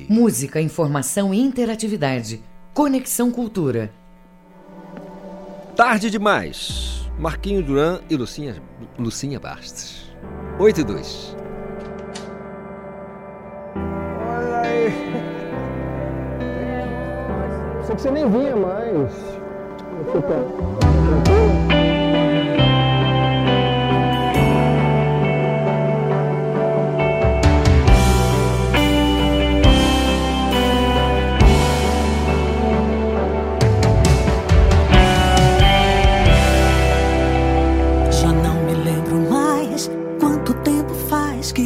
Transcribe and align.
Música, 0.10 0.60
informação 0.60 1.34
e 1.34 1.40
interatividade. 1.40 2.42
Conexão 2.74 3.32
Cultura 3.32 3.94
Tarde 5.76 6.10
demais. 6.10 7.10
Marquinho 7.18 7.64
Duran 7.64 8.00
e 8.10 8.16
Lucinha, 8.16 8.56
Lucinha 8.98 9.40
Bastos. 9.40 10.12
8 10.60 10.82
e 10.82 10.84
2. 10.84 11.38
Olha 14.28 14.62
aí. 14.62 14.92
Só 17.84 17.96
que 17.96 18.02
você 18.02 18.12
nem 18.12 18.30
vinha 18.30 18.56
mais. 18.56 19.12
Fica 20.12 20.91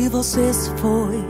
você 0.09 0.53
se 0.53 0.69
foi. 0.77 1.21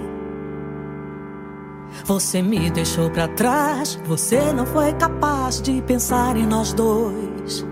Você 2.06 2.44
me 2.44 2.70
deixou 2.70 3.10
para 3.10 3.28
trás, 3.30 3.98
você 4.06 4.54
não 4.54 4.68
foi 4.68 4.94
capaz 4.94 5.60
de 5.62 5.82
pensar 5.82 6.38
em 6.38 6.46
nós 6.46 6.72
dois. 6.74 7.66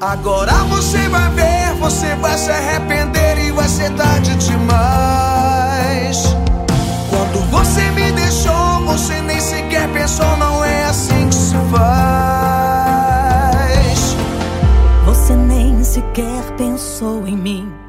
Agora 0.00 0.52
você 0.64 1.08
vai 1.08 1.30
ver, 1.30 1.74
você 1.80 2.14
vai 2.16 2.36
se 2.38 2.50
arrepender 2.50 3.46
e 3.46 3.50
vai 3.50 3.68
ser 3.68 3.90
tarde 3.96 4.36
demais. 4.36 6.36
Quando 7.10 7.40
você 7.50 7.90
me 7.90 8.12
deixou, 8.12 8.84
você 8.86 9.20
nem 9.22 9.40
sequer 9.40 9.92
pensou, 9.92 10.36
não 10.36 10.64
é 10.64 10.84
assim 10.84 11.28
que 11.28 11.34
se 11.34 11.56
faz. 11.72 12.54
Você 15.06 15.34
nem 15.34 15.82
sequer 15.82 16.44
pensou 16.56 17.26
em 17.26 17.36
mim. 17.36 17.83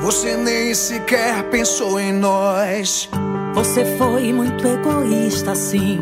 Você 0.00 0.36
nem 0.36 0.72
sequer 0.74 1.42
pensou 1.50 1.98
em 1.98 2.12
nós. 2.12 3.08
Você 3.54 3.84
foi 3.96 4.32
muito 4.32 4.66
egoísta, 4.66 5.54
sim. 5.54 5.98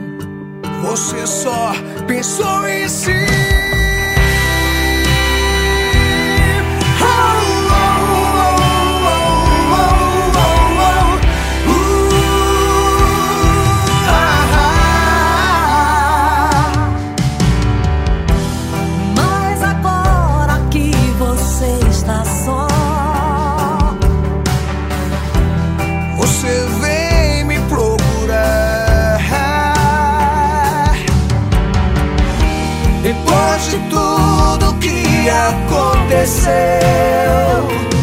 Você 0.82 1.26
só 1.26 1.72
pensou 2.06 2.68
em 2.68 2.88
si. 2.88 3.65
Aconteceu. 36.16 37.95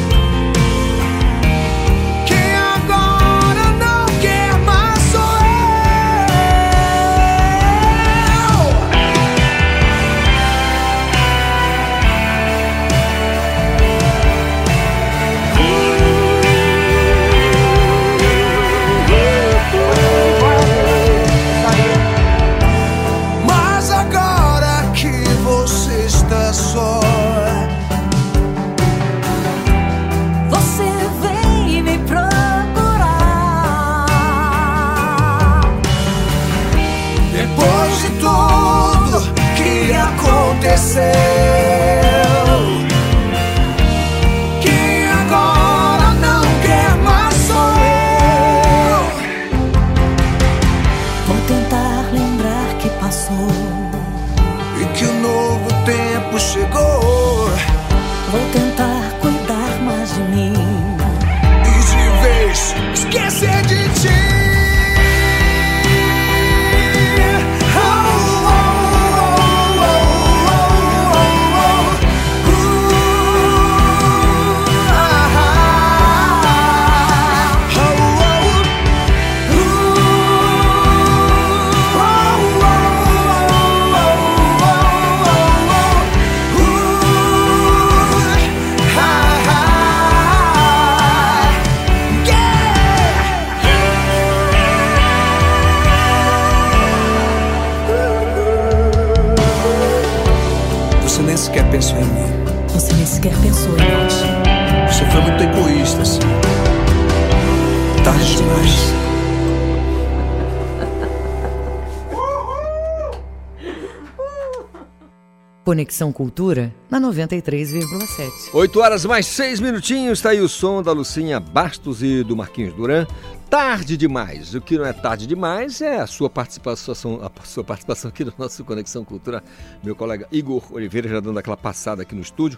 Conexão 115.93 116.11
Cultura 116.11 116.73
na 116.90 116.99
93,7. 116.99 118.49
8 118.51 118.79
horas 118.79 119.05
mais 119.05 119.28
6 119.28 119.59
minutinhos, 119.59 120.17
está 120.17 120.31
aí 120.31 120.41
o 120.41 120.49
som 120.49 120.81
da 120.81 120.91
Lucinha 120.91 121.40
Bastos 121.40 122.01
e 122.01 122.23
do 122.23 122.35
Marquinhos 122.35 122.73
Duran. 122.73 123.05
Tarde 123.47 123.95
demais. 123.95 124.55
O 124.55 124.61
que 124.61 124.75
não 124.75 124.85
é 124.85 124.91
tarde 124.91 125.28
demais 125.28 125.81
é 125.81 125.97
a 125.97 126.07
sua 126.07 126.31
participação, 126.31 127.22
a 127.22 127.45
sua 127.45 127.63
participação 127.63 128.09
aqui 128.09 128.25
no 128.25 128.34
nosso 128.40 128.66
Conexão 128.66 129.05
Cultura. 129.05 129.43
Meu 129.84 129.95
colega 129.95 130.28
Igor 130.31 130.63
Oliveira 130.73 131.07
já 131.07 131.19
dando 131.19 131.37
aquela 131.37 131.57
passada 131.57 132.01
aqui 132.01 132.16
no 132.16 132.22
estúdio. 132.22 132.57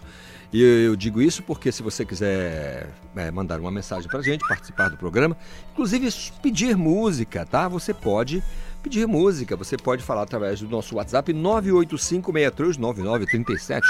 E 0.50 0.62
eu 0.86 0.96
digo 0.96 1.20
isso 1.20 1.42
porque 1.42 1.70
se 1.70 1.82
você 1.82 2.06
quiser 2.06 2.88
é, 3.14 3.30
mandar 3.30 3.60
uma 3.60 3.70
mensagem 3.70 4.08
para 4.08 4.22
gente, 4.22 4.48
participar 4.48 4.88
do 4.88 4.96
programa, 4.96 5.36
inclusive 5.72 6.08
pedir 6.40 6.74
música, 6.74 7.44
tá? 7.44 7.68
Você 7.68 7.92
pode 7.92 8.42
pedir 8.82 9.06
música. 9.06 9.56
Você 9.56 9.76
pode 9.76 10.02
falar 10.02 10.22
através 10.22 10.60
do 10.60 10.68
nosso 10.68 10.96
WhatsApp 10.96 11.32
985639937. 11.32 13.82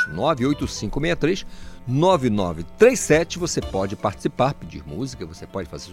985639937. 1.88 3.38
Você 3.38 3.60
pode 3.60 3.96
participar, 3.96 4.54
pedir 4.54 4.82
música, 4.86 5.26
você 5.26 5.46
pode 5.46 5.68
fazer, 5.68 5.92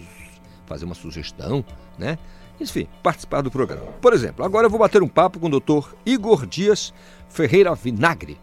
fazer 0.65 0.85
uma 0.85 0.95
sugestão, 0.95 1.63
né? 1.97 2.17
Enfim, 2.59 2.87
participar 3.01 3.41
do 3.41 3.51
programa. 3.51 3.87
Por 4.01 4.13
exemplo, 4.13 4.45
agora 4.45 4.67
eu 4.67 4.69
vou 4.69 4.79
bater 4.79 5.01
um 5.01 5.07
papo 5.07 5.39
com 5.39 5.47
o 5.47 5.59
Dr. 5.59 5.95
Igor 6.05 6.45
Dias 6.45 6.93
Ferreira 7.27 7.73
Vinagre. 7.73 8.37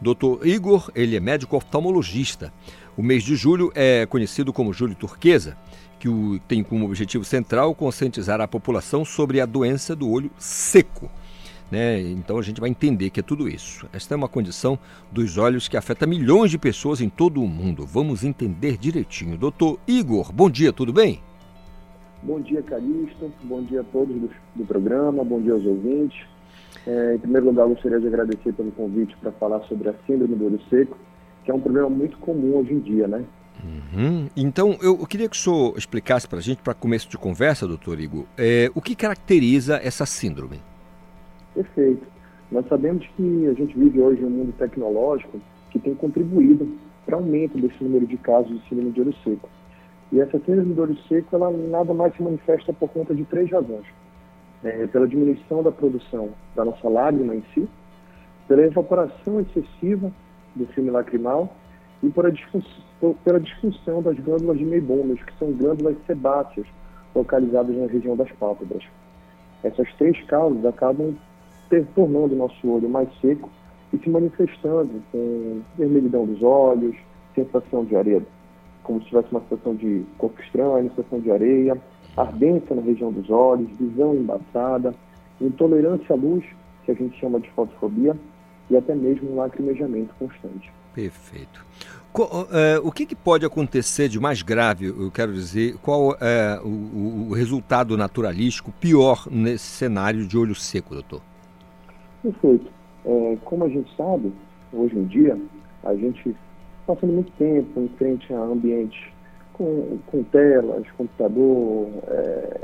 Dr. 0.00 0.44
Igor, 0.44 0.90
ele 0.94 1.16
é 1.16 1.20
médico 1.20 1.56
oftalmologista. 1.56 2.52
O 2.96 3.02
mês 3.02 3.22
de 3.22 3.34
julho 3.34 3.72
é 3.74 4.06
conhecido 4.06 4.52
como 4.52 4.72
Julho 4.72 4.94
Turquesa 4.94 5.56
que 6.04 6.42
tem 6.46 6.62
como 6.62 6.84
objetivo 6.84 7.24
central 7.24 7.74
conscientizar 7.74 8.38
a 8.38 8.46
população 8.46 9.06
sobre 9.06 9.40
a 9.40 9.46
doença 9.46 9.96
do 9.96 10.10
olho 10.10 10.30
seco. 10.36 11.10
Né? 11.72 11.98
Então 11.98 12.38
a 12.38 12.42
gente 12.42 12.60
vai 12.60 12.68
entender 12.68 13.08
que 13.08 13.20
é 13.20 13.22
tudo 13.22 13.48
isso. 13.48 13.88
Esta 13.90 14.14
é 14.14 14.16
uma 14.16 14.28
condição 14.28 14.78
dos 15.10 15.38
olhos 15.38 15.66
que 15.66 15.78
afeta 15.78 16.06
milhões 16.06 16.50
de 16.50 16.58
pessoas 16.58 17.00
em 17.00 17.08
todo 17.08 17.42
o 17.42 17.48
mundo. 17.48 17.86
Vamos 17.86 18.22
entender 18.22 18.76
direitinho. 18.76 19.38
Doutor 19.38 19.80
Igor, 19.88 20.30
bom 20.30 20.50
dia, 20.50 20.74
tudo 20.74 20.92
bem? 20.92 21.22
Bom 22.22 22.38
dia, 22.38 22.62
Calixto. 22.62 23.32
Bom 23.42 23.62
dia 23.62 23.80
a 23.80 23.84
todos 23.84 24.14
do, 24.14 24.30
do 24.54 24.66
programa. 24.66 25.24
Bom 25.24 25.40
dia 25.40 25.54
aos 25.54 25.64
ouvintes. 25.64 26.22
É, 26.86 27.14
em 27.14 27.18
primeiro 27.18 27.46
lugar, 27.46 27.66
gostaria 27.66 27.98
de 27.98 28.06
agradecer 28.08 28.52
pelo 28.52 28.70
convite 28.72 29.16
para 29.22 29.32
falar 29.32 29.60
sobre 29.62 29.88
a 29.88 29.94
síndrome 30.06 30.34
do 30.34 30.44
olho 30.44 30.60
seco, 30.68 30.98
que 31.44 31.50
é 31.50 31.54
um 31.54 31.60
problema 31.60 31.88
muito 31.88 32.16
comum 32.18 32.56
hoje 32.56 32.72
em 32.72 32.80
dia, 32.80 33.06
né? 33.06 33.24
Uhum. 33.62 34.28
Então, 34.36 34.76
eu, 34.82 34.96
queria 35.06 35.28
que 35.28 35.36
o 35.36 35.38
senhor 35.38 35.74
explicasse 35.76 36.26
para 36.26 36.38
a 36.38 36.42
gente, 36.42 36.62
para 36.62 36.74
começo 36.74 37.08
de 37.08 37.16
conversa, 37.16 37.66
doutor 37.66 38.00
Igor, 38.00 38.24
é, 38.36 38.70
o 38.74 38.80
que 38.80 38.94
caracteriza 38.94 39.80
essa 39.82 40.04
síndrome? 40.04 40.60
Perfeito. 41.54 42.06
Nós 42.50 42.66
sabemos 42.68 43.06
que 43.16 43.46
a 43.46 43.54
gente 43.54 43.78
vive 43.78 44.00
hoje 44.00 44.22
em 44.22 44.26
um 44.26 44.30
mundo 44.30 44.54
tecnológico 44.58 45.40
que 45.70 45.78
tem 45.78 45.94
contribuído 45.94 46.68
para 47.06 47.16
o 47.16 47.20
aumento 47.20 47.58
desse 47.58 47.82
número 47.82 48.06
de 48.06 48.16
casos 48.16 48.50
de 48.50 48.68
síndrome 48.68 48.92
de 48.92 49.00
olho 49.00 49.14
seco. 49.24 49.48
E 50.12 50.20
essa 50.20 50.38
síndrome 50.38 50.74
de 50.74 50.80
olho 50.80 50.98
seco, 51.08 51.34
ela 51.34 51.50
nada 51.50 51.92
mais 51.94 52.14
se 52.14 52.22
manifesta 52.22 52.72
por 52.72 52.88
conta 52.90 53.14
de 53.14 53.24
três 53.24 53.50
razões. 53.50 53.86
É, 54.62 54.86
pela 54.86 55.06
diminuição 55.06 55.62
da 55.62 55.70
produção 55.70 56.30
da 56.54 56.64
nossa 56.64 56.88
lágrima 56.88 57.34
em 57.34 57.44
si, 57.52 57.68
pela 58.48 58.62
evaporação 58.62 59.40
excessiva 59.40 60.10
do 60.54 60.66
filme 60.66 60.90
lacrimal 60.90 61.54
e 62.02 62.10
por 62.10 62.26
a 62.26 62.30
disfunção, 62.30 63.14
pela 63.24 63.40
disfunção 63.40 64.02
das 64.02 64.18
glândulas 64.18 64.58
de 64.58 64.64
Meibomius, 64.64 65.22
que 65.22 65.38
são 65.38 65.52
glândulas 65.52 65.96
sebáceas 66.06 66.66
localizadas 67.14 67.76
na 67.76 67.86
região 67.86 68.16
das 68.16 68.30
pálpebras. 68.32 68.84
Essas 69.62 69.90
três 69.94 70.20
causas 70.24 70.64
acabam 70.66 71.14
tornando 71.94 72.34
o 72.34 72.38
nosso 72.38 72.68
olho 72.68 72.88
mais 72.88 73.08
seco 73.20 73.50
e 73.92 73.98
se 73.98 74.08
manifestando 74.08 75.02
com 75.10 75.60
vermelhidão 75.76 76.26
dos 76.26 76.42
olhos, 76.42 76.94
sensação 77.34 77.84
de 77.84 77.96
areia, 77.96 78.22
como 78.82 79.00
se 79.00 79.06
tivesse 79.06 79.30
uma 79.32 79.40
sensação 79.48 79.74
de 79.74 80.04
corpo 80.18 80.40
estranho, 80.40 80.90
sensação 80.94 81.20
de 81.20 81.30
areia, 81.30 81.80
ardência 82.16 82.76
na 82.76 82.82
região 82.82 83.10
dos 83.10 83.28
olhos, 83.30 83.68
visão 83.76 84.14
embaçada, 84.14 84.94
intolerância 85.40 86.14
à 86.14 86.16
luz, 86.16 86.44
que 86.84 86.92
a 86.92 86.94
gente 86.94 87.18
chama 87.18 87.40
de 87.40 87.50
fotofobia, 87.50 88.16
e 88.70 88.76
até 88.76 88.94
mesmo 88.94 89.32
um 89.32 89.36
lacrimejamento 89.36 90.14
constante. 90.18 90.72
Perfeito. 90.94 91.64
É, 92.52 92.78
o 92.78 92.92
que, 92.92 93.04
que, 93.04 93.16
pode 93.16 93.44
acontecer 93.44 94.08
de 94.08 94.20
mais 94.20 94.40
grave, 94.40 94.86
eu 94.86 95.10
quero 95.10 95.32
dizer, 95.32 95.76
qual 95.82 96.16
é 96.20 96.60
o, 96.62 97.30
o, 97.30 97.32
resultado 97.32 97.96
naturalístico 97.96 98.70
pior 98.80 99.26
nesse 99.28 99.64
cenário 99.64 100.24
de 100.24 100.38
olho 100.38 100.54
seco, 100.54 100.94
doutor? 100.94 101.20
Perfeito. 102.22 102.70
É, 103.04 103.36
como 103.44 103.64
a 103.64 103.68
gente 103.68 103.92
sabe, 103.96 104.32
hoje 104.72 104.96
em 104.96 105.06
dia, 105.06 105.36
a 105.82 105.94
gente 105.96 106.36
passando 106.86 107.12
muito 107.12 107.32
tempo 107.32 107.80
em 107.80 107.88
frente 107.98 108.32
a 108.32 108.38
ambientes 108.38 109.12
com, 109.52 109.98
com 110.06 110.22
telas, 110.22 110.88
computador, 110.96 111.88
é, 112.06 112.60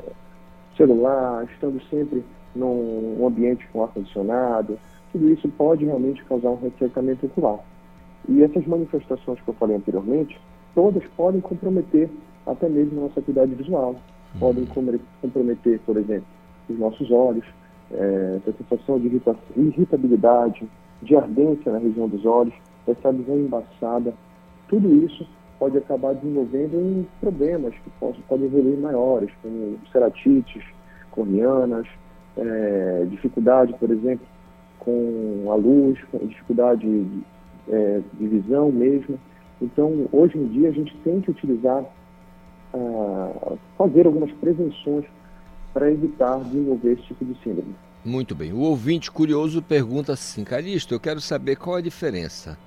celular, 0.77 1.45
estando 1.53 1.83
sempre 1.91 2.23
num 2.55 3.27
ambiente 3.27 3.67
com 3.73 3.83
ar-condicionado, 3.83 4.79
tudo 5.13 5.29
isso 5.31 5.49
pode 5.51 5.85
realmente 5.85 6.25
causar 6.25 6.51
um 6.51 6.61
ressecamento 6.61 7.27
ocular. 7.27 7.59
E 8.29 8.43
essas 8.43 8.67
manifestações 8.67 9.41
que 9.41 9.49
eu 9.49 9.55
falei 9.55 9.77
anteriormente, 9.77 10.39
todas 10.75 11.03
podem 11.17 11.41
comprometer 11.41 12.09
até 12.47 12.69
mesmo 12.69 13.01
a 13.01 13.03
nossa 13.05 13.21
atividade 13.21 13.55
visual. 13.55 13.97
Uhum. 14.35 14.41
Podem 14.41 14.67
comprometer, 15.21 15.81
por 15.81 15.97
exemplo, 15.97 16.27
os 16.69 16.79
nossos 16.79 17.11
olhos, 17.11 17.45
é, 17.93 18.39
essa 18.47 18.57
sensação 18.59 18.99
de 19.01 19.21
irritabilidade, 19.57 20.69
de 21.03 21.17
ardência 21.17 21.73
na 21.73 21.79
região 21.79 22.09
dos 22.09 22.25
olhos, 22.25 22.55
essa 22.87 23.13
visão 23.13 23.37
embaçada. 23.37 24.15
Tudo 24.69 25.05
isso 25.05 25.27
pode 25.59 25.77
acabar 25.77 26.15
desenvolvendo 26.15 26.75
em 26.75 27.07
problemas 27.21 27.75
que 27.75 27.91
possam, 27.99 28.23
podem 28.29 28.47
evoluir 28.47 28.79
maiores, 28.79 29.31
como 29.43 29.79
ceratites 29.93 30.63
corneanas, 31.11 31.87
é, 32.37 33.07
dificuldade, 33.11 33.75
por 33.75 33.91
exemplo, 33.91 34.27
com 34.81 35.47
a 35.51 35.55
luz, 35.55 35.99
com 36.11 36.19
dificuldade 36.27 36.87
de, 36.87 37.23
é, 37.69 38.01
de 38.19 38.27
visão 38.27 38.71
mesmo. 38.73 39.19
Então, 39.61 40.09
hoje 40.11 40.37
em 40.37 40.47
dia, 40.49 40.69
a 40.71 40.73
gente 40.73 40.97
tem 41.05 41.21
que 41.21 41.31
utilizar, 41.31 41.85
ah, 42.75 43.55
fazer 43.77 44.07
algumas 44.07 44.33
prevenções 44.33 45.05
para 45.73 45.91
evitar 45.91 46.43
desenvolver 46.45 46.93
esse 46.93 47.03
tipo 47.03 47.25
de 47.25 47.35
síndrome. 47.43 47.75
Muito 48.05 48.35
bem. 48.35 48.53
O 48.53 48.61
ouvinte 48.61 49.11
curioso 49.11 49.63
pergunta 49.63 50.13
assim, 50.13 50.43
Calixto, 50.43 50.95
eu 50.95 51.01
quero 51.01 51.21
saber 51.21 51.57
qual 51.57 51.77
a 51.77 51.81
diferença. 51.81 52.59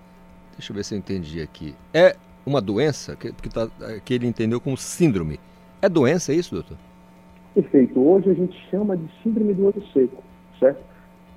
Deixa 0.55 0.71
eu 0.71 0.75
ver 0.75 0.85
se 0.85 0.93
eu 0.93 0.99
entendi 0.99 1.41
aqui. 1.41 1.73
É 1.91 2.15
uma 2.45 2.61
doença 2.61 3.15
que, 3.15 3.31
que, 3.33 3.49
tá, 3.49 3.67
que 4.05 4.13
ele 4.13 4.27
entendeu 4.27 4.61
como 4.61 4.77
síndrome. 4.77 5.39
É 5.81 5.89
doença 5.89 6.31
é 6.31 6.35
isso, 6.35 6.53
doutor? 6.53 6.77
Perfeito. 7.55 7.99
Hoje 7.99 8.29
a 8.29 8.33
gente 8.33 8.55
chama 8.69 8.95
de 8.95 9.09
síndrome 9.23 9.53
do 9.53 9.65
olho 9.65 9.83
seco, 9.91 10.23
certo? 10.59 10.81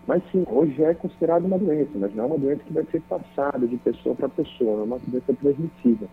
Mas 0.06 0.22
sim, 0.30 0.44
hoje 0.48 0.82
é 0.82 0.94
considerado 0.94 1.44
uma 1.44 1.58
doença, 1.58 1.90
mas 1.94 2.14
não 2.14 2.24
é 2.24 2.26
uma 2.28 2.38
doença 2.38 2.62
que 2.64 2.72
vai 2.72 2.84
ser 2.84 3.00
passada 3.02 3.66
de 3.66 3.76
pessoa 3.78 4.14
para 4.14 4.28
pessoa, 4.28 4.76
não 4.76 4.82
é 4.82 4.84
uma 4.84 4.98
doença 5.06 5.34
transmissível. 5.34 6.08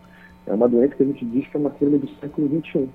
É 0.47 0.53
uma 0.53 0.67
doença 0.67 0.95
que 0.95 1.03
a 1.03 1.05
gente 1.05 1.25
diz 1.25 1.47
que 1.47 1.55
é 1.55 1.59
uma 1.59 1.71
síndrome 1.71 2.00
do 2.00 2.09
século 2.19 2.50
XXI, 2.50 2.89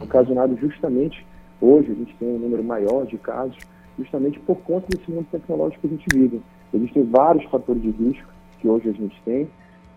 ocasionado 0.00 0.56
justamente, 0.58 1.26
hoje 1.60 1.90
a 1.90 1.94
gente 1.94 2.14
tem 2.16 2.28
um 2.28 2.38
número 2.38 2.62
maior 2.62 3.06
de 3.06 3.16
casos, 3.18 3.56
justamente 3.98 4.38
por 4.40 4.56
conta 4.58 4.86
desse 4.88 5.10
mundo 5.10 5.26
tecnológico 5.30 5.80
que 5.80 5.86
a 5.86 5.90
gente 5.90 6.06
vive. 6.12 6.42
Existem 6.74 7.04
vários 7.04 7.44
fatores 7.50 7.82
de 7.82 7.90
risco 7.90 8.28
que 8.60 8.68
hoje 8.68 8.88
a 8.88 8.92
gente 8.92 9.20
tem 9.24 9.48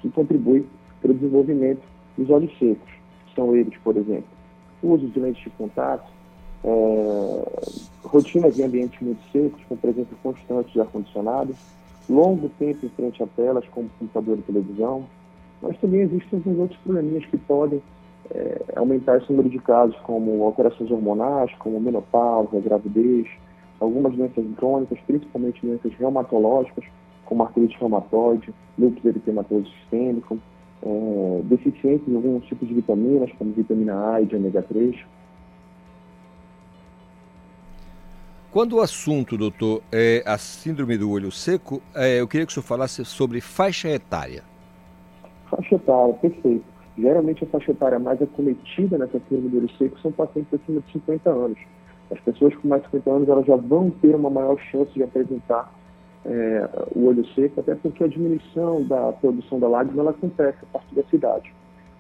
que 0.01 0.09
contribuem 0.09 0.65
para 1.01 1.12
o 1.12 1.13
desenvolvimento 1.13 1.81
dos 2.17 2.29
olhos 2.29 2.51
secos. 2.57 2.93
São 3.35 3.55
eles, 3.55 3.75
por 3.83 3.95
exemplo, 3.97 4.27
o 4.81 4.93
uso 4.93 5.07
de 5.07 5.19
lentes 5.19 5.43
de 5.43 5.50
contato, 5.51 6.09
é, 6.65 7.45
rotinas 8.03 8.57
em 8.57 8.63
ambientes 8.63 9.00
muito 9.00 9.22
secos, 9.31 9.62
com 9.69 9.77
presença 9.77 10.10
constante 10.24 10.74
de 10.74 10.81
ar-condicionado, 10.81 11.55
longo 12.10 12.50
tempo 12.57 12.86
em 12.86 12.89
frente 12.89 13.22
a 13.22 13.27
telas, 13.27 13.65
como 13.69 13.89
computador 14.00 14.39
e 14.39 14.41
televisão, 14.41 15.05
mas 15.62 15.77
também 15.77 16.01
existem 16.01 16.39
alguns 16.39 16.60
outros 16.60 16.79
probleminhas 16.81 17.25
que 17.25 17.38
podem 17.38 17.81
é, 18.31 18.62
aumentar 18.75 19.17
esse 19.17 19.31
número 19.31 19.50
de 19.50 19.60
casos, 19.60 19.95
como 19.98 20.43
alterações 20.43 20.89
hormonais, 20.89 21.51
como 21.60 21.79
menopausa, 21.79 22.60
gravidez, 22.60 23.27
algumas 23.79 24.15
doenças 24.15 24.45
crônicas, 24.57 24.98
principalmente 25.05 25.65
doenças 25.65 25.93
reumatológicas, 25.93 26.86
como 27.25 27.43
artrite 27.43 27.77
reumatoide, 27.79 28.53
lúpus 28.77 29.05
eritematoso 29.05 29.69
sistêmico, 29.81 30.39
é, 30.84 31.41
deficiência 31.43 32.10
em 32.10 32.15
alguns 32.15 32.45
tipos 32.45 32.67
de 32.67 32.74
vitaminas, 32.74 33.31
como 33.38 33.51
vitamina 33.51 34.13
A 34.13 34.22
e 34.22 34.25
de 34.25 34.36
ômega 34.36 34.63
3, 34.63 34.95
Quando 38.55 38.77
o 38.77 38.79
assunto, 38.79 39.38
doutor, 39.38 39.83
é 39.91 40.24
a 40.25 40.38
síndrome 40.38 40.97
do 40.97 41.12
olho 41.12 41.29
seco, 41.29 41.81
é, 41.93 42.21
eu 42.21 42.25
queria 42.25 42.45
que 42.45 42.53
o 42.53 42.53
senhor 42.53 42.63
falasse 42.63 43.03
sobre 43.03 43.41
faixa 43.41 43.89
etária. 43.89 44.43
Faixa 45.51 45.75
etária, 45.75 46.13
perfeito. 46.13 46.63
Geralmente 46.97 47.43
a 47.43 47.47
faixa 47.47 47.71
etária 47.71 48.00
mais 48.00 48.21
acometida 48.21 48.97
nessa 48.97 49.19
síndrome 49.27 49.50
do 49.50 49.57
olho 49.57 49.69
seco 49.77 50.00
são 50.00 50.09
pacientes 50.09 50.53
acima 50.53 50.79
de 50.79 50.89
50 50.93 51.29
anos. 51.29 51.57
As 52.09 52.17
pessoas 52.21 52.55
com 52.55 52.69
mais 52.69 52.81
de 52.83 52.91
50 52.91 53.09
anos 53.12 53.27
elas 53.27 53.45
já 53.45 53.57
vão 53.57 53.89
ter 53.89 54.15
uma 54.15 54.29
maior 54.29 54.57
chance 54.71 54.89
de 54.93 55.03
apresentar 55.03 55.69
é, 56.24 56.69
o 56.95 57.07
olho 57.07 57.27
seco, 57.35 57.59
até 57.59 57.75
porque 57.75 58.05
a 58.05 58.07
diminuição 58.07 58.85
da 58.85 59.12
produção 59.12 59.59
da 59.59 59.67
lágrima 59.67 60.01
ela 60.01 60.12
acontece 60.12 60.59
a 60.63 60.77
partir 60.77 60.95
dessa 60.95 61.13
idade. 61.13 61.53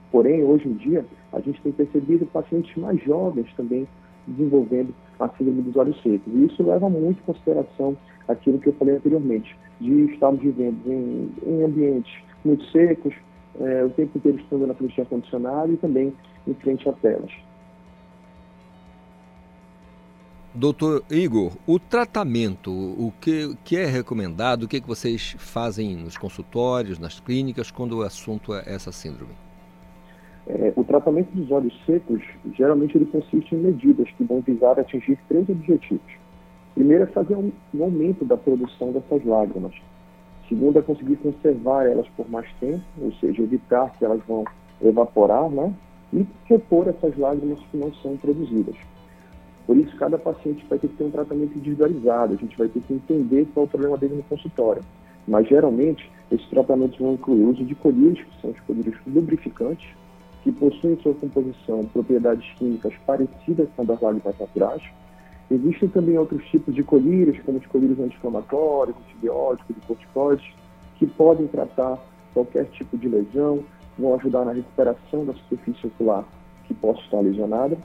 Porém, 0.09 0.41
hoje 0.41 0.69
em 0.69 0.73
dia, 0.75 1.05
a 1.33 1.41
gente 1.41 1.61
tem 1.61 1.73
percebido 1.73 2.25
pacientes 2.27 2.73
mais 2.77 3.03
jovens 3.03 3.53
também 3.57 3.85
desenvolvendo 4.27 4.93
a 5.19 5.29
síndrome 5.29 5.61
dos 5.61 5.75
olhos 5.75 5.95
secos. 6.01 6.33
E 6.33 6.45
isso 6.45 6.63
leva 6.63 6.89
muito 6.89 7.19
em 7.19 7.25
consideração 7.25 7.97
aquilo 8.27 8.59
que 8.59 8.69
eu 8.69 8.73
falei 8.73 8.95
anteriormente, 8.95 9.55
de 9.79 10.11
estarmos 10.11 10.41
vivendo 10.41 10.79
em, 10.85 11.31
em 11.45 11.63
ambientes 11.63 12.13
muito 12.43 12.63
secos, 12.71 13.13
é, 13.59 13.83
o 13.83 13.89
tempo 13.89 14.17
inteiro 14.17 14.39
estando 14.39 14.67
na 14.67 14.73
frente 14.73 14.95
de 14.95 15.01
ar-condicionado 15.01 15.73
e 15.73 15.77
também 15.77 16.13
em 16.47 16.53
frente 16.55 16.87
a 16.89 16.93
telas. 16.93 17.31
Doutor 20.53 21.03
Igor, 21.11 21.51
o 21.67 21.77
tratamento, 21.77 22.71
o 22.71 23.11
que, 23.19 23.57
que 23.65 23.75
é 23.75 23.85
recomendado, 23.85 24.63
o 24.63 24.67
que, 24.69 24.79
que 24.79 24.87
vocês 24.87 25.35
fazem 25.37 25.97
nos 25.97 26.17
consultórios, 26.17 26.97
nas 26.97 27.19
clínicas, 27.19 27.71
quando 27.71 27.97
o 27.97 28.01
assunto 28.03 28.53
é 28.53 28.63
essa 28.65 28.89
síndrome? 28.89 29.33
É, 30.47 30.73
o 30.75 30.83
tratamento 30.83 31.31
dos 31.31 31.49
olhos 31.51 31.73
secos, 31.85 32.21
geralmente 32.53 32.95
ele 32.95 33.05
consiste 33.05 33.55
em 33.55 33.59
medidas 33.59 34.07
que 34.11 34.23
vão 34.23 34.41
visar 34.41 34.79
atingir 34.79 35.17
três 35.27 35.49
objetivos. 35.49 36.13
Primeiro 36.75 37.03
é 37.03 37.07
fazer 37.07 37.35
um, 37.35 37.51
um 37.73 37.83
aumento 37.83 38.23
da 38.25 38.37
produção 38.37 38.91
dessas 38.91 39.25
lágrimas. 39.25 39.73
Segundo 40.47 40.77
é 40.77 40.81
conseguir 40.81 41.15
conservar 41.15 41.85
elas 41.85 42.07
por 42.15 42.29
mais 42.29 42.47
tempo, 42.59 42.83
ou 43.01 43.11
seja, 43.13 43.41
evitar 43.41 43.91
que 43.97 44.05
elas 44.05 44.21
vão 44.27 44.43
evaporar, 44.83 45.49
né? 45.49 45.73
E 46.13 46.25
repor 46.45 46.87
essas 46.87 47.17
lágrimas 47.17 47.59
que 47.71 47.77
não 47.77 47.91
são 47.95 48.15
produzidas. 48.15 48.75
Por 49.65 49.75
isso, 49.77 49.97
cada 49.97 50.19
paciente 50.19 50.63
vai 50.69 50.77
ter 50.77 50.87
que 50.89 50.95
ter 50.95 51.05
um 51.05 51.11
tratamento 51.11 51.57
individualizado, 51.57 52.33
a 52.33 52.37
gente 52.37 52.55
vai 52.55 52.67
ter 52.67 52.81
que 52.81 52.93
entender 52.93 53.47
qual 53.53 53.63
é 53.63 53.67
o 53.67 53.69
problema 53.69 53.97
dele 53.97 54.17
no 54.17 54.23
consultório. 54.23 54.83
Mas, 55.27 55.47
geralmente, 55.47 56.07
esses 56.31 56.47
tratamentos 56.49 56.99
vão 56.99 57.13
incluir 57.13 57.41
o 57.41 57.49
uso 57.49 57.65
de 57.65 57.73
colírios, 57.73 58.23
que 58.23 58.41
são 58.41 58.51
os 58.51 58.59
colírios 58.59 58.95
lubrificantes, 59.07 59.87
que 60.45 60.51
possuem 60.51 60.93
em 60.93 61.01
sua 61.01 61.15
composição 61.15 61.83
propriedades 61.85 62.47
químicas 62.53 62.93
parecidas 63.03 63.67
com 63.75 63.83
das 63.83 63.99
lágrimas 63.99 64.37
naturais. 64.39 64.83
Existem 65.49 65.89
também 65.89 66.19
outros 66.19 66.45
tipos 66.45 66.75
de 66.75 66.83
colírios, 66.83 67.39
como 67.43 67.57
os 67.57 67.65
colírios 67.65 67.99
anti-inflamatórios, 67.99 68.95
antibióticos 68.95 69.75
e 69.75 69.87
corticoides, 69.87 70.45
que 70.99 71.07
podem 71.07 71.47
tratar 71.47 71.97
qualquer 72.31 72.65
tipo 72.65 72.95
de 72.95 73.09
lesão, 73.09 73.63
vão 73.97 74.13
ajudar 74.13 74.45
na 74.45 74.51
recuperação 74.51 75.25
da 75.25 75.33
superfície 75.33 75.87
ocular 75.87 76.23
que 76.67 76.75
possa 76.75 77.01
estar 77.01 77.21
lesionada 77.21 77.75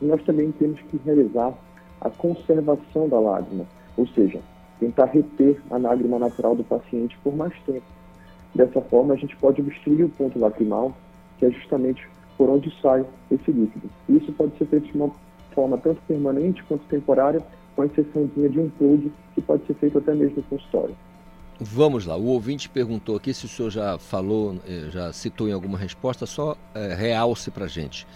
e 0.00 0.04
nós 0.04 0.22
também 0.24 0.50
temos 0.50 0.80
que 0.80 0.96
realizar 1.04 1.54
a 2.00 2.10
conservação 2.10 3.08
da 3.08 3.20
lágrima, 3.20 3.64
ou 3.96 4.08
seja, 4.08 4.40
tentar 4.80 5.04
reter 5.04 5.62
a 5.70 5.76
lágrima 5.76 6.18
natural 6.18 6.56
do 6.56 6.64
paciente 6.64 7.16
por 7.22 7.36
mais 7.36 7.54
tempo. 7.64 7.86
Dessa 8.52 8.80
forma, 8.80 9.14
a 9.14 9.16
gente 9.16 9.36
pode 9.36 9.60
obstruir 9.60 10.04
o 10.04 10.08
ponto 10.08 10.36
lacrimal, 10.36 10.92
que 11.38 11.46
é 11.46 11.50
justamente 11.50 12.08
por 12.36 12.48
onde 12.48 12.72
sai 12.80 13.04
esse 13.30 13.50
líquido. 13.50 13.88
Isso 14.08 14.32
pode 14.32 14.56
ser 14.58 14.66
feito 14.66 14.86
de 14.86 14.94
uma 14.94 15.10
forma 15.54 15.78
tanto 15.78 16.00
permanente 16.08 16.62
quanto 16.64 16.84
temporária, 16.86 17.40
com 17.76 17.82
a 17.82 17.86
exceçãozinha 17.86 18.48
de 18.48 18.60
um 18.60 18.68
plug, 18.70 19.12
que 19.34 19.40
pode 19.40 19.66
ser 19.66 19.74
feito 19.74 19.98
até 19.98 20.14
mesmo 20.14 20.36
no 20.36 20.42
consultório. 20.44 20.96
Vamos 21.60 22.06
lá, 22.06 22.16
o 22.16 22.26
ouvinte 22.26 22.68
perguntou 22.68 23.14
aqui 23.14 23.32
se 23.32 23.44
o 23.44 23.48
senhor 23.48 23.70
já 23.70 23.98
falou, 23.98 24.56
eh, 24.66 24.88
já 24.90 25.12
citou 25.12 25.48
em 25.48 25.52
alguma 25.52 25.78
resposta, 25.78 26.26
só 26.26 26.56
é, 26.74 26.94
realce 26.94 27.50
para 27.50 27.66
a 27.66 27.68
gente. 27.68 28.06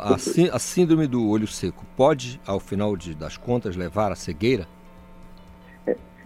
A, 0.00 0.14
a, 0.54 0.58
síndrome 0.58 1.06
do 1.06 1.28
olho 1.28 1.46
seco 1.46 1.84
pode, 1.96 2.40
ao 2.46 2.60
final 2.60 2.96
de, 2.96 3.14
das 3.14 3.36
contas, 3.36 3.76
levar 3.76 4.12
à 4.12 4.14
cegueira? 4.14 4.68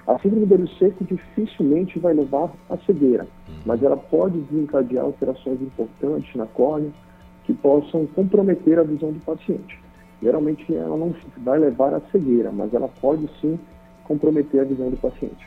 A 0.09 0.19
síndrome 0.21 0.47
do 0.47 0.55
olho 0.55 0.69
seco 0.79 1.05
dificilmente 1.05 1.99
vai 1.99 2.15
levar 2.15 2.50
à 2.71 2.79
cegueira, 2.79 3.29
uhum. 3.47 3.55
mas 3.67 3.83
ela 3.83 3.97
pode 3.99 4.38
desencadear 4.41 5.05
alterações 5.05 5.61
importantes 5.61 6.35
na 6.35 6.47
córnea 6.47 6.91
que 7.45 7.53
possam 7.53 8.07
comprometer 8.07 8.79
a 8.79 8.85
visão 8.85 9.12
do 9.12 9.21
paciente. 9.21 9.79
Geralmente 10.23 10.75
ela 10.75 10.97
não 10.97 11.15
vai 11.37 11.59
levar 11.59 11.93
à 11.93 12.00
cegueira, 12.11 12.50
mas 12.50 12.73
ela 12.73 12.88
pode 12.88 13.29
sim 13.38 13.61
comprometer 14.05 14.62
a 14.62 14.65
visão 14.65 14.88
do 14.88 14.97
paciente. 14.97 15.47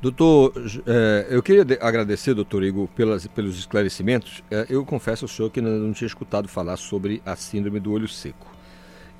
Doutor, 0.00 0.54
é, 0.86 1.26
eu 1.28 1.42
queria 1.42 1.62
agradecer, 1.78 2.32
doutor 2.32 2.62
Igor, 2.62 2.88
pelas, 2.88 3.26
pelos 3.26 3.58
esclarecimentos. 3.58 4.42
É, 4.50 4.64
eu 4.70 4.82
confesso 4.86 5.26
ao 5.26 5.28
senhor 5.28 5.50
que 5.50 5.60
não 5.60 5.92
tinha 5.92 6.08
escutado 6.08 6.48
falar 6.48 6.78
sobre 6.78 7.20
a 7.26 7.36
síndrome 7.36 7.78
do 7.78 7.92
olho 7.92 8.08
seco. 8.08 8.46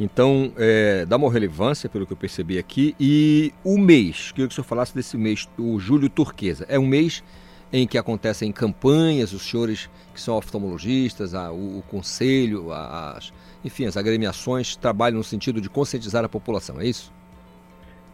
Então, 0.02 0.50
é, 0.56 1.04
dá 1.04 1.18
uma 1.18 1.30
relevância, 1.30 1.86
pelo 1.86 2.06
que 2.06 2.14
eu 2.14 2.16
percebi 2.16 2.58
aqui. 2.58 2.94
E 2.98 3.52
o 3.62 3.78
mês, 3.78 4.32
queria 4.32 4.48
que 4.48 4.52
o 4.52 4.54
senhor 4.54 4.64
falasse 4.64 4.94
desse 4.94 5.14
mês, 5.18 5.46
o 5.58 5.78
julho 5.78 6.08
turquesa. 6.08 6.64
É 6.70 6.78
um 6.78 6.86
mês 6.86 7.22
em 7.70 7.86
que 7.86 7.98
acontecem 7.98 8.50
campanhas, 8.50 9.34
os 9.34 9.42
senhores 9.42 9.90
que 10.14 10.20
são 10.20 10.38
oftalmologistas, 10.38 11.34
a, 11.34 11.52
o, 11.52 11.80
o, 11.80 11.82
conselho, 11.82 12.72
as, 12.72 13.30
enfim, 13.62 13.84
as 13.84 13.98
agremiações 13.98 14.74
trabalham 14.74 15.18
no 15.18 15.24
sentido 15.24 15.60
de 15.60 15.68
conscientizar 15.68 16.24
a 16.24 16.30
população, 16.30 16.80
é 16.80 16.86
isso? 16.86 17.12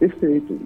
Perfeito. 0.00 0.58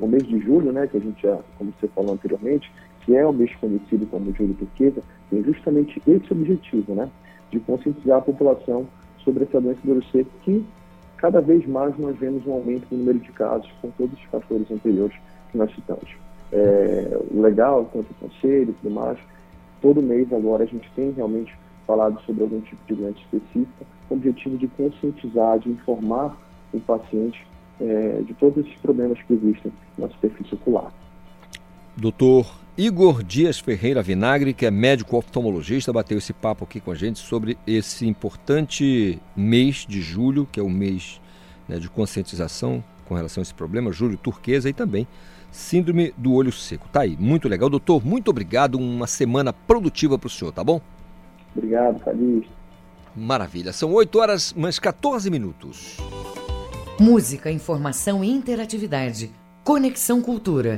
No 0.00 0.06
mês 0.06 0.22
de 0.22 0.38
julho, 0.38 0.70
né, 0.70 0.86
que 0.86 0.96
a 0.96 1.00
gente 1.00 1.20
já, 1.20 1.36
como 1.58 1.74
você 1.80 1.88
falou 1.88 2.14
anteriormente, 2.14 2.70
que 3.04 3.16
é 3.16 3.26
o 3.26 3.32
mês 3.32 3.52
conhecido 3.56 4.06
como 4.06 4.32
julho 4.36 4.54
turquesa, 4.54 5.02
tem 5.30 5.42
justamente 5.42 6.00
esse 6.06 6.32
objetivo, 6.32 6.94
né, 6.94 7.10
de 7.50 7.58
conscientizar 7.58 8.18
a 8.18 8.22
população 8.22 8.86
sobre 9.30 9.44
essa 9.44 9.60
doença 9.60 9.80
do 9.84 10.04
seco, 10.06 10.30
que 10.42 10.66
cada 11.16 11.40
vez 11.40 11.64
mais 11.66 11.96
nós 11.98 12.18
vemos 12.18 12.44
um 12.46 12.52
aumento 12.52 12.86
no 12.90 12.98
número 12.98 13.20
de 13.20 13.30
casos 13.32 13.70
com 13.80 13.90
todos 13.90 14.12
os 14.12 14.24
fatores 14.24 14.68
anteriores 14.70 15.16
que 15.52 15.58
nós 15.58 15.72
citamos. 15.72 16.08
É, 16.52 17.16
legal, 17.30 17.88
tanto 17.92 18.10
o 18.10 18.14
conselho 18.14 18.70
e 18.70 18.74
tudo 18.82 18.92
mais, 18.92 19.18
todo 19.80 20.02
mês 20.02 20.32
agora 20.32 20.64
a 20.64 20.66
gente 20.66 20.90
tem 20.96 21.12
realmente 21.12 21.54
falado 21.86 22.20
sobre 22.22 22.42
algum 22.42 22.60
tipo 22.60 22.80
de 22.88 22.94
doença 22.94 23.18
específica, 23.18 23.86
com 24.08 24.14
o 24.14 24.18
objetivo 24.18 24.58
de 24.58 24.66
conscientizar, 24.68 25.60
de 25.60 25.70
informar 25.70 26.36
o 26.72 26.80
paciente 26.80 27.46
é, 27.80 28.22
de 28.26 28.34
todos 28.34 28.64
esses 28.64 28.76
problemas 28.80 29.20
que 29.22 29.32
existem 29.32 29.72
na 29.96 30.08
superfície 30.08 30.54
ocular. 30.54 30.92
Doutor 31.96 32.60
Igor 32.76 33.22
Dias 33.22 33.58
Ferreira 33.58 34.02
Vinagre, 34.02 34.54
que 34.54 34.64
é 34.64 34.70
médico 34.70 35.16
oftalmologista, 35.16 35.92
bateu 35.92 36.18
esse 36.18 36.32
papo 36.32 36.64
aqui 36.64 36.80
com 36.80 36.90
a 36.90 36.94
gente 36.94 37.18
sobre 37.18 37.58
esse 37.66 38.06
importante 38.06 39.20
mês 39.36 39.84
de 39.88 40.00
julho, 40.00 40.48
que 40.50 40.58
é 40.58 40.62
o 40.62 40.70
mês 40.70 41.20
né, 41.68 41.78
de 41.78 41.90
conscientização 41.90 42.82
com 43.06 43.14
relação 43.14 43.40
a 43.40 43.42
esse 43.42 43.54
problema, 43.54 43.92
julho 43.92 44.16
turquesa 44.16 44.70
e 44.70 44.72
também 44.72 45.06
síndrome 45.50 46.14
do 46.16 46.32
olho 46.32 46.52
seco. 46.52 46.88
Tá 46.88 47.00
aí, 47.00 47.16
muito 47.18 47.48
legal. 47.48 47.68
Doutor, 47.68 48.04
muito 48.04 48.30
obrigado. 48.30 48.76
Uma 48.76 49.06
semana 49.06 49.52
produtiva 49.52 50.18
para 50.18 50.26
o 50.26 50.30
senhor, 50.30 50.52
tá 50.52 50.62
bom? 50.62 50.80
Obrigado, 51.54 52.00
Calixto. 52.00 52.52
Maravilha. 53.16 53.72
São 53.72 53.92
8 53.92 54.18
horas 54.18 54.52
mais 54.54 54.78
14 54.78 55.28
minutos. 55.30 55.96
Música, 56.98 57.50
informação 57.50 58.22
e 58.22 58.30
interatividade. 58.30 59.32
Conexão 59.64 60.22
Cultura. 60.22 60.76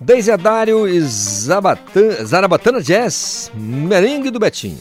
Deisadário 0.00 0.86
e 0.86 1.00
Zarabatana 1.00 2.82
Jazz, 2.82 3.50
merengue 3.54 4.30
do 4.30 4.38
Betinho. 4.38 4.78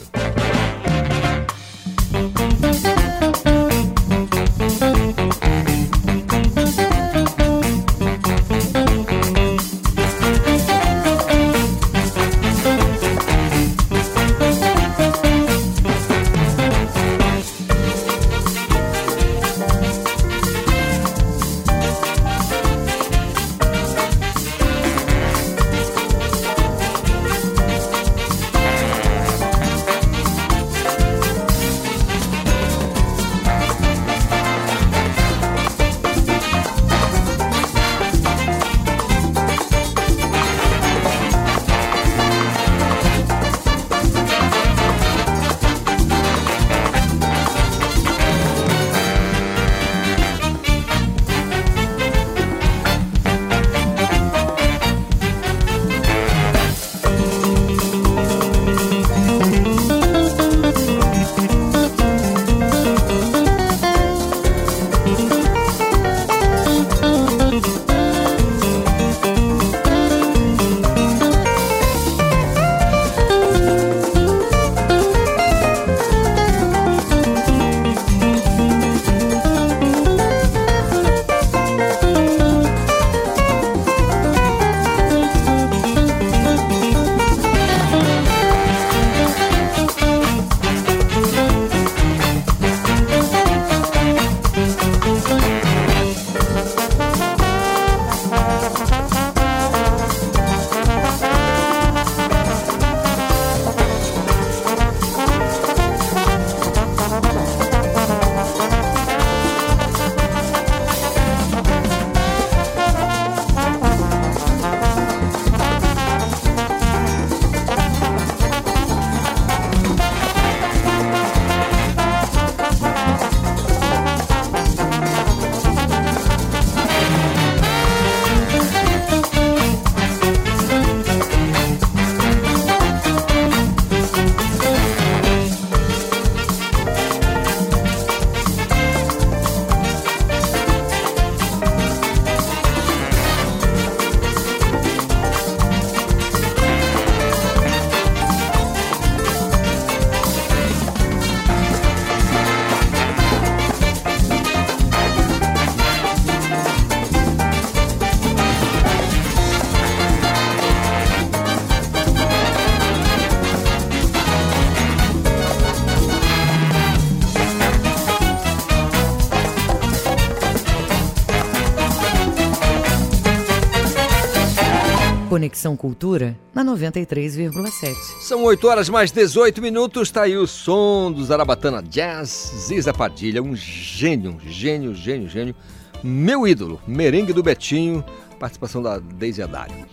Conexão 175.45 175.77
Cultura 175.77 176.35
na 176.55 176.65
93,7. 176.65 177.93
São 178.19 178.43
8 178.43 178.67
horas 178.67 178.89
mais 178.89 179.11
18 179.11 179.61
minutos, 179.61 180.09
tá 180.09 180.23
aí 180.23 180.35
o 180.35 180.47
som 180.47 181.11
do 181.11 181.23
Zarabatana 181.23 181.83
Jazz, 181.83 182.51
Ziza 182.65 182.91
Padilha, 182.91 183.43
um 183.43 183.55
gênio, 183.55 184.39
gênio, 184.43 184.95
gênio, 184.95 185.29
gênio. 185.29 185.55
Meu 186.03 186.47
ídolo, 186.47 186.81
merengue 186.87 187.31
do 187.31 187.43
Betinho, 187.43 188.03
participação 188.39 188.81
da 188.81 188.97
Deise 188.97 189.43
Adário. 189.43 189.85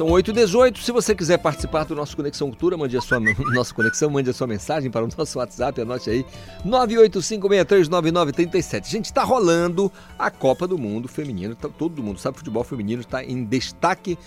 São 0.00 0.08
8 0.08 0.30
e 0.30 0.34
18 0.34 0.78
Se 0.78 0.92
você 0.92 1.12
quiser 1.14 1.36
participar 1.38 1.84
do 1.84 1.94
nosso 1.94 2.16
Conexão 2.16 2.48
Cultura, 2.48 2.74
mande 2.76 2.96
a 2.96 3.02
sua 3.02 3.20
nossa 3.52 3.74
conexão, 3.74 4.08
mande 4.08 4.30
a 4.30 4.32
sua 4.32 4.46
mensagem 4.46 4.88
para 4.90 5.04
o 5.04 5.08
nosso 5.18 5.38
WhatsApp, 5.38 5.78
anote 5.80 6.08
aí 6.08 6.24
985639937. 6.64 8.86
Gente, 8.86 9.06
está 9.06 9.24
rolando 9.24 9.90
a 10.18 10.30
Copa 10.30 10.66
do 10.66 10.78
Mundo 10.78 11.08
Feminino. 11.08 11.54
Tá, 11.54 11.68
todo 11.68 12.02
mundo 12.02 12.18
sabe, 12.18 12.36
o 12.36 12.38
futebol 12.38 12.64
feminino 12.64 13.02
está 13.02 13.22
em 13.22 13.44
destaque. 13.44 14.18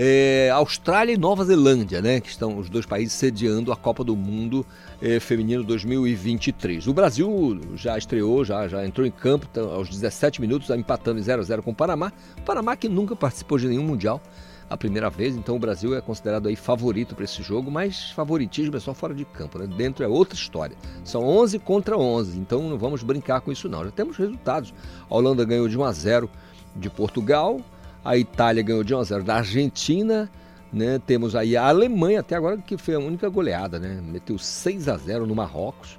É, 0.00 0.48
Austrália 0.54 1.12
e 1.12 1.16
Nova 1.16 1.44
Zelândia, 1.44 2.00
né? 2.00 2.20
Que 2.20 2.28
estão 2.28 2.56
os 2.56 2.70
dois 2.70 2.86
países 2.86 3.12
sediando 3.14 3.72
a 3.72 3.76
Copa 3.76 4.04
do 4.04 4.14
Mundo 4.14 4.64
é, 5.02 5.18
Feminino 5.18 5.64
2023. 5.64 6.86
O 6.86 6.94
Brasil 6.94 7.60
já 7.74 7.98
estreou, 7.98 8.44
já, 8.44 8.68
já 8.68 8.86
entrou 8.86 9.04
em 9.04 9.10
campo 9.10 9.48
tá, 9.48 9.60
aos 9.60 9.88
17 9.88 10.40
minutos, 10.40 10.70
empatando 10.70 11.18
em 11.18 11.22
0 11.22 11.42
a 11.42 11.44
0 11.44 11.64
com 11.64 11.72
o 11.72 11.74
Panamá. 11.74 12.12
O 12.36 12.42
Panamá 12.42 12.76
que 12.76 12.88
nunca 12.88 13.16
participou 13.16 13.58
de 13.58 13.66
nenhum 13.66 13.82
Mundial 13.82 14.22
a 14.70 14.76
primeira 14.76 15.10
vez, 15.10 15.34
então 15.34 15.56
o 15.56 15.58
Brasil 15.58 15.96
é 15.96 16.00
considerado 16.00 16.46
aí 16.46 16.54
favorito 16.54 17.14
para 17.16 17.24
esse 17.24 17.42
jogo, 17.42 17.70
mas 17.70 18.10
favoritismo 18.10 18.76
é 18.76 18.80
só 18.80 18.94
fora 18.94 19.14
de 19.14 19.24
campo, 19.24 19.58
né? 19.58 19.66
Dentro 19.66 20.04
é 20.04 20.08
outra 20.08 20.36
história. 20.36 20.76
São 21.02 21.24
11 21.24 21.58
contra 21.58 21.98
11, 21.98 22.38
então 22.38 22.68
não 22.68 22.78
vamos 22.78 23.02
brincar 23.02 23.40
com 23.40 23.50
isso 23.50 23.68
não. 23.68 23.84
Já 23.84 23.90
temos 23.90 24.16
resultados. 24.16 24.72
A 25.10 25.14
Holanda 25.16 25.44
ganhou 25.44 25.66
de 25.68 25.76
1 25.76 25.82
a 25.82 25.92
0 25.92 26.30
de 26.76 26.88
Portugal, 26.88 27.60
a 28.04 28.16
Itália 28.16 28.62
ganhou 28.62 28.84
de 28.84 28.94
1 28.94 28.98
a 28.98 29.04
0 29.04 29.24
da 29.24 29.36
Argentina, 29.36 30.30
né? 30.72 31.00
Temos 31.06 31.34
aí 31.34 31.56
a 31.56 31.66
Alemanha 31.66 32.20
até 32.20 32.36
agora 32.36 32.58
que 32.58 32.76
foi 32.76 32.94
a 32.94 32.98
única 32.98 33.28
goleada, 33.28 33.78
né? 33.78 34.00
Meteu 34.02 34.38
6 34.38 34.88
a 34.88 34.96
0 34.96 35.26
no 35.26 35.34
Marrocos. 35.34 35.98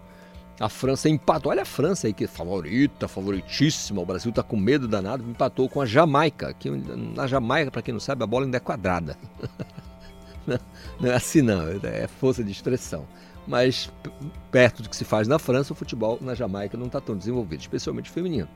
A 0.59 0.67
França 0.67 1.07
empatou. 1.07 1.51
Olha 1.51 1.61
a 1.61 1.65
França 1.65 2.07
aí, 2.07 2.13
que 2.13 2.25
é 2.25 2.27
favorita, 2.27 3.07
favoritíssima. 3.07 4.01
O 4.01 4.05
Brasil 4.05 4.31
tá 4.31 4.43
com 4.43 4.57
medo 4.57 4.89
danado. 4.89 5.23
Empatou 5.23 5.69
com 5.69 5.79
a 5.79 5.85
Jamaica. 5.85 6.53
Que 6.53 6.69
na 6.69 7.25
Jamaica, 7.27 7.71
para 7.71 7.81
quem 7.81 7.93
não 7.93 7.99
sabe, 7.99 8.23
a 8.23 8.27
bola 8.27 8.43
ainda 8.45 8.57
é 8.57 8.59
quadrada. 8.59 9.17
não 10.99 11.09
é 11.09 11.15
assim, 11.15 11.41
não. 11.41 11.61
É 11.81 12.07
força 12.07 12.43
de 12.43 12.51
expressão. 12.51 13.07
Mas 13.47 13.89
perto 14.51 14.83
do 14.83 14.89
que 14.89 14.95
se 14.95 15.05
faz 15.05 15.29
na 15.29 15.39
França, 15.39 15.71
o 15.71 15.75
futebol 15.75 16.17
na 16.19 16.35
Jamaica 16.35 16.77
não 16.77 16.87
está 16.87 16.99
tão 16.99 17.15
desenvolvido, 17.17 17.61
especialmente 17.61 18.09
feminino. 18.09 18.49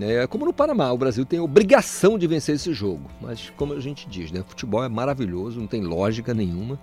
É, 0.00 0.26
como 0.26 0.44
no 0.44 0.52
Panamá, 0.52 0.90
o 0.90 0.98
Brasil 0.98 1.24
tem 1.24 1.38
obrigação 1.38 2.18
de 2.18 2.26
vencer 2.26 2.56
esse 2.56 2.72
jogo. 2.72 3.08
Mas, 3.20 3.50
como 3.56 3.72
a 3.72 3.80
gente 3.80 4.08
diz, 4.08 4.32
né, 4.32 4.42
futebol 4.46 4.82
é 4.82 4.88
maravilhoso, 4.88 5.60
não 5.60 5.66
tem 5.66 5.82
lógica 5.82 6.34
nenhuma. 6.34 6.78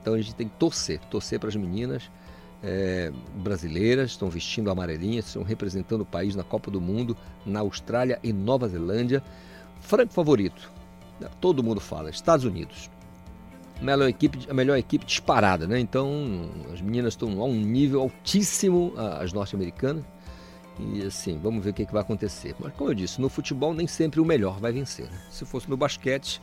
Então 0.00 0.14
a 0.14 0.16
gente 0.16 0.34
tem 0.34 0.48
que 0.48 0.56
torcer, 0.56 0.98
torcer 1.10 1.38
para 1.38 1.48
as 1.48 1.56
meninas 1.56 2.10
é, 2.62 3.12
brasileiras, 3.36 4.12
estão 4.12 4.28
vestindo 4.28 4.70
amarelinhas, 4.70 5.26
estão 5.26 5.42
representando 5.42 6.02
o 6.02 6.06
país 6.06 6.34
na 6.36 6.44
Copa 6.44 6.70
do 6.70 6.80
Mundo, 6.80 7.16
na 7.44 7.60
Austrália 7.60 8.18
e 8.22 8.32
Nova 8.32 8.68
Zelândia. 8.68 9.22
Franco 9.80 10.12
favorito, 10.12 10.70
né, 11.20 11.28
todo 11.40 11.62
mundo 11.62 11.80
fala, 11.80 12.10
Estados 12.10 12.44
Unidos. 12.44 12.90
A 13.80 13.84
melhor 13.84 14.08
equipe, 14.08 14.38
a 14.48 14.54
melhor 14.54 14.78
equipe 14.78 15.04
disparada, 15.04 15.66
né? 15.66 15.80
Então 15.80 16.48
as 16.72 16.80
meninas 16.80 17.14
estão 17.14 17.40
a 17.40 17.44
um 17.44 17.54
nível 17.54 18.02
altíssimo, 18.02 18.92
as 18.96 19.32
norte-americanas. 19.32 20.04
E 20.78 21.02
assim, 21.02 21.38
vamos 21.38 21.62
ver 21.62 21.70
o 21.70 21.74
que, 21.74 21.86
que, 21.86 21.92
vai 21.92 22.02
acontecer. 22.02 22.54
Mas 22.58 22.72
como 22.74 22.90
eu 22.90 22.94
disse, 22.94 23.20
no 23.20 23.28
futebol 23.28 23.74
nem 23.74 23.86
sempre 23.86 24.20
o 24.20 24.24
melhor 24.24 24.58
vai 24.58 24.72
vencer. 24.72 25.06
Né? 25.06 25.20
Se 25.30 25.44
fosse 25.44 25.68
no 25.68 25.76
basquete, 25.76 26.40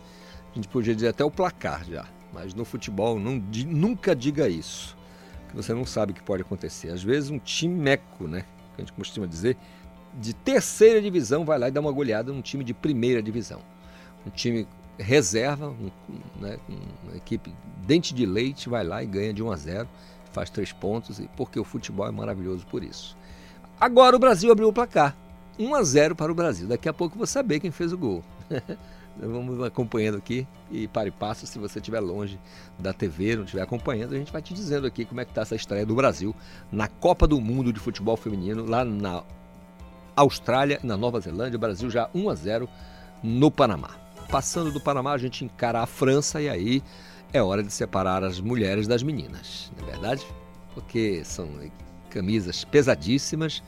a 0.52 0.56
gente 0.56 0.68
podia 0.68 0.94
dizer 0.94 1.10
até 1.10 1.24
o 1.24 1.32
placar 1.32 1.84
já. 1.86 2.06
Mas 2.32 2.54
no 2.54 2.64
futebol, 2.64 3.20
não, 3.20 3.42
nunca 3.68 4.16
diga 4.16 4.48
isso 4.48 4.96
que 5.50 5.56
você 5.56 5.74
não 5.74 5.86
sabe 5.86 6.12
o 6.12 6.16
que 6.16 6.22
pode 6.22 6.44
acontecer. 6.44 6.90
Às 6.90 7.04
vezes 7.04 7.30
um 7.30 7.40
time 7.40 7.74
meco, 7.74 8.28
né, 8.28 8.46
que 8.76 8.82
a 8.82 8.86
gente 8.86 8.94
costuma 8.94 9.26
dizer, 9.26 9.58
de 10.14 10.34
terceira 10.34 11.02
divisão 11.02 11.44
vai 11.44 11.58
lá 11.58 11.68
e 11.68 11.72
dá 11.72 11.82
uma 11.82 11.92
goleada 11.92 12.32
num 12.32 12.42
time 12.42 12.64
de 12.64 12.74
primeira 12.74 13.22
divisão. 13.22 13.60
Um 14.26 14.30
time 14.30 14.68
reserva, 14.98 15.70
um, 15.70 15.90
né, 16.40 16.60
uma 17.04 17.18
equipe 17.18 17.54
dente 17.86 18.14
de 18.14 18.26
leite 18.26 18.70
vai 18.70 18.84
lá 18.84 19.04
e 19.04 19.08
ganha 19.08 19.34
de 19.34 19.42
1 19.42 19.52
a 19.52 19.56
0, 19.56 19.90
faz 20.32 20.50
três 20.50 20.72
pontos, 20.72 21.20
porque 21.36 21.60
o 21.60 21.64
futebol 21.64 22.08
é 22.08 22.12
maravilhoso 22.12 22.66
por 22.68 22.84
isso. 22.84 23.18
Agora 23.80 24.16
o 24.16 24.20
Brasil 24.20 24.52
abriu 24.52 24.68
o 24.68 24.74
placar. 24.74 25.16
1 25.58 25.76
a 25.76 25.84
0 25.84 26.16
para 26.16 26.32
o 26.32 26.36
Brasil. 26.36 26.68
Daqui 26.68 26.90
a 26.90 26.94
pouco 26.94 27.16
eu 27.16 27.20
vou 27.20 27.28
saber 27.28 27.60
quem 27.60 27.72
fez 27.72 27.94
o 27.94 27.98
gol. 27.98 28.24
Vamos 29.18 29.62
acompanhando 29.62 30.18
aqui 30.18 30.48
e 30.72 30.88
para 30.88 31.10
e 31.10 31.12
passo. 31.12 31.46
Se 31.46 31.60
você 31.60 31.80
estiver 31.80 32.00
longe 32.00 32.40
da 32.78 32.94
TV, 32.94 33.36
não 33.36 33.44
estiver 33.44 33.62
acompanhando, 33.62 34.16
a 34.16 34.18
gente 34.18 34.32
vai 34.32 34.42
te 34.42 34.54
dizendo 34.54 34.88
aqui 34.88 35.04
como 35.04 35.20
é 35.20 35.26
que 35.26 35.32
está 35.32 35.42
essa 35.42 35.56
estreia 35.56 35.86
do 35.86 35.94
Brasil 35.94 36.34
na 36.72 36.88
Copa 36.88 37.28
do 37.28 37.40
Mundo 37.42 37.74
de 37.74 37.80
Futebol 37.80 38.16
Feminino, 38.16 38.66
lá 38.66 38.86
na 38.86 39.24
Austrália, 40.16 40.80
na 40.84 40.96
Nova 40.96 41.20
Zelândia. 41.20 41.58
O 41.58 41.60
Brasil 41.60 41.90
já 41.90 42.10
1 42.14 42.30
a 42.30 42.36
0 42.36 42.70
no 43.22 43.52
Panamá. 43.52 43.92
Passando 44.30 44.72
do 44.72 44.80
Panamá, 44.80 45.12
a 45.12 45.18
gente 45.18 45.44
encara 45.44 45.82
a 45.82 45.86
França 45.86 46.42
e 46.42 46.48
aí 46.48 46.84
é 47.34 47.42
hora 47.42 47.62
de 47.62 47.72
separar 47.72 48.24
as 48.24 48.40
mulheres 48.40 48.88
das 48.88 49.04
meninas, 49.04 49.72
não 49.78 49.88
é 49.88 49.92
verdade? 49.92 50.26
Porque 50.74 51.24
são 51.26 51.48
camisas 52.10 52.64
pesadíssimas, 52.66 53.64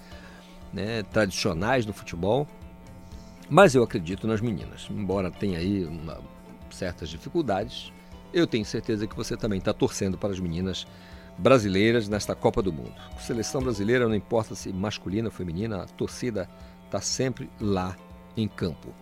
né, 0.74 1.04
tradicionais 1.04 1.86
no 1.86 1.94
futebol 1.94 2.48
mas 3.54 3.76
eu 3.76 3.84
acredito 3.84 4.26
nas 4.26 4.40
meninas. 4.40 4.88
Embora 4.90 5.30
tenha 5.30 5.60
aí 5.60 5.84
uma, 5.84 6.22
certas 6.70 7.10
dificuldades, 7.10 7.92
eu 8.34 8.48
tenho 8.48 8.64
certeza 8.64 9.06
que 9.06 9.14
você 9.14 9.36
também 9.36 9.60
está 9.60 9.74
torcendo 9.74 10.18
para 10.18 10.32
as 10.32 10.40
meninas 10.40 10.88
brasileiras 11.38 12.08
nesta 12.08 12.34
Copa 12.34 12.62
do 12.62 12.72
Mundo. 12.72 12.96
Seleção 13.20 13.62
brasileira, 13.62 14.08
não 14.08 14.16
importa 14.16 14.56
se 14.56 14.72
masculina 14.72 15.28
ou 15.28 15.34
feminina, 15.34 15.84
a 15.84 15.86
torcida 15.86 16.50
está 16.86 17.02
sempre 17.02 17.50
lá 17.60 17.94
em 18.38 18.48
campo. 18.48 18.94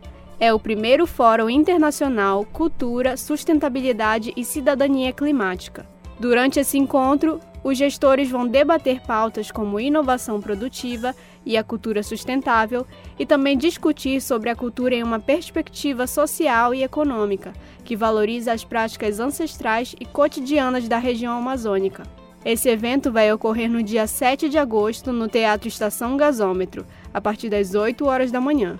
É 0.42 0.54
o 0.54 0.60
primeiro 0.60 1.06
Fórum 1.06 1.50
Internacional 1.50 2.46
Cultura, 2.46 3.18
Sustentabilidade 3.18 4.32
e 4.38 4.46
Cidadania 4.46 5.12
Climática. 5.12 5.86
Durante 6.18 6.62
esse 6.62 6.78
encontro, 6.78 7.42
os 7.62 7.78
gestores 7.78 8.30
vão 8.30 8.48
debater 8.48 9.02
pautas 9.02 9.52
como 9.52 9.82
inovação 9.82 10.40
produtiva 10.40 11.14
e 11.46 11.58
a 11.58 11.64
cultura 11.64 12.02
sustentável 12.02 12.88
e 13.20 13.26
também 13.26 13.58
discutir 13.58 14.22
sobre 14.22 14.50
a 14.50 14.56
cultura 14.56 14.96
em 14.96 15.04
uma 15.04 15.20
perspectiva 15.20 16.08
social 16.08 16.74
e 16.74 16.84
econômica, 16.84 17.52
que 17.84 17.98
valoriza 17.98 18.54
as 18.54 18.64
práticas 18.64 19.20
ancestrais 19.20 19.94
e 20.00 20.06
cotidianas 20.06 20.88
da 20.88 20.98
região 20.98 21.38
amazônica. 21.38 22.04
Esse 22.46 22.70
evento 22.70 23.12
vai 23.12 23.30
ocorrer 23.34 23.70
no 23.70 23.84
dia 23.84 24.08
7 24.08 24.48
de 24.48 24.58
agosto 24.58 25.12
no 25.12 25.28
Teatro 25.28 25.68
Estação 25.68 26.16
Gasômetro, 26.16 26.86
a 27.14 27.20
partir 27.20 27.50
das 27.50 27.76
8 27.76 28.06
horas 28.06 28.32
da 28.32 28.40
manhã. 28.40 28.78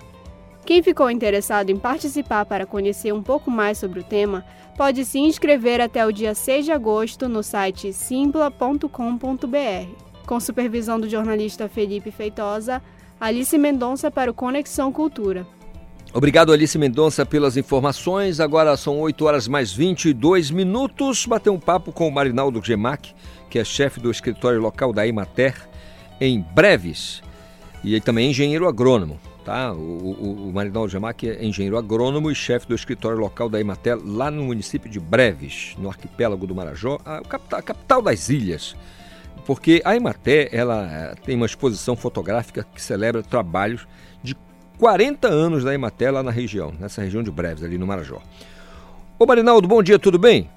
Quem 0.64 0.82
ficou 0.82 1.10
interessado 1.10 1.70
em 1.70 1.76
participar 1.76 2.44
para 2.44 2.66
conhecer 2.66 3.12
um 3.12 3.22
pouco 3.22 3.50
mais 3.50 3.78
sobre 3.78 4.00
o 4.00 4.04
tema, 4.04 4.44
pode 4.76 5.04
se 5.04 5.18
inscrever 5.18 5.80
até 5.80 6.06
o 6.06 6.12
dia 6.12 6.34
6 6.34 6.64
de 6.64 6.72
agosto 6.72 7.28
no 7.28 7.42
site 7.42 7.92
simpla.com.br. 7.92 8.88
Com 10.26 10.38
supervisão 10.38 11.00
do 11.00 11.08
jornalista 11.08 11.68
Felipe 11.68 12.10
Feitosa, 12.10 12.80
Alice 13.20 13.56
Mendonça 13.58 14.10
para 14.10 14.30
o 14.30 14.34
Conexão 14.34 14.92
Cultura. 14.92 15.46
Obrigado, 16.12 16.52
Alice 16.52 16.76
Mendonça, 16.76 17.24
pelas 17.24 17.56
informações. 17.56 18.40
Agora 18.40 18.76
são 18.76 18.98
8 19.00 19.24
horas 19.24 19.46
mais 19.46 19.72
22 19.72 20.50
minutos. 20.50 21.24
Bater 21.24 21.50
um 21.50 21.58
papo 21.58 21.92
com 21.92 22.08
o 22.08 22.12
Marinaldo 22.12 22.60
Gemac, 22.64 23.14
que 23.48 23.58
é 23.58 23.64
chefe 23.64 24.00
do 24.00 24.10
escritório 24.10 24.60
local 24.60 24.92
da 24.92 25.06
Imater 25.06 25.54
em 26.20 26.40
Breves. 26.40 27.22
E 27.84 28.00
também 28.00 28.26
é 28.26 28.30
engenheiro 28.30 28.66
agrônomo. 28.66 29.20
Tá? 29.44 29.72
O, 29.72 29.78
o, 29.78 30.48
o 30.48 30.52
Marinaldo 30.52 30.90
Jamac 30.90 31.28
é 31.28 31.44
engenheiro 31.44 31.78
agrônomo 31.78 32.30
e 32.30 32.34
chefe 32.34 32.68
do 32.68 32.74
escritório 32.74 33.18
local 33.18 33.48
da 33.48 33.58
Ematel 33.58 34.00
lá 34.04 34.30
no 34.30 34.44
município 34.44 34.90
de 34.90 35.00
Breves, 35.00 35.74
no 35.78 35.88
arquipélago 35.88 36.46
do 36.46 36.54
Marajó, 36.54 36.98
a 37.04 37.22
capital, 37.22 37.58
a 37.58 37.62
capital 37.62 38.02
das 38.02 38.28
ilhas. 38.28 38.76
Porque 39.46 39.80
a 39.84 39.96
Ematé 39.96 40.48
ela 40.52 40.86
eh, 40.86 41.14
tem 41.24 41.36
uma 41.36 41.46
exposição 41.46 41.96
fotográfica 41.96 42.62
que 42.62 42.80
celebra 42.80 43.22
trabalhos 43.22 43.86
de 44.22 44.36
40 44.78 45.26
anos 45.28 45.64
da 45.64 45.74
Ematé 45.74 46.10
lá 46.10 46.22
na 46.22 46.30
região, 46.30 46.72
nessa 46.78 47.02
região 47.02 47.22
de 47.22 47.30
Breves, 47.30 47.64
ali 47.64 47.78
no 47.78 47.86
Marajó. 47.86 48.20
Ô 49.18 49.26
Marinaldo, 49.26 49.66
bom 49.66 49.82
dia, 49.82 49.98
tudo 49.98 50.18
bem? 50.18 50.48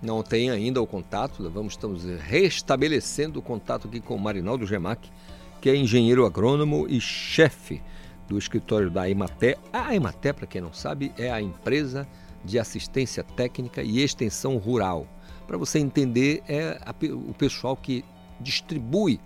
Não 0.00 0.22
tem 0.22 0.48
ainda 0.48 0.80
o 0.80 0.86
contato, 0.86 1.50
vamos 1.50 1.72
estamos 1.72 2.04
restabelecendo 2.04 3.40
o 3.40 3.42
contato 3.42 3.88
aqui 3.88 4.00
com 4.00 4.14
o 4.14 4.20
Marinaldo 4.20 4.64
Gemac, 4.64 5.10
que 5.60 5.68
é 5.68 5.76
engenheiro 5.76 6.24
agrônomo 6.24 6.86
e 6.88 7.00
chefe 7.00 7.82
do 8.28 8.38
escritório 8.38 8.90
da 8.90 9.08
Ematé. 9.08 9.56
A 9.72 9.94
Ematé, 9.94 10.32
para 10.32 10.46
quem 10.46 10.60
não 10.60 10.72
sabe, 10.72 11.12
é 11.16 11.30
a 11.30 11.40
empresa 11.40 12.06
de 12.44 12.58
assistência 12.58 13.24
técnica 13.24 13.82
e 13.82 14.00
extensão 14.00 14.56
rural. 14.56 15.06
Para 15.46 15.56
você 15.56 15.78
entender, 15.78 16.42
é 16.46 16.78
a, 16.84 16.94
o 17.14 17.34
pessoal 17.34 17.76
que 17.76 18.04
distribui 18.40 19.20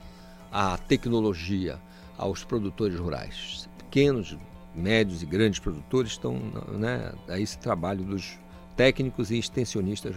a 0.51 0.79
tecnologia 0.79 1.79
aos 2.17 2.45
produtores 2.45 2.99
rurais. 2.99 3.69
Pequenos, 3.79 4.37
médios 4.75 5.23
e 5.23 5.27
grandes 5.27 5.59
produtores 5.59 6.13
estão 6.13 6.39
né, 6.79 7.13
a 7.29 7.39
esse 7.39 7.59
trabalho 7.59 8.05
dos 8.05 8.39
técnicos 8.77 9.31
e 9.31 9.39
extensionistas 9.39 10.15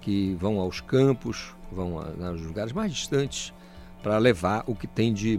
que 0.00 0.34
vão 0.34 0.60
aos 0.60 0.80
campos, 0.80 1.54
vão 1.72 1.98
aos 1.98 2.42
lugares 2.42 2.72
mais 2.72 2.92
distantes 2.92 3.52
para 4.06 4.18
levar 4.18 4.62
o 4.68 4.74
que 4.76 4.86
tem 4.86 5.12
de 5.12 5.36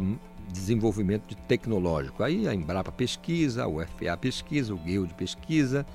desenvolvimento 0.52 1.30
de 1.30 1.38
tecnológico. 1.38 2.22
Aí 2.22 2.50
a 2.50 2.54
Embrapa 2.54 2.92
pesquisa, 2.92 3.64
a 3.64 3.68
UFA 3.70 4.18
pesquisa, 4.20 4.76
o 4.76 5.08
de 5.08 5.14
pesquisa, 5.14 5.86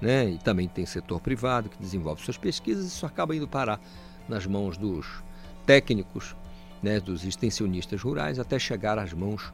né? 0.00 0.30
e 0.30 0.38
também 0.38 0.66
tem 0.66 0.86
setor 0.86 1.20
privado 1.20 1.68
que 1.68 1.76
desenvolve 1.76 2.22
suas 2.22 2.38
pesquisas, 2.38 2.86
isso 2.86 3.04
acaba 3.04 3.36
indo 3.36 3.46
parar 3.46 3.78
nas 4.26 4.46
mãos 4.46 4.78
dos 4.78 5.06
técnicos, 5.66 6.34
né? 6.82 6.98
dos 6.98 7.26
extensionistas 7.26 8.00
rurais, 8.00 8.38
até 8.38 8.58
chegar 8.58 8.98
às 8.98 9.12
mãos 9.12 9.52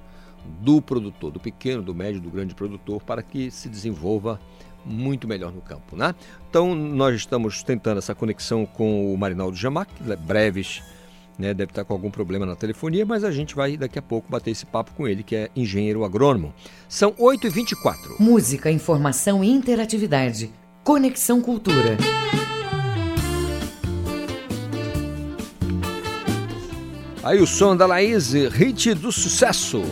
do 0.60 0.80
produtor, 0.80 1.32
do 1.32 1.40
pequeno, 1.40 1.82
do 1.82 1.92
médio, 1.92 2.20
do 2.20 2.30
grande 2.30 2.54
produtor, 2.54 3.02
para 3.02 3.20
que 3.20 3.50
se 3.50 3.68
desenvolva 3.68 4.40
muito 4.84 5.26
melhor 5.26 5.50
no 5.50 5.60
campo. 5.60 5.96
Né? 5.96 6.14
Então, 6.48 6.72
nós 6.72 7.16
estamos 7.16 7.64
tentando 7.64 7.98
essa 7.98 8.14
conexão 8.14 8.64
com 8.64 9.12
o 9.12 9.18
Marinaldo 9.18 9.56
Jamac, 9.56 9.92
breves, 10.24 10.80
né, 11.40 11.54
deve 11.54 11.72
estar 11.72 11.84
com 11.84 11.92
algum 11.92 12.10
problema 12.10 12.44
na 12.44 12.54
telefonia, 12.54 13.04
mas 13.04 13.24
a 13.24 13.30
gente 13.32 13.56
vai 13.56 13.76
daqui 13.76 13.98
a 13.98 14.02
pouco 14.02 14.30
bater 14.30 14.50
esse 14.50 14.66
papo 14.66 14.92
com 14.92 15.08
ele, 15.08 15.22
que 15.22 15.34
é 15.34 15.48
engenheiro 15.56 16.04
agrônomo. 16.04 16.54
São 16.88 17.12
8h24. 17.12 18.20
Música, 18.20 18.70
informação 18.70 19.42
e 19.42 19.50
interatividade. 19.50 20.52
Conexão 20.84 21.40
Cultura. 21.40 21.96
Aí 27.22 27.40
o 27.40 27.46
som 27.46 27.76
da 27.76 27.86
Laís, 27.86 28.32
hit 28.32 28.94
do 28.94 29.10
sucesso. 29.12 29.82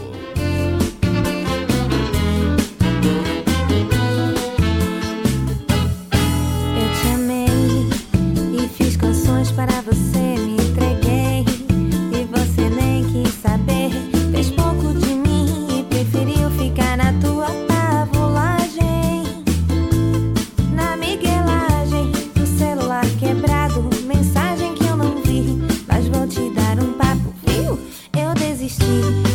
you. 28.88 29.27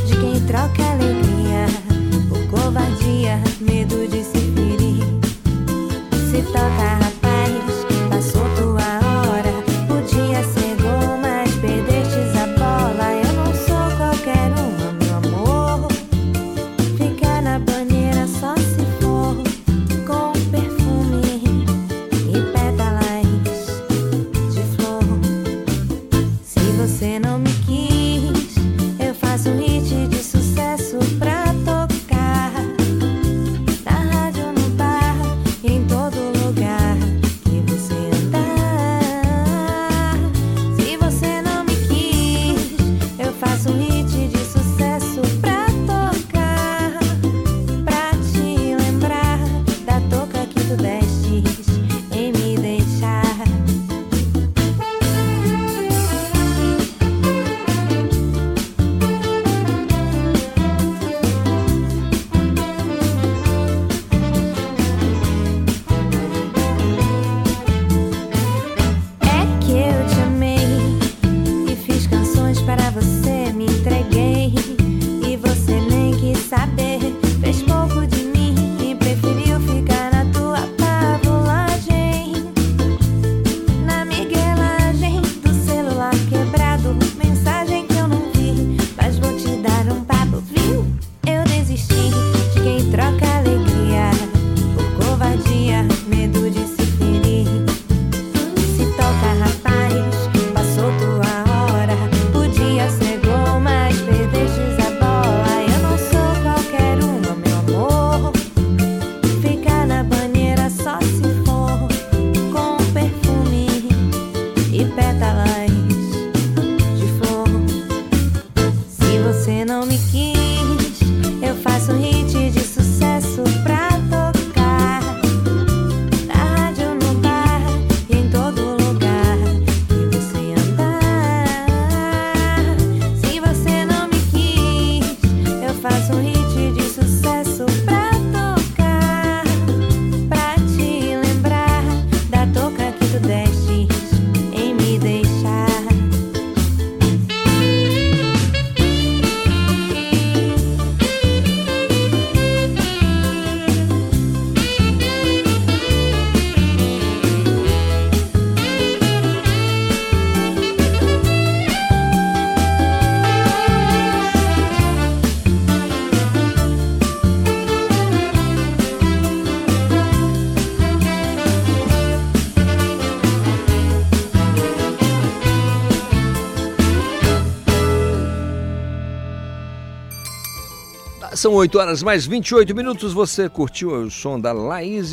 São 181.43 181.53
8 181.55 181.77
horas 181.77 182.01
mais 182.01 182.25
28 182.25 182.73
minutos. 182.73 183.11
Você 183.11 183.49
curtiu 183.49 183.91
o 183.91 184.09
som 184.09 184.39
da 184.39 184.53
Laís 184.53 185.11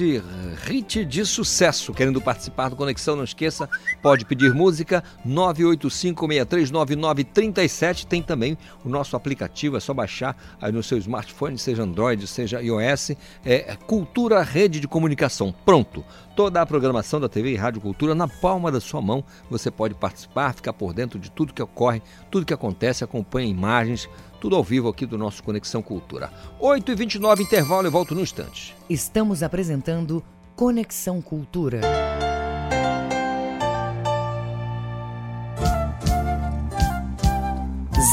Hit 0.62 1.04
de 1.04 1.26
sucesso. 1.26 1.92
Querendo 1.92 2.20
participar 2.20 2.68
do 2.68 2.76
Conexão, 2.76 3.16
não 3.16 3.24
esqueça, 3.24 3.68
pode 4.00 4.24
pedir 4.24 4.54
música 4.54 5.02
985639937. 5.26 8.04
Tem 8.04 8.22
também 8.22 8.56
o 8.84 8.88
nosso 8.88 9.16
aplicativo, 9.16 9.76
é 9.76 9.80
só 9.80 9.92
baixar 9.92 10.36
aí 10.60 10.70
no 10.70 10.84
seu 10.84 10.98
smartphone, 10.98 11.58
seja 11.58 11.82
Android, 11.82 12.24
seja 12.28 12.62
iOS. 12.62 13.10
É 13.44 13.76
Cultura 13.88 14.40
Rede 14.40 14.78
de 14.78 14.86
Comunicação. 14.86 15.52
Pronto. 15.64 16.04
Toda 16.36 16.62
a 16.62 16.66
programação 16.66 17.18
da 17.18 17.28
TV 17.28 17.50
e 17.50 17.56
Rádio 17.56 17.80
Cultura 17.80 18.14
na 18.14 18.28
palma 18.28 18.70
da 18.70 18.80
sua 18.80 19.02
mão. 19.02 19.24
Você 19.50 19.68
pode 19.68 19.94
participar, 19.94 20.54
ficar 20.54 20.74
por 20.74 20.94
dentro 20.94 21.18
de 21.18 21.28
tudo 21.28 21.52
que 21.52 21.60
ocorre, 21.60 22.00
tudo 22.30 22.46
que 22.46 22.54
acontece, 22.54 23.02
acompanha 23.02 23.50
imagens 23.50 24.08
tudo 24.40 24.56
ao 24.56 24.64
vivo 24.64 24.88
aqui 24.88 25.04
do 25.04 25.18
nosso 25.18 25.42
Conexão 25.42 25.82
Cultura. 25.82 26.32
8h29, 26.60 27.40
intervalo 27.40 27.86
e 27.86 27.90
volto 27.90 28.14
no 28.14 28.22
instante. 28.22 28.74
Estamos 28.88 29.42
apresentando 29.42 30.24
Conexão 30.56 31.20
Cultura. 31.20 31.82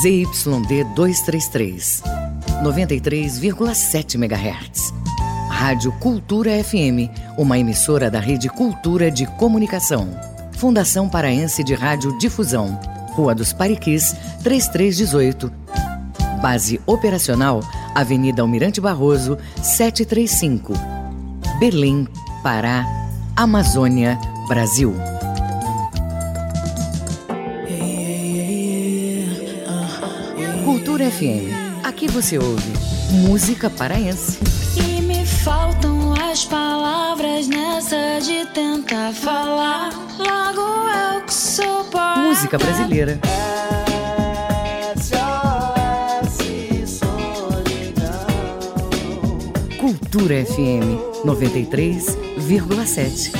ZYD 0.01 0.83
233, 0.93 2.03
93,7 2.61 4.15
MHz. 4.15 4.93
Rádio 5.49 5.91
Cultura 5.93 6.63
FM, 6.63 7.09
uma 7.37 7.57
emissora 7.57 8.11
da 8.11 8.19
Rede 8.19 8.49
Cultura 8.49 9.09
de 9.09 9.25
Comunicação. 9.37 10.07
Fundação 10.57 11.09
Paraense 11.09 11.63
de 11.63 11.73
Rádio 11.73 12.15
Difusão. 12.19 12.79
Rua 13.13 13.33
dos 13.33 13.53
Pariquis, 13.53 14.13
3318 14.43 15.51
Base 16.41 16.79
operacional, 16.85 17.61
Avenida 17.95 18.41
Almirante 18.41 18.79
Barroso, 18.79 19.37
735. 19.61 20.73
Belém, 21.59 22.07
Pará, 22.43 22.85
Amazônia, 23.35 24.17
Brasil. 24.47 24.95
Cultura 30.63 31.09
FM. 31.09 31.83
Aqui 31.83 32.07
você 32.07 32.37
ouve 32.37 32.71
música 33.11 33.69
paraense. 33.69 34.39
E 34.75 35.01
me 35.01 35.25
faltam 35.25 36.13
as 36.29 36.45
palavras 36.45 37.47
nessa 37.47 38.19
de 38.21 38.45
tentar 38.53 39.13
falar. 39.13 39.89
Logo 40.17 40.89
eu 40.89 41.21
que 41.21 41.33
sou 41.33 41.85
Música 42.17 42.57
brasileira. 42.57 43.19
Cultura 50.09 50.45
FM 50.45 51.25
93,7. 51.25 53.33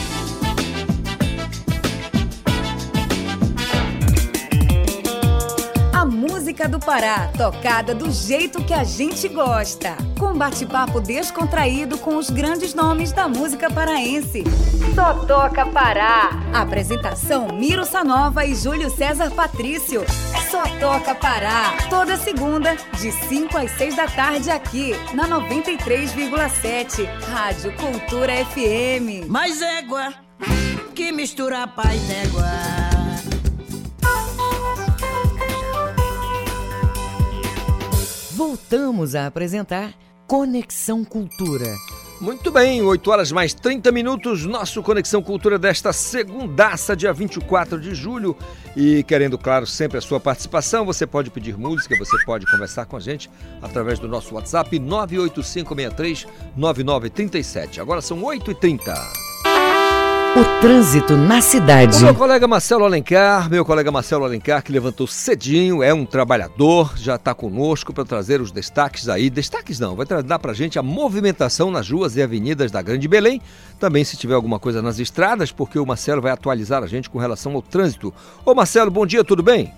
A 5.93 6.03
música 6.03 6.67
do 6.67 6.77
Pará, 6.77 7.31
tocada 7.37 7.95
do 7.95 8.11
jeito 8.11 8.61
que 8.65 8.73
a 8.73 8.83
gente 8.83 9.29
gosta. 9.29 9.95
Com 10.19 10.37
bate-papo 10.37 10.99
descontraído 10.99 11.97
com 11.99 12.17
os 12.17 12.29
grandes 12.29 12.73
nomes 12.73 13.13
da 13.13 13.29
música 13.29 13.71
paraense. 13.71 14.43
Só 14.93 15.13
toca 15.25 15.65
Pará. 15.67 16.31
Apresentação 16.53 17.47
Miro 17.53 17.85
Sanova 17.85 18.45
e 18.45 18.53
Júlio 18.53 18.89
César 18.89 19.31
Patrício. 19.31 20.03
Só 20.49 20.63
toca 20.79 21.13
Pará. 21.15 21.77
Toda 21.89 22.15
segunda, 22.17 22.75
de 22.99 23.11
5 23.11 23.57
às 23.57 23.71
6 23.71 23.95
da 23.95 24.07
tarde, 24.07 24.49
aqui 24.49 24.93
na 25.13 25.27
93,7. 25.27 27.05
Rádio 27.29 27.73
Cultura 27.75 28.33
FM. 28.45 29.27
Mais 29.27 29.61
égua 29.61 30.13
que 30.95 31.11
mistura 31.11 31.67
paz 31.67 32.01
d'égua. 32.07 32.43
Voltamos 38.31 39.13
a 39.13 39.27
apresentar 39.27 39.93
Conexão 40.25 41.05
Cultura. 41.05 41.75
Muito 42.19 42.49
bem, 42.49 42.81
8 42.81 43.11
horas 43.11 43.31
mais 43.31 43.53
30 43.53 43.91
minutos, 43.91 44.43
nosso 44.43 44.81
Conexão 44.81 45.21
Cultura 45.21 45.59
desta 45.59 45.93
segundaça, 45.93 46.95
dia 46.95 47.13
24 47.13 47.79
de 47.79 47.93
julho. 47.93 48.35
E 48.75 49.03
querendo, 49.03 49.37
claro, 49.37 49.67
sempre 49.67 49.99
a 49.99 50.01
sua 50.01 50.19
participação, 50.19 50.83
você 50.83 51.05
pode 51.05 51.29
pedir 51.29 51.55
música, 51.55 51.95
você 51.95 52.17
pode 52.25 52.49
conversar 52.49 52.87
com 52.87 52.97
a 52.97 52.99
gente 52.99 53.29
através 53.61 53.99
do 53.99 54.07
nosso 54.07 54.33
WhatsApp 54.33 54.79
985639937. 54.79 57.79
Agora 57.79 58.01
são 58.01 58.19
8h30. 58.19 59.26
O 60.37 60.61
trânsito 60.61 61.17
na 61.17 61.41
cidade. 61.41 61.97
O 61.97 62.01
meu 62.01 62.13
colega 62.13 62.47
Marcelo 62.47 62.85
Alencar, 62.85 63.49
meu 63.49 63.65
colega 63.65 63.91
Marcelo 63.91 64.23
Alencar, 64.23 64.61
que 64.61 64.71
levantou 64.71 65.07
cedinho, 65.07 65.81
é 65.81 65.91
um 65.91 66.05
trabalhador, 66.05 66.95
já 66.95 67.15
está 67.15 67.33
conosco 67.33 67.91
para 67.91 68.05
trazer 68.05 68.39
os 68.39 68.51
destaques 68.51 69.09
aí. 69.09 69.31
Destaques 69.31 69.79
não, 69.79 69.95
vai 69.95 70.05
dar 70.05 70.37
para 70.37 70.53
gente 70.53 70.77
a 70.77 70.83
movimentação 70.83 71.71
nas 71.71 71.89
ruas 71.89 72.15
e 72.15 72.21
avenidas 72.21 72.69
da 72.69 72.83
Grande 72.83 73.07
Belém. 73.07 73.41
Também 73.79 74.03
se 74.03 74.15
tiver 74.15 74.35
alguma 74.35 74.59
coisa 74.59 74.79
nas 74.79 74.99
estradas, 74.99 75.51
porque 75.51 75.79
o 75.79 75.85
Marcelo 75.87 76.21
vai 76.21 76.31
atualizar 76.31 76.83
a 76.83 76.87
gente 76.87 77.09
com 77.09 77.17
relação 77.17 77.55
ao 77.55 77.61
trânsito. 77.63 78.13
Ô 78.45 78.53
Marcelo, 78.53 78.91
bom 78.91 79.07
dia, 79.07 79.23
tudo 79.23 79.41
bem? 79.41 79.73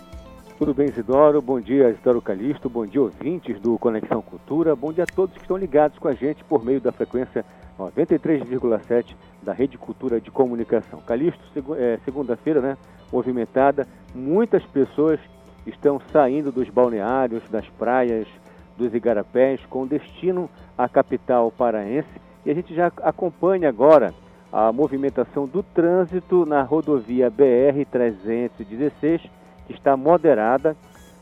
Tudo 0.59 0.73
bem, 0.73 0.89
Isidoro? 0.89 1.41
Bom 1.41 1.57
dia, 1.61 1.89
Isidoro 1.89 2.21
Calixto. 2.21 2.69
Bom 2.69 2.85
dia, 2.85 3.01
ouvintes 3.01 3.57
do 3.61 3.77
Conexão 3.77 4.21
Cultura. 4.21 4.75
Bom 4.75 4.91
dia 4.91 5.05
a 5.05 5.07
todos 5.07 5.33
que 5.33 5.41
estão 5.41 5.55
ligados 5.55 5.97
com 5.97 6.09
a 6.09 6.13
gente 6.13 6.43
por 6.43 6.65
meio 6.65 6.81
da 6.81 6.91
frequência 6.91 7.45
93,7 7.79 9.15
da 9.41 9.53
Rede 9.53 9.77
Cultura 9.77 10.19
de 10.19 10.29
Comunicação. 10.29 10.99
Calixto, 10.99 11.41
é, 11.77 11.97
segunda-feira, 12.03 12.59
né? 12.59 12.77
Movimentada. 13.09 13.87
Muitas 14.13 14.61
pessoas 14.65 15.17
estão 15.65 16.01
saindo 16.11 16.51
dos 16.51 16.69
balneários, 16.69 17.41
das 17.49 17.65
praias, 17.69 18.27
dos 18.77 18.93
igarapés, 18.93 19.61
com 19.69 19.87
destino 19.87 20.49
à 20.77 20.89
capital 20.89 21.49
paraense. 21.51 22.09
E 22.45 22.51
a 22.51 22.53
gente 22.53 22.75
já 22.75 22.87
acompanha 22.97 23.69
agora 23.69 24.13
a 24.51 24.73
movimentação 24.73 25.47
do 25.47 25.63
trânsito 25.63 26.45
na 26.45 26.63
rodovia 26.63 27.31
BR-316, 27.31 29.21
que 29.21 29.29
está 29.73 29.95
moderada, 29.95 30.75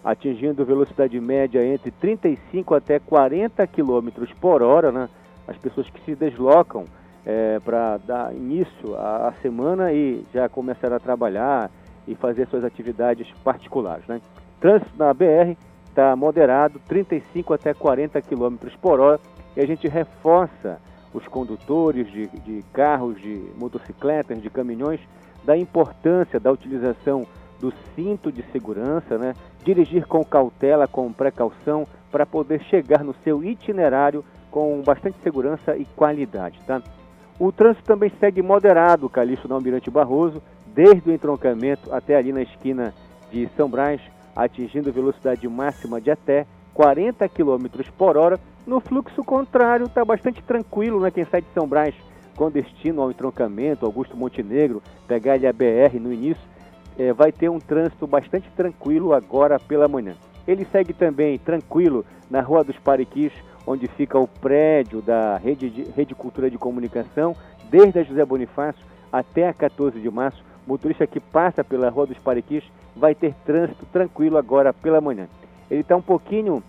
atingindo 0.04 0.66
velocidade 0.66 1.20
média 1.20 1.66
entre 1.66 1.92
35 1.92 2.76
até 2.76 3.00
40 3.00 3.66
km 3.68 4.10
por 4.40 4.62
hora, 4.62 4.92
né? 4.92 5.10
As 5.48 5.58
pessoas 5.58 5.90
que 5.90 6.00
se 6.04 6.16
deslocam 6.16 6.86
é, 7.26 7.60
para 7.60 7.98
dar 7.98 8.34
início 8.34 8.96
à, 8.96 9.28
à, 9.28 9.34
semana 9.42 9.92
e 9.92 10.24
já 10.34 10.48
começar 10.48 10.94
a 10.94 11.00
trabalhar 11.00 11.70
e 12.08 12.16
fazer 12.16 12.48
suas 12.48 12.64
atividades 12.64 13.28
particulares. 13.44 14.08
Né? 14.08 14.22
Trânsito 14.62 14.92
na 14.98 15.14
BR 15.14 15.58
está 15.90 16.16
moderado, 16.16 16.80
35 16.88 17.54
até 17.54 17.74
40 17.74 18.22
km 18.22 18.56
por 18.82 19.02
hora, 19.02 19.20
e 19.58 19.60
a 19.60 19.66
gente 19.66 19.90
reforça 19.90 20.80
os 21.14 21.28
condutores 21.28 22.10
de, 22.10 22.28
de 22.28 22.64
carros, 22.72 23.20
de 23.20 23.44
motocicletas, 23.58 24.42
de 24.42 24.50
caminhões, 24.50 25.02
da 25.44 25.58
importância 25.58 26.40
da 26.40 26.52
utilização 26.52 27.26
do 27.60 27.74
cinto 27.96 28.32
de 28.32 28.44
segurança, 28.52 29.18
né? 29.18 29.34
dirigir 29.64 30.06
com 30.06 30.24
cautela, 30.24 30.88
com 30.88 31.12
precaução, 31.12 31.86
para 32.12 32.26
poder 32.26 32.62
chegar 32.64 33.04
no 33.04 33.16
seu 33.24 33.44
itinerário 33.44 34.24
com 34.50 34.82
bastante 34.82 35.18
segurança 35.24 35.76
e 35.76 35.86
qualidade. 35.86 36.60
Tá? 36.66 36.82
O 37.40 37.52
trânsito 37.52 37.86
também 37.86 38.12
segue 38.20 38.42
moderado, 38.42 39.10
Calixto 39.10 39.48
na 39.48 39.56
Almirante 39.56 39.92
Barroso, 39.92 40.42
desde 40.74 41.10
o 41.10 41.14
entroncamento 41.14 41.94
até 41.94 42.16
ali 42.16 42.32
na 42.32 42.42
esquina 42.42 42.94
de 43.32 43.50
São 43.56 43.70
Brás, 43.70 44.02
atingindo 44.36 44.92
velocidade 44.92 45.48
máxima 45.48 46.00
de 46.00 46.12
até 46.12 46.46
40 46.74 47.28
km 47.30 47.66
por 47.98 48.18
hora. 48.18 48.40
No 48.66 48.80
fluxo 48.80 49.24
contrário, 49.24 49.86
está 49.86 50.06
bastante 50.06 50.42
tranquilo, 50.44 51.00
né? 51.00 51.12
Quem 51.12 51.26
sai 51.26 51.42
de 51.42 51.48
São 51.54 51.68
Brás 51.68 51.96
com 52.36 52.52
destino 52.52 53.02
ao 53.02 53.10
entroncamento, 53.10 53.86
Augusto 53.86 54.16
Montenegro, 54.16 54.82
pegar 55.08 55.34
ali 55.34 55.48
a 55.48 55.52
BR 55.52 56.00
no 56.00 56.14
início, 56.14 56.44
é, 56.98 57.14
vai 57.14 57.32
ter 57.32 57.50
um 57.50 57.60
trânsito 57.60 58.08
bastante 58.08 58.50
tranquilo 58.56 59.14
agora 59.14 59.60
pela 59.60 59.88
manhã. 59.88 60.16
Ele 60.48 60.66
segue 60.72 60.94
também 60.94 61.38
tranquilo 61.38 62.06
na 62.30 62.42
Rua 62.42 62.64
dos 62.64 62.78
Pariquis, 62.78 63.32
onde 63.66 63.88
fica 63.88 64.18
o 64.18 64.28
prédio 64.28 65.02
da 65.02 65.38
Rede, 65.38 65.70
de, 65.70 65.84
Rede 65.92 66.16
Cultura 66.16 66.50
de 66.50 66.58
Comunicação, 66.58 67.36
desde 67.70 68.00
a 68.00 68.04
José 68.04 68.24
Bonifácio 68.26 68.86
até 69.12 69.48
a 69.48 69.54
14 69.54 70.00
de 70.00 70.10
março. 70.10 70.44
Motorista 70.66 71.08
que 71.08 71.20
passa 71.20 71.64
pela 71.64 71.90
Rua 71.90 72.08
dos 72.08 72.18
Pariquis 72.18 72.64
vai 72.96 73.14
ter 73.14 73.34
trânsito 73.46 73.86
tranquilo 73.86 74.38
agora 74.38 74.74
pela 74.74 75.00
manhã. 75.00 75.28
Ele 75.70 75.82
está 75.82 75.96
um 75.96 76.02
pouquinho 76.02 76.64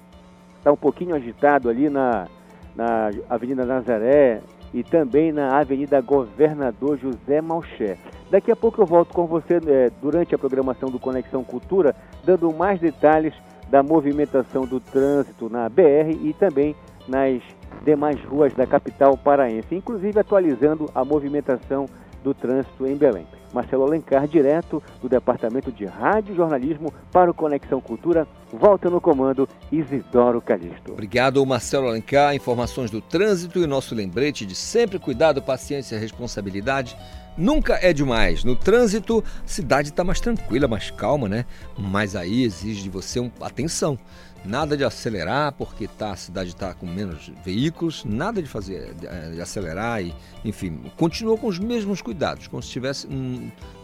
está 0.59 0.73
um 0.73 0.77
pouquinho 0.77 1.15
agitado 1.15 1.69
ali 1.69 1.89
na, 1.89 2.27
na 2.75 3.11
Avenida 3.31 3.65
Nazaré 3.65 4.41
e 4.73 4.83
também 4.83 5.33
na 5.33 5.59
Avenida 5.59 6.01
Governador 6.01 6.99
José 6.99 7.41
Malcher. 7.41 7.99
Daqui 8.31 8.51
a 8.51 8.57
pouco 8.57 8.81
eu 8.81 8.87
volto 8.87 9.15
com 9.15 9.27
você 9.27 9.59
é, 9.67 9.91
durante 10.03 10.35
a 10.35 10.39
programação 10.39 10.91
do 10.91 10.99
Conexão 10.99 11.43
Cultura, 11.43 11.95
dando 12.25 12.53
mais 12.53 12.79
detalhes 12.81 13.35
da 13.71 13.83
movimentação 13.83 14.67
do 14.67 14.81
trânsito 14.81 15.49
na 15.49 15.69
BR 15.69 16.11
e 16.23 16.35
também 16.39 16.75
nas 17.07 17.43
demais 17.85 18.23
ruas 18.25 18.53
da 18.55 18.67
capital 18.67 19.17
paraense, 19.17 19.75
inclusive 19.75 20.19
atualizando 20.19 20.91
a 20.95 21.05
movimentação 21.05 21.87
do 22.23 22.35
trânsito 22.35 22.87
em 22.87 22.97
Belém. 22.97 23.27
Marcelo 23.53 23.85
Alencar, 23.85 24.27
direto 24.27 24.83
do 25.01 25.09
Departamento 25.09 25.73
de 25.73 25.85
Rádio 25.85 26.35
Jornalismo 26.35 26.93
para 27.13 27.31
o 27.31 27.35
Conexão 27.35 27.81
Cultura, 27.81 28.27
volta 28.53 28.91
no 28.91 29.01
comando 29.01 29.49
Isidoro 29.71 30.41
Calixto. 30.41 30.93
Obrigado, 30.93 31.45
Marcelo 31.45 31.89
Alencar. 31.89 32.35
Informações 32.35 32.91
do 32.91 33.01
trânsito 33.01 33.59
e 33.59 33.67
nosso 33.67 33.95
lembrete 33.95 34.45
de 34.45 34.55
sempre 34.55 34.99
cuidado, 34.99 35.43
paciência 35.43 35.97
e 35.97 35.99
responsabilidade. 35.99 36.97
Nunca 37.39 37.79
é 37.81 37.93
demais. 37.93 38.43
No 38.43 38.57
trânsito, 38.57 39.23
a 39.45 39.47
cidade 39.47 39.91
está 39.91 40.03
mais 40.03 40.19
tranquila, 40.19 40.67
mais 40.67 40.91
calma, 40.91 41.29
né? 41.29 41.45
Mas 41.79 42.17
aí 42.17 42.43
exige 42.43 42.83
de 42.83 42.91
você 42.91 43.21
um, 43.21 43.31
atenção. 43.41 43.97
Nada 44.45 44.77
de 44.77 44.85
acelerar, 44.85 45.53
porque 45.53 45.87
tá, 45.87 46.13
a 46.13 46.17
cidade 46.17 46.51
está 46.51 46.73
com 46.75 46.87
menos 46.87 47.31
veículos, 47.45 48.05
nada 48.05 48.41
de 48.41 48.49
fazer 48.49 48.95
de, 48.95 49.35
de 49.35 49.41
acelerar 49.41 50.03
e, 50.03 50.15
enfim, 50.45 50.81
continua 50.97 51.37
com 51.37 51.49
os 51.49 51.59
mesmos 51.59 52.01
cuidados, 52.01 52.47
como 52.47 52.63
se 52.63 52.69
estivesse 52.69 53.07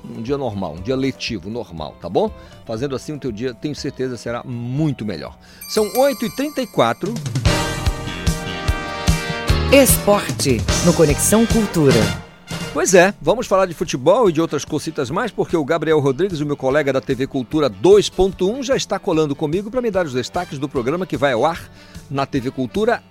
um, 0.05 0.23
dia 0.23 0.37
normal, 0.37 0.75
um 0.79 0.83
dia 0.83 0.97
letivo, 0.97 1.49
normal, 1.49 1.97
tá 2.01 2.09
bom? 2.09 2.31
Fazendo 2.67 2.95
assim 2.95 3.15
o 3.15 3.19
teu 3.19 3.33
dia, 3.33 3.55
tenho 3.55 3.75
certeza, 3.75 4.17
será 4.17 4.43
muito 4.45 5.05
melhor. 5.05 5.37
São 5.69 5.91
8h34. 5.93 7.15
Esporte, 9.73 10.59
no 10.85 10.93
Conexão 10.93 11.47
Cultura. 11.47 12.25
Pois 12.73 12.93
é, 12.93 13.15
vamos 13.21 13.47
falar 13.47 13.67
de 13.67 13.75
futebol 13.75 14.29
e 14.29 14.33
de 14.33 14.41
outras 14.41 14.65
cositas 14.65 15.09
mais, 15.09 15.31
porque 15.31 15.57
o 15.57 15.65
Gabriel 15.65 16.01
Rodrigues, 16.01 16.41
o 16.41 16.47
meu 16.47 16.57
colega 16.57 16.93
da 16.93 17.01
TV 17.01 17.27
Cultura 17.27 17.71
2.1, 17.71 18.63
já 18.65 18.77
está 18.77 18.99
colando 18.99 19.35
comigo 19.35 19.71
para 19.71 19.81
me 19.81 19.91
dar 19.91 20.07
os 20.07 20.13
destaques 20.13 20.59
do 20.59 20.69
programa 20.69 21.07
que 21.07 21.17
vai 21.17 21.33
ao 21.33 21.47
ar 21.47 21.71
na 22.11 22.27
TV 22.27 22.51
Cultura 22.51 23.03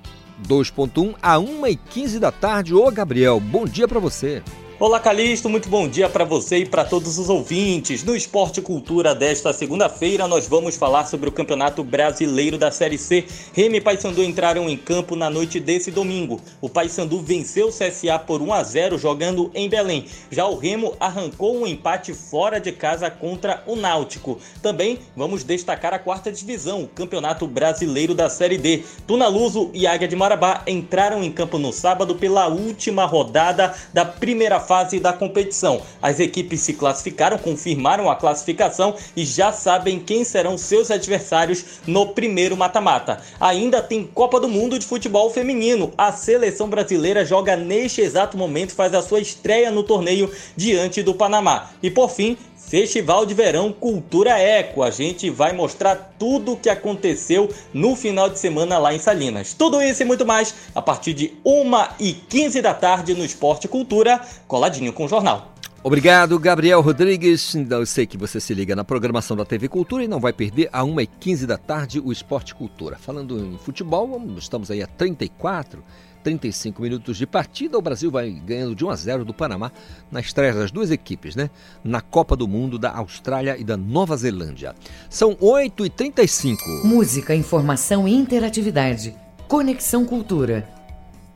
2.1 0.48 1.16
a 1.22 1.38
1h15 1.38 2.20
da 2.20 2.32
tarde. 2.32 2.74
Ô 2.74 2.92
Gabriel, 2.92 3.40
bom 3.40 3.66
dia 3.66 3.88
para 3.88 4.00
você. 4.00 4.44
Olá 4.80 5.00
Calixto, 5.00 5.48
muito 5.52 5.70
bom 5.70 5.88
dia 5.88 6.10
para 6.10 6.26
você 6.26 6.58
e 6.58 6.66
para 6.66 6.84
todos 6.84 7.20
os 7.20 7.30
ouvintes. 7.30 8.04
No 8.04 8.16
Esporte 8.16 8.60
Cultura 8.60 9.14
desta 9.14 9.54
segunda-feira, 9.54 10.28
nós 10.28 10.48
vamos 10.48 10.76
falar 10.76 11.06
sobre 11.06 11.30
o 11.30 11.32
Campeonato 11.32 11.84
Brasileiro 11.84 12.58
da 12.58 12.72
Série 12.72 12.98
C. 12.98 13.24
Remy 13.54 13.78
e 13.78 13.82
Paysandu 13.82 14.24
entraram 14.24 14.68
em 14.68 14.76
campo 14.76 15.16
na 15.16 15.30
noite 15.30 15.60
desse 15.60 15.92
domingo. 15.92 16.42
O 16.60 16.68
Paysandu 16.68 17.20
venceu 17.20 17.68
o 17.68 17.72
CSA 17.72 18.18
por 18.18 18.42
1 18.42 18.52
a 18.52 18.64
0 18.64 18.98
jogando 18.98 19.52
em 19.54 19.70
Belém. 19.70 20.08
Já 20.32 20.48
o 20.48 20.58
Remo 20.58 20.96
arrancou 21.00 21.56
um 21.56 21.68
empate 21.68 22.12
fora 22.12 22.60
de 22.60 22.72
casa 22.72 23.12
contra 23.12 23.64
o 23.68 23.76
Náutico. 23.76 24.40
Também 24.62 24.98
vamos 25.16 25.44
destacar 25.44 25.94
a 25.94 26.00
quarta 26.00 26.32
divisão, 26.32 26.82
o 26.82 26.88
Campeonato 26.88 27.46
Brasileiro 27.46 28.16
da 28.16 28.28
Série 28.28 28.58
D. 28.58 28.84
Tunaluso 29.06 29.70
e 29.72 29.86
Águia 29.86 30.08
de 30.08 30.16
Marabá 30.16 30.64
entraram 30.66 31.24
em 31.24 31.32
campo 31.32 31.60
no 31.60 31.72
sábado 31.72 32.16
pela 32.16 32.48
última 32.48 33.06
rodada 33.06 33.76
da 33.94 34.04
primeira 34.04 34.63
fase 34.64 35.00
da 35.00 35.14
competição. 35.14 35.82
As 36.02 36.20
equipes 36.20 36.62
se 36.62 36.74
classificaram, 36.74 37.38
confirmaram 37.38 38.10
a 38.10 38.16
classificação 38.16 38.96
e 39.16 39.24
já 39.24 39.52
sabem 39.52 40.00
quem 40.00 40.24
serão 40.24 40.58
seus 40.58 40.90
adversários 40.90 41.64
no 41.86 42.08
primeiro 42.08 42.58
mata-mata. 42.58 43.22
Ainda 43.40 43.82
tem 43.82 44.08
Copa 44.08 44.40
do 44.40 44.50
Mundo 44.50 44.80
de 44.80 44.86
Futebol 44.86 45.30
Feminino. 45.30 45.94
A 45.98 46.12
seleção 46.12 46.68
brasileira 46.68 47.24
joga 47.24 47.56
neste 47.56 48.02
exato 48.02 48.38
momento, 48.38 48.74
faz 48.74 48.94
a 48.94 49.02
sua 49.02 49.20
estreia 49.20 49.70
no 49.70 49.84
torneio 49.84 50.32
diante 50.56 51.04
do 51.04 51.14
Panamá. 51.14 51.70
E 51.84 51.92
por 51.92 52.10
fim, 52.10 52.38
Festival 52.68 53.26
de 53.26 53.34
Verão 53.34 53.72
Cultura 53.72 54.40
Eco. 54.40 54.82
A 54.82 54.90
gente 54.90 55.30
vai 55.30 55.54
mostrar 55.54 56.16
tudo 56.18 56.54
o 56.54 56.58
que 56.58 56.70
aconteceu 56.70 57.50
no 57.74 57.96
final 57.96 58.30
de 58.30 58.40
semana 58.40 58.78
lá 58.78 58.94
em 58.94 59.00
Salinas. 59.00 59.54
Tudo 59.54 59.82
isso 59.82 60.02
e 60.02 60.06
muito 60.06 60.26
mais 60.26 60.56
a 60.74 60.82
partir 60.82 61.14
de 61.14 61.34
1h15 61.46 62.62
da 62.62 62.74
tarde 62.74 63.14
no 63.14 63.24
Esporte 63.24 63.68
Cultura, 63.68 64.20
coladinho 64.48 64.92
com 64.92 65.06
o 65.06 65.08
jornal. 65.08 65.54
Obrigado, 65.84 66.40
Gabriel 66.40 66.80
Rodrigues. 66.80 67.54
Eu 67.54 67.86
sei 67.86 68.08
que 68.08 68.18
você 68.18 68.40
se 68.40 68.54
liga 68.54 68.74
na 68.74 68.86
programação 68.86 69.36
da 69.36 69.44
TV 69.44 69.68
Cultura 69.68 70.04
e 70.04 70.08
não 70.08 70.20
vai 70.20 70.32
perder 70.32 70.70
a 70.72 70.82
1h15 70.82 71.46
da 71.46 71.58
tarde 71.58 72.00
o 72.00 72.10
Esporte 72.10 72.56
Cultura. 72.56 72.98
Falando 72.98 73.38
em 73.38 73.58
futebol, 73.58 74.20
estamos 74.38 74.72
aí 74.72 74.82
a 74.82 74.88
34 74.88 75.84
35 76.24 76.82
minutos 76.82 77.18
de 77.18 77.28
partida, 77.28 77.78
o 77.78 77.82
Brasil 77.82 78.10
vai 78.10 78.32
ganhando 78.32 78.74
de 78.74 78.86
1 78.86 78.90
a 78.90 78.96
0 78.96 79.26
do 79.26 79.34
Panamá 79.34 79.72
na 80.12 80.20
estreia 80.20 80.54
das 80.54 80.72
duas 80.72 80.90
equipes, 80.90 81.36
né? 81.36 81.50
Na 81.84 82.02
Copa 82.02 82.36
do 82.36 82.48
Mundo 82.48 82.80
da 82.80 82.96
Austrália 82.96 83.58
e 83.58 83.64
da 83.64 83.76
Nova 83.76 84.16
Zelândia. 84.16 84.74
São 85.10 85.36
8h35. 85.36 86.58
Música, 86.84 87.36
informação 87.36 88.08
e 88.08 88.14
interatividade. 88.14 89.16
Conexão 89.48 90.06
Cultura. 90.06 90.68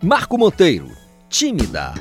Marco 0.01 0.37
Monteiro, 0.37 0.89
tímida. 1.29 1.93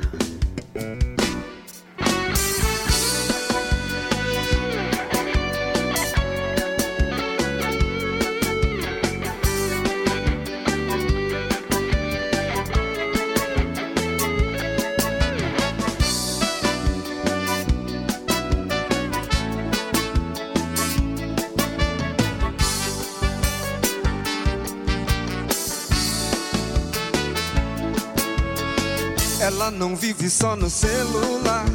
Não 29.77 29.95
vive 29.95 30.27
só 30.27 30.55
no 30.55 30.69
celular, 30.71 31.65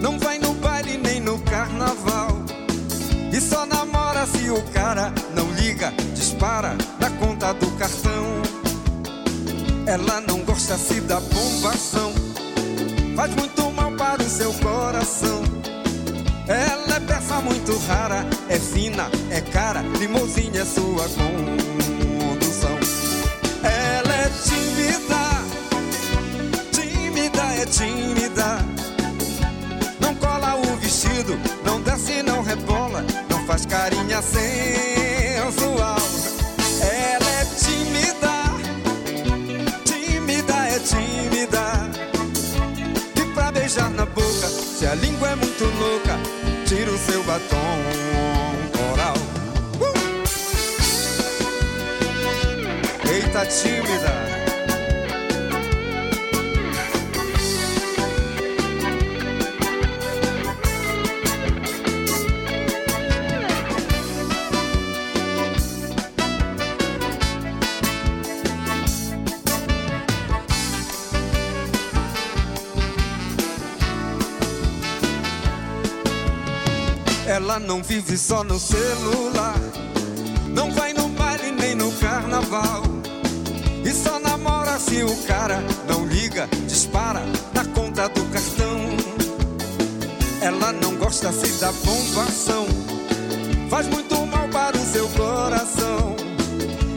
não 0.00 0.18
vai 0.18 0.38
no 0.38 0.54
baile 0.54 0.96
nem 0.96 1.20
no 1.20 1.38
carnaval. 1.40 2.42
E 3.30 3.38
só 3.38 3.66
namora 3.66 4.26
se 4.26 4.48
o 4.48 4.62
cara 4.72 5.12
não 5.34 5.50
liga, 5.52 5.92
dispara 6.14 6.74
da 6.98 7.10
conta 7.10 7.52
do 7.52 7.70
cartão. 7.72 8.42
Ela 9.86 10.22
não 10.22 10.40
gosta 10.40 10.78
se 10.78 11.00
da 11.02 11.20
bombação, 11.20 12.12
faz 13.14 13.34
muito 13.34 13.70
mal 13.72 13.92
para 13.92 14.22
o 14.22 14.28
seu 14.28 14.52
coração. 14.54 15.42
Ela 16.48 16.96
é 16.96 17.00
peça 17.00 17.40
muito 17.40 17.76
rara, 17.86 18.26
é 18.48 18.58
fina, 18.58 19.10
é 19.30 19.40
cara, 19.40 19.82
limousine 19.82 20.56
é 20.56 20.64
sua 20.64 21.06
condução. 21.10 22.78
Ela 23.62 24.14
é 24.14 24.30
tímida 24.44 25.51
é 27.60 27.66
tímida. 27.66 28.58
Não 30.00 30.14
cola 30.14 30.54
o 30.56 30.76
vestido, 30.76 31.38
não 31.64 31.80
desce, 31.80 32.22
não 32.22 32.42
rebola, 32.42 33.04
não 33.28 33.44
faz 33.46 33.66
carinha 33.66 34.22
sensual. 34.22 35.96
Ela 36.80 37.30
é 37.40 37.44
tímida, 37.44 38.32
tímida 39.84 40.54
é 40.68 40.78
tímida. 40.78 41.90
E 43.16 43.34
pra 43.34 43.52
beijar 43.52 43.90
na 43.90 44.06
boca, 44.06 44.48
se 44.48 44.86
a 44.86 44.94
língua 44.94 45.30
é 45.30 45.34
muito 45.36 45.64
louca, 45.64 46.18
tira 46.66 46.90
o 46.90 46.98
seu 46.98 47.22
batom 47.24 47.78
coral. 48.76 49.16
Uh! 49.80 49.92
Eita, 53.08 53.46
tímida. 53.46 54.21
Não 77.72 77.82
vive 77.82 78.18
só 78.18 78.44
no 78.44 78.60
celular, 78.60 79.58
não 80.48 80.70
vai 80.72 80.92
no 80.92 81.08
baile 81.08 81.52
nem 81.52 81.74
no 81.74 81.90
carnaval. 81.92 82.82
E 83.82 83.90
só 83.94 84.18
namora 84.18 84.78
se 84.78 85.02
o 85.02 85.16
cara 85.26 85.64
não 85.88 86.04
liga, 86.04 86.46
dispara 86.66 87.22
na 87.54 87.64
conta 87.64 88.10
do 88.10 88.26
cartão. 88.26 88.78
Ela 90.42 90.70
não 90.82 90.96
gosta 90.96 91.32
se 91.32 91.50
da 91.60 91.72
bombação, 91.72 92.66
faz 93.70 93.86
muito 93.86 94.16
mal 94.26 94.46
para 94.50 94.76
o 94.76 94.84
seu 94.92 95.08
coração. 95.08 96.14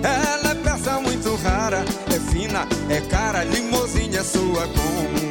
Ela 0.03 0.51
é 0.51 0.55
peça 0.55 0.99
muito 0.99 1.35
rara, 1.37 1.85
é 2.13 2.19
fina, 2.33 2.67
é 2.89 2.99
cara, 2.99 3.45
limousine 3.45 4.17
é 4.17 4.23
sua 4.25 4.67
condução. 4.67 5.24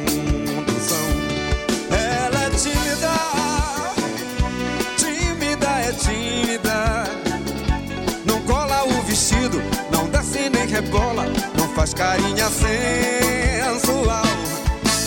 Rebola, 10.75 11.25
não 11.57 11.69
faz 11.69 11.93
carinha 11.93 12.49
sensual. 12.49 14.25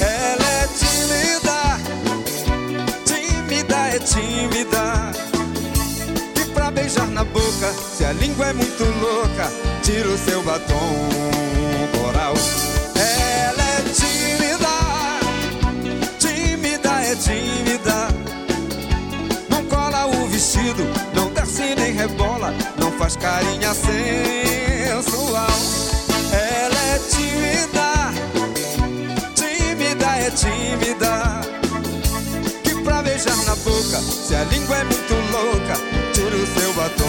Ela 0.01 0.49
é 0.63 0.69
tímida, 0.79 1.79
tímida 3.05 3.77
é 3.89 3.99
tímida. 3.99 5.13
E 6.41 6.45
pra 6.53 6.71
beijar 6.71 7.07
na 7.09 7.23
boca, 7.23 7.71
se 7.97 8.05
a 8.07 8.13
língua 8.13 8.47
é 8.47 8.53
muito 8.55 8.83
louca, 8.83 9.53
tira 9.83 10.09
o 10.09 10.17
seu 10.17 10.43
batom 10.43 11.11
coral. 12.01 12.33
Ela 12.97 13.63
é 13.63 13.83
tímida, 13.93 14.75
tímida 16.19 16.93
é 17.03 17.15
tímida. 17.15 18.09
Não 19.51 19.63
cola 19.65 20.07
o 20.07 20.27
vestido, 20.29 20.85
não 21.15 21.28
desce 21.59 21.75
nem 21.75 21.93
rebola, 21.93 22.55
não 22.79 22.93
faz 22.93 23.17
carinha 23.17 23.75
sensual. 23.75 25.49
Ela 26.33 26.81
é 26.95 26.99
tímida, 27.11 28.13
tímida 29.35 30.07
é 30.17 30.31
tímida. 30.31 31.41
Que 32.63 32.83
pra 32.83 33.03
beijar 33.03 33.37
na 33.45 33.57
boca, 33.57 33.99
se 34.01 34.35
a 34.35 34.45
língua 34.45 34.77
é 34.77 34.85
muito 34.85 35.15
louca, 35.33 35.75
tira 36.13 36.37
o 36.37 36.47
seu 36.47 36.73
batom. 36.75 37.09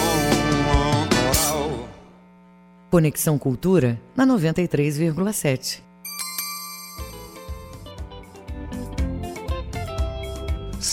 Conexão 2.90 3.38
Cultura 3.38 4.00
na 4.16 4.26
93,7. 4.26 5.89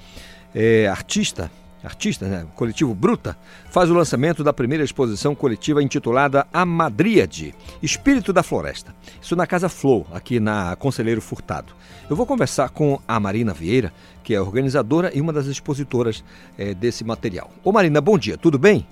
é, 0.53 0.87
artista, 0.87 1.49
artista, 1.83 2.27
né? 2.27 2.45
Coletivo 2.55 2.93
Bruta, 2.95 3.37
faz 3.69 3.89
o 3.89 3.93
lançamento 3.93 4.43
da 4.43 4.51
primeira 4.51 4.83
exposição 4.83 5.35
coletiva 5.35 5.81
intitulada 5.81 6.45
A 6.51 6.65
Madríade, 6.65 7.53
Espírito 7.81 8.33
da 8.33 8.43
Floresta. 8.43 8.95
Isso 9.21 9.35
na 9.35 9.45
Casa 9.47 9.69
Flow, 9.69 10.05
aqui 10.11 10.39
na 10.39 10.75
Conselheiro 10.75 11.21
Furtado. 11.21 11.73
Eu 12.09 12.15
vou 12.15 12.25
conversar 12.25 12.69
com 12.69 12.99
a 13.07 13.19
Marina 13.19 13.53
Vieira, 13.53 13.93
que 14.23 14.33
é 14.33 14.41
organizadora 14.41 15.11
e 15.15 15.21
uma 15.21 15.31
das 15.33 15.47
expositoras 15.47 16.23
é, 16.57 16.73
desse 16.73 17.03
material. 17.03 17.49
Ô 17.63 17.71
Marina, 17.71 18.01
bom 18.01 18.17
dia, 18.17 18.37
tudo 18.37 18.57
bem? 18.57 18.85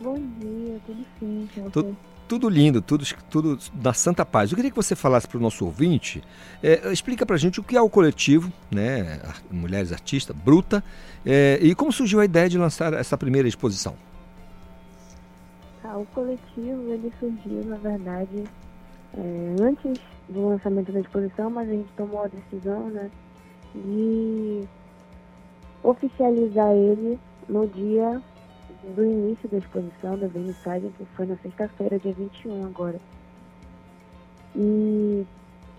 Bom 0.00 0.20
dia, 0.38 0.78
tudo 0.86 1.04
sim. 1.18 1.48
com 1.54 1.70
Tu- 1.70 1.82
você? 1.82 1.94
tudo 2.28 2.48
lindo, 2.48 2.82
tudo, 2.82 3.04
tudo 3.30 3.58
da 3.72 3.94
Santa 3.94 4.24
Paz. 4.24 4.50
Eu 4.50 4.56
queria 4.56 4.70
que 4.70 4.76
você 4.76 4.94
falasse 4.94 5.26
para 5.26 5.38
o 5.38 5.40
nosso 5.40 5.64
ouvinte, 5.64 6.22
é, 6.62 6.92
explica 6.92 7.24
para 7.24 7.36
a 7.36 7.38
gente 7.38 7.58
o 7.58 7.62
que 7.62 7.74
é 7.74 7.80
o 7.80 7.88
coletivo, 7.88 8.52
né, 8.70 9.18
Mulheres 9.50 9.92
Artistas, 9.92 10.36
Bruta, 10.36 10.84
é, 11.24 11.58
e 11.60 11.74
como 11.74 11.92
surgiu 11.92 12.20
a 12.20 12.24
ideia 12.24 12.48
de 12.48 12.58
lançar 12.58 12.92
essa 12.92 13.16
primeira 13.16 13.48
exposição. 13.48 13.94
Tá, 15.82 15.96
o 15.96 16.06
coletivo 16.06 16.92
ele 16.92 17.12
surgiu, 17.18 17.64
na 17.64 17.76
verdade, 17.76 18.44
é, 19.14 19.56
antes 19.62 20.00
do 20.28 20.48
lançamento 20.48 20.92
da 20.92 21.00
exposição, 21.00 21.50
mas 21.50 21.68
a 21.68 21.72
gente 21.72 21.88
tomou 21.96 22.24
a 22.24 22.28
decisão 22.28 22.88
né, 22.90 23.10
de 23.74 24.64
oficializar 25.82 26.72
ele 26.72 27.18
no 27.48 27.66
dia 27.66 28.20
do 28.94 29.04
início 29.04 29.48
da 29.48 29.58
exposição, 29.58 30.18
da 30.18 30.26
vernissagem, 30.28 30.90
que 30.96 31.04
foi 31.16 31.26
na 31.26 31.36
sexta-feira, 31.36 31.98
dia 31.98 32.12
21 32.12 32.66
agora. 32.66 32.98
E 34.54 35.26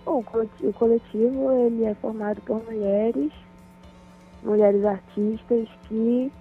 bom, 0.05 0.23
o 0.63 0.73
coletivo 0.73 1.51
ele 1.51 1.85
é 1.85 1.93
formado 1.95 2.41
por 2.41 2.63
mulheres, 2.63 3.31
mulheres 4.43 4.83
artistas 4.85 5.67
que 5.87 6.31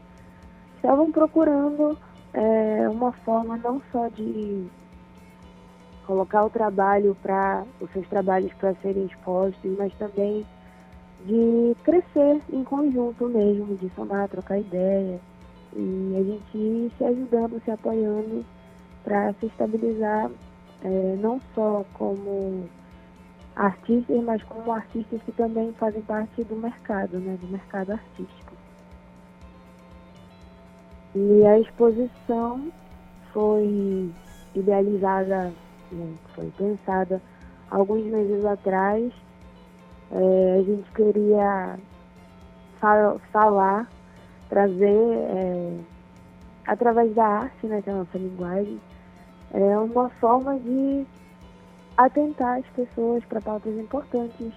estavam 0.76 1.10
procurando 1.10 1.98
é, 2.32 2.88
uma 2.88 3.12
forma 3.12 3.56
não 3.56 3.80
só 3.90 4.08
de 4.08 4.66
colocar 6.06 6.44
o 6.44 6.50
trabalho 6.50 7.16
para 7.22 7.64
os 7.80 7.90
seus 7.92 8.08
trabalhos 8.08 8.52
para 8.54 8.74
serem 8.76 9.04
expostos, 9.04 9.76
mas 9.76 9.92
também 9.94 10.46
de 11.26 11.76
crescer 11.82 12.40
em 12.50 12.64
conjunto 12.64 13.28
mesmo, 13.28 13.76
de 13.76 13.90
somar, 13.90 14.28
trocar 14.28 14.58
ideia. 14.58 15.20
E 15.74 16.14
a 16.16 16.22
gente 16.22 16.92
se 16.96 17.04
ajudando, 17.04 17.62
se 17.62 17.70
apoiando 17.70 18.44
para 19.04 19.32
se 19.34 19.46
estabilizar 19.46 20.30
é, 20.82 21.16
não 21.20 21.40
só 21.54 21.84
como 21.94 22.68
artistas, 23.58 24.16
mas 24.22 24.42
como 24.44 24.72
artistas 24.72 25.20
que 25.22 25.32
também 25.32 25.72
fazem 25.74 26.00
parte 26.02 26.44
do 26.44 26.56
mercado, 26.56 27.18
né, 27.18 27.36
do 27.40 27.48
mercado 27.48 27.90
artístico. 27.92 28.54
E 31.16 31.44
a 31.44 31.58
exposição 31.58 32.70
foi 33.32 34.12
idealizada, 34.54 35.52
né, 35.90 36.14
foi 36.34 36.50
pensada 36.52 37.20
alguns 37.70 38.04
meses 38.04 38.44
atrás. 38.44 39.12
É, 40.12 40.58
a 40.60 40.62
gente 40.62 40.92
queria 40.92 41.78
fa- 42.80 43.18
falar, 43.32 43.90
trazer, 44.48 44.86
é, 44.86 45.78
através 46.66 47.12
da 47.14 47.26
arte, 47.26 47.66
né, 47.66 47.82
que 47.82 47.90
é 47.90 47.92
a 47.92 47.96
nossa 47.96 48.18
linguagem, 48.18 48.80
é 49.52 49.78
uma 49.78 50.08
forma 50.20 50.58
de 50.60 51.04
atentar 51.98 52.58
as 52.58 52.66
pessoas 52.68 53.24
para 53.24 53.40
pautas 53.40 53.76
importantes, 53.76 54.52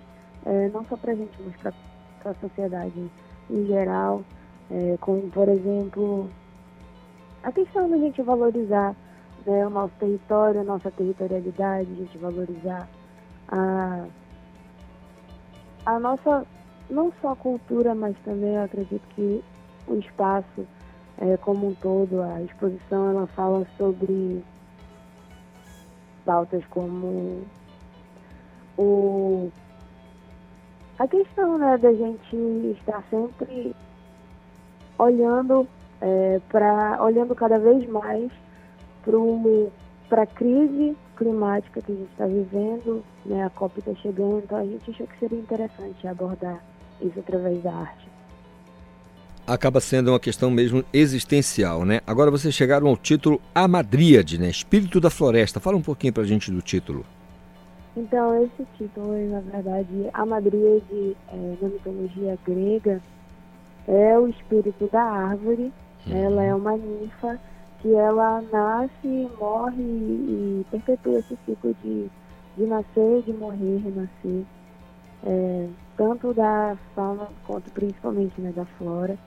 é, 0.45 0.69
não 0.69 0.85
só 0.85 0.95
para 0.95 1.11
a 1.11 1.15
gente, 1.15 1.31
mas 1.43 1.55
para 1.57 2.31
a 2.31 2.35
sociedade 2.35 3.11
em 3.49 3.65
geral, 3.65 4.23
é, 4.69 4.95
como, 5.01 5.29
por 5.31 5.49
exemplo, 5.49 6.29
a 7.43 7.51
questão 7.51 7.89
da 7.89 7.97
gente 7.97 8.21
valorizar 8.21 8.95
né, 9.45 9.65
o 9.65 9.69
nosso 9.71 9.93
território, 9.99 10.61
a 10.61 10.63
nossa 10.63 10.91
territorialidade, 10.91 11.91
a 11.91 11.95
gente 11.95 12.17
valorizar 12.19 12.87
a, 13.47 14.05
a 15.87 15.99
nossa, 15.99 16.45
não 16.89 17.11
só 17.21 17.35
cultura, 17.35 17.95
mas 17.95 18.15
também 18.23 18.53
eu 18.53 18.63
acredito 18.63 19.01
que 19.15 19.43
o 19.87 19.95
espaço 19.95 20.67
é, 21.17 21.35
como 21.37 21.69
um 21.69 21.73
todo, 21.73 22.21
a 22.21 22.41
exposição, 22.43 23.09
ela 23.09 23.27
fala 23.27 23.65
sobre 23.77 24.43
pautas 26.26 26.63
como 26.69 27.41
o 28.78 29.51
a 30.97 31.07
questão 31.07 31.57
né, 31.57 31.78
da 31.78 31.91
gente 31.93 32.36
estar 32.78 33.03
sempre 33.09 33.76
olhando 34.99 35.67
é, 35.99 36.39
para 36.49 37.01
olhando 37.03 37.34
cada 37.34 37.57
vez 37.57 37.89
mais 37.89 38.32
para 40.07 40.24
a 40.24 40.28
crise 40.28 40.95
climática 41.15 41.82
que 41.82 41.91
a 41.91 41.95
gente 41.95 42.11
está 42.11 42.26
vivendo, 42.26 43.03
né, 43.26 43.43
a 43.43 43.49
COP 43.49 43.80
está 43.80 43.95
chegando, 43.95 44.39
então 44.43 44.57
a 44.57 44.65
gente 44.65 44.91
achou 44.91 45.07
que 45.07 45.19
seria 45.19 45.39
interessante 45.39 46.07
abordar 46.07 46.63
isso 47.01 47.19
através 47.19 47.61
da 47.63 47.74
arte. 47.74 48.11
Acaba 49.45 49.79
sendo 49.79 50.11
uma 50.11 50.19
questão 50.19 50.49
mesmo 50.51 50.83
existencial, 50.93 51.83
né? 51.83 52.01
Agora 52.05 52.31
vocês 52.31 52.53
chegaram 52.53 52.87
ao 52.87 52.95
título 52.95 53.41
A 53.53 53.67
Madríade, 53.67 54.39
né? 54.39 54.49
Espírito 54.49 54.99
da 54.99 55.09
Floresta. 55.09 55.59
Fala 55.59 55.77
um 55.77 55.81
pouquinho 55.81 56.13
pra 56.13 56.23
gente 56.23 56.51
do 56.51 56.61
título. 56.61 57.05
Então, 57.97 58.41
esse 58.43 58.65
título, 58.77 59.13
na 59.29 59.41
verdade, 59.41 60.09
a 60.13 60.25
Madríade, 60.25 61.17
é, 61.27 61.55
na 61.61 61.67
mitologia 61.67 62.37
grega, 62.45 63.01
é 63.87 64.17
o 64.17 64.27
espírito 64.27 64.89
da 64.91 65.01
árvore. 65.01 65.73
Ela 66.09 66.43
é 66.43 66.55
uma 66.55 66.77
ninfa 66.77 67.39
que 67.81 67.93
ela 67.93 68.41
nasce, 68.51 69.29
morre 69.39 69.83
e 69.83 70.65
perpetua 70.71 71.19
esse 71.19 71.37
ciclo 71.45 71.75
de, 71.83 72.09
de 72.57 72.63
nascer, 72.65 73.23
de 73.23 73.33
morrer, 73.33 73.81
renascer. 73.83 74.45
É, 75.23 75.67
tanto 75.97 76.33
da 76.33 76.77
fauna 76.95 77.27
quanto 77.45 77.69
principalmente 77.71 78.39
né, 78.41 78.51
da 78.55 78.65
flora. 78.77 79.17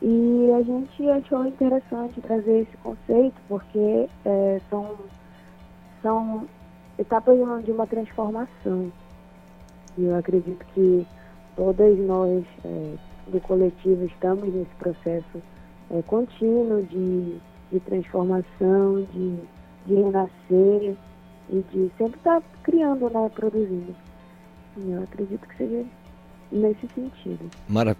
E 0.00 0.50
a 0.58 0.62
gente 0.62 1.08
achou 1.10 1.46
interessante 1.46 2.20
trazer 2.20 2.62
esse 2.62 2.76
conceito 2.78 3.36
porque 3.48 4.08
é, 4.24 4.60
são, 4.68 4.96
são 6.02 6.46
etapas 6.98 7.36
de 7.36 7.42
uma- 7.42 7.62
de 7.62 7.70
uma 7.70 7.86
transformação. 7.86 8.90
E 9.96 10.04
eu 10.04 10.16
acredito 10.16 10.64
que 10.74 11.06
todas 11.56 11.96
nós 12.00 12.44
é, 12.64 12.94
do 13.28 13.40
coletivo 13.42 14.04
estamos 14.06 14.52
nesse 14.52 14.74
processo 14.76 15.42
é, 15.90 16.02
contínuo 16.02 16.82
de, 16.82 17.38
de 17.70 17.80
transformação, 17.80 19.02
de, 19.12 19.36
de 19.86 19.94
renascer 19.94 20.96
e 21.50 21.62
de 21.70 21.90
sempre 21.96 22.16
estar 22.18 22.42
criando, 22.64 23.08
né, 23.10 23.30
produzindo. 23.34 23.94
Eu 24.76 25.02
acredito 25.02 25.46
que 25.48 25.56
seja 25.56 25.84
nesse 26.50 26.88
sentido. 26.94 27.50
Mara... 27.68 27.96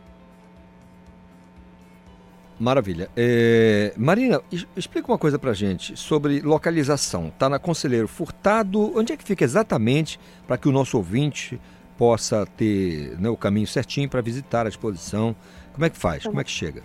Maravilha. 2.59 3.11
É, 3.17 3.93
Marina, 3.97 4.41
explica 4.77 5.11
uma 5.11 5.19
coisa 5.19 5.39
pra 5.39 5.53
gente 5.53 5.97
sobre 5.97 6.41
localização. 6.41 7.29
Está 7.29 7.49
na 7.49 7.59
Conselheiro 7.59 8.07
Furtado. 8.07 8.97
Onde 8.97 9.13
é 9.13 9.17
que 9.17 9.25
fica 9.25 9.43
exatamente 9.43 10.21
para 10.47 10.57
que 10.57 10.69
o 10.69 10.73
nosso 10.73 10.97
ouvinte 10.97 11.61
possa 11.99 12.47
ter 12.47 13.19
né, 13.19 13.29
o 13.29 13.37
caminho 13.37 13.67
certinho 13.67 14.09
para 14.09 14.21
visitar 14.21 14.67
a 14.67 14.69
exposição? 14.69 15.35
Como 15.73 15.85
é 15.85 15.91
que 15.91 15.97
faz? 15.97 16.25
Como 16.25 16.41
é 16.41 16.45
que 16.45 16.51
chega? 16.51 16.83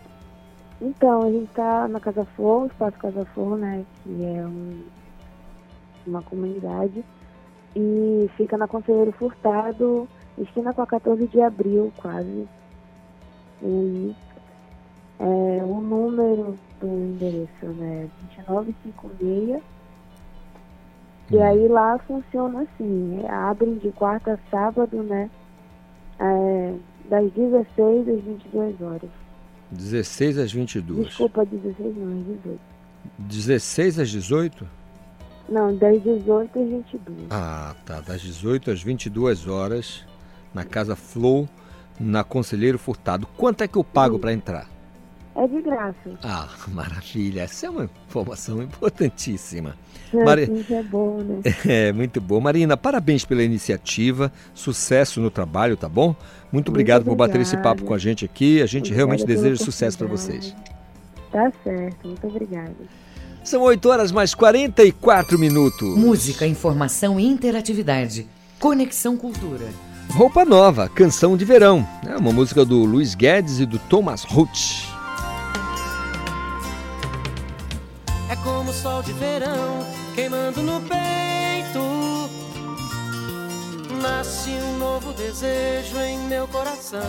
Então, 0.81 1.23
a 1.23 1.31
gente 1.31 1.45
está 1.45 1.87
na 1.87 1.99
Casa 1.99 2.25
Flor, 2.35 2.63
o 2.63 2.67
Espaço 2.67 2.97
Casa 2.97 3.25
Flor, 3.33 3.57
né? 3.57 3.85
Que 4.03 4.25
é 4.25 4.45
um, 4.45 4.83
uma 6.05 6.21
comunidade. 6.21 7.03
E 7.75 8.29
fica 8.35 8.57
na 8.57 8.67
Conselheiro 8.67 9.11
Furtado, 9.11 10.07
esquina 10.37 10.73
com 10.73 10.81
a 10.81 10.87
14 10.87 11.27
de 11.27 11.41
abril, 11.41 11.91
quase. 11.97 12.47
E 13.61 14.15
é, 15.19 15.63
o 15.63 15.81
número 15.81 16.57
do 16.79 16.87
endereço, 16.87 17.65
né? 17.65 18.09
2956. 18.35 19.61
E 21.29 21.39
aí 21.39 21.67
lá 21.67 21.97
funciona 21.99 22.61
assim, 22.61 23.25
abrem 23.27 23.75
de 23.75 23.91
quarta 23.91 24.33
a 24.33 24.49
sábado, 24.49 25.03
né? 25.03 25.29
É, 26.19 26.73
das 27.09 27.31
16 27.33 28.07
às 28.07 28.23
22 28.23 28.81
horas. 28.81 29.09
16 29.71 30.37
às 30.37 30.51
22. 30.53 31.07
Desculpa, 31.07 31.45
16 31.45 31.97
não, 31.97 32.19
às 32.19 32.25
18. 32.25 32.59
16 33.19 33.99
às 33.99 34.09
18? 34.09 34.67
Não, 35.49 35.75
das 35.75 36.01
18 36.03 36.59
às 36.59 36.69
22. 36.69 37.17
Ah, 37.29 37.75
tá. 37.85 38.01
Das 38.01 38.21
18 38.21 38.71
às 38.71 38.81
22 38.81 39.47
horas, 39.47 40.05
na 40.53 40.63
Casa 40.63 40.95
Flow, 40.95 41.47
na 41.99 42.23
Conselheiro 42.23 42.77
Furtado. 42.77 43.27
Quanto 43.37 43.63
é 43.63 43.67
que 43.67 43.77
eu 43.77 43.83
pago 43.83 44.19
para 44.19 44.33
entrar? 44.33 44.67
É 45.35 45.47
de 45.47 45.61
graça. 45.61 46.17
Ah, 46.23 46.49
maravilha. 46.67 47.41
Essa 47.41 47.67
é 47.67 47.69
uma 47.69 47.89
informação 48.07 48.61
importantíssima. 48.61 49.75
É, 50.13 50.23
Mari... 50.23 50.65
é 50.69 50.83
bom, 50.83 51.17
né? 51.19 51.41
É, 51.65 51.93
muito 51.93 52.19
bom. 52.19 52.41
Marina, 52.41 52.75
parabéns 52.75 53.23
pela 53.23 53.43
iniciativa. 53.43 54.31
Sucesso 54.53 55.21
no 55.21 55.29
trabalho, 55.29 55.77
tá 55.77 55.87
bom? 55.87 56.15
Muito 56.51 56.69
obrigado 56.69 57.05
muito 57.05 57.09
por 57.09 57.15
bater 57.15 57.39
esse 57.39 57.55
papo 57.57 57.83
com 57.83 57.93
a 57.93 57.97
gente 57.97 58.25
aqui. 58.25 58.61
A 58.61 58.65
gente 58.65 58.91
obrigada 58.91 58.95
realmente 58.95 59.25
deseja 59.25 59.63
sucesso 59.63 59.97
para 59.97 60.07
vocês. 60.07 60.55
Tá 61.31 61.51
certo. 61.63 62.07
Muito 62.07 62.27
obrigada. 62.27 62.75
São 63.47 63.61
8 63.61 63.87
horas 63.87 64.11
mais 64.11 64.35
44 64.35 65.39
minutos. 65.39 65.97
Música, 65.97 66.45
informação 66.45 67.17
e 67.17 67.25
interatividade. 67.25 68.27
Conexão 68.59 69.15
Cultura. 69.15 69.69
Roupa 70.09 70.43
Nova, 70.43 70.89
Canção 70.89 71.37
de 71.37 71.45
Verão. 71.45 71.87
É 72.05 72.17
uma 72.17 72.33
música 72.33 72.65
do 72.65 72.83
Luiz 72.83 73.15
Guedes 73.15 73.59
e 73.61 73.65
do 73.65 73.79
Thomas 73.79 74.25
Ruth. 74.25 74.83
É 78.29 78.35
como 78.43 78.69
o 78.69 78.73
sol 78.73 79.01
de 79.01 79.13
verão 79.13 79.85
queimando 80.13 80.61
no 80.61 80.81
peito. 80.81 81.79
Nasce 84.01 84.49
um 84.49 84.77
novo 84.77 85.13
desejo 85.13 85.97
em 86.01 86.19
meu 86.27 86.49
coração. 86.49 86.99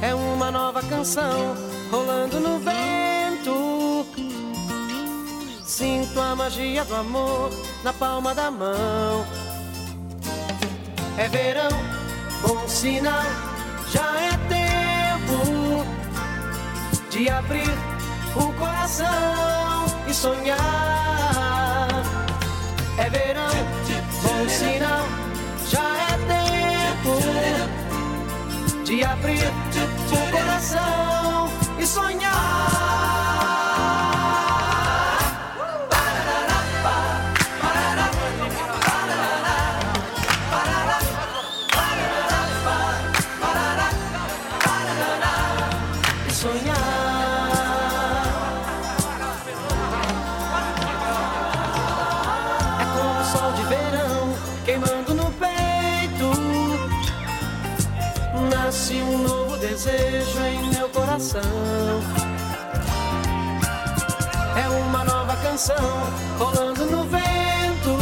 É 0.00 0.14
uma 0.14 0.50
nova 0.50 0.82
canção 0.82 1.54
rolando 1.90 2.40
no 2.40 2.58
vento. 2.60 3.17
Sinto 5.78 6.20
a 6.20 6.34
magia 6.34 6.84
do 6.84 6.92
amor 6.96 7.52
na 7.84 7.92
palma 7.92 8.34
da 8.34 8.50
mão. 8.50 9.24
É 11.16 11.28
verão, 11.28 11.68
bom 12.42 12.66
sinal, 12.66 13.22
já 13.88 14.12
é 14.20 14.30
tempo 14.48 15.86
de 17.10 17.30
abrir 17.30 17.78
o 18.34 18.52
coração 18.54 19.86
e 20.08 20.12
sonhar. 20.12 20.58
É 22.98 23.08
verão, 23.08 23.48
bom 24.24 24.48
sinal, 24.48 25.06
já 25.68 25.96
é 25.96 26.18
tempo 27.06 27.22
de 28.82 29.04
abrir 29.04 29.46
o 30.10 30.32
coração 30.32 31.48
e 31.78 31.86
sonhar. 31.86 32.97
Canção 65.58 65.76
rolando 66.38 66.86
no 66.86 67.02
vento. 67.02 67.98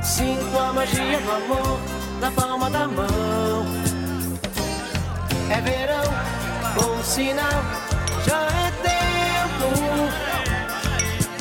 Sinto 0.00 0.56
a 0.56 0.72
magia 0.72 1.18
do 1.18 1.30
amor 1.32 1.80
na 2.20 2.30
palma 2.30 2.70
da 2.70 2.86
mão. 2.86 3.66
É 5.50 5.60
verão, 5.60 6.04
bom 6.76 7.02
sinal, 7.02 7.64
já 8.24 8.38
é 8.38 8.70
tempo 8.86 9.70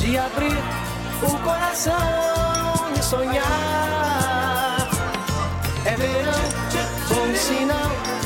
de 0.01 0.17
abrir 0.17 0.63
o 1.21 1.37
coração 1.43 1.93
e 2.97 3.03
sonhar. 3.03 3.45
É 5.85 5.95
verão, 5.95 6.41
bom 7.09 7.35
sinal 7.35 8.17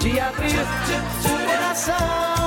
de 0.00 0.18
abrir 0.18 1.21
o 1.88 2.41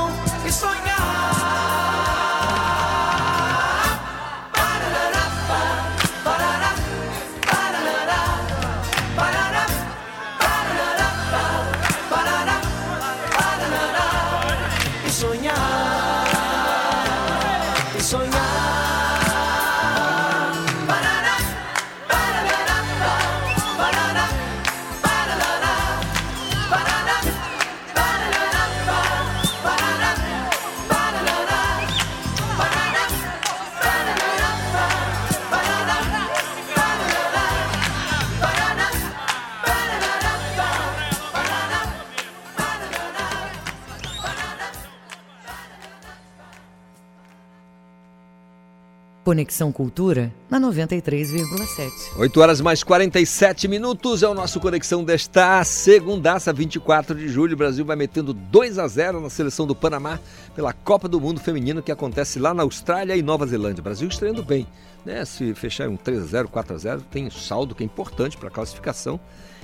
Conexão 49.36 49.70
Cultura 49.70 50.34
na 50.50 50.62
93,7. 50.62 51.92
8 52.18 52.40
horas 52.40 52.62
mais 52.62 52.84
47 52.84 53.68
minutos 53.68 54.24
é 54.24 54.30
o 54.30 54.34
nosso 54.34 54.62
Conexão 54.62 55.04
desta 55.04 55.62
segundaça, 55.66 56.54
24 56.54 57.14
de 57.14 57.28
julho. 57.28 57.54
O 57.54 57.58
Brasil 57.58 57.84
vai 57.84 57.98
metendo 57.98 58.34
2 58.34 58.80
a 58.80 58.88
0 58.88 59.20
na 59.20 59.30
seleção 59.30 59.68
do 59.68 59.76
Panamá 59.76 60.22
pela 60.56 60.72
Copa 60.72 61.10
do 61.10 61.20
Mundo 61.20 61.42
Feminino 61.42 61.84
que 61.84 61.92
acontece 61.92 62.40
lá 62.40 62.54
na 62.54 62.64
Austrália 62.64 63.14
e 63.18 63.22
Nova 63.22 63.46
Zelândia. 63.46 63.82
O 63.82 63.84
Brasil 63.84 64.08
estreando 64.08 64.42
bem, 64.42 64.66
né? 65.06 65.26
Se 65.26 65.54
fechar 65.54 65.90
um 65.90 65.98
3 65.98 66.24
a 66.24 66.26
0, 66.28 66.48
4 66.48 66.74
a 66.74 66.78
0, 66.78 67.02
tem 67.12 67.30
saldo 67.30 67.76
que 67.76 67.84
é 67.84 67.86
importante 67.86 68.38
para 68.38 68.48
a 68.48 68.52
classificação. 68.52 69.20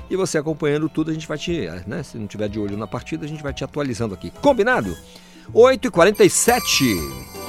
E 0.10 0.18
você 0.18 0.38
acompanhando 0.38 0.90
tudo, 0.90 1.12
a 1.12 1.14
gente 1.14 1.30
vai 1.30 1.38
te, 1.38 1.70
né? 1.88 2.04
Se 2.04 2.18
não 2.18 2.28
tiver 2.28 2.50
de 2.50 2.60
olho 2.60 2.76
na 2.76 2.88
partida, 2.88 3.24
a 3.24 3.30
gente 3.30 3.42
vai 3.42 3.54
te 3.54 3.64
atualizando 3.64 4.14
aqui. 4.14 4.32
Combinado? 4.42 4.94
8 5.54 5.88
e 5.88 5.92
47 5.92 7.41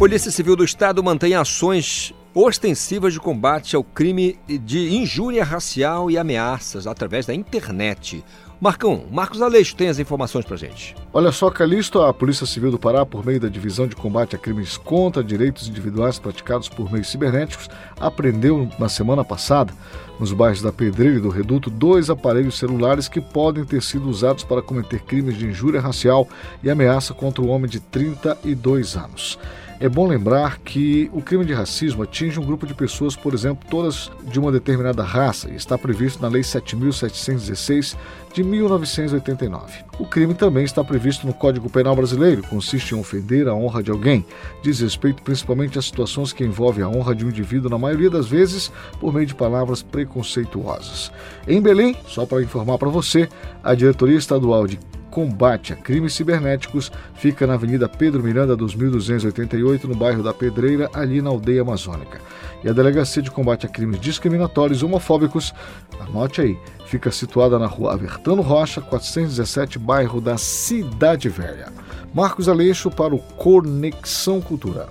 Polícia 0.00 0.30
Civil 0.30 0.56
do 0.56 0.64
Estado 0.64 1.04
mantém 1.04 1.34
ações 1.34 2.14
ostensivas 2.32 3.12
de 3.12 3.20
combate 3.20 3.76
ao 3.76 3.84
crime 3.84 4.38
de 4.48 4.96
injúria 4.96 5.44
racial 5.44 6.10
e 6.10 6.16
ameaças 6.16 6.86
através 6.86 7.26
da 7.26 7.34
internet. 7.34 8.24
Marcão, 8.58 9.04
Marcos 9.10 9.42
Aleixo 9.42 9.76
tem 9.76 9.88
as 9.88 9.98
informações 9.98 10.46
pra 10.46 10.56
gente. 10.56 10.96
Olha 11.12 11.30
só, 11.30 11.50
Calixto, 11.50 12.00
a 12.00 12.14
Polícia 12.14 12.46
Civil 12.46 12.70
do 12.70 12.78
Pará, 12.78 13.04
por 13.04 13.26
meio 13.26 13.38
da 13.38 13.48
Divisão 13.48 13.86
de 13.86 13.94
Combate 13.94 14.34
a 14.34 14.38
Crimes 14.38 14.78
contra 14.78 15.22
Direitos 15.22 15.68
Individuais 15.68 16.18
praticados 16.18 16.66
por 16.66 16.90
meios 16.90 17.10
cibernéticos, 17.10 17.68
apreendeu 18.00 18.70
na 18.78 18.88
semana 18.88 19.22
passada, 19.22 19.70
nos 20.18 20.32
bairros 20.32 20.62
da 20.62 20.72
Pedreira 20.72 21.18
e 21.18 21.20
do 21.20 21.28
Reduto, 21.28 21.68
dois 21.68 22.08
aparelhos 22.08 22.56
celulares 22.56 23.06
que 23.06 23.20
podem 23.20 23.66
ter 23.66 23.82
sido 23.82 24.08
usados 24.08 24.44
para 24.44 24.62
cometer 24.62 25.02
crimes 25.02 25.36
de 25.36 25.44
injúria 25.44 25.80
racial 25.80 26.26
e 26.62 26.70
ameaça 26.70 27.12
contra 27.12 27.44
um 27.44 27.50
homem 27.50 27.68
de 27.68 27.80
32 27.80 28.96
anos. 28.96 29.38
É 29.82 29.88
bom 29.88 30.06
lembrar 30.06 30.58
que 30.58 31.10
o 31.10 31.22
crime 31.22 31.42
de 31.42 31.54
racismo 31.54 32.02
atinge 32.02 32.38
um 32.38 32.44
grupo 32.44 32.66
de 32.66 32.74
pessoas, 32.74 33.16
por 33.16 33.32
exemplo, 33.32 33.66
todas 33.70 34.12
de 34.30 34.38
uma 34.38 34.52
determinada 34.52 35.02
raça, 35.02 35.50
e 35.50 35.56
está 35.56 35.78
previsto 35.78 36.20
na 36.20 36.28
Lei 36.28 36.42
7.716 36.42 37.96
de 38.34 38.44
1989. 38.44 39.82
O 39.98 40.04
crime 40.04 40.34
também 40.34 40.64
está 40.64 40.84
previsto 40.84 41.26
no 41.26 41.32
Código 41.32 41.70
Penal 41.70 41.96
Brasileiro, 41.96 42.42
consiste 42.42 42.94
em 42.94 43.00
ofender 43.00 43.48
a 43.48 43.54
honra 43.54 43.82
de 43.82 43.90
alguém, 43.90 44.22
diz 44.62 44.80
respeito 44.80 45.22
principalmente 45.22 45.78
a 45.78 45.82
situações 45.82 46.30
que 46.30 46.44
envolvem 46.44 46.84
a 46.84 46.88
honra 46.88 47.14
de 47.14 47.24
um 47.24 47.30
indivíduo, 47.30 47.70
na 47.70 47.78
maioria 47.78 48.10
das 48.10 48.28
vezes 48.28 48.70
por 49.00 49.14
meio 49.14 49.24
de 49.24 49.34
palavras 49.34 49.82
preconceituosas. 49.82 51.10
Em 51.48 51.58
Belém, 51.58 51.96
só 52.06 52.26
para 52.26 52.42
informar 52.42 52.76
para 52.76 52.90
você, 52.90 53.30
a 53.64 53.74
Diretoria 53.74 54.18
Estadual 54.18 54.66
de 54.66 54.78
combate 55.10 55.72
a 55.72 55.76
crimes 55.76 56.14
cibernéticos 56.14 56.90
fica 57.14 57.46
na 57.46 57.54
Avenida 57.54 57.88
Pedro 57.88 58.22
Miranda, 58.22 58.56
2288, 58.56 59.88
no 59.88 59.94
bairro 59.94 60.22
da 60.22 60.32
Pedreira, 60.32 60.88
ali 60.94 61.20
na 61.20 61.30
aldeia 61.30 61.62
amazônica. 61.62 62.20
E 62.62 62.68
a 62.68 62.72
Delegacia 62.72 63.22
de 63.22 63.30
Combate 63.30 63.66
a 63.66 63.68
Crimes 63.68 64.00
Discriminatórios 64.00 64.80
e 64.80 64.84
Homofóbicos, 64.84 65.52
anote 65.98 66.40
aí, 66.40 66.58
fica 66.86 67.10
situada 67.10 67.58
na 67.58 67.66
rua 67.66 67.94
Avertano 67.94 68.42
Rocha, 68.42 68.80
417, 68.80 69.78
bairro 69.78 70.20
da 70.20 70.38
Cidade 70.38 71.28
Velha. 71.28 71.72
Marcos 72.14 72.48
Aleixo 72.48 72.90
para 72.90 73.14
o 73.14 73.18
Conexão 73.18 74.40
Cultura. 74.40 74.88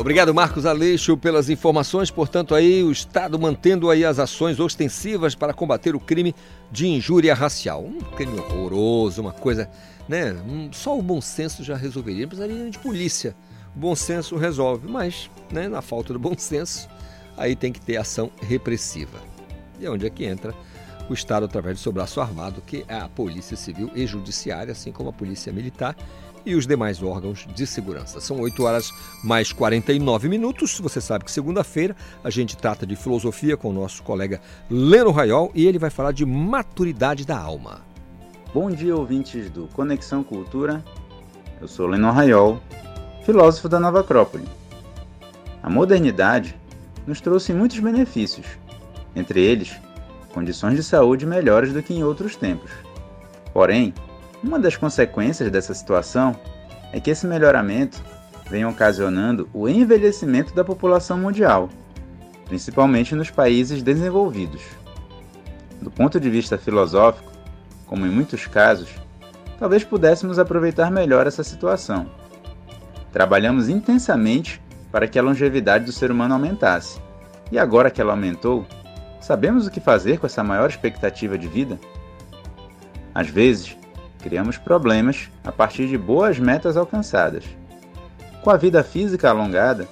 Obrigado, 0.00 0.32
Marcos 0.32 0.64
Aleixo, 0.64 1.16
pelas 1.16 1.50
informações. 1.50 2.08
Portanto, 2.08 2.54
aí 2.54 2.84
o 2.84 2.92
Estado 2.92 3.36
mantendo 3.36 3.90
aí 3.90 4.04
as 4.04 4.20
ações 4.20 4.60
ostensivas 4.60 5.34
para 5.34 5.52
combater 5.52 5.96
o 5.96 5.98
crime 5.98 6.36
de 6.70 6.86
injúria 6.86 7.34
racial. 7.34 7.84
Um 7.84 7.98
crime 7.98 8.38
horroroso, 8.38 9.20
uma 9.20 9.32
coisa, 9.32 9.68
né? 10.08 10.36
Só 10.70 10.96
o 10.96 11.02
bom 11.02 11.20
senso 11.20 11.64
já 11.64 11.76
resolveria. 11.76 12.22
Não 12.22 12.28
precisaria 12.28 12.70
de 12.70 12.78
polícia. 12.78 13.34
O 13.74 13.78
bom 13.80 13.96
senso 13.96 14.36
resolve, 14.36 14.86
mas, 14.88 15.28
né, 15.50 15.66
na 15.66 15.82
falta 15.82 16.12
do 16.12 16.18
bom 16.18 16.38
senso, 16.38 16.88
aí 17.36 17.56
tem 17.56 17.72
que 17.72 17.80
ter 17.80 17.96
ação 17.96 18.30
repressiva. 18.40 19.18
E 19.80 19.86
é 19.86 19.90
onde 19.90 20.06
é 20.06 20.10
que 20.10 20.24
entra 20.24 20.54
o 21.10 21.14
Estado 21.14 21.44
através 21.46 21.76
do 21.76 21.82
seu 21.82 21.90
braço 21.90 22.20
armado, 22.20 22.62
que 22.64 22.84
é 22.86 22.94
a 22.94 23.08
Polícia 23.08 23.56
Civil 23.56 23.90
e 23.96 24.06
Judiciária, 24.06 24.70
assim 24.70 24.92
como 24.92 25.08
a 25.08 25.12
Polícia 25.12 25.52
Militar 25.52 25.96
e 26.48 26.54
os 26.54 26.66
demais 26.66 27.02
órgãos 27.02 27.46
de 27.54 27.66
segurança. 27.66 28.20
São 28.20 28.40
8 28.40 28.64
horas 28.64 28.92
mais 29.22 29.52
49 29.52 30.28
minutos. 30.28 30.80
Você 30.80 31.00
sabe 31.00 31.24
que 31.24 31.30
segunda-feira 31.30 31.94
a 32.24 32.30
gente 32.30 32.56
trata 32.56 32.86
de 32.86 32.96
filosofia 32.96 33.56
com 33.56 33.68
o 33.68 33.72
nosso 33.72 34.02
colega 34.02 34.40
Leno 34.70 35.10
Raiol 35.10 35.50
e 35.54 35.66
ele 35.66 35.78
vai 35.78 35.90
falar 35.90 36.12
de 36.12 36.24
maturidade 36.24 37.26
da 37.26 37.38
alma. 37.38 37.82
Bom 38.54 38.70
dia, 38.70 38.96
ouvintes 38.96 39.50
do 39.50 39.66
Conexão 39.68 40.24
Cultura. 40.24 40.82
Eu 41.60 41.68
sou 41.68 41.86
Leno 41.86 42.10
Raiol, 42.10 42.60
filósofo 43.26 43.68
da 43.68 43.78
Nova 43.78 44.00
Acrópole. 44.00 44.48
A 45.62 45.68
modernidade 45.68 46.56
nos 47.06 47.20
trouxe 47.20 47.52
muitos 47.52 47.78
benefícios, 47.78 48.46
entre 49.14 49.40
eles, 49.40 49.76
condições 50.32 50.76
de 50.76 50.82
saúde 50.82 51.26
melhores 51.26 51.72
do 51.72 51.82
que 51.82 51.92
em 51.92 52.02
outros 52.02 52.36
tempos. 52.36 52.70
Porém, 53.52 53.92
uma 54.42 54.58
das 54.58 54.76
consequências 54.76 55.50
dessa 55.50 55.74
situação 55.74 56.34
é 56.92 57.00
que 57.00 57.10
esse 57.10 57.26
melhoramento 57.26 58.02
vem 58.48 58.64
ocasionando 58.64 59.48
o 59.52 59.68
envelhecimento 59.68 60.54
da 60.54 60.64
população 60.64 61.18
mundial, 61.18 61.68
principalmente 62.46 63.14
nos 63.14 63.30
países 63.30 63.82
desenvolvidos. 63.82 64.62
Do 65.82 65.90
ponto 65.90 66.18
de 66.18 66.30
vista 66.30 66.56
filosófico, 66.56 67.30
como 67.86 68.06
em 68.06 68.10
muitos 68.10 68.46
casos, 68.46 68.90
talvez 69.58 69.84
pudéssemos 69.84 70.38
aproveitar 70.38 70.90
melhor 70.90 71.26
essa 71.26 71.44
situação. 71.44 72.06
Trabalhamos 73.12 73.68
intensamente 73.68 74.62
para 74.90 75.06
que 75.06 75.18
a 75.18 75.22
longevidade 75.22 75.84
do 75.84 75.92
ser 75.92 76.10
humano 76.10 76.34
aumentasse, 76.34 77.00
e 77.50 77.58
agora 77.58 77.90
que 77.90 78.00
ela 78.00 78.12
aumentou, 78.12 78.66
sabemos 79.20 79.66
o 79.66 79.70
que 79.70 79.80
fazer 79.80 80.18
com 80.18 80.26
essa 80.26 80.44
maior 80.44 80.68
expectativa 80.68 81.36
de 81.36 81.48
vida? 81.48 81.78
Às 83.14 83.28
vezes, 83.28 83.77
criamos 84.20 84.56
problemas 84.56 85.30
a 85.44 85.52
partir 85.52 85.88
de 85.88 85.96
boas 85.96 86.38
metas 86.38 86.76
alcançadas. 86.76 87.44
Com 88.42 88.50
a 88.50 88.56
vida 88.56 88.82
física 88.82 89.30
alongada, 89.30 89.88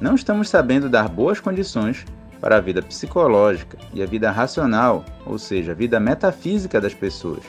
não 0.00 0.14
estamos 0.14 0.48
sabendo 0.48 0.88
dar 0.88 1.08
boas 1.08 1.40
condições 1.40 2.04
para 2.40 2.56
a 2.56 2.60
vida 2.60 2.82
psicológica 2.82 3.76
e 3.92 4.02
a 4.02 4.06
vida 4.06 4.30
racional, 4.30 5.04
ou 5.26 5.38
seja, 5.38 5.72
a 5.72 5.74
vida 5.74 6.00
metafísica 6.00 6.80
das 6.80 6.94
pessoas. 6.94 7.42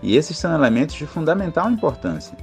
E 0.00 0.16
esses 0.16 0.38
são 0.38 0.54
elementos 0.54 0.94
de 0.94 1.06
fundamental 1.06 1.70
importância. 1.70 2.36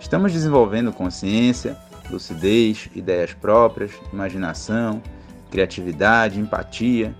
Estamos 0.00 0.32
desenvolvendo 0.32 0.92
consciência, 0.92 1.76
lucidez, 2.10 2.88
ideias 2.94 3.34
próprias, 3.34 3.92
imaginação, 4.12 5.02
criatividade, 5.50 6.40
empatia, 6.40 7.14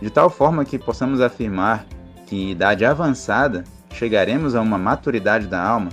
de 0.00 0.10
tal 0.10 0.28
forma 0.28 0.64
que 0.64 0.78
possamos 0.78 1.20
afirmar 1.20 1.86
que 2.26 2.36
em 2.36 2.50
idade 2.50 2.84
avançada 2.84 3.64
chegaremos 3.94 4.54
a 4.54 4.60
uma 4.60 4.76
maturidade 4.76 5.46
da 5.46 5.62
alma? 5.62 5.90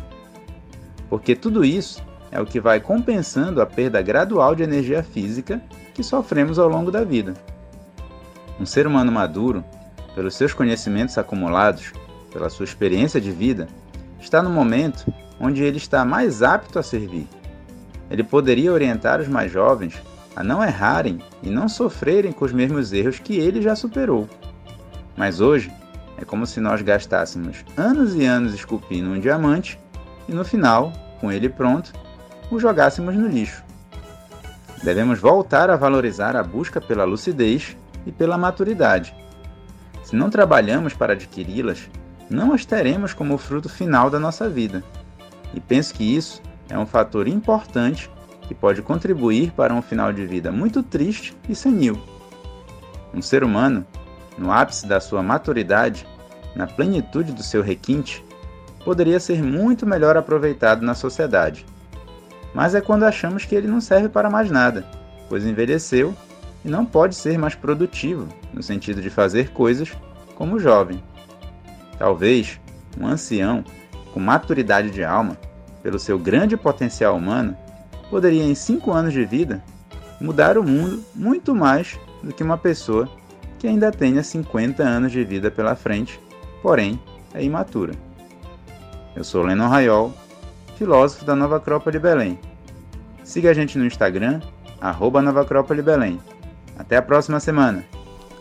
Porque 1.10 1.36
tudo 1.36 1.64
isso 1.64 2.04
é 2.32 2.40
o 2.40 2.46
que 2.46 2.60
vai 2.60 2.80
compensando 2.80 3.62
a 3.62 3.66
perda 3.66 4.02
gradual 4.02 4.56
de 4.56 4.64
energia 4.64 5.04
física 5.04 5.62
que 5.94 6.04
sofremos 6.04 6.58
ao 6.58 6.68
longo 6.68 6.92
da 6.92 7.04
vida. 7.04 7.34
Um 8.60 8.66
ser 8.66 8.88
humano 8.88 9.12
maduro, 9.12 9.64
pelos 10.16 10.36
seus 10.36 10.54
conhecimentos 10.54 11.18
acumulados, 11.18 11.94
pela 12.32 12.50
sua 12.50 12.64
experiência 12.64 13.20
de 13.20 13.32
vida, 13.32 13.68
está 14.20 14.42
no 14.42 14.50
momento 14.50 15.12
onde 15.40 15.64
ele 15.64 15.78
está 15.78 16.06
mais 16.06 16.42
apto 16.42 16.80
a 16.80 16.84
servir. 16.84 17.28
Ele 18.10 18.24
poderia 18.24 18.72
orientar 18.72 19.20
os 19.20 19.28
mais 19.28 19.52
jovens 19.52 20.02
a 20.36 20.44
não 20.44 20.64
errarem 20.64 21.20
e 21.44 21.50
não 21.50 21.68
sofrerem 21.68 22.32
com 22.32 22.46
os 22.46 22.54
mesmos 22.54 22.94
erros 22.94 23.20
que 23.20 23.38
ele 23.38 23.62
já 23.62 23.76
superou. 23.76 24.30
Mas 25.18 25.42
hoje, 25.42 25.72
é 26.22 26.26
como 26.26 26.46
se 26.46 26.60
nós 26.60 26.82
gastássemos 26.82 27.66
anos 27.76 28.14
e 28.16 28.26
anos 28.26 28.54
esculpindo 28.54 29.10
um 29.10 29.20
diamante 29.20 29.80
e 30.30 30.34
no 30.34 30.46
final, 30.46 30.94
com 31.20 31.32
ele 31.32 31.50
pronto, 31.50 31.92
o 32.52 32.60
jogássemos 32.60 33.16
no 33.16 33.28
lixo. 33.28 33.64
Devemos 34.84 35.20
voltar 35.20 35.70
a 35.70 35.76
valorizar 35.76 36.36
a 36.36 36.44
busca 36.44 36.80
pela 36.80 37.04
lucidez 37.04 37.76
e 38.06 38.12
pela 38.12 38.38
maturidade. 38.38 39.16
Se 40.04 40.16
não 40.16 40.30
trabalhamos 40.30 40.94
para 40.94 41.14
adquiri-las, 41.14 41.90
não 42.30 42.54
as 42.54 42.66
teremos 42.66 43.14
como 43.14 43.38
fruto 43.38 43.70
final 43.70 44.10
da 44.10 44.20
nossa 44.20 44.50
vida. 44.50 44.84
E 45.54 45.60
penso 45.60 45.94
que 45.94 46.16
isso 46.16 46.42
é 46.70 46.78
um 46.78 46.86
fator 46.86 47.28
importante 47.28 48.10
que 48.48 48.56
pode 48.56 48.82
contribuir 48.82 49.52
para 49.52 49.74
um 49.74 49.82
final 49.82 50.12
de 50.14 50.26
vida 50.26 50.52
muito 50.52 50.82
triste 50.82 51.36
e 51.48 51.56
senil. 51.56 52.02
Um 53.14 53.22
ser 53.22 53.44
humano, 53.44 53.86
no 54.38 54.52
ápice 54.52 54.88
da 54.88 55.00
sua 55.00 55.22
maturidade, 55.22 56.08
na 56.56 56.68
plenitude 56.68 57.32
do 57.32 57.44
seu 57.44 57.62
requinte, 57.62 58.24
poderia 58.84 59.20
ser 59.20 59.42
muito 59.42 59.86
melhor 59.86 60.18
aproveitado 60.18 60.82
na 60.82 60.94
sociedade. 60.94 61.66
Mas 62.54 62.76
é 62.76 62.82
quando 62.82 63.04
achamos 63.04 63.46
que 63.46 63.56
ele 63.56 63.68
não 63.68 63.80
serve 63.80 64.10
para 64.10 64.30
mais 64.30 64.50
nada, 64.50 64.86
pois 65.30 65.46
envelheceu 65.46 66.14
e 66.66 66.70
não 66.70 66.86
pode 66.86 67.16
ser 67.16 67.38
mais 67.38 67.56
produtivo, 67.56 68.28
no 68.54 68.62
sentido 68.62 69.02
de 69.02 69.10
fazer 69.10 69.52
coisas 69.52 69.92
como 70.36 70.60
jovem. 70.60 71.02
Talvez 71.98 72.60
um 73.00 73.08
ancião 73.08 73.64
com 74.14 74.20
maturidade 74.20 74.90
de 74.90 75.04
alma, 75.04 75.38
pelo 75.82 75.98
seu 75.98 76.20
grande 76.20 76.58
potencial 76.58 77.16
humano, 77.16 77.56
poderia 78.10 78.44
em 78.44 78.54
cinco 78.54 78.92
anos 78.92 79.14
de 79.14 79.24
vida 79.24 79.64
mudar 80.20 80.58
o 80.58 80.64
mundo 80.64 81.04
muito 81.16 81.56
mais 81.56 81.98
do 82.22 82.34
que 82.34 82.44
uma 82.44 82.58
pessoa 82.58 83.10
que 83.58 83.68
ainda 83.68 83.92
tenha 83.92 84.22
50 84.22 84.84
anos 84.84 85.12
de 85.12 85.24
vida 85.24 85.50
pela 85.50 85.76
frente 85.76 86.20
porém 86.62 87.00
é 87.34 87.44
imatura. 87.44 87.94
Eu 89.16 89.24
sou 89.24 89.44
Lennon 89.44 89.68
Raiol, 89.68 90.14
filósofo 90.78 91.26
da 91.26 91.36
Nova 91.36 91.58
Acrópole 91.58 92.00
Belém. 92.00 92.40
Siga 93.24 93.52
a 93.52 93.54
gente 93.54 93.78
no 93.78 93.86
Instagram, 93.86 94.42
arroba 94.80 95.22
Nova 95.22 95.42
Acrópole 95.42 95.82
Belém. 95.82 96.20
Até 96.78 96.98
a 96.98 97.02
próxima 97.02 97.40
semana! 97.40 97.84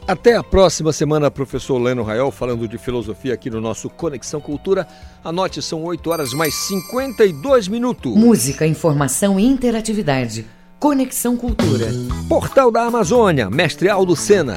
Até 0.06 0.34
a 0.34 0.42
próxima 0.42 0.92
semana, 0.92 1.30
professor 1.30 1.78
Leno 1.78 2.02
Raiol, 2.02 2.32
falando 2.32 2.66
de 2.66 2.78
filosofia 2.78 3.34
aqui 3.34 3.48
no 3.48 3.60
nosso 3.60 3.88
Conexão 3.88 4.40
Cultura. 4.40 4.86
Anote, 5.22 5.62
são 5.62 5.84
8 5.84 6.10
horas 6.10 6.34
mais 6.34 6.54
52 6.54 7.68
minutos. 7.68 8.12
Música, 8.16 8.66
informação 8.66 9.38
e 9.38 9.46
interatividade. 9.46 10.46
Conexão 10.80 11.36
Cultura. 11.36 11.86
Portal 12.28 12.72
da 12.72 12.82
Amazônia, 12.82 13.48
mestre 13.50 13.88
Aldo 13.88 14.16
Sena. 14.16 14.56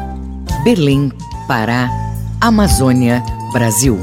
Belém, 0.63 1.11
Pará, 1.47 1.89
Amazônia, 2.39 3.23
Brasil. 3.51 3.97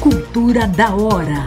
Cultura 0.00 0.66
da 0.66 0.94
hora. 0.94 1.44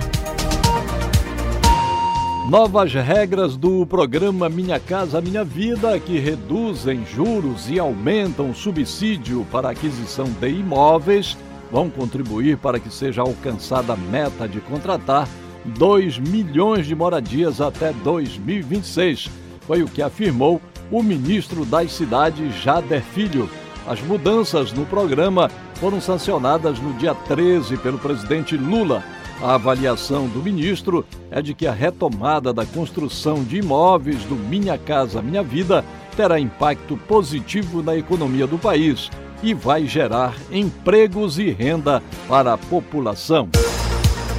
Novas 2.51 2.93
regras 2.93 3.57
do 3.57 3.83
programa 3.87 4.47
Minha 4.47 4.79
Casa 4.79 5.19
Minha 5.19 5.43
Vida 5.43 5.99
que 5.99 6.19
reduzem 6.19 7.03
juros 7.03 7.67
e 7.67 7.79
aumentam 7.79 8.51
o 8.51 8.55
subsídio 8.55 9.43
para 9.51 9.71
aquisição 9.71 10.27
de 10.39 10.49
imóveis 10.49 11.35
vão 11.71 11.89
contribuir 11.89 12.57
para 12.57 12.79
que 12.79 12.93
seja 12.93 13.23
alcançada 13.23 13.93
a 13.93 13.97
meta 13.97 14.47
de 14.47 14.61
contratar 14.61 15.27
2 15.65 16.19
milhões 16.19 16.85
de 16.85 16.93
moradias 16.93 17.59
até 17.59 17.91
2026. 17.91 19.31
Foi 19.61 19.81
o 19.81 19.87
que 19.87 20.03
afirmou 20.03 20.61
o 20.91 21.03
ministro 21.03 21.65
das 21.65 21.91
Cidades, 21.91 22.55
Jader 22.55 23.01
Filho. 23.01 23.49
As 23.87 24.01
mudanças 24.01 24.73
no 24.73 24.85
programa 24.85 25.49
foram 25.75 26.01
sancionadas 26.01 26.79
no 26.79 26.93
dia 26.93 27.13
13 27.13 27.77
pelo 27.77 27.97
presidente 27.97 28.57
Lula. 28.57 29.03
A 29.41 29.53
avaliação 29.53 30.27
do 30.27 30.41
ministro 30.41 31.05
é 31.29 31.41
de 31.41 31.53
que 31.53 31.67
a 31.67 31.71
retomada 31.71 32.51
da 32.51 32.65
construção 32.65 33.43
de 33.43 33.57
imóveis 33.57 34.23
do 34.23 34.35
Minha 34.35 34.77
Casa 34.77 35.21
Minha 35.21 35.43
Vida 35.43 35.85
terá 36.15 36.39
impacto 36.39 36.97
positivo 36.97 37.83
na 37.83 37.95
economia 37.95 38.47
do 38.47 38.57
país 38.57 39.11
e 39.43 39.53
vai 39.53 39.85
gerar 39.85 40.35
empregos 40.51 41.37
e 41.37 41.51
renda 41.51 42.01
para 42.27 42.53
a 42.53 42.57
população. 42.57 43.49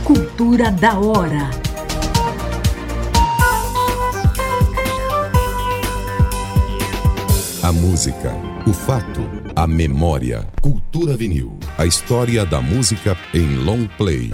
Cultura 0.05 0.73
da 0.73 0.99
hora. 0.99 1.68
A 7.69 7.73
música, 7.73 8.35
o 8.67 8.73
fato, 8.73 9.21
a 9.55 9.67
memória. 9.67 10.49
Cultura 10.63 11.15
vinil. 11.15 11.59
A 11.77 11.85
história 11.85 12.47
da 12.47 12.63
música 12.63 13.15
em 13.35 13.57
long 13.57 13.87
play. 13.99 14.31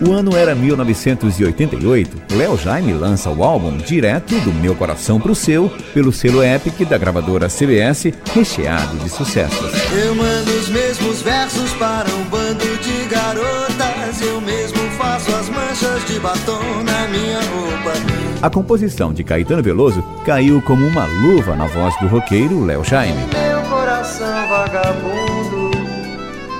O 0.00 0.12
ano 0.12 0.36
era 0.36 0.54
1988. 0.54 2.36
Léo 2.36 2.56
Jaime 2.56 2.92
lança 2.92 3.28
o 3.28 3.42
álbum 3.42 3.76
Direto 3.76 4.38
do 4.42 4.52
Meu 4.52 4.76
Coração 4.76 5.18
pro 5.18 5.34
Seu, 5.34 5.68
pelo 5.92 6.12
selo 6.12 6.44
Epic 6.44 6.88
da 6.88 6.96
gravadora 6.96 7.48
CBS, 7.48 8.12
recheado 8.32 8.96
de 8.98 9.08
sucessos. 9.08 9.72
Eu 10.00 10.14
mando 10.14 10.52
os 10.52 10.68
mesmos 10.68 11.22
versos 11.22 11.72
para 11.72 12.08
um 12.08 12.22
bando 12.26 12.64
de 12.78 13.04
garotas. 13.10 14.20
Eu 14.20 14.40
mesmo 14.40 14.78
faço 14.96 15.34
as 15.34 15.48
manchas 15.48 16.06
de 16.06 16.20
batom 16.20 16.84
na 16.84 17.08
minha 17.08 17.40
roupa. 17.40 18.17
A 18.40 18.48
composição 18.48 19.12
de 19.12 19.24
Caetano 19.24 19.60
Veloso 19.60 20.00
caiu 20.24 20.62
como 20.62 20.86
uma 20.86 21.04
luva 21.06 21.56
na 21.56 21.66
voz 21.66 21.92
do 21.98 22.06
roqueiro 22.06 22.64
Léo 22.64 22.84
Jaime. 22.84 23.18
Meu 23.32 23.60
coração 23.62 24.48
vagabundo 24.48 25.70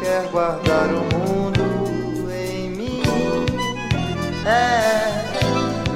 quer 0.00 0.28
guardar 0.32 0.88
o 0.88 1.02
mundo 1.16 2.32
em 2.32 2.70
mim. 2.70 3.02
É, 4.44 5.22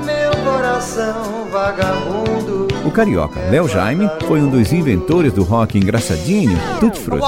meu 0.04 0.30
coração 0.44 1.48
vagabundo. 1.50 2.68
O 2.86 2.90
carioca 2.92 3.40
Léo 3.50 3.66
Jaime 3.66 4.08
foi 4.28 4.40
um 4.40 4.48
dos 4.48 4.72
inventores 4.72 5.32
do 5.32 5.42
rock 5.42 5.76
engraçadinho 5.76 6.56
Tutti 6.78 7.00
Frutti. 7.00 7.26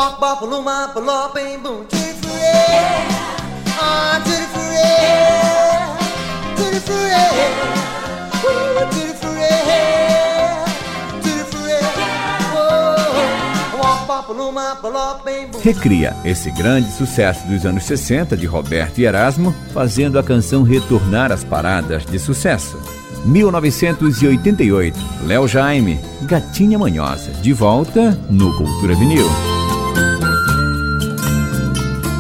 Recria 15.65 16.15
esse 16.27 16.51
grande 16.51 16.91
sucesso 16.93 17.47
dos 17.47 17.65
anos 17.65 17.85
60 17.85 18.37
de 18.37 18.45
Roberto 18.45 18.99
e 18.99 19.05
Erasmo, 19.05 19.55
fazendo 19.73 20.19
a 20.19 20.23
canção 20.23 20.63
retornar 20.63 21.33
às 21.33 21.43
paradas 21.43 22.05
de 22.05 22.19
sucesso. 22.19 22.79
1988, 23.25 24.99
Léo 25.27 25.49
Jaime, 25.49 25.99
Gatinha 26.23 26.79
Manhosa, 26.79 27.31
de 27.41 27.55
volta 27.55 28.11
no 28.29 28.55
Cultura 28.59 28.95
Vinil. 28.95 29.27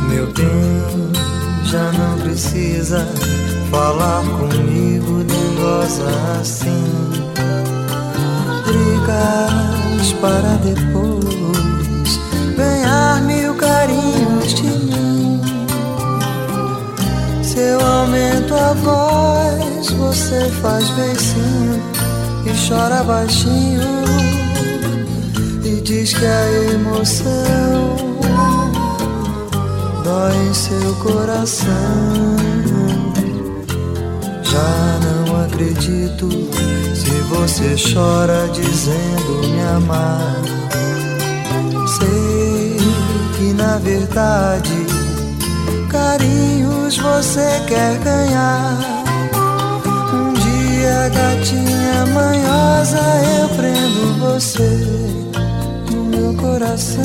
Meu 0.09 0.27
bem, 0.33 1.65
já 1.65 1.93
não 1.93 2.19
precisa 2.21 3.07
falar 3.71 4.23
comigo 4.25 5.14
assim. 6.41 6.85
Brigas 8.65 10.13
para 10.21 10.57
depois 10.63 12.21
ganhar 12.57 13.23
mil 13.23 13.55
carinhos 13.55 14.55
de 14.55 14.63
mim. 14.63 15.41
Se 17.43 17.59
eu 17.59 17.81
aumento 17.81 18.55
a 18.55 18.73
voz, 18.75 19.91
você 19.91 20.51
faz 20.61 20.89
beicinho 20.91 21.83
e 22.47 22.69
chora 22.69 23.03
baixinho 23.05 23.83
e 25.65 25.81
diz 25.81 26.13
que 26.13 26.27
a 26.27 26.73
emoção 26.73 27.97
dói 30.03 30.37
em 30.49 30.55
seu 30.55 30.95
coração. 30.97 31.75
Já 34.43 34.99
não 35.03 35.24
acredito 35.55 36.29
se 36.95 37.11
você 37.31 37.77
chora 37.93 38.49
dizendo 38.49 39.49
me 39.49 39.61
amar. 39.63 40.43
Sei 41.87 42.77
que 43.37 43.53
na 43.55 43.79
verdade 43.79 44.75
carinhos 45.89 46.99
você 46.99 47.63
quer 47.69 47.99
ganhar. 47.99 48.79
Um 50.13 50.33
dia, 50.33 51.09
gatinha 51.11 52.07
manhosa, 52.13 53.01
eu 53.41 53.49
prendo 53.51 54.19
você 54.19 54.87
no 55.93 56.05
meu 56.05 56.35
coração 56.35 57.03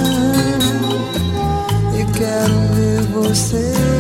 e 1.93 2.04
quero 2.18 2.54
ver 2.74 3.02
você 3.14 3.99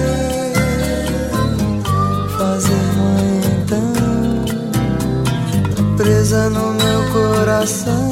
presa 6.29 6.49
no 6.51 6.73
meu 6.73 7.11
coração. 7.11 8.09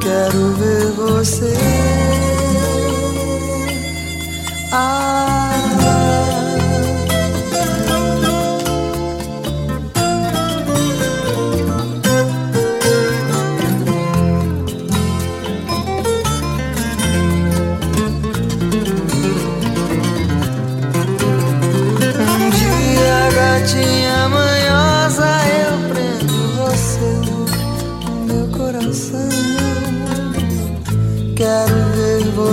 Quero 0.00 0.52
ver 0.54 0.92
você. 0.92 2.27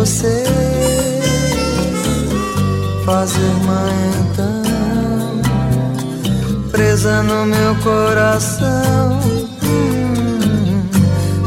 Você 0.06 0.43
fazer 3.03 3.39
mãe 3.66 4.12
então, 4.22 5.41
presa 6.70 7.24
no 7.24 7.47
meu 7.47 7.76
coração. 7.82 9.20
Hum, 9.64 10.84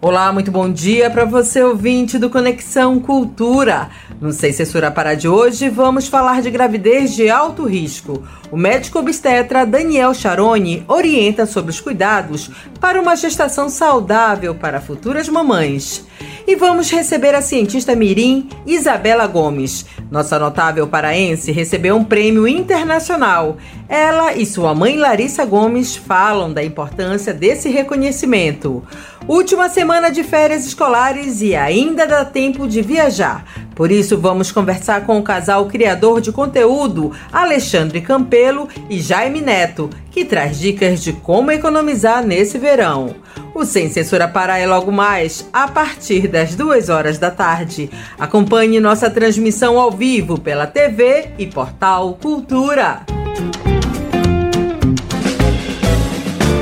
Olá, 0.00 0.32
muito 0.32 0.50
bom 0.50 0.70
dia 0.70 1.10
para 1.10 1.24
você 1.24 1.62
ouvinte 1.62 2.18
do 2.18 2.30
Conexão 2.30 3.00
Cultura. 3.00 3.90
No 4.20 4.32
Sem 4.32 4.52
Censura 4.52 4.90
Pará 4.90 5.14
de 5.14 5.28
hoje, 5.28 5.68
vamos 5.68 6.06
falar 6.06 6.40
de 6.40 6.50
gravidez 6.50 7.14
de 7.14 7.28
alto 7.28 7.64
risco. 7.64 8.22
O 8.50 8.56
médico 8.56 8.98
obstetra 9.00 9.66
Daniel 9.66 10.14
Charoni 10.14 10.84
orienta 10.88 11.46
sobre 11.46 11.70
os 11.70 11.80
cuidados 11.80 12.50
para 12.80 13.00
uma 13.00 13.16
gestação 13.16 13.68
saudável 13.68 14.54
para 14.54 14.80
futuras 14.80 15.28
mamães. 15.28 16.07
E 16.46 16.56
vamos 16.56 16.90
receber 16.90 17.34
a 17.34 17.42
cientista 17.42 17.94
mirim 17.94 18.48
Isabela 18.66 19.26
Gomes. 19.26 19.84
Nossa 20.10 20.38
notável 20.38 20.86
paraense 20.86 21.52
recebeu 21.52 21.96
um 21.96 22.04
prêmio 22.04 22.48
internacional. 22.48 23.58
Ela 23.88 24.34
e 24.34 24.46
sua 24.46 24.74
mãe 24.74 24.96
Larissa 24.96 25.44
Gomes 25.44 25.96
falam 25.96 26.52
da 26.52 26.64
importância 26.64 27.34
desse 27.34 27.68
reconhecimento. 27.68 28.82
Última 29.28 29.68
semana 29.68 30.10
de 30.10 30.24
férias 30.24 30.64
escolares 30.64 31.42
e 31.42 31.54
ainda 31.54 32.06
dá 32.06 32.24
tempo 32.24 32.66
de 32.66 32.80
viajar. 32.80 33.44
Por 33.74 33.92
isso, 33.92 34.16
vamos 34.16 34.50
conversar 34.50 35.04
com 35.04 35.18
o 35.18 35.22
casal 35.22 35.66
criador 35.66 36.20
de 36.22 36.32
conteúdo 36.32 37.12
Alexandre 37.30 38.00
Campelo 38.00 38.68
e 38.88 38.98
Jaime 38.98 39.42
Neto, 39.42 39.90
que 40.10 40.24
traz 40.24 40.58
dicas 40.58 41.02
de 41.02 41.12
como 41.12 41.50
economizar 41.50 42.24
nesse 42.26 42.56
verão. 42.56 43.16
O 43.54 43.64
Sem 43.64 43.90
Censura 43.90 44.28
Pará 44.28 44.58
é 44.58 44.66
logo 44.66 44.92
mais, 44.92 45.48
a 45.52 45.68
partir 45.68 46.28
das 46.28 46.54
duas 46.54 46.88
horas 46.88 47.18
da 47.18 47.30
tarde. 47.30 47.90
Acompanhe 48.18 48.80
nossa 48.80 49.10
transmissão 49.10 49.78
ao 49.78 49.90
vivo 49.90 50.38
pela 50.38 50.66
TV 50.66 51.30
e 51.38 51.46
Portal 51.46 52.14
Cultura. 52.20 53.04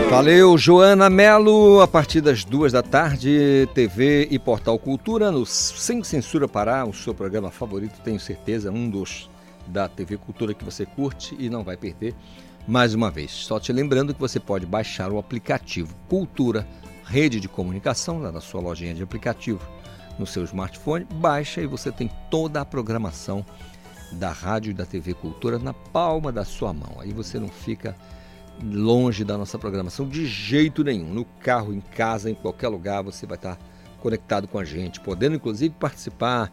Valeu, 0.08 0.56
Joana 0.56 1.10
Melo. 1.10 1.80
A 1.80 1.86
partir 1.86 2.22
das 2.22 2.44
duas 2.44 2.72
da 2.72 2.82
tarde, 2.82 3.68
TV 3.74 4.28
e 4.30 4.38
Portal 4.38 4.78
Cultura, 4.78 5.30
no 5.30 5.44
Sem 5.44 6.02
Censura 6.02 6.48
Pará, 6.48 6.86
o 6.86 6.94
seu 6.94 7.12
programa 7.12 7.50
favorito, 7.50 8.00
tenho 8.02 8.18
certeza, 8.18 8.70
um 8.70 8.88
dos 8.88 9.28
da 9.66 9.88
TV 9.88 10.16
Cultura 10.16 10.54
que 10.54 10.64
você 10.64 10.86
curte 10.86 11.36
e 11.38 11.50
não 11.50 11.62
vai 11.62 11.76
perder. 11.76 12.14
Mais 12.66 12.94
uma 12.94 13.12
vez, 13.12 13.30
só 13.30 13.60
te 13.60 13.72
lembrando 13.72 14.12
que 14.12 14.18
você 14.18 14.40
pode 14.40 14.66
baixar 14.66 15.12
o 15.12 15.18
aplicativo 15.18 15.94
Cultura 16.08 16.66
Rede 17.04 17.38
de 17.38 17.48
Comunicação, 17.48 18.18
lá 18.18 18.32
na 18.32 18.40
sua 18.40 18.60
lojinha 18.60 18.92
de 18.92 19.04
aplicativo, 19.04 19.60
no 20.18 20.26
seu 20.26 20.42
smartphone. 20.42 21.04
Baixa 21.04 21.60
e 21.60 21.66
você 21.66 21.92
tem 21.92 22.10
toda 22.28 22.60
a 22.60 22.64
programação 22.64 23.46
da 24.10 24.32
rádio 24.32 24.72
e 24.72 24.74
da 24.74 24.84
TV 24.84 25.14
Cultura 25.14 25.60
na 25.60 25.72
palma 25.72 26.32
da 26.32 26.44
sua 26.44 26.72
mão. 26.72 26.96
Aí 26.98 27.12
você 27.12 27.38
não 27.38 27.46
fica 27.46 27.94
longe 28.60 29.22
da 29.22 29.38
nossa 29.38 29.56
programação 29.60 30.08
de 30.08 30.26
jeito 30.26 30.82
nenhum. 30.82 31.14
No 31.14 31.24
carro, 31.24 31.72
em 31.72 31.80
casa, 31.80 32.28
em 32.28 32.34
qualquer 32.34 32.66
lugar, 32.66 33.00
você 33.00 33.26
vai 33.26 33.36
estar 33.36 33.56
conectado 34.00 34.48
com 34.48 34.58
a 34.58 34.64
gente, 34.64 34.98
podendo 34.98 35.36
inclusive 35.36 35.72
participar, 35.78 36.52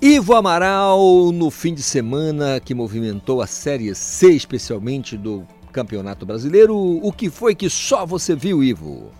Ivo 0.00 0.36
Amaral, 0.36 1.32
no 1.32 1.50
fim 1.50 1.74
de 1.74 1.82
semana 1.82 2.60
que 2.60 2.72
movimentou 2.72 3.42
a 3.42 3.48
Série 3.48 3.92
C, 3.96 4.30
especialmente 4.30 5.16
do 5.16 5.44
Campeonato 5.72 6.24
Brasileiro, 6.24 6.76
o 6.76 7.12
que 7.12 7.28
foi 7.28 7.56
que 7.56 7.68
só 7.68 8.06
você 8.06 8.36
viu, 8.36 8.62
Ivo? 8.62 9.10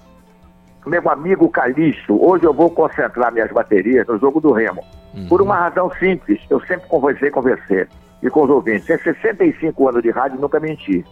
Meu 0.86 1.10
amigo 1.10 1.48
Calixto, 1.48 2.24
hoje 2.24 2.44
eu 2.44 2.54
vou 2.54 2.70
concentrar 2.70 3.32
minhas 3.32 3.50
baterias 3.50 4.06
no 4.06 4.16
jogo 4.18 4.40
do 4.40 4.52
Remo. 4.52 4.84
Uhum. 5.14 5.26
Por 5.26 5.42
uma 5.42 5.56
razão 5.56 5.90
simples, 5.98 6.40
eu 6.48 6.60
sempre 6.60 6.88
conversei 6.88 7.28
com 7.30 7.42
você 7.42 7.88
e 8.22 8.30
com 8.30 8.44
os 8.44 8.50
ouvintes. 8.50 8.86
Tem 8.86 8.98
65 8.98 9.88
anos 9.88 10.02
de 10.02 10.10
rádio 10.10 10.40
nunca 10.40 10.60
menti. 10.60 11.04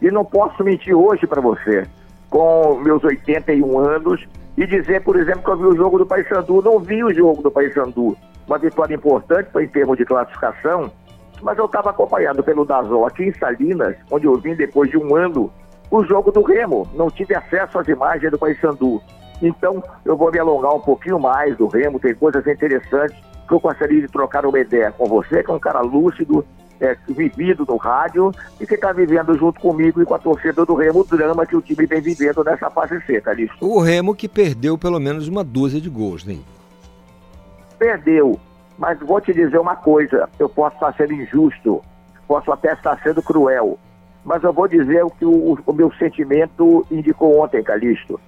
E 0.00 0.10
não 0.10 0.24
posso 0.24 0.62
mentir 0.64 0.94
hoje 0.94 1.26
para 1.26 1.40
você, 1.40 1.86
com 2.30 2.80
meus 2.82 3.02
81 3.04 3.78
anos, 3.78 4.26
e 4.56 4.66
dizer, 4.66 5.02
por 5.02 5.16
exemplo, 5.16 5.42
que 5.42 5.50
eu 5.50 5.56
vi 5.56 5.64
o 5.64 5.76
jogo 5.76 5.98
do 5.98 6.06
Paysandu. 6.06 6.62
Não 6.62 6.78
vi 6.78 7.02
o 7.02 7.12
jogo 7.12 7.42
do 7.42 7.50
Paysandu 7.50 8.16
uma 8.46 8.58
vitória 8.58 8.94
importante 8.94 9.48
em 9.58 9.68
termos 9.68 9.96
de 9.96 10.04
classificação, 10.04 10.90
mas 11.42 11.58
eu 11.58 11.64
estava 11.66 11.90
acompanhado 11.90 12.42
pelo 12.42 12.64
Dazol 12.64 13.06
aqui 13.06 13.24
em 13.24 13.32
Salinas, 13.32 13.96
onde 14.10 14.26
eu 14.26 14.36
vim 14.38 14.54
depois 14.54 14.90
de 14.90 14.98
um 14.98 15.14
ano 15.16 15.50
o 15.90 16.04
jogo 16.04 16.30
do 16.30 16.42
Remo. 16.42 16.88
Não 16.94 17.10
tive 17.10 17.34
acesso 17.34 17.78
às 17.78 17.88
imagens 17.88 18.30
do 18.30 18.38
Paysandu. 18.38 19.00
Então, 19.46 19.82
eu 20.04 20.16
vou 20.16 20.32
me 20.32 20.38
alongar 20.38 20.74
um 20.74 20.80
pouquinho 20.80 21.18
mais 21.18 21.56
do 21.56 21.66
Remo, 21.66 22.00
tem 22.00 22.14
coisas 22.14 22.46
interessantes 22.46 23.16
que 23.46 23.52
eu 23.52 23.60
gostaria 23.60 24.00
de 24.00 24.08
trocar 24.08 24.46
uma 24.46 24.58
ideia 24.58 24.90
com 24.90 25.04
você, 25.06 25.42
que 25.42 25.50
é 25.50 25.54
um 25.54 25.58
cara 25.58 25.80
lúcido, 25.82 26.44
é, 26.80 26.96
vivido 27.06 27.64
no 27.68 27.76
rádio 27.76 28.32
e 28.58 28.66
que 28.66 28.74
está 28.74 28.90
vivendo 28.92 29.36
junto 29.38 29.60
comigo 29.60 30.02
e 30.02 30.06
com 30.06 30.14
a 30.14 30.18
torcida 30.18 30.64
do 30.64 30.74
Remo 30.74 31.00
o 31.00 31.04
drama 31.04 31.46
que 31.46 31.54
o 31.54 31.62
time 31.62 31.86
vem 31.86 32.00
vivendo 32.00 32.42
nessa 32.42 32.70
fase 32.70 33.00
seca, 33.02 33.30
ali. 33.30 33.50
O 33.60 33.80
Remo 33.80 34.14
que 34.14 34.28
perdeu 34.28 34.76
pelo 34.78 34.98
menos 34.98 35.28
uma 35.28 35.44
dúzia 35.44 35.80
de 35.80 35.90
gols, 35.90 36.24
né? 36.24 36.38
perdeu. 37.84 38.40
Mas 38.78 38.98
vou 39.00 39.20
te 39.20 39.32
dizer 39.32 39.58
uma 39.58 39.76
coisa: 39.76 40.28
eu 40.38 40.48
posso 40.48 40.74
estar 40.76 40.94
sendo 40.94 41.12
injusto, 41.12 41.82
posso 42.26 42.50
até 42.50 42.72
estar 42.72 42.98
sendo 43.02 43.22
cruel, 43.22 43.78
mas 44.24 44.42
eu 44.42 44.52
vou 44.52 44.66
dizer 44.66 45.04
o 45.04 45.10
que 45.10 45.24
o, 45.24 45.58
o 45.64 45.72
meu 45.72 45.92
sentimento 45.92 46.86
indicou 46.90 47.40
ontem, 47.40 47.62
Calixto. 47.62 48.18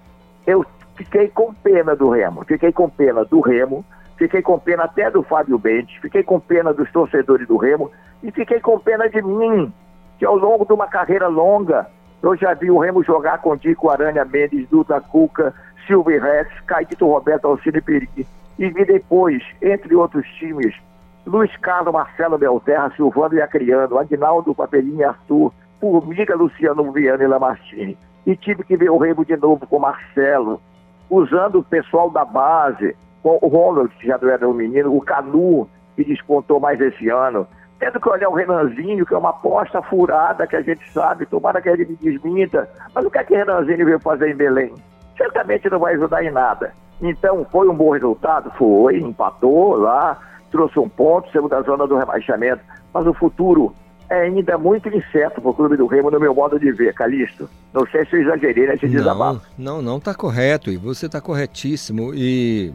Eu 0.46 0.64
fiquei 0.96 1.28
com 1.28 1.52
pena 1.54 1.94
do 1.94 2.10
Remo, 2.10 2.44
fiquei 2.44 2.72
com 2.72 2.88
pena 2.88 3.24
do 3.24 3.40
Remo, 3.40 3.84
fiquei 4.16 4.42
com 4.42 4.58
pena 4.58 4.84
até 4.84 5.10
do 5.10 5.22
Fábio 5.22 5.58
Bentes, 5.58 5.96
fiquei 6.00 6.22
com 6.22 6.40
pena 6.40 6.72
dos 6.72 6.90
torcedores 6.90 7.46
do 7.46 7.56
Remo. 7.56 7.90
E 8.22 8.30
fiquei 8.30 8.60
com 8.60 8.78
pena 8.78 9.08
de 9.08 9.22
mim, 9.22 9.72
que 10.18 10.24
ao 10.24 10.36
longo 10.36 10.64
de 10.64 10.72
uma 10.72 10.86
carreira 10.86 11.28
longa, 11.28 11.86
eu 12.22 12.34
já 12.36 12.54
vi 12.54 12.70
o 12.70 12.78
Remo 12.78 13.04
jogar 13.04 13.38
com 13.38 13.56
Dico 13.56 13.90
Aranha 13.90 14.24
Mendes, 14.24 14.68
Duda 14.68 15.00
Cuca, 15.00 15.54
Silvio 15.86 16.20
Reis, 16.20 16.48
Caetito 16.66 17.06
Roberto 17.06 17.46
Alcine 17.46 17.80
Perique 17.80 18.26
e 18.58 18.70
vi 18.70 18.84
depois, 18.84 19.42
entre 19.60 19.94
outros 19.94 20.26
times, 20.38 20.74
Luiz 21.26 21.54
Carlos, 21.58 21.92
Marcelo 21.92 22.38
Belterra, 22.38 22.92
Silvano 22.96 23.34
e 23.34 23.42
Acriano, 23.42 23.98
Agnaldo 23.98 24.54
Papelinho 24.54 25.00
e 25.00 25.04
Arthur, 25.04 25.52
Formiga, 25.80 26.34
Luciano 26.34 26.90
Viana 26.92 27.22
e 27.22 27.26
Lamartine. 27.26 27.98
E 28.26 28.36
tive 28.36 28.64
que 28.64 28.76
ver 28.76 28.90
o 28.90 28.98
Remo 28.98 29.24
de 29.24 29.36
novo 29.36 29.66
com 29.66 29.78
Marcelo, 29.78 30.60
usando 31.10 31.56
o 31.56 31.64
pessoal 31.64 32.10
da 32.10 32.24
base, 32.24 32.96
o 33.22 33.48
Ronald, 33.48 33.92
que 33.96 34.06
já 34.06 34.18
não 34.18 34.28
era 34.28 34.48
um 34.48 34.52
menino, 34.52 34.94
o 34.94 35.00
Canu, 35.00 35.68
que 35.94 36.04
despontou 36.04 36.60
mais 36.60 36.80
esse 36.80 37.08
ano. 37.08 37.46
Tendo 37.78 38.00
que 38.00 38.08
olhar 38.08 38.28
o 38.28 38.34
Renanzinho, 38.34 39.04
que 39.04 39.14
é 39.14 39.18
uma 39.18 39.30
aposta 39.30 39.82
furada 39.82 40.46
que 40.46 40.56
a 40.56 40.62
gente 40.62 40.90
sabe, 40.92 41.26
tomara 41.26 41.60
que 41.60 41.68
ele 41.68 41.84
me 41.84 41.96
desminta. 41.96 42.68
Mas 42.94 43.04
o 43.04 43.10
que 43.10 43.18
é 43.18 43.24
que 43.24 43.34
o 43.34 43.36
Renanzinho 43.36 43.84
veio 43.84 44.00
fazer 44.00 44.30
em 44.30 44.36
Belém? 44.36 44.74
Certamente 45.16 45.68
não 45.68 45.78
vai 45.78 45.94
ajudar 45.94 46.24
em 46.24 46.30
nada. 46.30 46.72
Então, 47.02 47.46
foi 47.50 47.68
um 47.68 47.74
bom 47.74 47.90
resultado? 47.90 48.50
Foi, 48.56 48.98
empatou 48.98 49.76
lá, 49.76 50.18
trouxe 50.50 50.78
um 50.78 50.88
ponto, 50.88 51.30
saiu 51.30 51.48
da 51.48 51.60
zona 51.62 51.86
do 51.86 51.96
rebaixamento. 51.96 52.62
Mas 52.94 53.06
o 53.06 53.12
futuro 53.12 53.74
é 54.08 54.22
ainda 54.22 54.56
muito 54.56 54.88
incerto 54.88 55.40
para 55.40 55.50
o 55.50 55.54
Clube 55.54 55.76
do 55.76 55.86
Remo, 55.86 56.10
no 56.10 56.20
meu 56.20 56.34
modo 56.34 56.58
de 56.58 56.70
ver, 56.70 56.94
Calixto. 56.94 57.48
Não 57.72 57.86
sei 57.86 58.04
se 58.06 58.16
eu 58.16 58.22
exagerei 58.22 58.66
nesse 58.66 58.88
desabafo. 58.88 59.40
Não, 59.58 59.82
não, 59.82 59.98
está 59.98 60.14
correto, 60.14 60.70
e 60.70 60.76
você 60.76 61.06
está 61.06 61.20
corretíssimo. 61.20 62.12
E, 62.14 62.72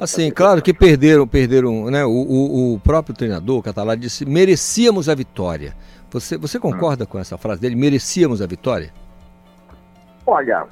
assim, 0.00 0.30
claro 0.30 0.60
que 0.60 0.74
perderam, 0.74 1.26
perderam, 1.26 1.90
né? 1.90 2.04
O, 2.04 2.10
o, 2.10 2.74
o 2.74 2.80
próprio 2.80 3.14
treinador, 3.14 3.58
o 3.58 3.62
Catalá, 3.62 3.94
disse, 3.94 4.26
merecíamos 4.26 5.08
a 5.08 5.14
vitória. 5.14 5.74
Você, 6.10 6.36
você 6.36 6.58
concorda 6.58 7.04
hum. 7.04 7.06
com 7.06 7.18
essa 7.18 7.38
frase 7.38 7.60
dele? 7.60 7.74
Merecíamos 7.74 8.42
a 8.42 8.46
vitória? 8.46 8.92
Olha, 10.26 10.66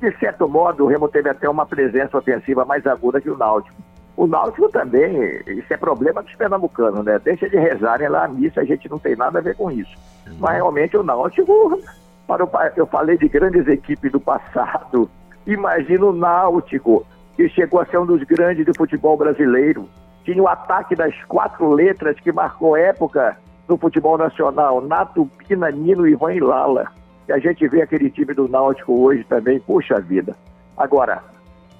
de 0.00 0.10
certo 0.18 0.48
modo, 0.48 0.84
o 0.84 0.88
Remo 0.88 1.08
teve 1.08 1.28
até 1.28 1.48
uma 1.48 1.66
presença 1.66 2.16
ofensiva 2.16 2.64
mais 2.64 2.86
aguda 2.86 3.20
que 3.20 3.30
o 3.30 3.36
Náutico. 3.36 3.76
O 4.16 4.26
Náutico 4.26 4.68
também, 4.68 5.40
isso 5.46 5.72
é 5.72 5.76
problema 5.76 6.22
dos 6.22 6.34
pernambucanos, 6.34 7.04
né? 7.04 7.18
Deixa 7.18 7.48
de 7.48 7.56
rezarem 7.56 8.08
lá 8.08 8.24
a 8.24 8.28
missa, 8.28 8.60
a 8.60 8.64
gente 8.64 8.88
não 8.90 8.98
tem 8.98 9.16
nada 9.16 9.38
a 9.38 9.42
ver 9.42 9.56
com 9.56 9.70
isso. 9.70 9.96
Mas 10.38 10.56
realmente 10.56 10.96
o 10.96 11.02
Náutico, 11.02 11.80
para 12.26 12.44
o, 12.44 12.50
eu 12.76 12.86
falei 12.86 13.16
de 13.16 13.28
grandes 13.28 13.66
equipes 13.66 14.12
do 14.12 14.20
passado, 14.20 15.08
imagina 15.46 16.04
o 16.04 16.12
Náutico, 16.12 17.06
que 17.36 17.48
chegou 17.48 17.80
a 17.80 17.86
ser 17.86 17.98
um 17.98 18.06
dos 18.06 18.22
grandes 18.22 18.66
do 18.66 18.74
futebol 18.76 19.16
brasileiro. 19.16 19.88
Tinha 20.24 20.42
o 20.42 20.48
ataque 20.48 20.94
das 20.94 21.14
quatro 21.24 21.70
letras 21.72 22.20
que 22.20 22.30
marcou 22.30 22.76
época 22.76 23.36
no 23.66 23.76
futebol 23.78 24.18
nacional, 24.18 24.80
Nato, 24.80 25.28
Pina, 25.38 25.70
Nino, 25.70 26.06
Ivan 26.06 26.34
e 26.34 26.40
Lala. 26.40 26.86
E 27.26 27.32
a 27.32 27.38
gente 27.38 27.66
vê 27.66 27.82
aquele 27.82 28.10
time 28.10 28.34
do 28.34 28.46
Náutico 28.46 28.92
hoje 28.92 29.24
também, 29.24 29.58
puxa 29.58 30.00
vida. 30.00 30.36
Agora, 30.76 31.22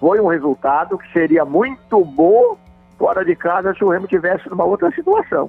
foi 0.02 0.20
um 0.20 0.26
resultado 0.26 0.98
que 0.98 1.12
seria 1.12 1.44
muito 1.44 2.04
bom 2.04 2.58
fora 2.98 3.24
de 3.24 3.36
casa 3.36 3.72
se 3.72 3.84
o 3.84 3.88
Remo 3.88 4.08
tivesse 4.08 4.50
numa 4.50 4.64
outra 4.64 4.90
situação. 4.90 5.48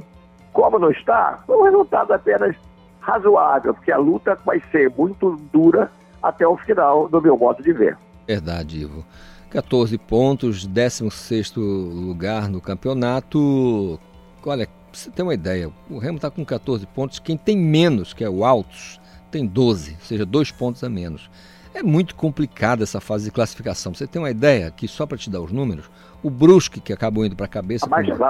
Como 0.54 0.78
não 0.78 0.92
está, 0.92 1.40
foi 1.48 1.58
um 1.58 1.64
resultado 1.64 2.14
apenas 2.14 2.56
razoável, 3.00 3.74
porque 3.74 3.92
a 3.92 3.98
luta 3.98 4.38
vai 4.46 4.62
ser 4.72 4.92
muito 4.96 5.42
dura 5.52 5.92
até 6.22 6.48
o 6.48 6.56
final, 6.56 7.10
do 7.10 7.20
meu 7.20 7.36
modo 7.36 7.64
de 7.64 7.74
ver. 7.74 7.98
Verdade, 8.28 8.82
Ivo. 8.82 9.04
14 9.50 9.98
pontos, 9.98 10.68
16 10.68 11.56
lugar 11.56 12.48
no 12.48 12.62
campeonato. 12.62 14.00
Olha, 14.46 14.68
você 14.92 15.10
tem 15.10 15.26
uma 15.26 15.34
ideia, 15.34 15.72
o 15.90 15.98
Remo 15.98 16.18
está 16.18 16.30
com 16.30 16.46
14 16.46 16.86
pontos, 16.86 17.18
quem 17.18 17.36
tem 17.36 17.58
menos, 17.58 18.14
que 18.14 18.24
é 18.24 18.30
o 18.30 18.46
Altos, 18.46 19.02
tem 19.32 19.48
12, 19.48 19.94
ou 19.94 20.06
seja, 20.06 20.26
dois 20.28 20.52
pontos 20.52 20.84
a 20.84 20.90
menos. 20.90 21.28
É 21.74 21.82
muito 21.82 22.16
complicada 22.16 22.84
essa 22.84 23.02
fase 23.02 23.26
de 23.26 23.32
classificação. 23.32 23.94
Você 23.94 24.06
tem 24.06 24.22
uma 24.22 24.30
ideia 24.30 24.72
que 24.72 24.88
só 24.88 25.06
para 25.06 25.18
te 25.18 25.30
dar 25.30 25.42
os 25.42 25.52
números, 25.52 25.90
o 26.22 26.30
Brusque 26.30 26.80
que 26.80 26.94
acabou 26.94 27.26
indo 27.26 27.36
para 27.36 27.46
a 27.46 27.50
cabeça. 27.50 27.88
mais 27.90 28.08
com... 28.08 28.24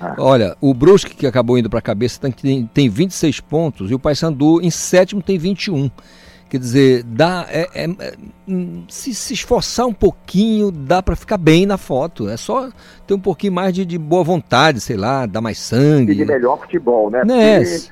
ah. 0.00 0.14
Olha, 0.18 0.56
o 0.60 0.74
Brusque 0.74 1.14
que 1.14 1.26
acabou 1.26 1.58
indo 1.58 1.70
para 1.70 1.78
a 1.78 1.82
cabeça 1.82 2.20
tem, 2.20 2.66
tem 2.66 2.88
26 2.88 3.40
pontos 3.40 3.90
e 3.90 3.94
o 3.94 3.98
Paysandu 3.98 4.60
em 4.60 4.70
sétimo 4.70 5.22
tem 5.22 5.38
21. 5.38 5.90
Quer 6.48 6.58
dizer, 6.58 7.02
dá, 7.02 7.46
é, 7.48 7.68
é, 7.74 7.90
é, 7.90 8.14
se, 8.86 9.12
se 9.12 9.34
esforçar 9.34 9.86
um 9.86 9.92
pouquinho, 9.92 10.70
dá 10.70 11.02
para 11.02 11.16
ficar 11.16 11.38
bem 11.38 11.66
na 11.66 11.76
foto. 11.76 12.28
É 12.28 12.36
só 12.36 12.68
ter 13.06 13.14
um 13.14 13.18
pouquinho 13.18 13.54
mais 13.54 13.74
de, 13.74 13.84
de 13.84 13.98
boa 13.98 14.22
vontade, 14.22 14.80
sei 14.80 14.96
lá, 14.96 15.26
dar 15.26 15.40
mais 15.40 15.58
sangue. 15.58 16.12
E 16.12 16.14
de 16.14 16.24
melhor 16.24 16.60
futebol, 16.60 17.10
né? 17.10 17.24
né? 17.24 17.58
Porque 17.58 17.88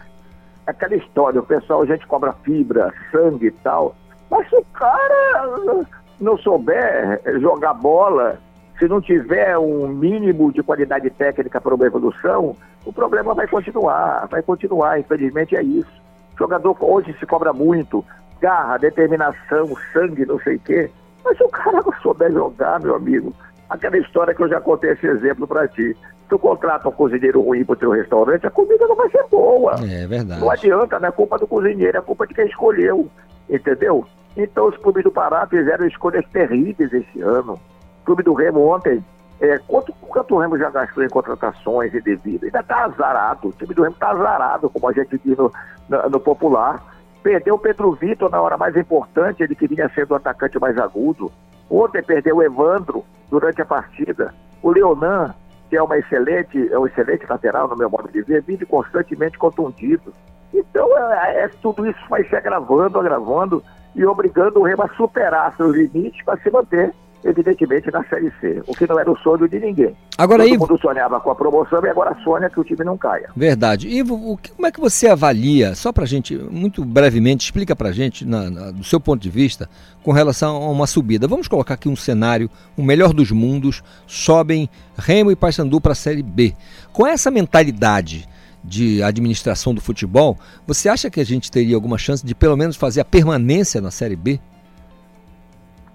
aquela 0.66 0.94
história, 0.94 1.40
o 1.40 1.44
pessoal, 1.44 1.82
a 1.82 1.86
gente 1.86 2.06
cobra 2.06 2.34
fibra, 2.44 2.92
sangue 3.10 3.46
e 3.46 3.50
tal, 3.50 3.96
mas 4.32 4.48
se 4.48 4.56
o 4.56 4.64
cara 4.72 5.86
não 6.18 6.38
souber 6.38 7.20
jogar 7.38 7.74
bola, 7.74 8.38
se 8.78 8.88
não 8.88 8.98
tiver 8.98 9.58
um 9.58 9.88
mínimo 9.88 10.50
de 10.50 10.62
qualidade 10.62 11.10
técnica 11.10 11.60
para 11.60 11.74
uma 11.74 11.84
evolução, 11.84 12.56
o 12.86 12.92
problema 12.94 13.34
vai 13.34 13.46
continuar, 13.46 14.26
vai 14.30 14.40
continuar, 14.40 14.98
infelizmente 14.98 15.54
é 15.54 15.62
isso. 15.62 15.92
O 16.34 16.38
jogador 16.38 16.74
hoje 16.80 17.14
se 17.20 17.26
cobra 17.26 17.52
muito, 17.52 18.02
garra, 18.40 18.78
determinação, 18.78 19.76
sangue, 19.92 20.24
não 20.24 20.40
sei 20.40 20.56
o 20.56 20.60
quê, 20.60 20.90
mas 21.22 21.36
se 21.36 21.44
o 21.44 21.48
cara 21.50 21.82
não 21.82 21.92
souber 22.00 22.32
jogar, 22.32 22.80
meu 22.80 22.94
amigo, 22.94 23.34
aquela 23.68 23.98
história 23.98 24.34
que 24.34 24.42
eu 24.42 24.48
já 24.48 24.62
contei 24.62 24.92
esse 24.92 25.06
exemplo 25.06 25.46
para 25.46 25.68
ti, 25.68 25.94
tu 26.30 26.38
contrata 26.38 26.88
um 26.88 26.92
cozinheiro 26.92 27.42
ruim 27.42 27.66
pro 27.66 27.76
teu 27.76 27.90
restaurante, 27.90 28.46
a 28.46 28.50
comida 28.50 28.86
não 28.86 28.96
vai 28.96 29.10
ser 29.10 29.24
boa. 29.30 29.74
É 29.86 30.06
verdade. 30.06 30.40
Não 30.40 30.50
adianta, 30.50 30.98
não 30.98 31.08
é 31.10 31.12
culpa 31.12 31.38
do 31.38 31.46
cozinheiro, 31.46 31.98
é 31.98 32.00
culpa 32.00 32.26
de 32.26 32.32
quem 32.32 32.46
escolheu. 32.46 33.10
Entendeu? 33.50 34.06
Então 34.36 34.68
os 34.68 34.76
clubes 34.78 35.04
do 35.04 35.10
Pará 35.10 35.46
fizeram 35.46 35.86
escolhas 35.86 36.24
terríveis 36.32 36.92
esse 36.92 37.20
ano. 37.20 37.54
O 37.54 38.04
clube 38.04 38.22
do 38.22 38.32
Remo 38.32 38.66
ontem, 38.68 39.04
é, 39.40 39.58
quanto, 39.58 39.92
quanto 39.94 40.34
o 40.34 40.38
Remo 40.38 40.58
já 40.58 40.70
gastou 40.70 41.04
em 41.04 41.08
contratações 41.08 41.94
indevidas? 41.94 42.44
Ainda 42.44 42.60
está 42.60 42.84
azarado. 42.84 43.48
O 43.48 43.52
time 43.52 43.74
do 43.74 43.82
Remo 43.82 43.94
está 43.94 44.10
azarado, 44.10 44.70
como 44.70 44.88
a 44.88 44.92
gente 44.92 45.18
diz 45.24 45.36
no, 45.36 45.52
no, 45.88 46.10
no 46.10 46.20
popular. 46.20 46.82
Perdeu 47.22 47.54
o 47.54 47.58
Pedro 47.58 47.92
Vitor 47.92 48.30
na 48.30 48.40
hora 48.40 48.56
mais 48.56 48.76
importante, 48.76 49.42
ele 49.42 49.54
que 49.54 49.68
vinha 49.68 49.88
sendo 49.94 50.12
o 50.12 50.16
atacante 50.16 50.58
mais 50.58 50.76
agudo. 50.78 51.30
Ontem 51.70 52.02
perdeu 52.02 52.36
o 52.36 52.42
Evandro, 52.42 53.04
durante 53.32 53.62
a 53.62 53.64
partida. 53.64 54.34
O 54.62 54.70
Leonan, 54.70 55.34
que 55.70 55.76
é 55.76 55.82
uma 55.82 55.96
excelente, 55.96 56.70
é 56.70 56.78
um 56.78 56.86
excelente 56.86 57.24
lateral, 57.26 57.66
no 57.66 57.74
meu 57.74 57.88
modo 57.88 58.12
de 58.12 58.20
ver, 58.20 58.42
vive 58.42 58.66
constantemente 58.66 59.38
contundido. 59.38 60.12
Então, 60.52 60.86
é, 60.98 61.44
é, 61.44 61.48
tudo 61.62 61.86
isso 61.86 61.98
vai 62.10 62.22
se 62.24 62.36
agravando, 62.36 63.00
agravando 63.00 63.64
e 63.94 64.04
obrigando 64.04 64.60
o 64.60 64.62
Remo 64.62 64.82
a 64.82 64.88
superar 64.94 65.54
seus 65.56 65.76
limites 65.76 66.24
para 66.24 66.38
se 66.38 66.50
manter 66.50 66.92
evidentemente, 67.24 67.90
na 67.90 68.04
Série 68.04 68.32
C, 68.40 68.62
o 68.66 68.74
que 68.74 68.86
não 68.86 68.98
era 68.98 69.10
o 69.10 69.16
sonho 69.18 69.48
de 69.48 69.58
ninguém. 69.58 69.96
Agora, 70.18 70.42
Todo 70.42 70.54
Ivo... 70.54 70.66
mundo 70.66 70.80
sonhava 70.80 71.20
com 71.20 71.30
a 71.30 71.34
promoção 71.34 71.84
e 71.84 71.88
agora 71.88 72.16
sonha 72.22 72.50
que 72.50 72.58
o 72.58 72.64
time 72.64 72.84
não 72.84 72.98
caia. 72.98 73.30
Verdade. 73.36 73.88
Ivo, 73.88 74.14
o 74.32 74.36
que, 74.36 74.50
como 74.50 74.66
é 74.66 74.72
que 74.72 74.80
você 74.80 75.08
avalia, 75.08 75.74
só 75.74 75.92
para 75.92 76.04
gente, 76.04 76.36
muito 76.36 76.84
brevemente, 76.84 77.44
explica 77.44 77.76
para 77.76 77.92
gente, 77.92 78.24
na, 78.26 78.50
na, 78.50 78.70
do 78.70 78.84
seu 78.84 79.00
ponto 79.00 79.22
de 79.22 79.30
vista, 79.30 79.68
com 80.02 80.12
relação 80.12 80.56
a 80.56 80.70
uma 80.70 80.86
subida. 80.86 81.28
Vamos 81.28 81.48
colocar 81.48 81.74
aqui 81.74 81.88
um 81.88 81.96
cenário, 81.96 82.50
o 82.76 82.82
melhor 82.82 83.12
dos 83.12 83.30
mundos, 83.30 83.82
sobem 84.06 84.68
Remo 84.96 85.30
e 85.30 85.36
Paysandu 85.36 85.80
para 85.80 85.92
a 85.92 85.96
Série 85.96 86.22
B. 86.22 86.54
Com 86.92 87.06
essa 87.06 87.30
mentalidade 87.30 88.28
de 88.62 89.02
administração 89.02 89.74
do 89.74 89.80
futebol, 89.80 90.38
você 90.66 90.88
acha 90.88 91.10
que 91.10 91.20
a 91.20 91.24
gente 91.24 91.50
teria 91.50 91.74
alguma 91.74 91.98
chance 91.98 92.24
de 92.24 92.34
pelo 92.34 92.56
menos 92.56 92.76
fazer 92.76 93.00
a 93.00 93.04
permanência 93.04 93.80
na 93.80 93.90
Série 93.90 94.16
B? 94.16 94.40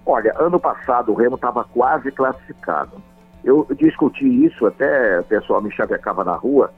Olha, 0.04 0.34
ano 0.38 0.58
passado 0.58 1.12
o 1.12 1.14
Remo 1.14 1.36
estava 1.36 1.64
quase 1.64 2.10
classificado. 2.10 3.02
Eu 3.44 3.66
discuti 3.78 4.26
isso, 4.44 4.66
até 4.66 5.20
o 5.20 5.24
pessoal 5.24 5.62
me 5.62 5.70
chavecava 5.70 6.24
na 6.24 6.34
rua. 6.34 6.72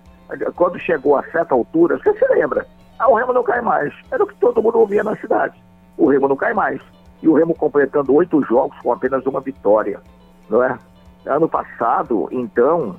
Quando 0.55 0.79
chegou 0.79 1.17
a 1.17 1.23
certa 1.31 1.55
altura, 1.55 1.99
você 1.99 2.13
se 2.15 2.27
lembra? 2.33 2.67
Ah, 2.99 3.09
o 3.09 3.15
Remo 3.15 3.33
não 3.33 3.43
cai 3.43 3.61
mais. 3.61 3.93
Era 4.11 4.23
o 4.23 4.27
que 4.27 4.35
todo 4.37 4.63
mundo 4.63 4.79
ouvia 4.79 5.03
na 5.03 5.17
cidade. 5.17 5.61
O 5.97 6.09
Remo 6.09 6.29
não 6.29 6.37
cai 6.37 6.53
mais. 6.53 6.81
E 7.23 7.29
o 7.29 7.35
Remo 7.35 7.55
completando 7.55 8.15
oito 8.15 8.43
jogos 8.45 8.79
com 8.79 8.93
apenas 8.93 9.25
uma 9.27 9.41
vitória, 9.41 10.01
não 10.49 10.63
é? 10.63 10.79
Ano 11.27 11.49
passado, 11.49 12.29
então, 12.31 12.97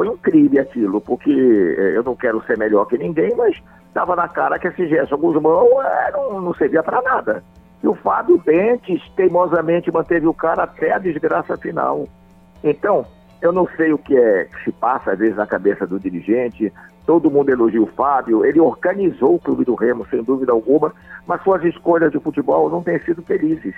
foi 0.00 0.08
um 0.08 0.16
crime 0.16 0.58
aquilo, 0.58 0.98
porque 0.98 1.30
eh, 1.30 1.92
eu 1.94 2.02
não 2.02 2.16
quero 2.16 2.42
ser 2.46 2.56
melhor 2.56 2.86
que 2.86 2.96
ninguém, 2.96 3.36
mas 3.36 3.54
estava 3.86 4.16
na 4.16 4.26
cara 4.26 4.58
que 4.58 4.68
esse 4.68 4.88
Gerson 4.88 5.18
Guzmão 5.18 5.68
é, 5.82 6.10
não, 6.12 6.40
não 6.40 6.54
servia 6.54 6.82
para 6.82 7.02
nada. 7.02 7.44
E 7.82 7.86
o 7.86 7.94
Fábio 7.94 8.38
Bentes 8.38 9.02
teimosamente 9.14 9.92
manteve 9.92 10.26
o 10.26 10.32
cara 10.32 10.62
até 10.62 10.94
a 10.94 10.98
desgraça 10.98 11.54
final. 11.58 12.08
Então, 12.64 13.04
eu 13.42 13.52
não 13.52 13.68
sei 13.76 13.92
o 13.92 13.98
que 13.98 14.16
é 14.16 14.44
que 14.44 14.64
se 14.64 14.72
passa 14.72 15.12
às 15.12 15.18
vezes 15.18 15.36
na 15.36 15.46
cabeça 15.46 15.86
do 15.86 16.00
dirigente. 16.00 16.72
Todo 17.04 17.30
mundo 17.30 17.50
elogia 17.50 17.82
o 17.82 17.86
Fábio. 17.86 18.42
Ele 18.42 18.58
organizou 18.58 19.34
o 19.34 19.38
clube 19.38 19.66
do 19.66 19.74
Remo, 19.74 20.06
sem 20.08 20.22
dúvida 20.22 20.50
alguma, 20.50 20.94
mas 21.26 21.42
suas 21.42 21.62
escolhas 21.62 22.10
de 22.10 22.18
futebol 22.20 22.70
não 22.70 22.82
têm 22.82 22.98
sido 23.00 23.20
felizes. 23.20 23.74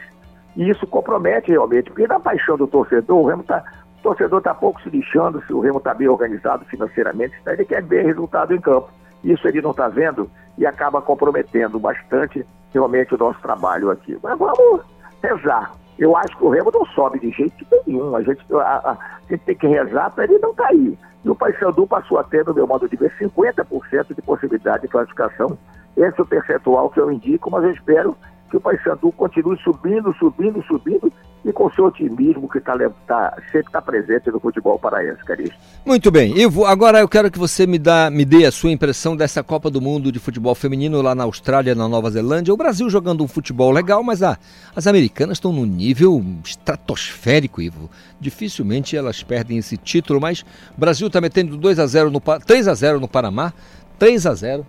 E 0.54 0.70
isso 0.70 0.86
compromete 0.86 1.50
realmente, 1.50 1.90
porque 1.90 2.06
na 2.06 2.20
paixão 2.20 2.56
do 2.56 2.68
torcedor, 2.68 3.18
o 3.18 3.26
Remo 3.26 3.42
tá, 3.42 3.64
o 4.02 4.10
torcedor 4.10 4.38
está 4.38 4.52
pouco 4.52 4.82
se 4.82 4.90
lixando 4.90 5.40
se 5.46 5.52
o 5.52 5.60
Remo 5.60 5.78
está 5.78 5.94
bem 5.94 6.08
organizado 6.08 6.64
financeiramente, 6.64 7.34
ele 7.46 7.64
quer 7.64 7.82
ver 7.82 8.04
resultado 8.04 8.52
em 8.52 8.60
campo. 8.60 8.90
Isso 9.22 9.46
ele 9.46 9.62
não 9.62 9.70
está 9.70 9.88
vendo 9.88 10.28
e 10.58 10.66
acaba 10.66 11.00
comprometendo 11.00 11.78
bastante 11.78 12.44
realmente 12.72 13.14
o 13.14 13.18
nosso 13.18 13.40
trabalho 13.40 13.92
aqui. 13.92 14.18
Mas 14.20 14.36
vamos 14.36 14.80
rezar. 15.22 15.72
Eu 15.96 16.16
acho 16.16 16.36
que 16.36 16.44
o 16.44 16.48
Remo 16.48 16.72
não 16.72 16.84
sobe 16.86 17.20
de 17.20 17.30
jeito 17.30 17.64
nenhum. 17.86 18.16
A 18.16 18.22
gente, 18.22 18.44
a, 18.54 18.58
a, 18.58 18.92
a 18.92 19.20
gente 19.30 19.44
tem 19.44 19.54
que 19.54 19.68
rezar 19.68 20.10
para 20.10 20.24
ele 20.24 20.38
não 20.38 20.52
cair. 20.52 20.98
E 21.24 21.30
o 21.30 21.36
Paysandu 21.36 21.86
passou 21.86 22.18
a 22.18 22.24
ter, 22.24 22.44
no 22.44 22.52
meu 22.52 22.66
modo 22.66 22.88
de 22.88 22.96
ver, 22.96 23.12
50% 23.20 24.14
de 24.16 24.22
possibilidade 24.22 24.82
de 24.82 24.88
classificação. 24.88 25.56
Esse 25.96 26.18
é 26.18 26.22
o 26.22 26.26
percentual 26.26 26.90
que 26.90 26.98
eu 26.98 27.12
indico, 27.12 27.48
mas 27.48 27.62
eu 27.62 27.70
espero 27.70 28.16
que 28.50 28.56
o 28.56 28.60
Paysandu 28.60 29.12
continue 29.12 29.56
subindo, 29.58 30.12
subindo, 30.14 30.60
subindo 30.64 31.12
e 31.44 31.52
com 31.52 31.70
seu 31.72 31.86
otimismo 31.86 32.48
que 32.48 32.60
tá, 32.60 32.76
tá, 33.06 33.36
sempre 33.46 33.66
está 33.66 33.82
presente 33.82 34.30
no 34.30 34.38
futebol 34.38 34.78
paraense, 34.78 35.24
Carista. 35.24 35.56
Muito 35.84 36.10
bem. 36.10 36.38
Ivo, 36.38 36.64
agora 36.64 37.00
eu 37.00 37.08
quero 37.08 37.30
que 37.30 37.38
você 37.38 37.66
me, 37.66 37.78
dá, 37.78 38.10
me 38.10 38.24
dê 38.24 38.46
a 38.46 38.52
sua 38.52 38.70
impressão 38.70 39.16
dessa 39.16 39.42
Copa 39.42 39.68
do 39.68 39.80
Mundo 39.80 40.12
de 40.12 40.20
futebol 40.20 40.54
feminino 40.54 41.02
lá 41.02 41.14
na 41.14 41.24
Austrália, 41.24 41.74
na 41.74 41.88
Nova 41.88 42.10
Zelândia. 42.10 42.54
O 42.54 42.56
Brasil 42.56 42.88
jogando 42.88 43.24
um 43.24 43.28
futebol 43.28 43.72
legal, 43.72 44.04
mas 44.04 44.22
as 44.22 44.86
americanas 44.86 45.38
estão 45.38 45.52
num 45.52 45.66
nível 45.66 46.24
estratosférico, 46.44 47.60
Ivo. 47.60 47.90
Dificilmente 48.20 48.96
elas 48.96 49.22
perdem 49.24 49.58
esse 49.58 49.76
título, 49.76 50.20
mas 50.20 50.42
o 50.76 50.80
Brasil 50.80 51.08
está 51.08 51.20
metendo 51.20 51.56
2 51.56 51.78
a 51.80 51.86
0 51.86 52.10
no 52.10 52.20
3 52.20 52.68
a 52.68 52.74
0 52.74 53.00
no 53.00 53.08
Panamá, 53.08 53.52
3 53.98 54.26
a 54.26 54.34
0. 54.34 54.66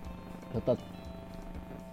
Já 0.52 0.60
tá 0.60 0.76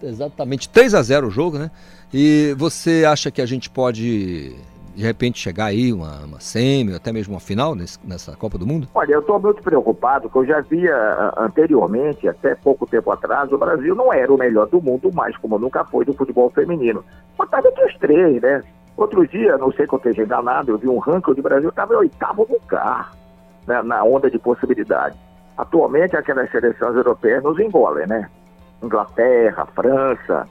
exatamente 0.02 0.68
3 0.68 0.94
a 0.94 1.02
0 1.02 1.28
o 1.28 1.30
jogo, 1.30 1.56
né? 1.56 1.70
E 2.12 2.54
você 2.58 3.04
acha 3.06 3.30
que 3.30 3.40
a 3.40 3.46
gente 3.46 3.70
pode 3.70 4.56
de 4.94 5.02
repente 5.02 5.38
chegar 5.38 5.66
aí 5.66 5.92
uma, 5.92 6.24
uma 6.24 6.40
semi, 6.40 6.94
até 6.94 7.12
mesmo 7.12 7.34
uma 7.34 7.40
final 7.40 7.74
nesse, 7.74 7.98
nessa 8.04 8.36
Copa 8.36 8.58
do 8.58 8.66
Mundo? 8.66 8.88
Olha, 8.94 9.12
eu 9.12 9.20
estou 9.20 9.40
muito 9.40 9.62
preocupado, 9.62 10.28
porque 10.28 10.50
eu 10.50 10.54
já 10.54 10.60
via 10.60 11.32
anteriormente, 11.36 12.28
até 12.28 12.54
pouco 12.54 12.86
tempo 12.86 13.10
atrás, 13.10 13.50
o 13.52 13.58
Brasil 13.58 13.94
não 13.94 14.12
era 14.12 14.32
o 14.32 14.38
melhor 14.38 14.66
do 14.66 14.80
mundo, 14.80 15.10
mais 15.12 15.36
como 15.36 15.58
nunca 15.58 15.84
foi 15.84 16.04
do 16.04 16.12
futebol 16.12 16.50
feminino. 16.50 17.04
Mas 17.38 17.46
estava 17.46 17.68
entre 17.68 17.84
os 17.84 17.96
três, 17.98 18.42
né? 18.42 18.62
Outro 18.96 19.26
dia, 19.26 19.56
não 19.56 19.72
sei 19.72 19.86
que 19.86 19.94
eu 19.94 19.98
esteja 19.98 20.22
enganado, 20.22 20.72
eu 20.72 20.78
vi 20.78 20.88
um 20.88 20.98
ranking 20.98 21.34
do 21.34 21.42
Brasil, 21.42 21.70
estava 21.70 21.94
em 21.94 21.98
oitavo 21.98 22.46
lugar 22.50 23.12
né, 23.66 23.80
na 23.82 24.04
onda 24.04 24.30
de 24.30 24.38
possibilidade. 24.38 25.16
Atualmente, 25.56 26.16
aquelas 26.16 26.50
seleções 26.50 26.94
europeias 26.94 27.42
nos 27.42 27.58
engolem, 27.58 28.06
né? 28.06 28.28
Inglaterra, 28.82 29.66
França, 29.74 30.46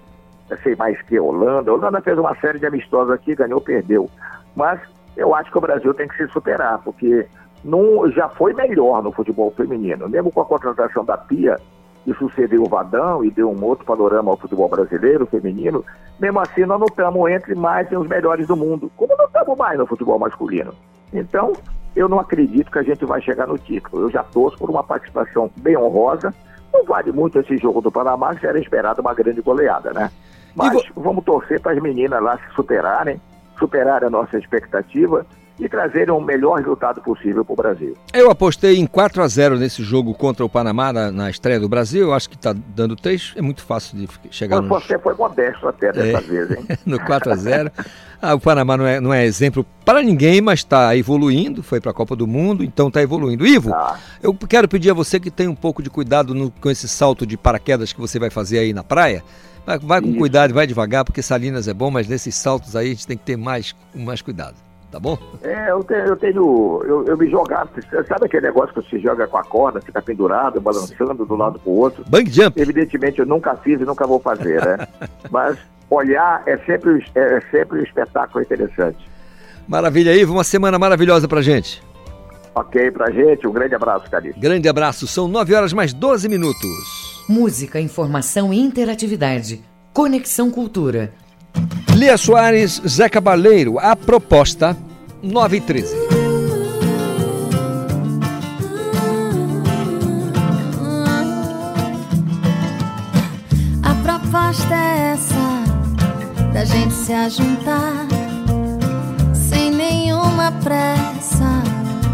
sei 0.57 0.75
mais 0.75 1.01
que 1.03 1.19
Holanda. 1.19 1.71
A 1.71 1.73
Holanda 1.73 2.01
fez 2.01 2.17
uma 2.17 2.35
série 2.35 2.59
de 2.59 2.65
amistosos 2.65 3.11
aqui, 3.11 3.35
ganhou, 3.35 3.61
perdeu. 3.61 4.09
Mas 4.55 4.79
eu 5.15 5.33
acho 5.35 5.51
que 5.51 5.57
o 5.57 5.61
Brasil 5.61 5.93
tem 5.93 6.07
que 6.07 6.17
se 6.17 6.27
superar, 6.31 6.79
porque 6.79 7.27
não, 7.63 8.09
já 8.11 8.29
foi 8.29 8.53
melhor 8.53 9.03
no 9.03 9.11
futebol 9.11 9.51
feminino. 9.51 10.09
Mesmo 10.09 10.31
com 10.31 10.41
a 10.41 10.45
contratação 10.45 11.05
da 11.05 11.17
Pia, 11.17 11.57
que 12.03 12.13
sucedeu 12.15 12.63
o 12.63 12.69
Vadão 12.69 13.23
e 13.23 13.29
deu 13.29 13.49
um 13.49 13.63
outro 13.63 13.85
panorama 13.85 14.31
ao 14.31 14.37
futebol 14.37 14.67
brasileiro, 14.67 15.25
feminino, 15.25 15.85
mesmo 16.19 16.39
assim 16.39 16.65
nós 16.65 16.79
não 16.79 16.87
estamos 16.87 17.31
entre 17.31 17.55
mais 17.55 17.91
os 17.91 18.07
melhores 18.07 18.47
do 18.47 18.55
mundo, 18.55 18.91
como 18.95 19.15
não 19.15 19.25
estamos 19.25 19.57
mais 19.57 19.77
no 19.77 19.85
futebol 19.85 20.17
masculino. 20.17 20.73
Então, 21.13 21.53
eu 21.95 22.07
não 22.07 22.19
acredito 22.19 22.71
que 22.71 22.79
a 22.79 22.83
gente 22.83 23.05
vai 23.05 23.21
chegar 23.21 23.47
no 23.47 23.57
título. 23.57 24.03
Eu 24.03 24.09
já 24.09 24.23
torço 24.23 24.57
por 24.57 24.69
uma 24.69 24.83
participação 24.83 25.51
bem 25.57 25.77
honrosa. 25.77 26.33
Não 26.73 26.85
vale 26.85 27.11
muito 27.11 27.37
esse 27.39 27.57
jogo 27.57 27.81
do 27.81 27.91
Panamá, 27.91 28.33
que 28.33 28.47
era 28.47 28.57
esperado 28.57 29.01
uma 29.01 29.13
grande 29.13 29.41
goleada, 29.41 29.91
né? 29.91 30.09
Mas 30.55 30.73
vamos 30.95 31.23
torcer 31.23 31.59
para 31.59 31.73
as 31.73 31.81
meninas 31.81 32.21
lá 32.21 32.37
se 32.37 32.55
superarem, 32.55 33.19
superarem 33.57 34.07
a 34.07 34.11
nossa 34.11 34.37
expectativa 34.37 35.25
e 35.61 35.69
trazerem 35.69 36.11
o 36.11 36.19
melhor 36.19 36.57
resultado 36.57 37.01
possível 37.01 37.45
para 37.45 37.53
o 37.53 37.55
Brasil. 37.55 37.95
Eu 38.11 38.31
apostei 38.31 38.79
em 38.79 38.87
4 38.87 39.21
a 39.21 39.27
0 39.27 39.59
nesse 39.59 39.83
jogo 39.83 40.13
contra 40.15 40.43
o 40.43 40.49
Panamá 40.49 40.91
na, 40.91 41.11
na 41.11 41.29
estreia 41.29 41.59
do 41.59 41.69
Brasil. 41.69 42.07
Eu 42.07 42.13
acho 42.15 42.27
que 42.27 42.35
está 42.35 42.51
dando 42.53 42.95
3. 42.95 43.33
É 43.35 43.41
muito 43.43 43.63
fácil 43.63 43.95
de 43.95 44.09
chegar 44.31 44.59
Mas 44.59 44.69
nos... 44.69 44.83
Você 44.83 44.97
foi 44.97 45.13
modesto 45.13 45.67
até 45.67 45.91
dessa 45.91 46.17
é, 46.17 46.21
vez, 46.21 46.51
hein? 46.51 46.65
no 46.83 46.99
4 46.99 47.31
a 47.31 47.35
0 47.35 47.71
ah, 48.19 48.33
O 48.33 48.39
Panamá 48.39 48.75
não 48.75 48.87
é, 48.87 48.99
não 48.99 49.13
é 49.13 49.23
exemplo 49.23 49.63
para 49.85 50.01
ninguém, 50.01 50.41
mas 50.41 50.59
está 50.59 50.95
evoluindo. 50.97 51.61
Foi 51.61 51.79
para 51.79 51.91
a 51.91 51.93
Copa 51.93 52.15
do 52.15 52.25
Mundo, 52.25 52.63
então 52.63 52.87
está 52.87 53.01
evoluindo. 53.01 53.45
Ivo, 53.45 53.71
ah. 53.71 53.99
eu 54.23 54.33
quero 54.33 54.67
pedir 54.67 54.89
a 54.89 54.95
você 54.95 55.19
que 55.19 55.29
tenha 55.29 55.51
um 55.51 55.55
pouco 55.55 55.83
de 55.83 55.91
cuidado 55.91 56.33
no, 56.33 56.49
com 56.49 56.71
esse 56.71 56.87
salto 56.87 57.23
de 57.23 57.37
paraquedas 57.37 57.93
que 57.93 58.01
você 58.01 58.17
vai 58.17 58.31
fazer 58.31 58.57
aí 58.57 58.73
na 58.73 58.83
praia. 58.83 59.23
Vai, 59.65 59.79
vai 59.79 60.01
com 60.01 60.07
Isso. 60.07 60.17
cuidado, 60.17 60.53
vai 60.53 60.65
devagar, 60.65 61.05
porque 61.05 61.21
Salinas 61.21 61.67
é 61.67 61.73
bom, 61.73 61.91
mas 61.91 62.07
nesses 62.07 62.35
saltos 62.35 62.75
aí 62.75 62.87
a 62.87 62.89
gente 62.89 63.07
tem 63.07 63.17
que 63.17 63.23
ter 63.23 63.37
mais, 63.37 63.75
mais 63.93 64.21
cuidado. 64.21 64.55
Tá 64.91 64.99
bom? 64.99 65.17
É, 65.41 65.71
eu 65.71 65.81
tenho, 65.85 65.99
eu, 66.01 66.17
tenho 66.17 66.81
eu, 66.83 67.05
eu, 67.05 67.17
me 67.17 67.29
jogar, 67.31 67.65
sabe 68.09 68.25
aquele 68.25 68.47
negócio 68.47 68.73
que 68.73 68.89
você 68.89 68.99
joga 68.99 69.25
com 69.25 69.37
a 69.37 69.43
corda, 69.43 69.79
fica 69.79 70.01
pendurado, 70.01 70.59
balançando 70.59 71.25
de 71.25 71.31
um 71.31 71.37
lado 71.37 71.57
pro 71.59 71.71
outro? 71.71 72.03
Bang 72.09 72.29
jump. 72.29 72.59
Evidentemente 72.59 73.19
eu 73.19 73.25
nunca 73.25 73.55
fiz 73.55 73.79
e 73.79 73.85
nunca 73.85 74.05
vou 74.05 74.19
fazer, 74.19 74.61
né? 74.65 74.85
Mas 75.31 75.57
olhar 75.89 76.43
é 76.45 76.57
sempre, 76.57 77.05
é 77.15 77.39
sempre 77.49 77.79
um 77.79 77.83
espetáculo 77.83 78.43
interessante. 78.43 79.09
Maravilha, 79.65 80.13
Ivo, 80.13 80.33
uma 80.33 80.43
semana 80.43 80.77
maravilhosa 80.77 81.25
pra 81.25 81.41
gente. 81.41 81.81
Ok, 82.53 82.91
pra 82.91 83.09
gente, 83.11 83.47
um 83.47 83.53
grande 83.53 83.75
abraço, 83.75 84.11
Carlos. 84.11 84.35
Grande 84.37 84.67
abraço, 84.67 85.07
são 85.07 85.25
9 85.29 85.55
horas 85.55 85.71
mais 85.71 85.93
12 85.93 86.27
minutos. 86.27 87.10
Música, 87.27 87.79
informação 87.79 88.53
e 88.53 88.59
interatividade. 88.59 89.61
Conexão 89.93 90.49
Cultura. 90.49 91.13
Lia 91.95 92.17
Soares, 92.17 92.81
Zé 92.87 93.09
Cabaleiro, 93.09 93.77
a 93.77 93.95
proposta 93.95 94.77
9 95.21 95.57
e 95.57 95.61
13. 95.61 95.95
A 103.83 103.93
proposta 104.01 104.73
é 104.73 105.13
essa, 105.13 106.51
da 106.53 106.65
gente 106.65 106.93
se 106.93 107.13
ajuntar, 107.13 108.07
sem 109.33 109.71
nenhuma 109.71 110.51
pressa, 110.63 111.63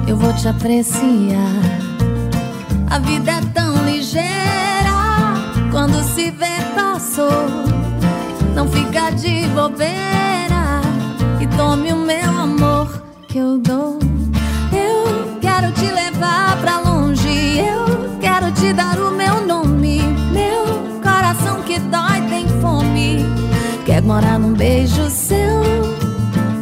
eu 0.08 0.18
vou 0.18 0.34
te 0.34 0.48
apreciar. 0.48 1.08
A 2.90 3.00
vida 3.00 3.32
é 3.32 3.42
tão 3.54 3.86
ligeira 3.86 4.77
quando 5.72 6.02
se 6.04 6.32
vê, 6.32 6.62
passou. 6.76 7.46
Não 8.56 8.68
fica 8.68 9.12
de 9.12 9.48
bobeira 9.50 10.82
e 11.40 11.48
tome 11.56 11.94
o 11.94 11.98
meu 11.98 12.30
amor 12.30 13.04
que 13.28 13.38
eu 13.38 13.58
dou. 13.58 14.00
Eu 14.72 15.38
quero 15.40 15.72
te 15.74 15.86
levar 15.86 16.58
pra 16.58 16.80
longe, 16.80 17.60
eu 17.60 18.18
quero 18.20 18.52
te 18.52 18.74
dar 18.74 19.00
o 19.00 19.12
meu 19.12 19.46
nome. 19.46 20.02
Meu 20.32 21.02
coração 21.02 21.62
que 21.62 21.80
dói 21.80 22.22
tem 22.30 22.48
fome, 22.62 23.26
quer 23.86 24.02
morar 24.02 24.40
num 24.40 24.54
beijo 24.54 25.10
seu. 25.10 25.62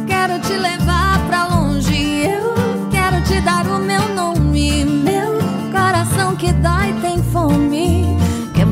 Quero 0.06 0.38
te 0.40 0.52
levar 0.52 1.18
pra 1.26 1.46
longe, 1.46 2.26
eu 2.26 2.54
quero 2.90 3.22
te 3.22 3.40
dar 3.40 3.66
o 3.66 3.78
meu 3.78 4.14
nome. 4.14 4.84
Meu 4.84 5.38
coração 5.72 6.36
que 6.36 6.52
dói 6.52 6.92
tem 7.00 7.22
fome, 7.32 8.15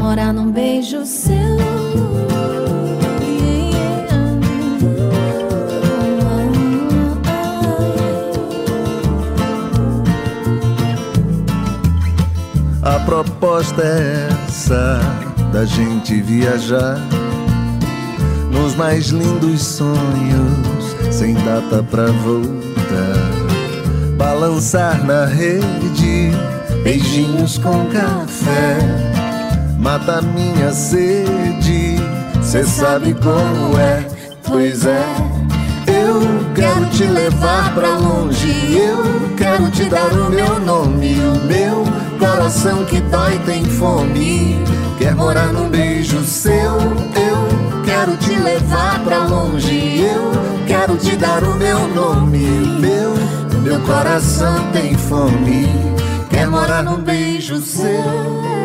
morar 0.04 0.34
num 0.34 0.52
beijo 0.52 1.06
seu. 1.06 1.34
A 12.82 13.00
proposta 13.06 13.82
é 13.82 14.28
essa 14.46 15.00
da 15.50 15.64
gente 15.64 16.20
viajar 16.20 16.98
nos 18.50 18.74
mais 18.74 19.06
lindos 19.06 19.62
sonhos, 19.62 20.84
sem 21.10 21.32
data 21.32 21.82
pra 21.82 22.08
voltar. 22.08 22.64
Balançar 24.18 25.02
na 25.02 25.24
rede, 25.24 26.30
beijinhos 26.82 27.56
com 27.56 27.86
café, 27.86 29.13
mata 29.84 30.22
minha 30.22 30.72
sede. 30.72 31.96
Cê 32.42 32.64
sabe 32.64 33.14
como 33.14 33.78
é, 33.78 34.04
pois 34.42 34.86
é. 34.86 35.04
Eu 35.86 36.22
quero 36.54 36.86
te 36.86 37.04
levar 37.04 37.74
pra 37.74 37.98
longe, 37.98 38.48
eu 38.74 39.36
quero 39.36 39.70
te 39.70 39.84
dar 39.84 40.10
o 40.12 40.30
meu 40.30 40.58
nome, 40.60 41.16
o 41.20 41.44
meu 41.44 41.84
coração 42.18 42.86
que 42.86 43.00
dói 43.02 43.38
tem 43.44 43.62
fome, 43.64 44.58
quer 44.98 45.14
morar 45.14 45.52
num 45.52 45.68
beijo 45.68 46.24
seu. 46.24 46.78
Eu 46.80 47.84
quero 47.84 48.16
te 48.16 48.34
levar 48.36 49.04
pra 49.04 49.26
longe, 49.26 50.00
eu 50.00 50.32
quero 50.66 50.96
te 50.96 51.14
dar 51.16 51.44
o 51.44 51.54
meu 51.56 51.86
nome, 51.88 52.46
o 52.46 52.80
meu, 52.80 53.14
meu 53.62 53.80
coração 53.80 54.56
tem 54.72 54.94
fome, 54.94 55.68
quer 56.30 56.48
morar 56.48 56.82
num 56.82 57.02
beijo 57.02 57.60
seu. 57.60 58.63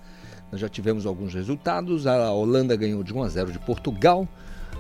Nós 0.52 0.60
já 0.60 0.68
tivemos 0.68 1.06
alguns 1.06 1.34
resultados. 1.34 2.06
A 2.06 2.32
Holanda 2.32 2.76
ganhou 2.76 3.04
de 3.04 3.14
1 3.14 3.24
a 3.24 3.30
0 3.30 3.52
de 3.52 3.60
Portugal. 3.60 4.28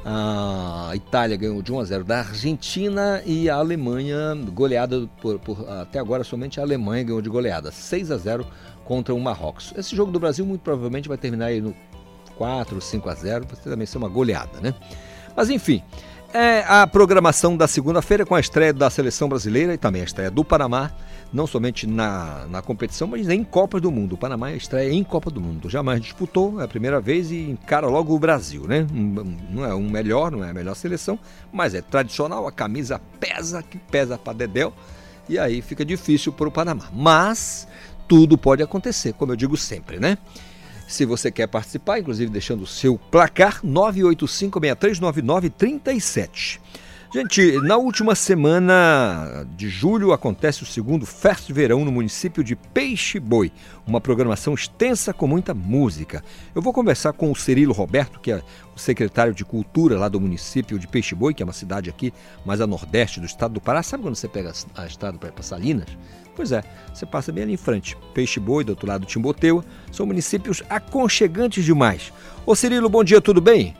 A 0.03 0.91
Itália 0.95 1.37
ganhou 1.37 1.61
de 1.61 1.71
1 1.71 1.79
a 1.79 1.83
0 1.83 2.03
da 2.03 2.19
Argentina 2.19 3.21
e 3.25 3.49
a 3.49 3.55
Alemanha, 3.55 4.35
goleada 4.51 5.07
por, 5.21 5.37
por, 5.39 5.69
até 5.69 5.99
agora 5.99 6.23
somente 6.23 6.59
a 6.59 6.63
Alemanha 6.63 7.03
ganhou 7.03 7.21
de 7.21 7.29
goleada, 7.29 7.71
6 7.71 8.11
a 8.11 8.17
0 8.17 8.45
contra 8.83 9.13
o 9.13 9.19
Marrocos. 9.19 9.71
Esse 9.77 9.95
jogo 9.95 10.11
do 10.11 10.19
Brasil 10.19 10.43
muito 10.43 10.61
provavelmente 10.61 11.07
vai 11.07 11.17
terminar 11.17 11.45
aí 11.45 11.61
no 11.61 11.75
4, 12.35 12.81
5 12.81 13.09
a 13.09 13.13
0, 13.13 13.45
vai 13.45 13.55
também 13.63 13.85
ser 13.85 13.99
uma 13.99 14.09
goleada, 14.09 14.59
né? 14.59 14.73
Mas 15.35 15.51
enfim, 15.51 15.83
é 16.33 16.63
a 16.67 16.87
programação 16.87 17.55
da 17.55 17.67
segunda-feira 17.67 18.25
com 18.25 18.33
a 18.33 18.39
estreia 18.39 18.73
da 18.73 18.89
seleção 18.89 19.29
brasileira 19.29 19.73
e 19.73 19.77
também 19.77 20.01
a 20.01 20.05
estreia 20.05 20.31
do 20.31 20.43
Panamá, 20.43 20.91
não 21.33 21.47
somente 21.47 21.87
na, 21.87 22.45
na 22.49 22.61
competição, 22.61 23.07
mas 23.07 23.29
em 23.29 23.41
Copas 23.43 23.81
do 23.81 23.91
Mundo. 23.91 24.13
O 24.13 24.17
Panamá 24.17 24.51
estreia 24.51 24.91
em 24.91 25.03
Copa 25.03 25.31
do 25.31 25.39
Mundo. 25.39 25.69
Jamais 25.69 26.01
disputou, 26.01 26.59
é 26.59 26.65
a 26.65 26.67
primeira 26.67 26.99
vez 26.99 27.31
e 27.31 27.51
encara 27.51 27.87
logo 27.87 28.13
o 28.13 28.19
Brasil, 28.19 28.67
né? 28.67 28.85
Não 29.49 29.63
é 29.63 29.73
um 29.73 29.89
melhor, 29.89 30.29
não 30.31 30.43
é 30.43 30.49
a 30.49 30.53
melhor 30.53 30.75
seleção, 30.75 31.17
mas 31.51 31.73
é 31.73 31.81
tradicional, 31.81 32.47
a 32.47 32.51
camisa 32.51 32.99
pesa, 33.19 33.63
que 33.63 33.77
pesa 33.77 34.17
para 34.17 34.33
Dedéu, 34.33 34.73
e 35.29 35.39
aí 35.39 35.61
fica 35.61 35.85
difícil 35.85 36.33
para 36.33 36.47
o 36.47 36.51
Panamá. 36.51 36.89
Mas 36.93 37.67
tudo 38.07 38.37
pode 38.37 38.61
acontecer, 38.61 39.13
como 39.13 39.31
eu 39.31 39.37
digo 39.37 39.55
sempre, 39.55 39.99
né? 39.99 40.17
Se 40.87 41.05
você 41.05 41.31
quer 41.31 41.47
participar, 41.47 41.99
inclusive 41.99 42.29
deixando 42.29 42.63
o 42.63 42.67
seu 42.67 42.97
placar, 42.97 43.61
985-6399-37. 43.63 46.59
Gente, 47.13 47.59
na 47.59 47.75
última 47.75 48.15
semana 48.15 49.45
de 49.57 49.67
julho 49.67 50.13
acontece 50.13 50.63
o 50.63 50.65
segundo 50.65 51.05
Fest 51.05 51.51
Verão 51.51 51.83
no 51.83 51.91
município 51.91 52.41
de 52.41 52.55
Peixe 52.55 53.19
Boi, 53.19 53.51
uma 53.85 53.99
programação 53.99 54.53
extensa 54.53 55.13
com 55.13 55.27
muita 55.27 55.53
música. 55.53 56.23
Eu 56.55 56.61
vou 56.61 56.71
conversar 56.71 57.11
com 57.11 57.29
o 57.29 57.35
Cirilo 57.35 57.73
Roberto, 57.73 58.17
que 58.17 58.31
é 58.31 58.41
o 58.73 58.79
secretário 58.79 59.33
de 59.33 59.43
Cultura 59.43 59.99
lá 59.99 60.07
do 60.07 60.21
município 60.21 60.79
de 60.79 60.87
Peixe 60.87 61.13
Boi, 61.13 61.33
que 61.33 61.43
é 61.43 61.45
uma 61.45 61.51
cidade 61.51 61.89
aqui 61.89 62.13
mais 62.45 62.61
a 62.61 62.65
nordeste 62.65 63.19
do 63.19 63.25
estado 63.25 63.55
do 63.55 63.59
Pará. 63.61 63.83
Sabe 63.83 64.03
quando 64.03 64.15
você 64.15 64.29
pega 64.29 64.53
a 64.73 64.85
estrada 64.85 65.17
para 65.17 65.27
ir 65.27 65.33
para 65.33 65.43
Salinas? 65.43 65.89
Pois 66.33 66.53
é, 66.53 66.63
você 66.93 67.05
passa 67.05 67.29
bem 67.29 67.43
ali 67.43 67.53
em 67.55 67.57
frente. 67.57 67.97
Peixe 68.13 68.39
Boi, 68.39 68.63
do 68.63 68.69
outro 68.69 68.87
lado 68.87 69.05
Timboteua, 69.05 69.65
são 69.91 70.05
municípios 70.05 70.63
aconchegantes 70.69 71.65
demais. 71.65 72.13
Ô 72.45 72.55
Cirilo, 72.55 72.87
bom 72.87 73.03
dia, 73.03 73.19
tudo 73.19 73.41
bem? 73.41 73.75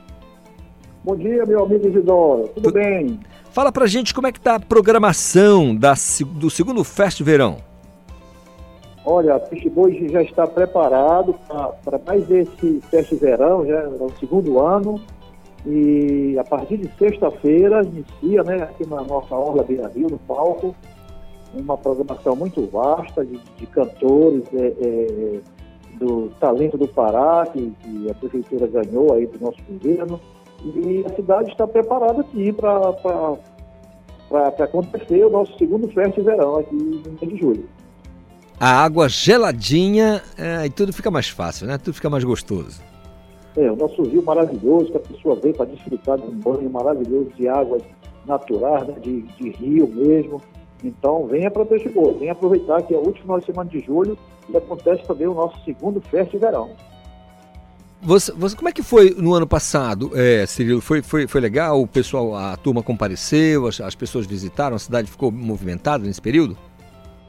Bom 1.04 1.16
dia, 1.16 1.44
meu 1.44 1.64
amigo 1.64 1.88
Isidoro. 1.88 2.48
Tudo 2.54 2.70
tu... 2.70 2.74
bem? 2.74 3.18
Fala 3.50 3.72
pra 3.72 3.86
gente 3.86 4.14
como 4.14 4.28
é 4.28 4.32
que 4.32 4.40
tá 4.40 4.54
a 4.54 4.60
programação 4.60 5.74
da, 5.74 5.94
do 6.26 6.48
segundo 6.48 6.84
Fest 6.84 7.20
Verão. 7.22 7.56
Olha, 9.04 9.38
Peixe 9.40 9.68
Boi 9.68 10.08
já 10.08 10.22
está 10.22 10.46
preparado 10.46 11.34
para 11.84 11.98
mais 12.06 12.30
esse 12.30 12.80
Fest 12.88 13.12
Verão, 13.14 13.66
já 13.66 13.80
é 13.80 13.88
o 13.88 14.12
segundo 14.20 14.60
ano. 14.60 15.00
E 15.66 16.36
a 16.38 16.44
partir 16.44 16.76
de 16.76 16.88
sexta-feira 16.96 17.82
inicia, 17.82 18.44
né, 18.44 18.62
aqui 18.62 18.88
na 18.88 19.02
nossa 19.02 19.34
Orla 19.34 19.64
Beira 19.64 19.88
Rio, 19.88 20.08
no 20.08 20.18
palco, 20.18 20.74
uma 21.52 21.76
programação 21.76 22.36
muito 22.36 22.64
vasta 22.66 23.24
de, 23.24 23.40
de 23.56 23.66
cantores 23.66 24.44
é, 24.54 24.66
é, 24.66 25.40
do 25.98 26.30
talento 26.40 26.78
do 26.78 26.86
Pará, 26.88 27.46
que, 27.52 27.72
que, 27.82 28.10
a 28.10 28.14
prefeitura 28.14 28.66
ganhou 28.68 29.12
aí 29.12 29.26
do 29.26 29.38
nosso 29.44 29.58
governo. 29.68 30.20
E 30.64 31.04
a 31.06 31.14
cidade 31.14 31.50
está 31.50 31.66
preparada 31.66 32.20
aqui 32.20 32.52
para 32.52 33.36
acontecer 34.60 35.24
o 35.24 35.30
nosso 35.30 35.56
segundo 35.58 35.88
festa 35.88 36.20
de 36.20 36.22
verão 36.22 36.58
aqui 36.58 36.74
no 36.74 37.02
mês 37.20 37.20
de 37.20 37.36
julho. 37.36 37.68
A 38.60 38.84
água 38.84 39.08
geladinha 39.08 40.22
é, 40.38 40.66
e 40.66 40.70
tudo 40.70 40.92
fica 40.92 41.10
mais 41.10 41.28
fácil, 41.28 41.66
né? 41.66 41.78
Tudo 41.78 41.94
fica 41.94 42.08
mais 42.08 42.22
gostoso. 42.22 42.80
É, 43.56 43.70
o 43.70 43.76
nosso 43.76 44.02
rio 44.02 44.22
maravilhoso, 44.22 44.92
que 44.92 44.96
a 44.96 45.00
pessoa 45.00 45.34
vem 45.36 45.52
para 45.52 45.66
desfrutar 45.66 46.16
de 46.18 46.26
um 46.26 46.38
banho 46.38 46.70
maravilhoso 46.70 47.30
de 47.36 47.48
águas 47.48 47.82
naturais, 48.24 48.86
né? 48.86 48.94
de, 49.00 49.22
de 49.22 49.50
rio 49.50 49.88
mesmo. 49.88 50.40
Então, 50.84 51.26
venha 51.26 51.50
para 51.50 51.66
Peixe 51.66 51.88
Boa, 51.88 52.12
venha 52.14 52.32
aproveitar 52.32 52.82
que 52.82 52.94
é 52.94 52.96
o 52.96 53.00
último 53.00 53.22
final 53.22 53.40
de 53.40 53.46
semana 53.46 53.70
de 53.70 53.80
julho 53.80 54.18
e 54.48 54.56
acontece 54.56 55.02
também 55.04 55.26
o 55.26 55.34
nosso 55.34 55.62
segundo 55.64 56.00
festa 56.00 56.30
de 56.30 56.38
verão. 56.38 56.70
Você, 58.04 58.32
você, 58.32 58.56
como 58.56 58.68
é 58.68 58.72
que 58.72 58.82
foi 58.82 59.14
no 59.16 59.32
ano 59.32 59.46
passado, 59.46 60.10
é, 60.14 60.44
Cirilo? 60.44 60.80
Foi, 60.80 61.02
foi, 61.02 61.28
foi 61.28 61.40
legal? 61.40 61.80
O 61.80 61.86
pessoal, 61.86 62.34
a 62.34 62.56
turma 62.56 62.82
compareceu, 62.82 63.68
as, 63.68 63.80
as 63.80 63.94
pessoas 63.94 64.26
visitaram, 64.26 64.74
a 64.74 64.78
cidade 64.78 65.08
ficou 65.08 65.30
movimentada 65.30 66.04
nesse 66.04 66.20
período? 66.20 66.56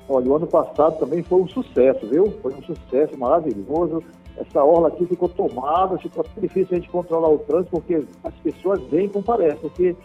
Olha, 0.10 0.28
o 0.28 0.36
ano 0.36 0.48
passado 0.48 0.98
também 0.98 1.22
foi 1.22 1.42
um 1.42 1.48
sucesso, 1.48 2.08
viu? 2.10 2.34
Foi 2.42 2.54
um 2.56 2.64
sucesso 2.64 3.16
maravilhoso. 3.18 4.04
Essa 4.36 4.64
orla 4.64 4.88
aqui 4.88 5.06
ficou 5.06 5.30
tomada, 5.30 5.96
ficou 6.00 6.26
difícil 6.42 6.70
a 6.72 6.76
gente 6.76 6.90
controlar 6.90 7.30
o 7.30 7.38
trânsito, 7.38 7.70
porque 7.70 8.04
as 8.24 8.34
pessoas 8.44 8.82
vêm 8.90 9.06
e 9.06 9.10
comparecem, 9.10 9.60
porque 9.62 9.96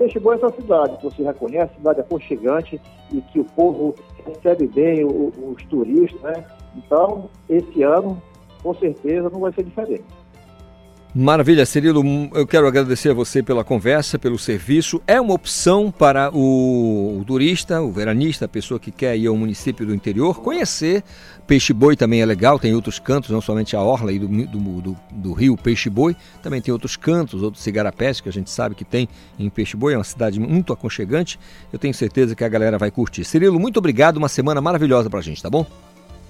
é 0.00 0.04
essa 0.04 0.50
cidade 0.56 0.96
que 0.96 1.04
você 1.04 1.22
reconhece, 1.22 1.74
cidade 1.74 2.00
aconchegante 2.00 2.80
e 3.12 3.20
que 3.20 3.40
o 3.40 3.44
povo 3.44 3.94
recebe 4.24 4.66
bem 4.68 5.04
o- 5.04 5.32
os 5.54 5.62
turistas, 5.66 6.20
né? 6.22 6.44
Então, 6.76 7.28
esse 7.48 7.82
ano, 7.82 8.22
com 8.62 8.74
certeza, 8.74 9.30
não 9.30 9.40
vai 9.40 9.52
ser 9.52 9.64
diferente. 9.64 10.04
Maravilha, 11.14 11.64
Cirilo. 11.64 12.02
hum, 12.02 12.30
Eu 12.34 12.46
quero 12.46 12.66
agradecer 12.66 13.10
a 13.10 13.14
você 13.14 13.42
pela 13.42 13.64
conversa, 13.64 14.18
pelo 14.18 14.38
serviço. 14.38 15.00
É 15.06 15.18
uma 15.18 15.32
opção 15.32 15.90
para 15.90 16.30
o, 16.32 17.24
turista, 17.26 17.80
o 17.80 17.90
veranista, 17.90 18.44
a 18.44 18.48
pessoa 18.48 18.78
que 18.78 18.90
quer 18.90 19.16
ir 19.16 19.26
ao 19.26 19.34
município 19.34 19.86
do 19.86 19.94
interior, 19.94 20.40
conhecer. 20.40 21.02
Peixe 21.46 21.72
Boi 21.72 21.96
também 21.96 22.20
é 22.20 22.26
legal, 22.26 22.58
tem 22.58 22.74
outros 22.74 22.98
cantos, 22.98 23.30
não 23.30 23.40
somente 23.40 23.74
a 23.74 23.80
orla 23.80 24.10
aí 24.10 24.18
do, 24.18 24.28
do, 24.28 24.80
do, 24.82 24.96
do 25.10 25.32
rio 25.32 25.56
Peixe 25.56 25.88
Boi, 25.88 26.14
também 26.42 26.60
tem 26.60 26.72
outros 26.72 26.94
cantos, 26.94 27.42
outros 27.42 27.64
cigarapés 27.64 28.20
que 28.20 28.28
a 28.28 28.32
gente 28.32 28.50
sabe 28.50 28.74
que 28.74 28.84
tem 28.84 29.08
em 29.38 29.48
Peixe 29.48 29.74
Boi, 29.78 29.94
é 29.94 29.96
uma 29.96 30.04
cidade 30.04 30.38
muito 30.38 30.74
aconchegante. 30.74 31.40
Eu 31.72 31.78
tenho 31.78 31.94
certeza 31.94 32.34
que 32.36 32.44
a 32.44 32.48
galera 32.48 32.76
vai 32.76 32.90
curtir. 32.90 33.24
Cirilo, 33.24 33.58
muito 33.58 33.78
obrigado, 33.78 34.18
uma 34.18 34.28
semana 34.28 34.60
maravilhosa 34.60 35.08
pra 35.08 35.22
gente, 35.22 35.42
tá 35.42 35.48
bom? 35.48 35.66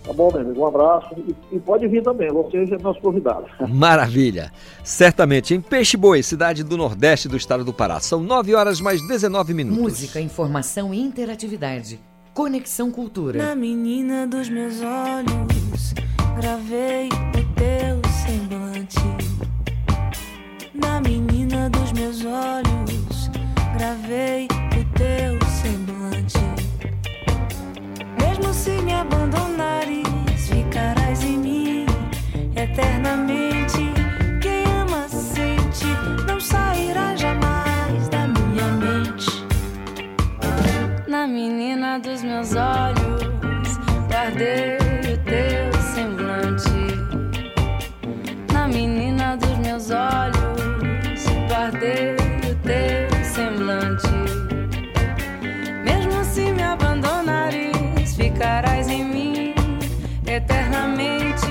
Tá 0.08 0.14
bom, 0.14 0.32
meu 0.32 0.40
amigo? 0.40 0.62
Um 0.62 0.66
abraço 0.66 1.14
e, 1.18 1.56
e 1.56 1.60
pode 1.60 1.86
vir 1.86 2.02
também, 2.02 2.30
você 2.30 2.56
é 2.56 2.78
nosso 2.78 2.98
convidado. 2.98 3.44
Maravilha! 3.68 4.50
Certamente, 4.82 5.54
em 5.54 5.60
Peixe 5.60 5.98
Boi, 5.98 6.22
cidade 6.22 6.64
do 6.64 6.78
Nordeste 6.78 7.28
do 7.28 7.36
estado 7.36 7.62
do 7.62 7.74
Pará. 7.74 8.00
São 8.00 8.22
9 8.22 8.54
horas 8.54 8.80
mais 8.80 9.06
19 9.06 9.52
minutos. 9.52 9.82
Música, 9.82 10.18
informação 10.18 10.94
e 10.94 11.00
interatividade. 11.00 12.00
Conexão 12.32 12.90
Cultura. 12.90 13.36
Na 13.38 13.54
menina 13.54 14.26
dos 14.26 14.48
meus 14.48 14.76
olhos, 14.80 15.92
gravei 16.40 17.08
o 17.08 17.54
teu 17.54 18.00
semblante. 18.24 18.96
Na 20.72 21.02
menina 21.02 21.68
dos 21.68 21.92
meus 21.92 22.24
olhos, 22.24 23.30
gravei 23.76 24.46
o 24.46 24.96
teu 24.96 25.48
semblante. 25.50 26.38
Mesmo 28.18 28.54
se 28.54 28.70
me 28.82 28.94
abandonares, 28.94 29.57
eternamente. 32.78 33.92
Quem 34.40 34.64
ama 34.80 35.08
sente, 35.08 35.86
não 36.26 36.40
sairá 36.40 37.16
jamais 37.16 38.08
da 38.08 38.28
minha 38.28 38.66
mente. 38.66 39.44
Na 41.08 41.26
menina 41.26 41.98
dos 41.98 42.22
meus 42.22 42.54
olhos, 42.54 43.76
guardei 44.08 44.76
o 45.12 45.18
teu 45.24 45.82
semblante. 45.82 46.70
Na 48.52 48.68
menina 48.68 49.36
dos 49.36 49.58
meus 49.58 49.90
olhos, 49.90 51.24
guardei 51.48 52.14
o 52.48 52.54
teu 52.62 53.24
semblante. 53.24 54.08
Mesmo 55.84 56.24
se 56.24 56.52
me 56.52 56.62
abandonares, 56.62 58.14
ficarás 58.16 58.88
em 58.88 59.04
mim 59.04 59.54
eternamente. 60.24 61.47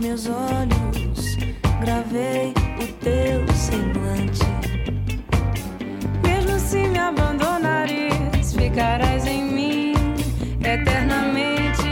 Meus 0.00 0.26
olhos, 0.26 1.36
gravei 1.80 2.54
o 2.82 2.86
teu 3.04 3.46
semblante. 3.54 4.40
Mesmo 6.22 6.58
se 6.58 6.88
me 6.88 6.98
abandonares, 6.98 8.54
ficarás 8.54 9.26
em 9.26 9.44
mim 9.44 9.92
eternamente. 10.64 11.82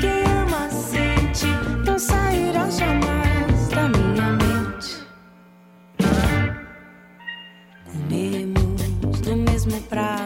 Quem 0.00 0.24
ama 0.24 0.68
sente, 0.68 1.46
não 1.86 1.96
sairá 1.96 2.68
jamais 2.70 3.68
da 3.68 3.88
minha 3.88 4.32
mente. 4.32 5.06
Comemos 7.86 9.20
do 9.20 9.36
mesmo 9.36 9.80
prato, 9.82 10.23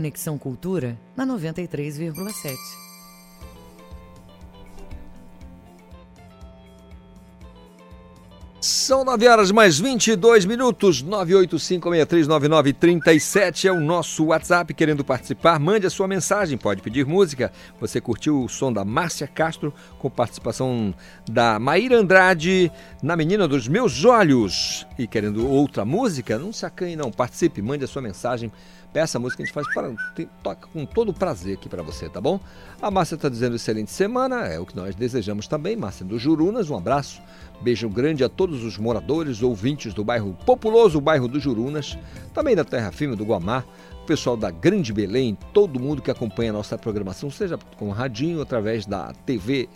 Conexão 0.00 0.38
Cultura 0.38 0.98
na 1.14 1.26
93,7. 1.26 2.56
São 8.62 9.04
9 9.04 9.28
horas 9.28 9.50
mais 9.50 9.78
22 9.78 10.46
minutos. 10.46 11.04
985639937 11.04 13.66
é 13.66 13.72
o 13.72 13.78
nosso 13.78 14.24
WhatsApp. 14.24 14.72
Querendo 14.72 15.04
participar, 15.04 15.60
mande 15.60 15.86
a 15.86 15.90
sua 15.90 16.08
mensagem. 16.08 16.56
Pode 16.56 16.80
pedir 16.80 17.04
música. 17.04 17.52
Você 17.78 18.00
curtiu 18.00 18.42
o 18.42 18.48
som 18.48 18.72
da 18.72 18.82
Márcia 18.84 19.26
Castro 19.26 19.74
com 19.98 20.08
participação 20.08 20.94
da 21.30 21.58
Maíra 21.58 21.98
Andrade 21.98 22.72
na 23.02 23.16
Menina 23.16 23.46
dos 23.46 23.68
Meus 23.68 24.02
Olhos. 24.04 24.86
E 24.98 25.06
querendo 25.06 25.46
outra 25.46 25.84
música, 25.84 26.38
não 26.38 26.52
se 26.52 26.64
acanhe 26.64 26.96
não. 26.96 27.10
Participe, 27.10 27.60
mande 27.60 27.84
a 27.84 27.88
sua 27.88 28.00
mensagem. 28.00 28.50
Peça 28.92 29.18
a 29.18 29.20
música 29.20 29.36
que 29.36 29.42
a 29.42 29.46
gente 29.46 29.54
faz 29.54 29.72
para 29.72 29.94
toca 30.42 30.66
com 30.72 30.84
todo 30.84 31.10
o 31.10 31.14
prazer 31.14 31.54
aqui 31.54 31.68
para 31.68 31.82
você, 31.82 32.08
tá 32.08 32.20
bom? 32.20 32.40
A 32.82 32.90
Márcia 32.90 33.14
está 33.14 33.28
dizendo 33.28 33.54
excelente 33.54 33.92
semana, 33.92 34.46
é 34.46 34.58
o 34.58 34.66
que 34.66 34.74
nós 34.74 34.96
desejamos 34.96 35.46
também. 35.46 35.76
Márcia 35.76 36.04
do 36.04 36.18
Jurunas, 36.18 36.70
um 36.70 36.76
abraço. 36.76 37.22
Beijo 37.60 37.88
grande 37.88 38.24
a 38.24 38.28
todos 38.28 38.64
os 38.64 38.78
moradores, 38.78 39.42
ouvintes 39.42 39.94
do 39.94 40.02
bairro 40.02 40.36
populoso, 40.44 40.98
o 40.98 41.00
bairro 41.00 41.28
do 41.28 41.38
Jurunas, 41.38 41.96
também 42.34 42.56
da 42.56 42.64
Terra 42.64 42.90
Firme 42.90 43.14
do 43.14 43.24
Guamá, 43.24 43.64
o 44.02 44.06
pessoal 44.06 44.36
da 44.36 44.50
Grande 44.50 44.92
Belém, 44.92 45.38
todo 45.52 45.78
mundo 45.78 46.02
que 46.02 46.10
acompanha 46.10 46.50
a 46.50 46.54
nossa 46.54 46.76
programação, 46.76 47.30
seja 47.30 47.58
com 47.76 47.90
radinho, 47.90 48.40
através 48.40 48.86
da 48.86 49.12
TV 49.24 49.68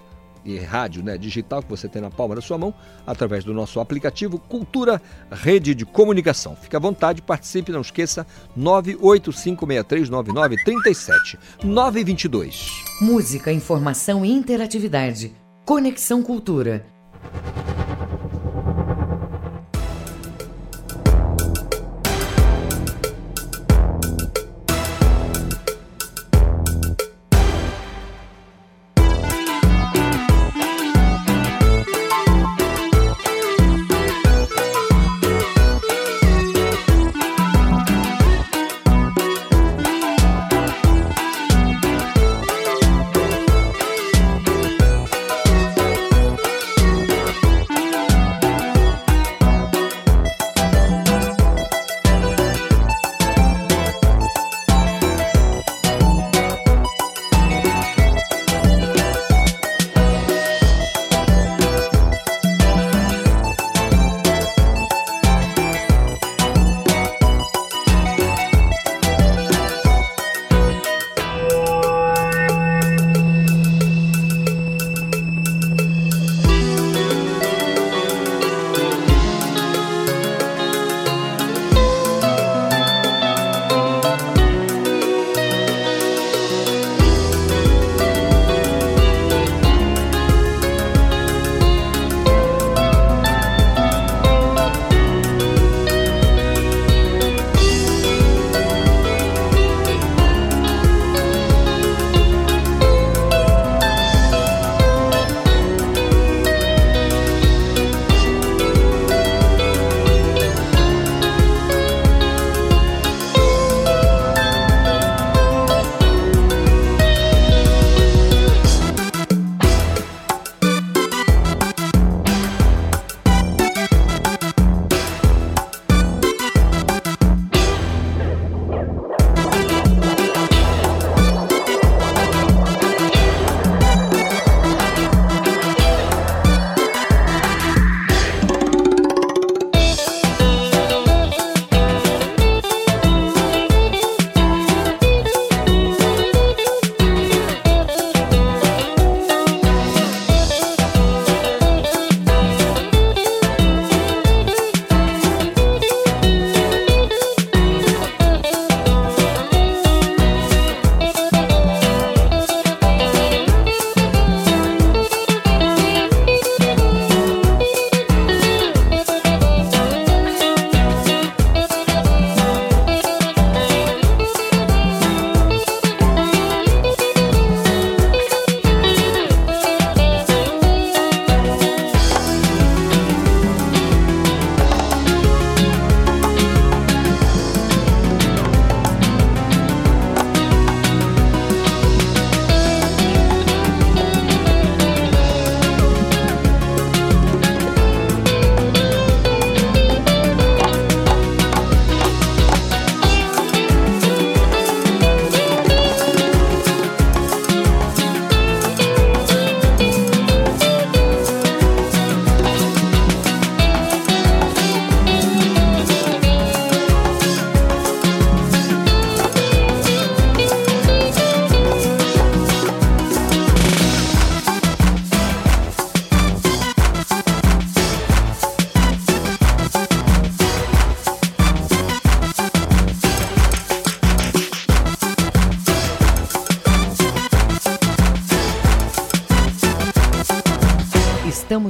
e 0.44 0.58
rádio 0.58 1.02
né, 1.02 1.16
digital 1.16 1.62
que 1.62 1.70
você 1.70 1.88
tem 1.88 2.02
na 2.02 2.10
palma 2.10 2.34
da 2.34 2.40
sua 2.40 2.58
mão, 2.58 2.74
através 3.06 3.44
do 3.44 3.54
nosso 3.54 3.78
aplicativo 3.80 4.38
Cultura 4.38 5.00
Rede 5.30 5.74
de 5.74 5.86
Comunicação. 5.86 6.56
Fique 6.56 6.76
à 6.76 6.78
vontade, 6.78 7.22
participe, 7.22 7.72
não 7.72 7.80
esqueça, 7.80 8.26
985639937, 8.58 11.38
922. 11.62 12.84
Música, 13.00 13.50
informação 13.52 14.24
e 14.24 14.30
interatividade. 14.30 15.32
Conexão 15.64 16.22
Cultura. 16.22 16.84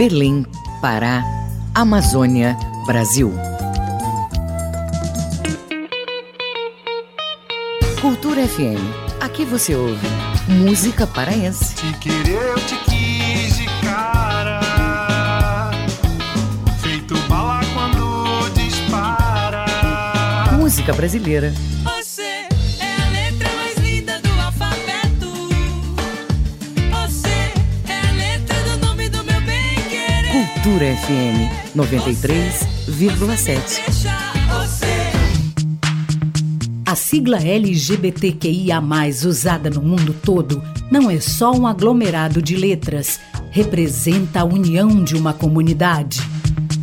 Berlim, 0.00 0.46
Pará, 0.80 1.22
Amazônia, 1.74 2.56
Brasil. 2.86 3.30
Cultura 8.00 8.48
FM. 8.48 8.80
Aqui 9.20 9.44
você 9.44 9.74
ouve 9.74 10.08
música 10.48 11.06
paraense. 11.06 11.74
Te 11.74 11.92
querer, 11.98 12.32
eu 12.32 12.54
te 12.60 12.76
quis 12.86 13.58
de 13.58 13.66
cara. 13.84 15.70
Feito 16.80 17.14
bala 17.28 17.60
quando 17.74 18.48
dispara. 18.54 19.66
Música 20.56 20.94
brasileira. 20.94 21.52
Cultura 30.70 30.94
FM 30.94 31.50
93,7. 31.76 33.82
Você. 34.50 34.86
A 36.86 36.94
sigla 36.94 37.38
LGBTQIA, 37.38 38.80
usada 39.24 39.68
no 39.68 39.82
mundo 39.82 40.14
todo, 40.22 40.62
não 40.88 41.10
é 41.10 41.18
só 41.18 41.50
um 41.50 41.66
aglomerado 41.66 42.40
de 42.40 42.54
letras, 42.54 43.18
representa 43.50 44.42
a 44.42 44.44
união 44.44 45.02
de 45.02 45.16
uma 45.16 45.32
comunidade. 45.32 46.20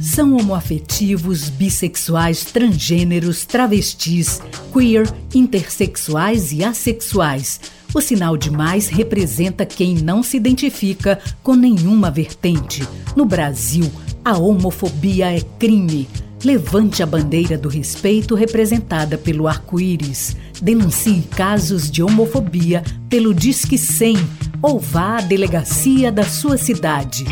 São 0.01 0.35
homoafetivos, 0.35 1.47
bissexuais, 1.47 2.43
transgêneros, 2.43 3.45
travestis, 3.45 4.41
queer, 4.73 5.09
intersexuais 5.33 6.51
e 6.51 6.61
assexuais. 6.61 7.61
O 7.97 8.01
sinal 8.01 8.37
de 8.37 8.51
mais 8.51 8.89
representa 8.89 9.65
quem 9.65 9.95
não 9.95 10.21
se 10.21 10.37
identifica 10.37 11.19
com 11.41 11.55
nenhuma 11.55 12.11
vertente. 12.11 12.87
No 13.15 13.25
Brasil, 13.25 13.91
a 14.23 14.37
homofobia 14.37 15.35
é 15.35 15.41
crime. 15.57 16.07
Levante 16.45 17.01
a 17.01 17.07
bandeira 17.07 17.57
do 17.57 17.67
respeito 17.67 18.35
representada 18.35 19.17
pelo 19.17 19.47
arco-íris. 19.47 20.37
Denuncie 20.61 21.23
casos 21.35 21.89
de 21.89 22.03
homofobia 22.03 22.83
pelo 23.09 23.33
Disque 23.33 23.79
100 23.79 24.15
ou 24.61 24.79
vá 24.79 25.17
à 25.17 25.21
delegacia 25.21 26.11
da 26.11 26.23
sua 26.23 26.55
cidade. 26.55 27.25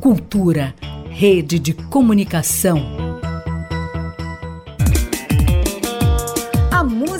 Cultura, 0.00 0.74
rede 1.10 1.58
de 1.58 1.74
comunicação. 1.74 3.09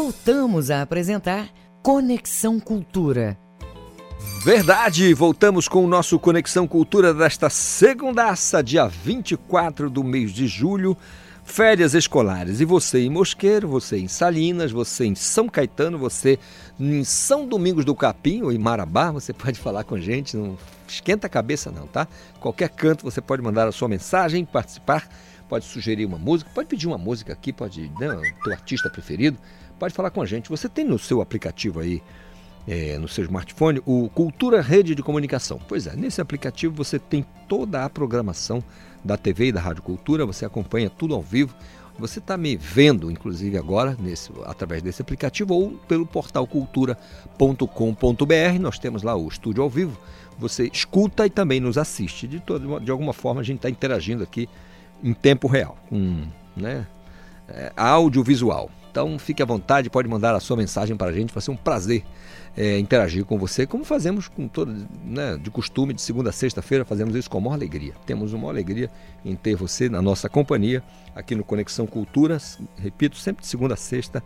Voltamos 0.00 0.70
a 0.70 0.80
apresentar 0.80 1.48
Conexão 1.82 2.60
Cultura. 2.60 3.36
Verdade, 4.44 5.12
voltamos 5.12 5.66
com 5.66 5.84
o 5.84 5.88
nosso 5.88 6.20
Conexão 6.20 6.68
Cultura 6.68 7.12
desta 7.12 7.50
segundaça, 7.50 8.62
dia 8.62 8.86
24 8.86 9.90
do 9.90 10.04
mês 10.04 10.30
de 10.30 10.46
julho, 10.46 10.96
férias 11.42 11.94
escolares. 11.94 12.60
E 12.60 12.64
você 12.64 13.00
em 13.00 13.10
Mosqueiro, 13.10 13.66
você 13.66 13.98
em 13.98 14.06
Salinas, 14.06 14.70
você 14.70 15.04
em 15.04 15.16
São 15.16 15.48
Caetano, 15.48 15.98
você 15.98 16.38
em 16.78 17.02
São 17.02 17.44
Domingos 17.44 17.84
do 17.84 17.92
Capim 17.92 18.42
ou 18.42 18.52
em 18.52 18.58
Marabá, 18.58 19.10
você 19.10 19.32
pode 19.34 19.58
falar 19.58 19.82
com 19.82 19.96
a 19.96 20.00
gente, 20.00 20.36
não 20.36 20.56
esquenta 20.86 21.26
a 21.26 21.30
cabeça 21.30 21.72
não, 21.72 21.88
tá? 21.88 22.06
Qualquer 22.38 22.68
canto 22.68 23.04
você 23.04 23.20
pode 23.20 23.42
mandar 23.42 23.66
a 23.66 23.72
sua 23.72 23.88
mensagem, 23.88 24.44
participar, 24.44 25.08
pode 25.48 25.64
sugerir 25.64 26.04
uma 26.04 26.18
música, 26.18 26.50
pode 26.54 26.68
pedir 26.68 26.86
uma 26.86 26.98
música 26.98 27.32
aqui, 27.32 27.52
pode, 27.52 27.90
né, 27.98 28.34
teu 28.44 28.52
artista 28.52 28.90
preferido, 28.90 29.38
pode 29.78 29.94
falar 29.94 30.10
com 30.10 30.20
a 30.20 30.26
gente. 30.26 30.48
Você 30.48 30.68
tem 30.68 30.84
no 30.84 30.98
seu 30.98 31.20
aplicativo 31.20 31.80
aí, 31.80 32.02
é, 32.66 32.98
no 32.98 33.08
seu 33.08 33.24
smartphone, 33.24 33.80
o 33.86 34.08
Cultura 34.10 34.60
Rede 34.60 34.94
de 34.94 35.02
Comunicação. 35.02 35.60
Pois 35.68 35.86
é, 35.86 35.96
nesse 35.96 36.20
aplicativo 36.20 36.74
você 36.74 36.98
tem 36.98 37.24
toda 37.48 37.84
a 37.84 37.90
programação 37.90 38.62
da 39.04 39.16
TV 39.16 39.46
e 39.46 39.52
da 39.52 39.60
Rádio 39.60 39.82
Cultura, 39.82 40.26
você 40.26 40.44
acompanha 40.44 40.90
tudo 40.90 41.14
ao 41.14 41.22
vivo. 41.22 41.54
Você 41.98 42.20
está 42.20 42.36
me 42.36 42.56
vendo, 42.56 43.10
inclusive 43.10 43.58
agora, 43.58 43.96
nesse, 43.98 44.30
através 44.44 44.82
desse 44.82 45.02
aplicativo 45.02 45.52
ou 45.52 45.70
pelo 45.88 46.06
portal 46.06 46.46
cultura.com.br. 46.46 48.60
Nós 48.60 48.78
temos 48.78 49.02
lá 49.02 49.16
o 49.16 49.26
estúdio 49.26 49.64
ao 49.64 49.70
vivo. 49.70 49.98
Você 50.38 50.70
escuta 50.72 51.26
e 51.26 51.30
também 51.30 51.58
nos 51.58 51.76
assiste. 51.76 52.28
De, 52.28 52.38
todo, 52.38 52.78
de 52.78 52.90
alguma 52.90 53.12
forma 53.12 53.40
a 53.40 53.44
gente 53.44 53.56
está 53.56 53.68
interagindo 53.68 54.22
aqui 54.22 54.48
em 55.02 55.12
tempo 55.12 55.48
real, 55.48 55.76
com 55.88 56.22
né, 56.56 56.86
é, 57.48 57.72
audiovisual. 57.76 58.70
Então 58.90 59.18
fique 59.18 59.42
à 59.42 59.46
vontade, 59.46 59.90
pode 59.90 60.08
mandar 60.08 60.34
a 60.34 60.40
sua 60.40 60.56
mensagem 60.56 60.96
para 60.96 61.10
a 61.10 61.12
gente, 61.12 61.32
vai 61.32 61.42
ser 61.42 61.50
um 61.50 61.56
prazer 61.56 62.04
é, 62.56 62.78
interagir 62.78 63.24
com 63.24 63.38
você, 63.38 63.66
como 63.66 63.84
fazemos 63.84 64.26
com 64.26 64.48
todo, 64.48 64.74
né, 65.04 65.38
de 65.40 65.50
costume, 65.50 65.94
de 65.94 66.02
segunda 66.02 66.30
a 66.30 66.32
sexta-feira, 66.32 66.84
fazemos 66.84 67.14
isso 67.14 67.30
com 67.30 67.38
a 67.38 67.40
maior 67.40 67.54
alegria. 67.54 67.92
Temos 68.04 68.32
uma 68.32 68.48
alegria 68.48 68.90
em 69.24 69.36
ter 69.36 69.54
você 69.54 69.88
na 69.88 70.02
nossa 70.02 70.28
companhia, 70.28 70.82
aqui 71.14 71.34
no 71.34 71.44
Conexão 71.44 71.86
Cultura, 71.86 72.38
repito, 72.76 73.16
sempre 73.16 73.42
de 73.42 73.48
segunda 73.48 73.74
a 73.74 73.76
sexta, 73.76 74.22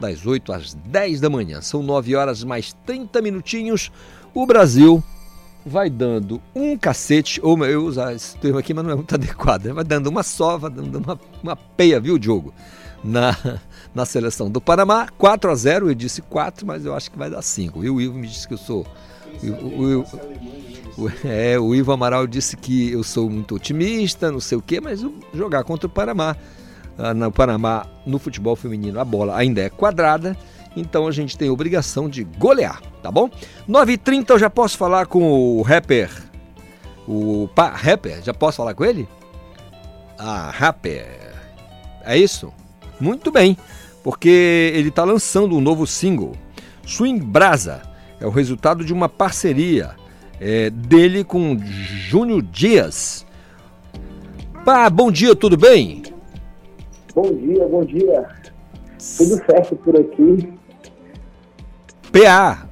das 0.00 0.26
8 0.26 0.52
às 0.52 0.74
10 0.74 1.20
da 1.20 1.30
manhã. 1.30 1.60
São 1.60 1.82
9 1.82 2.14
horas 2.16 2.44
mais 2.44 2.74
30 2.84 3.22
minutinhos. 3.22 3.90
O 4.34 4.46
Brasil 4.46 5.02
vai 5.64 5.90
dando 5.90 6.40
um 6.54 6.76
cacete, 6.76 7.40
ou 7.42 7.64
eu 7.64 7.84
usar 7.84 8.14
esse 8.14 8.36
termo 8.36 8.58
aqui, 8.58 8.72
mas 8.72 8.84
não 8.84 8.92
é 8.92 8.94
muito 8.94 9.12
adequado, 9.16 9.72
vai 9.72 9.84
dando 9.84 10.08
uma 10.08 10.22
sova, 10.22 10.70
dando 10.70 10.98
uma, 10.98 11.18
uma 11.42 11.56
peia, 11.56 12.00
viu, 12.00 12.18
Diogo? 12.18 12.54
Na, 13.02 13.36
na 13.96 14.04
seleção 14.04 14.50
do 14.50 14.60
Panamá, 14.60 15.08
4 15.16 15.50
a 15.50 15.54
0 15.54 15.88
eu 15.88 15.94
disse 15.94 16.20
4, 16.20 16.66
mas 16.66 16.84
eu 16.84 16.94
acho 16.94 17.10
que 17.10 17.18
vai 17.18 17.30
dar 17.30 17.40
5. 17.40 17.82
E 17.82 17.88
o 17.88 17.98
Ivo 17.98 18.18
me 18.18 18.26
disse 18.26 18.46
que 18.46 18.52
eu 18.52 18.58
sou. 18.58 18.86
O, 19.42 19.46
o, 19.48 20.04
o, 20.98 21.12
é, 21.24 21.58
o 21.58 21.74
Ivo 21.74 21.92
Amaral 21.92 22.26
disse 22.26 22.58
que 22.58 22.92
eu 22.92 23.02
sou 23.02 23.30
muito 23.30 23.54
otimista, 23.54 24.30
não 24.30 24.38
sei 24.38 24.58
o 24.58 24.62
quê, 24.62 24.82
mas 24.82 25.02
jogar 25.32 25.64
contra 25.64 25.86
o 25.86 25.90
Panamá, 25.90 26.36
no 27.16 27.32
Panamá, 27.32 27.86
no 28.04 28.18
futebol 28.18 28.54
feminino, 28.54 29.00
a 29.00 29.04
bola 29.04 29.34
ainda 29.34 29.62
é 29.62 29.70
quadrada, 29.70 30.36
então 30.76 31.06
a 31.06 31.10
gente 31.10 31.36
tem 31.36 31.48
a 31.48 31.52
obrigação 31.52 32.06
de 32.06 32.22
golear, 32.22 32.82
tá 33.02 33.10
bom? 33.10 33.30
9h30 33.66 34.30
eu 34.30 34.38
já 34.38 34.50
posso 34.50 34.76
falar 34.76 35.06
com 35.06 35.58
o 35.58 35.62
rapper, 35.62 36.10
o 37.08 37.48
pa, 37.54 37.70
rapper, 37.70 38.22
já 38.22 38.34
posso 38.34 38.58
falar 38.58 38.74
com 38.74 38.84
ele? 38.84 39.08
Ah, 40.18 40.50
rapper, 40.54 41.06
é 42.04 42.16
isso? 42.16 42.52
Muito 42.98 43.30
bem, 43.30 43.56
porque 44.06 44.70
ele 44.72 44.90
está 44.90 45.02
lançando 45.02 45.56
um 45.56 45.60
novo 45.60 45.84
single, 45.84 46.30
Swing 46.86 47.18
Brasa. 47.18 47.82
É 48.20 48.24
o 48.24 48.30
resultado 48.30 48.84
de 48.84 48.92
uma 48.92 49.08
parceria 49.08 49.96
é, 50.40 50.70
dele 50.70 51.24
com 51.24 51.58
Júnior 51.58 52.40
Dias. 52.40 53.26
Pá, 54.64 54.88
bom 54.88 55.10
dia, 55.10 55.34
tudo 55.34 55.56
bem? 55.56 56.04
Bom 57.16 57.34
dia, 57.34 57.66
bom 57.66 57.84
dia. 57.84 58.28
Tudo 59.18 59.44
certo 59.44 59.74
por 59.74 59.96
aqui. 59.96 60.52
PA. 62.12 62.68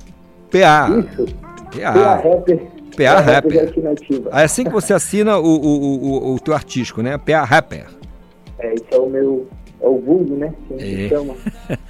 PA. 0.53 0.89
Isso. 1.01 1.35
PA. 1.73 1.93
PA 1.93 2.15
Rapper. 2.15 2.67
PA 2.97 3.21
Rapper. 3.21 3.63
aqui 3.65 3.81
na 3.81 3.91
ativa. 3.91 4.31
É 4.31 4.45
assim 4.45 4.63
que 4.63 4.71
você 4.71 4.95
assina 4.95 5.37
o, 5.37 5.45
o, 5.45 6.31
o, 6.31 6.35
o 6.37 6.39
teu 6.39 6.55
artístico, 6.55 7.03
né? 7.03 7.19
PA 7.19 7.43
Rapper. 7.43 7.87
É, 8.61 8.73
esse 8.73 8.87
é 8.93 8.99
o 8.99 9.09
meu. 9.09 9.49
É 9.85 9.89
o 9.89 9.99
vulgo, 10.01 10.35
né? 10.37 10.55
Que 10.67 10.75
a 10.75 10.79
gente 10.79 11.05
É. 11.05 11.09
chama. 11.11 11.35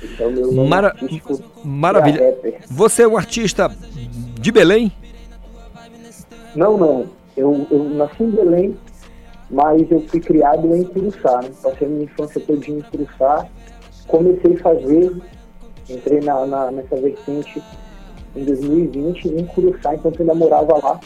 Esse 0.03 0.19
é 0.23 0.27
o 0.27 0.33
meu 0.33 0.53
nome 0.53 0.69
Mara- 0.69 0.97
Maravilha. 1.65 2.37
Você 2.69 3.03
é 3.03 3.09
um 3.09 3.17
artista 3.17 3.71
de 4.41 4.51
Belém? 4.51 4.91
Não, 6.57 6.77
não. 6.77 7.07
Eu, 7.37 7.67
eu 7.71 7.85
nasci 7.91 8.23
em 8.25 8.31
Belém, 8.31 8.77
mas 9.51 9.89
eu 9.91 10.01
fui 10.09 10.21
criado 10.21 10.75
em 10.75 10.83
Curuçá, 10.85 11.41
né? 11.43 11.51
Passei 11.63 11.87
minha 11.89 12.05
infância 12.05 12.41
todinha 12.41 12.79
em 12.79 12.83
Curuçá. 12.83 13.47
Comecei 14.09 14.55
a 14.55 14.59
fazer, 14.59 15.13
entrei 15.89 16.21
na, 16.21 16.45
na, 16.47 16.71
nessa 16.73 16.97
vertente 16.97 17.63
em 18.37 18.45
2020 18.45 19.29
em 19.29 19.47
Curuçá, 19.47 19.95
enquanto 19.95 20.21
ainda 20.21 20.35
morava 20.35 20.77
lá. 20.79 21.01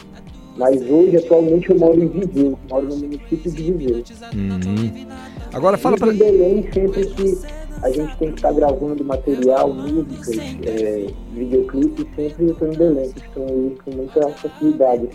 Mas 0.57 0.81
hoje, 0.89 1.15
atualmente, 1.17 1.69
eu 1.69 1.77
moro 1.79 2.03
em 2.03 2.07
Viseu, 2.07 2.59
moro 2.69 2.87
no 2.87 2.95
município 2.97 3.51
de 3.51 3.71
Viseu. 3.71 4.03
Uhum. 4.33 5.07
Agora 5.53 5.77
fala 5.77 5.97
para... 5.97 6.13
Belém, 6.13 6.69
sempre 6.71 7.05
que 7.07 7.39
a 7.81 7.89
gente 7.89 8.17
tem 8.17 8.29
que 8.29 8.35
estar 8.35 8.51
gravando 8.51 9.03
material, 9.03 9.73
músicas, 9.73 10.37
é, 10.65 11.07
videoclipes, 11.33 12.05
sempre 12.15 12.45
eu 12.45 12.51
estou 12.51 12.67
em 12.67 12.75
Belém, 12.75 13.11
costumo 13.11 13.47
ir 13.47 13.77
com 13.83 13.91
muita 13.95 14.29
facilidade, 14.29 15.09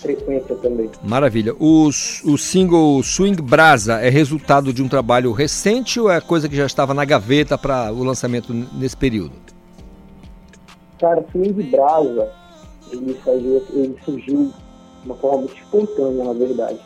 frequência 0.00 0.54
também. 0.56 0.90
Maravilha. 1.02 1.54
O, 1.58 1.86
o 1.88 2.38
single 2.38 3.02
Swing 3.02 3.40
Brasa 3.40 4.00
é 4.00 4.08
resultado 4.08 4.72
de 4.72 4.82
um 4.82 4.88
trabalho 4.88 5.32
recente 5.32 6.00
ou 6.00 6.10
é 6.10 6.20
coisa 6.20 6.48
que 6.48 6.56
já 6.56 6.66
estava 6.66 6.92
na 6.92 7.04
gaveta 7.04 7.56
para 7.56 7.92
o 7.92 8.02
lançamento 8.02 8.52
nesse 8.52 8.96
período? 8.96 9.32
Cara, 10.98 11.24
Swing 11.30 11.62
Brasa, 11.70 12.28
ele, 12.90 13.16
saiu, 13.24 13.62
ele 13.72 13.96
surgiu 14.04 14.52
de 15.02 15.06
uma 15.06 15.14
forma 15.14 15.38
muito 15.38 15.56
espontânea, 15.56 16.24
na 16.24 16.32
verdade. 16.32 16.78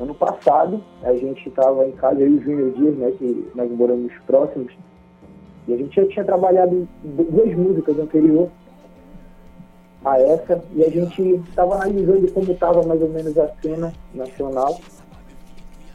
Ano 0.00 0.14
passado, 0.14 0.82
a 1.02 1.12
gente 1.14 1.48
estava 1.48 1.86
em 1.86 1.92
casa, 1.92 2.20
eu 2.20 2.28
e 2.28 2.36
o 2.36 2.42
Júnior 2.42 2.72
Dias, 2.72 2.96
né, 2.96 3.10
que 3.12 3.48
nós 3.54 3.70
moramos 3.70 4.12
próximos, 4.26 4.72
e 5.68 5.74
a 5.74 5.76
gente 5.76 5.94
já 5.94 6.06
tinha 6.08 6.24
trabalhado 6.24 6.88
duas 7.02 7.54
músicas 7.56 7.98
anterior 7.98 8.48
a 10.04 10.20
essa, 10.20 10.62
e 10.74 10.82
a 10.82 10.90
gente 10.90 11.22
estava 11.48 11.76
analisando 11.76 12.30
como 12.32 12.52
estava 12.52 12.82
mais 12.82 13.00
ou 13.00 13.08
menos 13.08 13.38
a 13.38 13.48
cena 13.62 13.92
nacional 14.12 14.78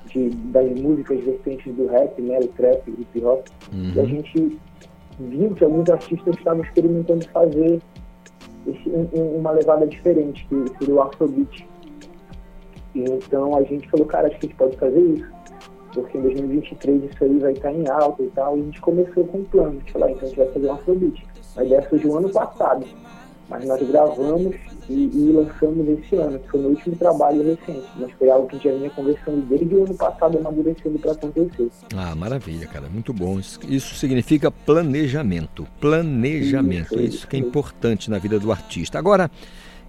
de, 0.08 0.30
das 0.30 0.72
músicas 0.80 1.20
vertentes 1.24 1.76
do 1.76 1.88
rap, 1.88 2.22
né, 2.22 2.40
o 2.40 2.48
trap, 2.48 2.90
o 2.90 3.02
hip 3.02 3.24
hop, 3.24 3.46
uhum. 3.72 3.92
e 3.96 4.00
a 4.00 4.06
gente 4.06 4.60
viu 5.20 5.54
que 5.54 5.64
alguns 5.64 5.90
artistas 5.90 6.36
estavam 6.38 6.64
experimentando 6.64 7.28
fazer 7.30 7.82
esse, 8.66 8.90
um, 8.90 9.38
uma 9.38 9.52
levada 9.52 9.86
diferente, 9.86 10.46
que 10.48 10.78
seria 10.80 10.96
o 10.96 11.02
Afrobeat. 11.02 11.68
Então 13.08 13.56
a 13.56 13.64
gente 13.64 13.90
falou, 13.90 14.06
cara, 14.06 14.28
acho 14.28 14.40
que 14.40 14.46
a 14.46 14.50
gente 14.50 14.58
pode 14.58 14.78
fazer 14.78 15.00
isso. 15.00 15.28
Porque 15.94 16.18
em 16.18 16.22
2023 16.22 17.04
isso 17.04 17.24
aí 17.24 17.40
vai 17.40 17.54
estar 17.54 17.74
em 17.74 17.88
alta 17.90 18.24
e 18.24 18.28
tal. 18.28 18.58
E 18.58 18.62
a 18.62 18.64
gente 18.64 18.82
começou 18.82 19.26
com 19.26 19.40
um 19.40 19.44
plano. 19.46 19.82
Falou, 19.92 20.08
ah, 20.08 20.12
então 20.12 20.24
a 20.24 20.28
gente 20.28 20.38
vai 20.38 20.48
fazer 20.48 20.68
um 20.68 20.74
Afrobeat. 20.74 21.28
A 21.58 21.64
ideia 21.64 21.90
surgiu 21.90 22.18
ano 22.18 22.30
passado. 22.30 22.86
Mas 23.50 23.66
nós 23.66 23.82
gravamos 23.82 24.56
e, 24.88 25.10
e, 25.12 25.32
lançamos 25.32 25.88
esse 25.88 26.16
ano, 26.16 26.38
que 26.38 26.50
foi 26.50 26.60
o 26.60 26.64
meu 26.64 26.72
último 26.72 26.96
trabalho 26.96 27.44
recente. 27.44 27.88
Mas 27.96 28.12
foi 28.12 28.30
algo 28.30 28.48
que 28.48 28.56
a 28.56 28.60
gente 28.60 28.70
já 28.70 28.78
vinha 28.78 28.90
conversando 28.92 29.42
desde 29.48 29.74
o 29.74 29.86
ano 29.86 29.96
passado, 29.96 30.38
amadurecendo 30.38 31.00
para 31.00 31.14
acontecer. 31.14 31.68
Ah, 31.96 32.14
maravilha, 32.16 32.68
cara. 32.68 32.88
Muito 32.88 33.12
bom. 33.12 33.40
Isso 33.40 33.96
significa 33.96 34.52
planejamento. 34.52 35.68
Planejamento. 35.80 36.94
Isso, 36.94 37.00
é 37.00 37.02
isso 37.02 37.28
que 37.28 37.36
é 37.38 37.40
importante 37.40 38.12
na 38.12 38.20
vida 38.20 38.40
do 38.40 38.52
artista. 38.52 39.00
Agora, 39.00 39.32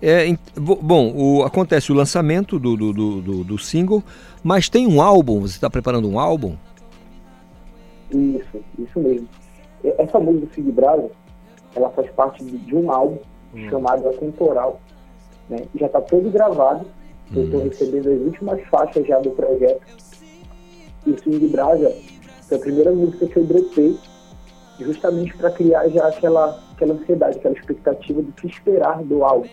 é, 0.02 0.34
bom, 0.56 1.12
o, 1.14 1.44
acontece 1.44 1.92
o 1.92 1.94
lançamento 1.94 2.58
do, 2.58 2.76
do, 2.76 2.92
do, 2.92 3.44
do, 3.44 3.58
single, 3.58 4.02
mas 4.42 4.68
tem 4.68 4.86
um 4.86 5.02
álbum, 5.02 5.40
você 5.40 5.54
está 5.54 5.68
preparando 5.68 6.08
um 6.08 6.18
álbum? 6.18 6.56
Isso, 8.10 8.64
isso 8.78 8.98
mesmo. 8.98 9.28
Essa 9.98 10.18
música 10.18 10.46
do 10.46 10.52
Fig 10.52 10.72
Brasa, 10.72 11.10
ela 11.74 11.90
faz 11.90 12.10
parte 12.12 12.44
de 12.44 12.74
um 12.74 12.90
álbum 12.90 13.18
hum. 13.54 13.68
chamado 13.68 14.08
Atemporal. 14.08 14.80
Né? 15.48 15.58
Já 15.78 15.86
está 15.86 16.00
todo 16.00 16.30
gravado, 16.30 16.86
hum. 17.30 17.36
eu 17.36 17.44
estou 17.44 17.62
recebendo 17.62 18.10
as 18.10 18.20
últimas 18.20 18.60
faixas 18.68 19.06
já 19.06 19.18
do 19.18 19.30
projeto. 19.30 19.82
E 21.06 21.16
Swing 21.18 21.46
Brasa 21.48 21.94
foi 22.46 22.56
a 22.56 22.60
primeira 22.60 22.92
música 22.92 23.26
que 23.26 23.36
eu 23.36 23.44
dropei, 23.44 23.98
justamente 24.78 25.36
para 25.36 25.50
criar 25.50 25.88
já 25.88 26.08
aquela, 26.08 26.62
aquela 26.80 26.94
ansiedade, 26.94 27.36
aquela 27.36 27.54
expectativa 27.54 28.22
do 28.22 28.32
que 28.32 28.46
esperar 28.46 29.02
do 29.04 29.22
álbum. 29.22 29.48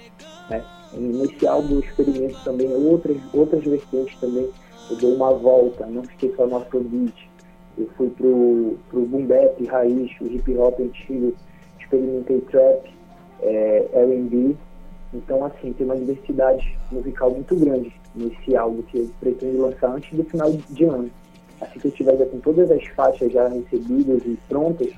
Né? 0.50 0.64
Nesse 0.94 1.46
álbum 1.46 1.76
eu 1.76 1.80
experimento 1.82 2.42
também 2.44 2.74
outras, 2.74 3.18
outras 3.34 3.64
vertentes 3.64 4.18
também. 4.20 4.50
Eu 4.90 4.96
dei 4.96 5.14
uma 5.14 5.34
volta, 5.34 5.86
não 5.86 6.04
fiquei 6.04 6.34
só 6.36 6.48
no 6.48 6.58
Afrobeat. 6.58 7.30
Eu 7.78 7.90
fui 7.98 8.10
pro, 8.10 8.78
pro 8.90 9.02
boom 9.02 9.26
bap, 9.26 9.64
raiz, 9.66 10.10
o 10.22 10.26
hip 10.26 10.58
hop 10.58 10.80
antigo, 10.80 11.34
experimentei 11.80 12.40
trap, 12.42 12.90
é, 13.42 13.86
R&B. 13.94 14.56
Então, 15.14 15.46
assim, 15.46 15.74
tem 15.74 15.86
uma 15.86 15.96
diversidade 15.96 16.78
musical 16.92 17.30
muito 17.32 17.56
grande 17.56 17.94
nesse 18.16 18.56
álbum 18.56 18.82
que 18.84 19.00
eu 19.00 19.10
pretendo 19.20 19.62
lançar 19.62 19.94
antes 19.94 20.16
do 20.18 20.24
final 20.24 20.52
de 20.52 20.86
ano. 20.86 21.12
Assim 21.60 21.80
que 21.80 21.88
eu 21.88 21.92
estiver 21.92 22.26
com 22.30 22.40
todas 22.40 22.72
as 22.72 22.86
faixas 22.88 23.32
já 23.32 23.48
recebidas 23.48 24.22
e 24.26 24.38
prontas, 24.48 24.92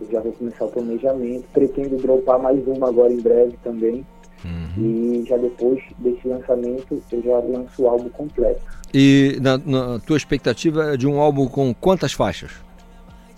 eu 0.00 0.10
já 0.10 0.20
vou 0.20 0.32
começar 0.32 0.64
o 0.64 0.68
planejamento. 0.68 1.44
Pretendo 1.52 1.96
dropar 1.96 2.38
mais 2.38 2.66
uma 2.66 2.88
agora 2.88 3.12
em 3.12 3.20
breve 3.20 3.54
também. 3.62 4.04
Uhum. 4.44 4.84
E 4.84 5.24
já 5.26 5.36
depois 5.36 5.82
desse 5.98 6.28
lançamento, 6.28 7.02
eu 7.10 7.22
já 7.22 7.38
lanço 7.38 7.82
o 7.82 7.88
álbum 7.88 8.08
completo. 8.10 8.60
E 8.92 9.38
na, 9.40 9.58
na 9.58 9.98
tua 9.98 10.16
expectativa 10.16 10.94
é 10.94 10.96
de 10.96 11.06
um 11.06 11.20
álbum 11.20 11.48
com 11.48 11.74
quantas 11.74 12.12
faixas? 12.12 12.52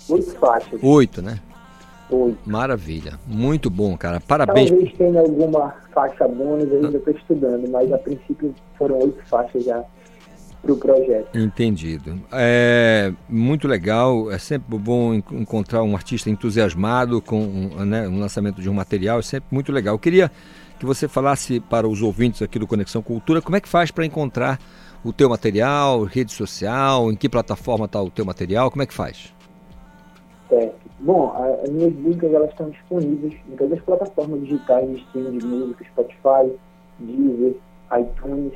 Oito 0.09 0.33
faixas. 0.33 0.81
Oito, 0.83 1.23
né? 1.23 1.39
Oito. 2.11 2.39
Maravilha. 2.47 3.19
Muito 3.27 3.69
bom, 3.69 3.97
cara. 3.97 4.21
Parabéns. 4.21 4.71
Talvez 4.71 4.93
tenha 4.95 5.21
alguma 5.21 5.75
faixa 5.93 6.27
bônus, 6.27 6.73
ainda 6.73 6.97
estou 6.97 7.15
estudando, 7.15 7.69
mas 7.71 7.93
a 7.93 7.99
princípio 7.99 8.55
foram 8.77 8.99
oito 8.99 9.23
faixas 9.27 9.65
já 9.65 9.85
para 10.69 10.73
o 10.73 10.77
projeto. 10.77 11.39
Entendido. 11.39 12.21
É 12.33 13.13
muito 13.29 13.67
legal, 13.67 14.31
é 14.31 14.39
sempre 14.39 14.79
bom 14.79 15.15
encontrar 15.15 15.83
um 15.83 15.95
artista 15.95 16.29
entusiasmado 16.29 17.23
com 17.23 17.41
né, 17.87 18.07
um 18.09 18.19
lançamento 18.19 18.61
de 18.61 18.69
um 18.69 18.75
material, 18.75 19.19
é 19.19 19.23
sempre 19.23 19.49
muito 19.51 19.73
legal. 19.73 19.95
Eu 19.95 19.99
queria 19.99 20.31
que 20.79 20.85
você 20.85 21.09
falasse 21.09 21.61
para 21.61 21.89
os 21.89 22.03
ouvintes 22.03 22.43
aqui 22.43 22.59
do 22.59 22.67
Conexão 22.67 23.03
Cultura 23.03 23.41
como 23.41 23.57
é 23.57 23.61
que 23.61 23.69
faz 23.69 23.91
para 23.91 24.05
encontrar 24.05 24.61
o 25.05 25.13
teu 25.13 25.29
material, 25.29 26.03
rede 26.05 26.33
social, 26.33 27.11
em 27.11 27.17
que 27.17 27.29
plataforma 27.29 27.87
está 27.87 28.03
o 28.03 28.11
teu 28.11 28.25
material, 28.25 28.71
como 28.71 28.83
é 28.83 28.87
que 28.87 28.95
faz? 28.95 29.33
É, 30.51 30.71
bom, 31.01 31.33
as 31.63 31.71
minhas 31.71 31.93
músicas 31.95 32.33
elas 32.33 32.51
estão 32.51 32.71
disponíveis 32.71 33.35
em 33.49 33.57
todas 33.57 33.79
as 33.79 33.85
plataformas 33.85 34.41
digitais 34.41 34.89
de 34.89 34.97
streaming 34.97 35.39
de 35.39 35.47
música, 35.47 35.85
Spotify, 35.85 36.53
Deezer, 36.99 37.55
iTunes, 37.99 38.53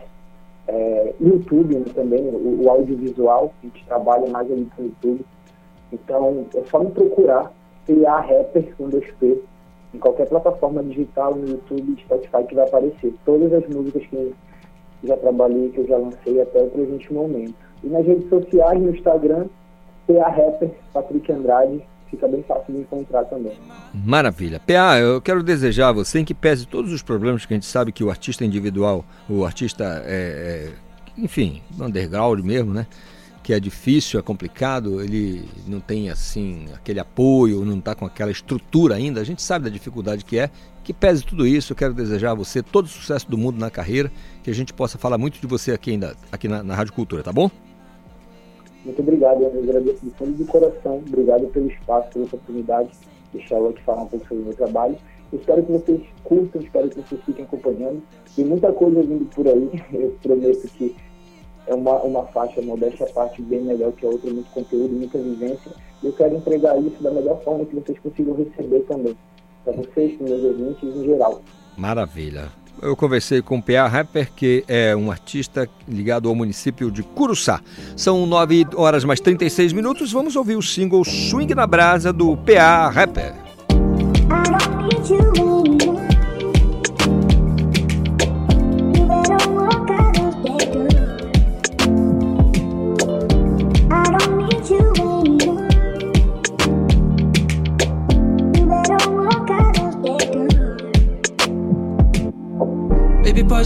é, 0.68 1.14
YouTube 1.20 1.74
né, 1.74 1.84
também, 1.94 2.20
o, 2.28 2.62
o, 2.62 2.70
audiovisual, 2.70 3.52
a 3.62 3.66
gente 3.66 3.84
trabalha 3.86 4.28
mais 4.30 4.50
ali 4.50 4.68
no 4.78 4.84
YouTube. 4.84 5.24
Então, 5.92 6.46
é 6.54 6.62
só 6.70 6.78
me 6.78 6.90
procurar, 6.90 7.52
criar 7.84 8.20
rapper 8.20 8.74
com 8.76 8.88
dois 8.88 9.10
P, 9.12 9.40
em 9.94 9.98
qualquer 9.98 10.28
plataforma 10.28 10.82
digital, 10.82 11.34
no 11.34 11.48
YouTube, 11.48 12.00
Spotify, 12.00 12.44
que 12.48 12.54
vai 12.54 12.66
aparecer. 12.66 13.14
Todas 13.24 13.52
as 13.52 13.68
músicas 13.68 14.06
que 14.06 14.34
já 15.04 15.16
trabalhei, 15.16 15.70
que 15.70 15.78
eu 15.78 15.86
já 15.86 15.96
lancei 15.96 16.40
até 16.40 16.62
o 16.62 16.70
presente 16.70 17.12
momento. 17.12 17.54
E 17.82 17.88
nas 17.88 18.06
redes 18.06 18.28
sociais, 18.28 18.80
no 18.80 18.90
Instagram, 18.90 19.46
PA 20.06 20.28
Rapper, 20.28 20.70
Patrick 20.92 21.30
Andrade, 21.30 21.84
fica 22.12 22.28
bem 22.28 22.42
fácil 22.42 22.74
de 22.74 22.80
encontrar 22.80 23.24
também. 23.24 23.54
Maravilha. 23.92 24.60
PA, 24.60 24.98
eu 24.98 25.20
quero 25.20 25.42
desejar 25.42 25.88
a 25.88 25.92
você 25.92 26.22
que 26.22 26.34
pese 26.34 26.66
todos 26.66 26.92
os 26.92 27.02
problemas 27.02 27.46
que 27.46 27.54
a 27.54 27.56
gente 27.56 27.66
sabe 27.66 27.90
que 27.90 28.04
o 28.04 28.10
artista 28.10 28.44
individual, 28.44 29.04
o 29.28 29.44
artista, 29.44 30.02
é, 30.06 30.68
é 30.68 30.72
enfim, 31.16 31.62
underground 31.80 32.40
mesmo, 32.44 32.72
né? 32.72 32.86
que 33.42 33.52
é 33.52 33.58
difícil, 33.58 34.20
é 34.20 34.22
complicado, 34.22 35.02
ele 35.02 35.48
não 35.66 35.80
tem 35.80 36.08
assim 36.10 36.66
aquele 36.74 37.00
apoio, 37.00 37.64
não 37.64 37.78
está 37.78 37.92
com 37.92 38.06
aquela 38.06 38.30
estrutura 38.30 38.94
ainda. 38.94 39.20
A 39.20 39.24
gente 39.24 39.42
sabe 39.42 39.64
da 39.64 39.70
dificuldade 39.70 40.24
que 40.24 40.38
é. 40.38 40.48
Que 40.84 40.92
pese 40.92 41.24
tudo 41.24 41.46
isso, 41.46 41.72
eu 41.72 41.76
quero 41.76 41.92
desejar 41.92 42.32
a 42.32 42.34
você 42.34 42.62
todo 42.62 42.86
o 42.86 42.88
sucesso 42.88 43.28
do 43.28 43.38
mundo 43.38 43.58
na 43.58 43.70
carreira, 43.70 44.12
que 44.42 44.50
a 44.50 44.54
gente 44.54 44.72
possa 44.72 44.98
falar 44.98 45.18
muito 45.18 45.40
de 45.40 45.46
você 45.46 45.72
aqui 45.72 45.92
ainda 45.92 46.16
aqui 46.30 46.46
na, 46.46 46.62
na 46.62 46.74
Rádio 46.74 46.92
Cultura, 46.92 47.22
tá 47.22 47.32
bom? 47.32 47.50
Muito 48.84 49.00
obrigado, 49.00 49.42
eu 49.42 49.62
agradeço 49.62 50.04
de 50.04 50.10
fundo 50.12 50.32
do 50.32 50.46
coração. 50.46 51.02
Obrigado 51.06 51.46
pelo 51.48 51.68
espaço, 51.68 52.10
pela 52.10 52.24
oportunidade 52.24 52.90
de 53.32 53.40
aqui 53.40 53.82
falar 53.82 54.02
um 54.02 54.06
pouco 54.06 54.26
sobre 54.26 54.42
o 54.42 54.46
meu 54.46 54.54
trabalho. 54.54 54.96
espero 55.32 55.62
que 55.62 55.72
vocês 55.72 56.02
curtam, 56.24 56.60
espero 56.60 56.88
que 56.88 57.00
vocês 57.00 57.20
fiquem 57.24 57.44
acompanhando. 57.44 58.02
Tem 58.34 58.44
muita 58.44 58.72
coisa 58.72 59.02
vindo 59.02 59.24
por 59.34 59.46
aí, 59.46 59.70
eu 59.92 60.16
prometo 60.22 60.68
que 60.76 60.94
é 61.66 61.74
uma, 61.74 62.02
uma 62.02 62.24
faixa, 62.26 62.60
modéstia 62.60 63.06
parte, 63.06 63.40
bem 63.42 63.62
melhor 63.62 63.92
que 63.92 64.04
a 64.04 64.08
outra, 64.08 64.30
muito 64.30 64.50
conteúdo, 64.50 64.94
muita 64.94 65.18
vivência. 65.18 65.72
E 66.02 66.06
eu 66.06 66.12
quero 66.12 66.36
entregar 66.36 66.76
isso 66.80 67.02
da 67.02 67.10
melhor 67.10 67.40
forma 67.42 67.64
que 67.64 67.76
vocês 67.76 67.98
consigam 68.00 68.34
receber 68.34 68.80
também. 68.80 69.16
Para 69.64 69.74
vocês, 69.74 70.16
para 70.16 70.26
meus 70.26 70.44
ouvintes 70.44 70.82
em 70.82 71.04
geral. 71.04 71.40
Maravilha. 71.76 72.61
Eu 72.80 72.96
conversei 72.96 73.42
com 73.42 73.58
o 73.58 73.62
P.A. 73.62 73.86
Rapper, 73.86 74.30
que 74.34 74.64
é 74.66 74.94
um 74.96 75.10
artista 75.10 75.68
ligado 75.88 76.28
ao 76.28 76.34
município 76.34 76.90
de 76.90 77.02
Curuçá. 77.02 77.60
São 77.96 78.26
9 78.26 78.66
horas 78.74 79.04
mais 79.04 79.20
36 79.20 79.72
minutos. 79.72 80.12
Vamos 80.12 80.36
ouvir 80.36 80.56
o 80.56 80.62
single 80.62 81.04
Swing 81.04 81.54
na 81.54 81.66
Brasa 81.66 82.12
do 82.12 82.36
P.A. 82.36 82.88
Rapper. 82.88 83.34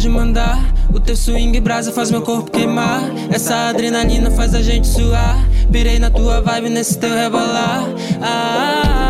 Andar. 0.04 0.62
O 0.92 1.00
teu 1.00 1.16
swing 1.16 1.58
brasa 1.60 1.90
faz 1.90 2.10
meu 2.10 2.22
corpo 2.22 2.50
queimar. 2.50 3.02
Essa 3.30 3.70
adrenalina 3.70 4.30
faz 4.30 4.54
a 4.54 4.60
gente 4.60 4.86
suar. 4.86 5.38
Pirei 5.72 5.98
na 5.98 6.10
tua 6.10 6.40
vibe 6.42 6.68
nesse 6.68 6.98
teu 6.98 7.14
rebolar. 7.14 7.88
Ah, 8.22 8.86
ficando 8.86 9.05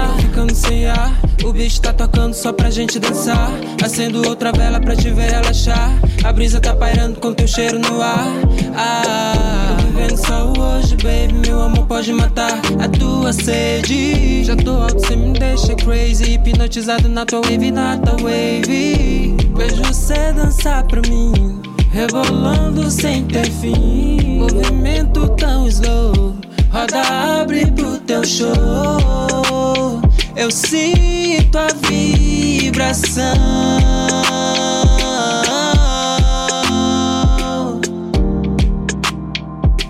sem 0.66 0.86
ar. 0.86 1.14
O 1.44 1.52
bicho 1.52 1.80
tá 1.80 1.93
tocando 1.93 2.34
só 2.34 2.52
pra 2.52 2.70
gente 2.70 2.98
dançar. 2.98 3.51
Acendo 3.82 4.26
outra 4.28 4.52
vela 4.52 4.80
pra 4.80 4.97
te 4.97 5.10
ver 5.10 5.30
relaxar. 5.30 5.90
A 6.24 6.32
brisa 6.32 6.60
tá 6.60 6.74
pairando 6.74 7.20
com 7.20 7.32
teu 7.32 7.47
cheiro 7.47 7.78
no 7.78 8.02
ar. 8.02 8.26
Ah, 8.74 9.76
tô 9.78 9.86
vivendo 9.86 10.16
só 10.16 10.52
hoje, 10.59 10.97
baby. 10.97 11.47
Meu 11.47 11.60
amor 11.60 11.86
pode 11.86 12.12
matar 12.12 12.60
a 12.80 12.88
tua 12.88 13.32
sede. 13.32 14.44
Já 14.44 14.56
tô 14.56 14.82
alto, 14.82 15.06
cê 15.06 15.16
me 15.16 15.32
deixa 15.38 15.74
crazy. 15.76 16.34
Hipnotizado 16.34 17.09
na 17.09 17.24
tua 17.24 17.40
wave, 17.40 17.70
na 17.70 17.97
tua 17.98 18.14
wave. 18.14 19.36
Vejo 19.56 19.82
você 19.84 20.32
dançar 20.32 20.84
pra 20.84 21.01
mim. 21.02 21.62
Rebolando 21.93 22.90
sem 22.90 23.24
ter 23.24 23.51
fim. 23.51 24.40
Movimento 24.40 25.28
tão 25.36 25.68
slow. 25.68 26.36
Roda 26.70 27.40
abre 27.40 27.66
pro 27.70 27.98
teu 28.01 28.24
show. 28.24 29.45
Eu 30.36 30.50
sinto 30.50 31.56
a 31.56 31.68
vibração. 31.88 33.22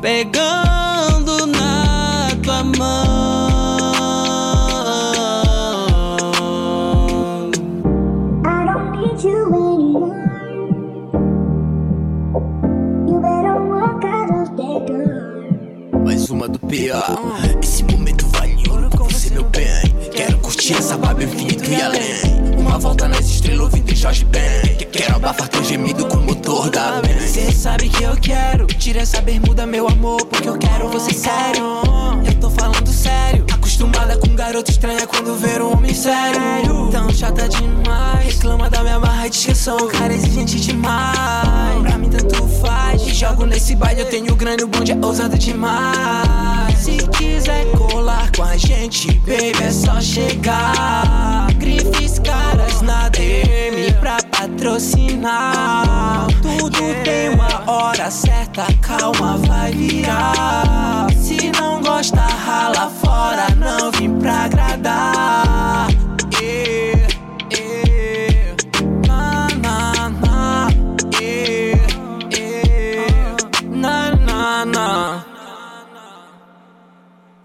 Pegando 0.00 1.46
na 1.46 2.28
tua 2.44 2.62
mão. 2.62 3.06
I 8.44 8.64
don't 8.66 8.92
need 9.00 9.24
you 9.24 9.46
anymore. 9.46 10.14
You 13.08 13.20
better 13.20 13.56
walk 13.66 14.04
out 14.04 14.30
of 14.30 14.56
that 14.56 14.86
door. 14.86 16.00
Mais 16.04 16.30
uma 16.30 16.46
do 16.48 16.58
PA. 16.60 17.55
Curtir 20.66 20.82
essa 20.82 20.96
vibe 20.96 21.24
infinito 21.26 21.70
e 21.70 21.80
além. 21.80 22.58
Uma 22.58 22.76
volta 22.76 23.06
nas 23.06 23.24
estrelas 23.24 23.66
ouvindo 23.66 23.94
Jorge 23.94 24.24
Ben. 24.24 24.76
Quero 24.90 25.14
abafar 25.14 25.46
teu 25.46 25.62
gemido 25.62 26.04
com 26.08 26.16
o 26.16 26.22
motor 26.24 26.68
da 26.70 27.00
Ben. 27.02 27.20
Cê 27.20 27.52
sabe 27.52 27.88
que 27.88 28.02
eu 28.02 28.16
quero. 28.16 28.66
Tira 28.66 29.02
essa 29.02 29.20
bermuda, 29.20 29.64
meu 29.64 29.86
amor, 29.86 30.26
porque 30.26 30.48
eu 30.48 30.58
quero 30.58 30.88
você 30.88 31.14
sério. 31.14 31.62
Eu 32.26 32.34
tô 32.40 32.50
falando 32.50 32.88
sério. 32.88 33.45
Acostumada 33.76 34.16
com 34.16 34.34
garoto 34.34 34.70
estranha 34.70 35.06
quando 35.06 35.34
ver 35.34 35.60
um 35.60 35.74
homem 35.74 35.92
sério. 35.92 36.88
Tão 36.90 37.12
chata 37.12 37.46
demais. 37.46 38.36
Reclama 38.36 38.70
da 38.70 38.82
minha 38.82 38.98
barra 38.98 39.28
de 39.28 39.36
exceção. 39.36 39.76
Cara 39.88 40.14
exigente 40.14 40.58
demais. 40.58 41.82
Pra 41.82 41.98
mim 41.98 42.08
tanto 42.08 42.48
faz. 42.62 43.02
Jogo 43.02 43.44
nesse 43.44 43.76
baile, 43.76 44.00
eu 44.00 44.06
tenho 44.06 44.34
grana, 44.34 44.64
o 44.64 44.66
bonde 44.66 44.92
é 44.92 44.96
ousado 44.96 45.36
demais. 45.36 46.78
Se 46.78 46.96
quiser 47.18 47.66
colar 47.72 48.32
com 48.34 48.44
a 48.44 48.56
gente, 48.56 49.12
baby, 49.18 49.62
é 49.62 49.70
só 49.70 50.00
chegar. 50.00 51.46
Grifes 51.58 52.18
caras 52.20 52.80
na 52.80 53.10
DM 53.10 53.92
pra 54.00 54.16
patrocinar. 54.30 56.28
Tudo 56.40 56.78
tem 57.04 57.28
uma 57.28 57.70
hora 57.70 58.10
certa, 58.10 58.64
calma, 58.80 59.36
vai 59.36 59.70
virar. 59.72 61.08
Se 61.20 61.52
não 61.60 61.82
rala 62.46 62.88
fora, 62.88 63.48
não 63.56 63.90
vim 63.90 64.20
pra 64.20 64.44
agradar. 64.44 65.85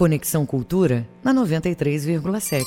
Conexão 0.02 0.48
Cultura 0.48 1.07
na 1.23 1.32
93,7. 1.32 2.64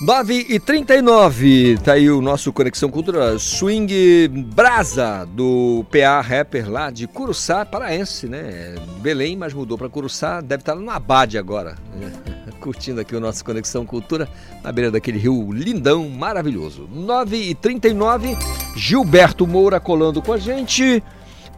9 0.00 0.46
e 0.48 0.58
39, 0.58 1.76
tá 1.84 1.92
aí 1.92 2.10
o 2.10 2.22
nosso 2.22 2.50
Conexão 2.50 2.88
Cultura 2.90 3.38
Swing 3.38 4.26
Brasa 4.54 5.26
do 5.26 5.84
PA 5.92 6.22
Rapper 6.22 6.70
lá 6.70 6.90
de 6.90 7.06
Curuçá, 7.06 7.66
paraense, 7.66 8.26
né? 8.26 8.74
Belém, 9.02 9.36
mas 9.36 9.52
mudou 9.52 9.76
para 9.76 9.90
Curuçá, 9.90 10.40
deve 10.40 10.62
estar 10.62 10.74
no 10.76 10.90
Abade 10.90 11.36
agora, 11.36 11.76
né? 11.94 12.10
curtindo 12.58 13.02
aqui 13.02 13.14
o 13.14 13.20
nosso 13.20 13.44
Conexão 13.44 13.84
Cultura 13.84 14.26
na 14.64 14.72
beira 14.72 14.90
daquele 14.90 15.18
rio 15.18 15.52
lindão, 15.52 16.08
maravilhoso. 16.08 16.88
9 16.90 17.36
e 17.36 17.54
39, 17.54 18.34
Gilberto 18.74 19.46
Moura 19.46 19.78
colando 19.78 20.22
com 20.22 20.32
a 20.32 20.38
gente 20.38 21.02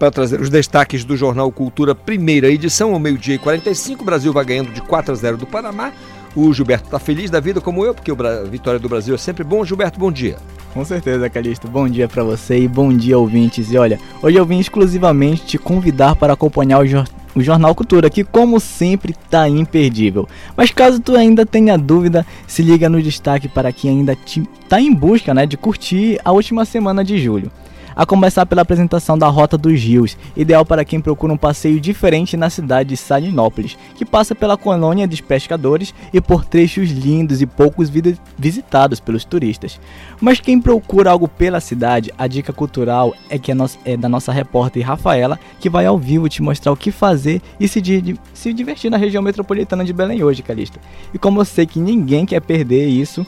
para 0.01 0.11
trazer 0.11 0.41
os 0.41 0.49
destaques 0.49 1.05
do 1.05 1.15
Jornal 1.15 1.53
Cultura, 1.53 1.95
primeira 1.95 2.51
edição, 2.51 2.95
ao 2.95 2.99
meio-dia 2.99 3.35
e 3.35 3.39
45. 3.39 4.01
O 4.01 4.07
Brasil 4.07 4.33
vai 4.33 4.47
ganhando 4.47 4.73
de 4.73 4.81
4 4.81 5.13
a 5.13 5.15
0 5.15 5.37
do 5.37 5.47
Panamá. 5.47 5.93
O 6.35 6.51
Gilberto 6.55 6.87
está 6.87 6.99
feliz 6.99 7.29
da 7.29 7.39
vida 7.39 7.61
como 7.61 7.85
eu, 7.85 7.95
porque 7.95 8.11
a 8.11 8.43
vitória 8.45 8.81
do 8.81 8.89
Brasil 8.89 9.15
é 9.15 9.19
sempre 9.19 9.45
bom. 9.45 9.63
Gilberto, 9.63 10.01
bom 10.01 10.11
dia. 10.11 10.39
Com 10.73 10.83
certeza, 10.87 11.29
Calixto. 11.29 11.69
Bom 11.69 11.87
dia 11.87 12.09
para 12.09 12.25
você 12.25 12.61
e 12.61 12.67
bom 12.67 12.91
dia, 12.97 13.19
ouvintes. 13.19 13.71
E 13.71 13.77
olha, 13.77 14.01
hoje 14.23 14.39
eu 14.39 14.47
vim 14.47 14.59
exclusivamente 14.59 15.45
te 15.45 15.59
convidar 15.59 16.17
para 16.17 16.33
acompanhar 16.33 16.79
o, 16.79 16.87
jor 16.87 17.07
o 17.35 17.43
Jornal 17.43 17.75
Cultura, 17.75 18.09
que 18.09 18.25
como 18.25 18.59
sempre 18.59 19.15
tá 19.29 19.51
imperdível. 19.51 20.27
Mas 20.57 20.71
caso 20.71 20.99
tu 20.99 21.15
ainda 21.15 21.45
tenha 21.45 21.77
dúvida, 21.77 22.25
se 22.47 22.63
liga 22.63 22.89
no 22.89 23.03
destaque 23.03 23.49
para 23.49 23.71
quem 23.71 23.91
ainda 23.91 24.17
te, 24.17 24.49
tá 24.67 24.81
em 24.81 24.95
busca 24.95 25.35
né, 25.35 25.45
de 25.45 25.59
curtir 25.59 26.19
a 26.25 26.33
última 26.33 26.65
semana 26.65 27.05
de 27.05 27.19
julho 27.19 27.53
a 27.95 28.07
começar 28.07 28.47
pela 28.47 28.63
apresentação 28.63 29.19
da 29.19 29.29
Rota 29.29 29.57
dos 29.57 29.81
Rios, 29.81 30.17
ideal 30.37 30.65
para 30.65 30.85
quem 30.85 31.01
procura 31.01 31.33
um 31.33 31.37
passeio 31.37 31.81
diferente 31.81 32.37
na 32.37 32.51
cidade 32.51 32.91
de 32.91 32.97
Salinópolis, 32.97 33.77
que 33.95 34.05
passa 34.05 34.35
pela 34.35 34.57
colônia 34.57 35.07
dos 35.07 35.21
pescadores 35.21 35.95
e 36.13 36.21
por 36.21 36.45
trechos 36.45 36.91
lindos 36.91 37.41
e 37.41 37.47
poucos 37.47 37.91
visitados 38.39 39.01
pelos 39.01 39.25
turistas. 39.25 39.81
Mas 40.21 40.41
quem 40.41 40.61
procura 40.61 41.11
algo 41.11 41.29
pela 41.29 41.61
cidade, 41.61 42.13
a 42.17 42.27
dica 42.27 42.53
cultural 42.53 43.15
é 43.29 43.39
que 43.39 43.53
é, 43.53 43.57
é 43.85 43.97
da 43.97 44.09
nossa 44.09 44.33
repórter 44.33 44.87
Rafaela, 44.87 45.39
que 45.59 45.71
vai 45.71 45.87
ao 45.87 45.99
vivo 45.99 46.29
te 46.29 46.43
mostrar 46.43 46.73
o 46.73 46.77
que 46.77 46.91
fazer 46.91 47.41
e 47.59 47.69
se, 47.69 47.81
di 47.81 48.19
se 48.35 48.53
divertir 48.53 48.91
na 48.91 48.97
região 48.97 49.23
metropolitana 49.23 49.85
de 49.85 49.93
Belém 49.93 50.23
hoje, 50.23 50.43
Calista. 50.43 50.81
E 51.13 51.19
como 51.19 51.41
eu 51.41 51.45
sei 51.45 51.67
que 51.67 51.79
ninguém 51.79 52.27
quer 52.27 52.41
perder 52.41 52.89
isso, 52.89 53.27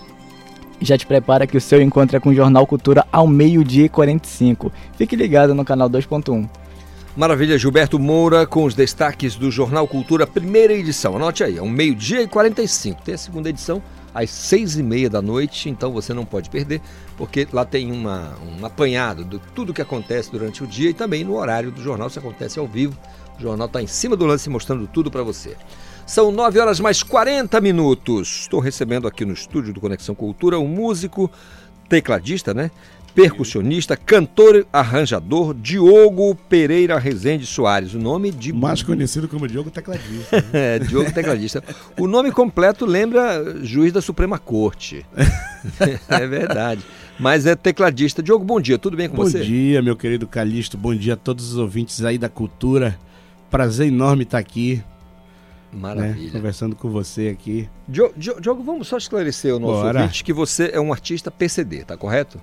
já 0.85 0.99
te 0.99 1.07
prepara 1.07 1.47
que 1.47 1.57
o 1.57 1.61
seu 1.61 1.81
encontro 1.81 2.17
é 2.17 2.21
com 2.21 2.31
o 2.31 2.35
Jornal 2.35 2.67
Cultura 2.67 3.07
ao 3.11 3.27
meio-dia 3.27 3.87
e 3.87 3.89
45. 3.89 4.73
Fique 4.97 5.17
ligado 5.17 5.55
no 5.55 5.65
canal 5.65 5.89
2.1. 5.89 6.49
Maravilha, 7.15 7.59
Gilberto 7.59 7.99
Moura 7.99 8.47
com 8.47 8.65
os 8.65 8.75
destaques 8.75 9.37
do 9.37 9.51
Jornal 9.51 9.87
Cultura, 9.87 10.27
primeira 10.27 10.73
edição. 10.73 11.15
Anote 11.15 11.45
aí, 11.45 11.59
é 11.59 11.63
um 11.63 11.69
meio-dia 11.69 12.23
e 12.23 12.27
45. 12.27 13.03
Tem 13.03 13.15
a 13.15 13.19
segunda 13.19 13.51
edição 13.51 13.83
às 14.15 14.31
seis 14.31 14.79
e 14.79 14.83
meia 14.83 15.11
da 15.11 15.21
noite, 15.21 15.69
então 15.69 15.93
você 15.93 16.15
não 16.15 16.25
pode 16.25 16.49
perder, 16.49 16.81
porque 17.17 17.47
lá 17.53 17.65
tem 17.65 17.93
uma, 17.93 18.33
um 18.59 18.65
apanhado 18.65 19.25
de 19.25 19.39
tudo 19.55 19.75
que 19.75 19.83
acontece 19.83 20.31
durante 20.31 20.65
o 20.65 20.67
dia 20.67 20.91
e 20.91 20.95
também 20.95 21.23
no 21.23 21.37
horário 21.37 21.71
do 21.71 21.83
jornal, 21.83 22.09
se 22.09 22.19
acontece 22.19 22.59
ao 22.59 22.67
vivo. 22.67 22.97
O 23.39 23.43
jornal 23.43 23.67
está 23.67 23.83
em 23.83 23.87
cima 23.87 24.17
do 24.17 24.25
lance 24.25 24.49
mostrando 24.49 24.87
tudo 24.87 25.11
para 25.11 25.23
você. 25.23 25.57
São 26.07 26.31
9 26.31 26.59
horas 26.59 26.81
mais 26.81 27.03
40 27.03 27.61
minutos. 27.61 28.41
Estou 28.43 28.61
recebendo 28.61 29.07
aqui 29.07 29.25
no 29.25 29.33
estúdio 29.33 29.73
do 29.73 29.81
Conexão 29.81 30.15
Cultura 30.15 30.59
um 30.59 30.67
músico, 30.67 31.31
tecladista, 31.89 32.53
né? 32.53 32.71
Percussionista, 33.15 33.95
cantor, 33.95 34.67
arranjador, 34.73 35.53
Diogo 35.53 36.35
Pereira 36.49 36.99
Rezende 36.99 37.45
Soares. 37.45 37.93
O 37.93 37.99
nome 37.99 38.31
de. 38.31 38.53
Mais 38.55 38.83
conhecido 38.83 39.29
como 39.29 39.47
Diogo 39.47 39.71
Tecladista. 39.71 40.37
Né? 40.37 40.45
é, 40.77 40.79
Diogo 40.79 41.13
Tecladista. 41.13 41.63
O 41.99 42.07
nome 42.07 42.33
completo 42.33 42.87
lembra 42.87 43.59
juiz 43.63 43.93
da 43.93 44.01
Suprema 44.01 44.39
Corte. 44.39 45.05
é 46.09 46.27
verdade. 46.27 46.83
Mas 47.19 47.45
é 47.45 47.55
tecladista. 47.55 48.23
Diogo, 48.23 48.45
bom 48.45 48.61
dia, 48.61 48.79
tudo 48.79 48.97
bem 48.97 49.09
com 49.09 49.17
bom 49.17 49.25
você? 49.25 49.39
Bom 49.39 49.45
dia, 49.45 49.83
meu 49.83 49.95
querido 49.95 50.27
Calixto. 50.27 50.79
Bom 50.79 50.95
dia 50.95 51.13
a 51.13 51.17
todos 51.17 51.53
os 51.53 51.59
ouvintes 51.59 52.03
aí 52.03 52.17
da 52.17 52.31
cultura. 52.31 52.99
Prazer 53.51 53.89
enorme 53.89 54.23
estar 54.23 54.39
aqui. 54.39 54.83
Maravilha. 55.73 56.27
Né, 56.27 56.31
conversando 56.33 56.77
com 56.77 56.91
você 56.91 57.29
aqui. 57.29 57.69
Diogo, 57.89 58.63
vamos 58.63 58.89
só 58.89 58.99
esclarecer 58.99 59.55
o 59.55 59.59
nosso 59.59 59.83
Bora. 59.83 60.03
ouvinte 60.03 60.23
que 60.23 60.33
você 60.33 60.71
é 60.73 60.81
um 60.81 60.93
artista 60.93 61.31
PCD, 61.31 61.85
tá 61.85 61.97
correto? 61.97 62.41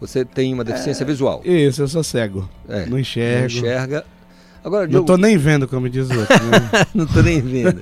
Você 0.00 0.24
tem 0.24 0.52
uma 0.52 0.62
deficiência 0.62 1.04
é, 1.04 1.06
visual. 1.06 1.40
Isso, 1.44 1.80
eu 1.80 1.88
sou 1.88 2.04
cego. 2.04 2.48
É, 2.68 2.84
não 2.84 2.98
enxergo. 2.98 3.40
Não 3.40 3.46
enxerga. 3.46 4.04
Agora, 4.62 4.86
Diogo... 4.86 5.08
Não 5.08 5.16
tô 5.16 5.16
nem 5.16 5.38
vendo, 5.38 5.66
como 5.66 5.88
diz 5.88 6.10
o 6.10 6.18
outro. 6.18 6.44
Né? 6.44 6.86
não 6.92 7.06
tô 7.06 7.22
nem 7.22 7.40
vendo. 7.40 7.80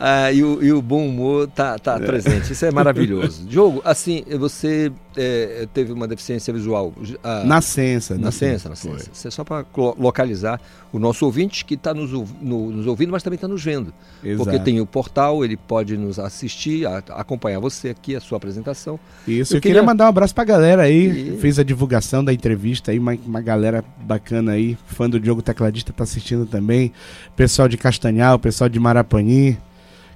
Ah, 0.00 0.32
e, 0.32 0.42
o, 0.42 0.64
e, 0.64 0.72
o, 0.72 0.80
bom 0.80 1.06
humor 1.06 1.46
tá, 1.48 1.78
tá 1.78 1.96
é. 1.96 1.98
presente. 2.00 2.52
Isso 2.52 2.64
é 2.64 2.70
maravilhoso. 2.70 3.46
Diogo, 3.46 3.82
assim, 3.84 4.24
você 4.38 4.90
é, 5.16 5.66
teve 5.72 5.92
uma 5.92 6.06
deficiência 6.08 6.52
visual? 6.52 6.92
Ah, 7.22 7.42
Nascença, 7.44 8.16
Nascença, 8.18 8.68
nascença. 8.68 9.10
Isso 9.12 9.28
é 9.28 9.30
só 9.30 9.44
para 9.44 9.64
localizar 9.98 10.60
o 10.92 10.98
nosso 10.98 11.24
ouvinte 11.24 11.64
que 11.64 11.74
está 11.74 11.92
nos, 11.94 12.10
no- 12.12 12.70
nos 12.70 12.86
ouvindo, 12.86 13.10
mas 13.10 13.22
também 13.22 13.34
está 13.36 13.48
nos 13.48 13.62
vendo. 13.62 13.92
Exato. 14.22 14.44
Porque 14.44 14.58
tem 14.64 14.80
o 14.80 14.86
portal, 14.86 15.44
ele 15.44 15.56
pode 15.56 15.96
nos 15.96 16.18
assistir, 16.18 16.86
a- 16.86 16.98
acompanhar 17.10 17.58
você 17.60 17.90
aqui, 17.90 18.14
a 18.14 18.20
sua 18.20 18.36
apresentação. 18.38 18.98
Isso, 19.26 19.56
eu, 19.56 19.60
queria... 19.60 19.82
mandar 19.82 20.04
um 20.06 20.08
abraço 20.08 20.34
pra 20.34 20.44
galera 20.44 20.82
aí. 20.82 21.36
Fiz 21.40 21.58
a 21.58 21.62
divulgação 21.62 22.24
da 22.24 22.32
entrevista 22.32 22.90
aí, 22.90 22.98
uma, 22.98 23.16
uma 23.26 23.40
galera 23.40 23.84
bacana 24.02 24.52
aí, 24.52 24.76
fã 24.86 25.08
do 25.10 25.18
Diogo 25.20 25.42
Tecladista 25.42 25.92
tá 25.92 26.04
assistindo 26.04 26.46
também. 26.46 26.92
Pessoal 27.36 27.68
de 27.68 27.76
Castanhal, 27.76 28.38
pessoal 28.38 28.68
de 28.68 28.78
Marapani. 28.78 29.58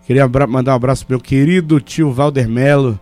Queria 0.06 0.26
mandar 0.46 0.72
um 0.72 0.76
abraço 0.76 1.04
pro 1.06 1.16
meu 1.16 1.20
querido 1.20 1.80
tio 1.80 2.10
Valder 2.12 2.48
Melo, 2.48 2.98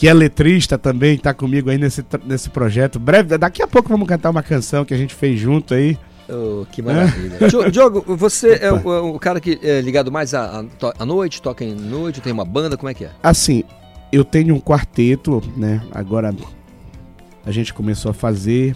que 0.00 0.08
é 0.08 0.14
letrista 0.14 0.78
também, 0.78 1.18
tá 1.18 1.34
comigo 1.34 1.68
aí 1.68 1.76
nesse, 1.76 2.02
nesse 2.24 2.48
projeto. 2.48 2.98
Breve, 2.98 3.36
daqui 3.36 3.62
a 3.62 3.66
pouco 3.66 3.90
vamos 3.90 4.08
cantar 4.08 4.30
uma 4.30 4.42
canção 4.42 4.82
que 4.82 4.94
a 4.94 4.96
gente 4.96 5.14
fez 5.14 5.38
junto 5.38 5.74
aí. 5.74 5.98
Oh, 6.26 6.64
que 6.72 6.80
maravilha. 6.80 7.36
Diogo, 7.46 7.70
Diogo, 7.70 8.16
você 8.16 8.60
é 8.62 8.72
o, 8.72 9.14
o 9.14 9.18
cara 9.18 9.38
que 9.38 9.60
é 9.62 9.82
ligado 9.82 10.10
mais 10.10 10.32
à, 10.32 10.64
à 10.98 11.04
noite, 11.04 11.42
toca 11.42 11.62
em 11.62 11.74
noite, 11.74 12.22
tem 12.22 12.32
uma 12.32 12.46
banda, 12.46 12.78
como 12.78 12.88
é 12.88 12.94
que 12.94 13.04
é? 13.04 13.10
Assim, 13.22 13.62
eu 14.10 14.24
tenho 14.24 14.54
um 14.54 14.60
quarteto, 14.60 15.42
né? 15.54 15.82
Agora 15.92 16.34
a 17.44 17.50
gente 17.50 17.74
começou 17.74 18.10
a 18.10 18.14
fazer, 18.14 18.74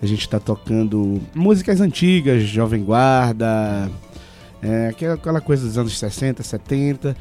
a 0.00 0.06
gente 0.06 0.26
tá 0.26 0.40
tocando 0.40 1.20
músicas 1.34 1.82
antigas, 1.82 2.44
Jovem 2.44 2.82
Guarda, 2.82 3.90
é, 4.62 4.94
aquela 5.12 5.42
coisa 5.42 5.66
dos 5.66 5.76
anos 5.76 5.98
60, 5.98 6.42
70. 6.42 7.14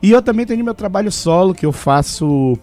E 0.00 0.12
eu 0.12 0.22
também 0.22 0.46
tenho 0.46 0.64
meu 0.64 0.74
trabalho 0.74 1.10
solo, 1.10 1.52
que 1.52 1.66
eu 1.66 1.72
faço 1.72 2.56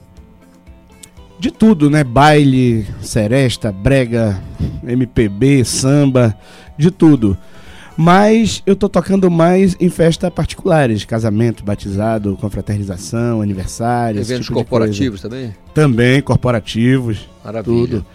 de 1.39 1.51
tudo, 1.51 1.89
né? 1.89 2.03
Baile, 2.03 2.85
seresta, 3.01 3.71
brega, 3.71 4.41
MPB, 4.83 5.63
samba, 5.65 6.37
de 6.77 6.91
tudo. 6.91 7.37
Mas 7.95 8.63
eu 8.65 8.75
tô 8.75 8.89
tocando 8.89 9.29
mais 9.29 9.75
em 9.79 9.89
festa 9.89 10.31
particulares, 10.31 11.05
casamento, 11.05 11.63
batizado, 11.63 12.35
confraternização, 12.37 13.41
aniversário, 13.41 14.19
Eventos 14.19 14.47
tipo 14.47 14.55
corporativos 14.55 15.21
também? 15.21 15.53
Também, 15.73 16.21
corporativos. 16.21 17.29
Maravilha. 17.43 17.87
Tudo. 17.87 18.05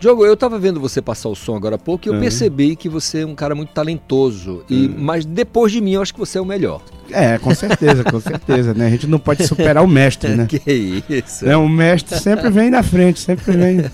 Diogo, 0.00 0.24
eu 0.24 0.36
tava 0.36 0.58
vendo 0.58 0.78
você 0.78 1.02
passar 1.02 1.28
o 1.28 1.34
som 1.34 1.56
agora 1.56 1.74
há 1.74 1.78
pouco 1.78 2.06
e 2.06 2.08
eu 2.10 2.14
Ah. 2.14 2.20
percebi 2.20 2.76
que 2.76 2.88
você 2.88 3.20
é 3.22 3.26
um 3.26 3.34
cara 3.34 3.54
muito 3.54 3.70
talentoso. 3.70 4.62
E, 4.70 4.88
Mas 4.88 5.24
depois 5.24 5.72
de 5.72 5.80
mim, 5.80 5.92
eu 5.94 6.02
acho 6.02 6.12
que 6.14 6.20
você 6.20 6.38
é 6.38 6.40
o 6.40 6.44
melhor. 6.44 6.80
É, 7.10 7.36
com 7.38 7.52
certeza, 7.54 8.04
com 8.04 8.20
certeza, 8.20 8.74
né? 8.74 8.86
A 8.86 8.90
gente 8.90 9.06
não 9.06 9.18
pode 9.18 9.46
superar 9.46 9.82
o 9.82 9.88
mestre, 9.88 10.36
né? 10.36 10.46
que 10.48 11.02
isso. 11.08 11.46
É, 11.46 11.56
o 11.56 11.68
mestre 11.68 12.18
sempre 12.18 12.48
vem 12.50 12.70
na 12.70 12.82
frente, 12.82 13.18
sempre 13.18 13.56
vem. 13.56 13.84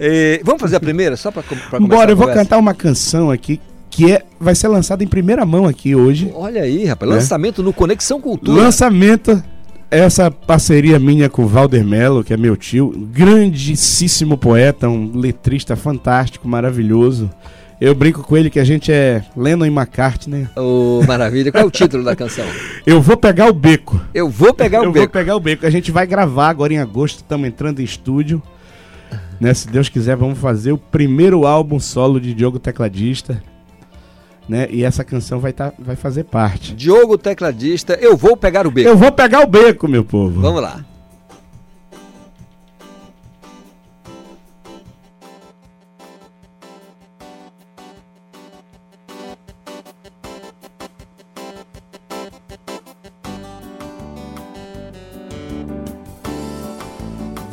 Eh, 0.00 0.40
vamos 0.44 0.60
fazer 0.60 0.76
a 0.76 0.80
primeira, 0.80 1.16
só 1.16 1.30
para 1.30 1.42
começar 1.42 1.78
Bora, 1.78 2.10
eu 2.10 2.16
vou 2.16 2.26
cantar 2.28 2.58
uma 2.58 2.74
canção 2.74 3.30
aqui 3.30 3.60
que 3.90 4.10
é, 4.12 4.24
vai 4.40 4.56
ser 4.56 4.66
lançada 4.66 5.04
em 5.04 5.06
primeira 5.06 5.46
mão 5.46 5.66
aqui 5.66 5.94
hoje. 5.94 6.32
Olha 6.34 6.62
aí, 6.62 6.84
rapaz, 6.84 7.08
lançamento 7.08 7.62
no 7.62 7.72
Conexão 7.72 8.20
Cultura. 8.20 8.60
Lançamento, 8.60 9.40
essa 9.90 10.30
parceria 10.30 10.98
minha 10.98 11.28
com 11.28 11.44
o 11.44 11.48
Valder 11.48 11.84
Mello, 11.84 12.24
que 12.24 12.32
é 12.32 12.36
meu 12.36 12.56
tio, 12.56 12.90
grandíssimo 13.12 14.36
poeta, 14.36 14.88
um 14.88 15.16
letrista 15.16 15.76
fantástico, 15.76 16.48
maravilhoso. 16.48 17.30
Eu 17.80 17.94
brinco 17.94 18.22
com 18.22 18.36
ele 18.36 18.48
que 18.50 18.60
a 18.60 18.64
gente 18.64 18.90
é 18.92 19.22
Lennon 19.36 19.66
e 19.66 19.68
McCartney. 19.68 20.48
Ô, 20.56 21.02
maravilha. 21.06 21.50
Qual 21.50 21.62
é 21.64 21.66
o 21.66 21.70
título 21.72 22.04
da 22.04 22.14
canção? 22.16 22.44
Eu 22.86 23.00
vou 23.02 23.16
pegar 23.16 23.48
o 23.48 23.52
beco. 23.52 24.00
Eu 24.14 24.28
vou 24.28 24.54
pegar 24.54 24.80
o 24.80 24.84
Eu 24.84 24.92
beco. 24.92 25.06
vou 25.06 25.08
pegar 25.12 25.36
o 25.36 25.40
beco. 25.40 25.66
A 25.66 25.70
gente 25.70 25.90
vai 25.90 26.06
gravar 26.06 26.48
agora 26.48 26.72
em 26.72 26.78
agosto, 26.78 27.16
estamos 27.18 27.46
entrando 27.46 27.80
em 27.80 27.84
estúdio. 27.84 28.42
Né, 29.40 29.52
se 29.52 29.68
Deus 29.68 29.88
quiser, 29.88 30.16
vamos 30.16 30.38
fazer 30.38 30.72
o 30.72 30.78
primeiro 30.78 31.46
álbum 31.46 31.78
solo 31.80 32.20
de 32.20 32.32
Diogo 32.32 32.58
Tecladista. 32.58 33.42
Né? 34.48 34.68
E 34.70 34.84
essa 34.84 35.02
canção 35.02 35.40
vai, 35.40 35.52
tá, 35.52 35.72
vai 35.78 35.96
fazer 35.96 36.24
parte. 36.24 36.74
Diogo 36.74 37.16
Tecladista, 37.16 37.94
eu 37.94 38.16
vou 38.16 38.36
pegar 38.36 38.66
o 38.66 38.70
beco. 38.70 38.88
Eu 38.88 38.96
vou 38.96 39.10
pegar 39.10 39.40
o 39.40 39.46
beco, 39.46 39.88
meu 39.88 40.04
povo. 40.04 40.40
Vamos 40.40 40.60
lá. 40.60 40.84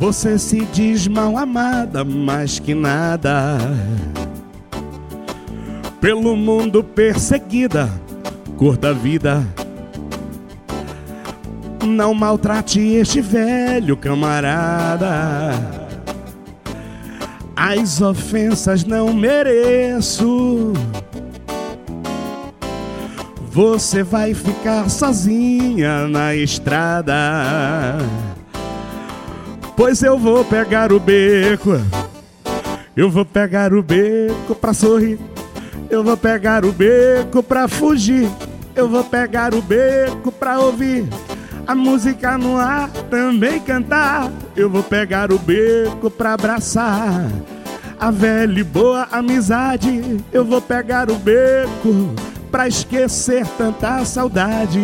Você 0.02 0.36
se 0.36 0.64
diz 0.72 1.06
mal 1.06 1.38
amada, 1.38 2.04
mais 2.04 2.58
que 2.58 2.74
nada. 2.74 3.56
Pelo 6.02 6.34
mundo 6.34 6.82
perseguida, 6.82 7.88
curta 8.56 8.92
vida. 8.92 9.46
Não 11.86 12.12
maltrate 12.12 12.80
este 12.80 13.20
velho 13.20 13.96
camarada. 13.96 15.52
As 17.54 18.00
ofensas 18.00 18.82
não 18.82 19.14
mereço. 19.14 20.72
Você 23.52 24.02
vai 24.02 24.34
ficar 24.34 24.90
sozinha 24.90 26.08
na 26.08 26.34
estrada. 26.34 27.14
Pois 29.76 30.02
eu 30.02 30.18
vou 30.18 30.44
pegar 30.44 30.92
o 30.92 30.98
beco. 30.98 31.80
Eu 32.96 33.08
vou 33.08 33.24
pegar 33.24 33.72
o 33.72 33.80
beco 33.84 34.52
pra 34.60 34.74
sorrir. 34.74 35.31
Eu 35.92 36.02
vou 36.02 36.16
pegar 36.16 36.64
o 36.64 36.72
beco 36.72 37.42
pra 37.42 37.68
fugir. 37.68 38.26
Eu 38.74 38.88
vou 38.88 39.04
pegar 39.04 39.52
o 39.52 39.60
beco 39.60 40.32
pra 40.32 40.58
ouvir. 40.58 41.06
A 41.66 41.74
música 41.74 42.38
no 42.38 42.56
ar 42.56 42.88
também 43.10 43.60
cantar. 43.60 44.32
Eu 44.56 44.70
vou 44.70 44.82
pegar 44.82 45.30
o 45.30 45.38
beco 45.38 46.10
pra 46.10 46.32
abraçar. 46.32 47.30
A 48.00 48.10
velha 48.10 48.58
e 48.58 48.64
boa 48.64 49.06
amizade. 49.12 50.18
Eu 50.32 50.46
vou 50.46 50.62
pegar 50.62 51.10
o 51.10 51.16
beco 51.16 52.14
pra 52.50 52.66
esquecer 52.66 53.46
tanta 53.58 54.02
saudade. 54.06 54.80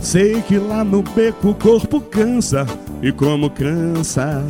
Sei 0.00 0.40
que 0.40 0.58
lá 0.58 0.82
no 0.82 1.02
beco 1.02 1.50
o 1.50 1.54
corpo 1.54 2.00
cansa 2.00 2.66
e 3.02 3.12
como 3.12 3.50
cansa. 3.50 4.42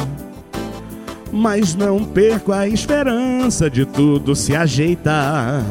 Mas 1.37 1.75
não 1.75 2.03
perco 2.03 2.51
a 2.51 2.67
esperança 2.67 3.69
de 3.69 3.85
tudo 3.85 4.35
se 4.35 4.57
ajeitar. 4.57 5.63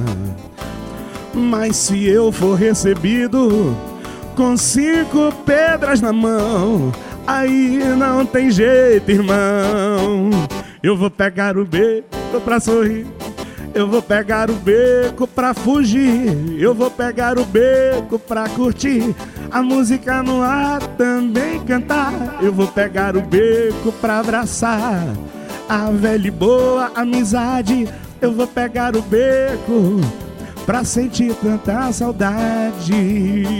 Mas 1.33 1.75
se 1.75 2.05
eu 2.07 2.31
for 2.31 2.53
recebido 2.53 3.75
com 4.35 4.55
cinco 4.55 5.33
pedras 5.43 5.99
na 6.01 6.13
mão, 6.13 6.93
aí 7.25 7.79
não 7.97 8.27
tem 8.27 8.51
jeito, 8.51 9.09
irmão. 9.09 10.29
Eu 10.83 10.95
vou 10.95 11.09
pegar 11.09 11.57
o 11.57 11.65
beco 11.65 12.39
pra 12.43 12.59
sorrir. 12.59 13.07
Eu 13.73 13.87
vou 13.87 14.03
pegar 14.03 14.51
o 14.51 14.53
beco 14.53 15.25
pra 15.25 15.55
fugir. 15.55 16.59
Eu 16.59 16.75
vou 16.75 16.91
pegar 16.91 17.39
o 17.39 17.43
beco 17.43 18.19
pra 18.19 18.47
curtir. 18.49 19.15
A 19.49 19.63
música 19.63 20.21
no 20.21 20.43
ar 20.43 20.79
também 20.95 21.59
cantar. 21.61 22.37
Eu 22.39 22.53
vou 22.53 22.67
pegar 22.67 23.17
o 23.17 23.21
beco 23.21 23.91
pra 23.99 24.19
abraçar. 24.19 25.07
A 25.67 25.89
velha 25.89 26.27
e 26.27 26.31
boa 26.31 26.91
amizade. 26.95 27.87
Eu 28.21 28.31
vou 28.33 28.45
pegar 28.45 28.95
o 28.95 29.01
beco 29.01 29.99
pra 30.63 30.83
sentir 30.83 31.33
tanta 31.35 31.91
saudade. 31.91 32.93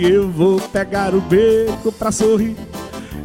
Eu 0.03 0.29
vou 0.29 0.59
pegar 0.59 1.15
o 1.15 1.21
beco 1.21 1.91
pra 1.91 2.11
sorrir. 2.11 2.55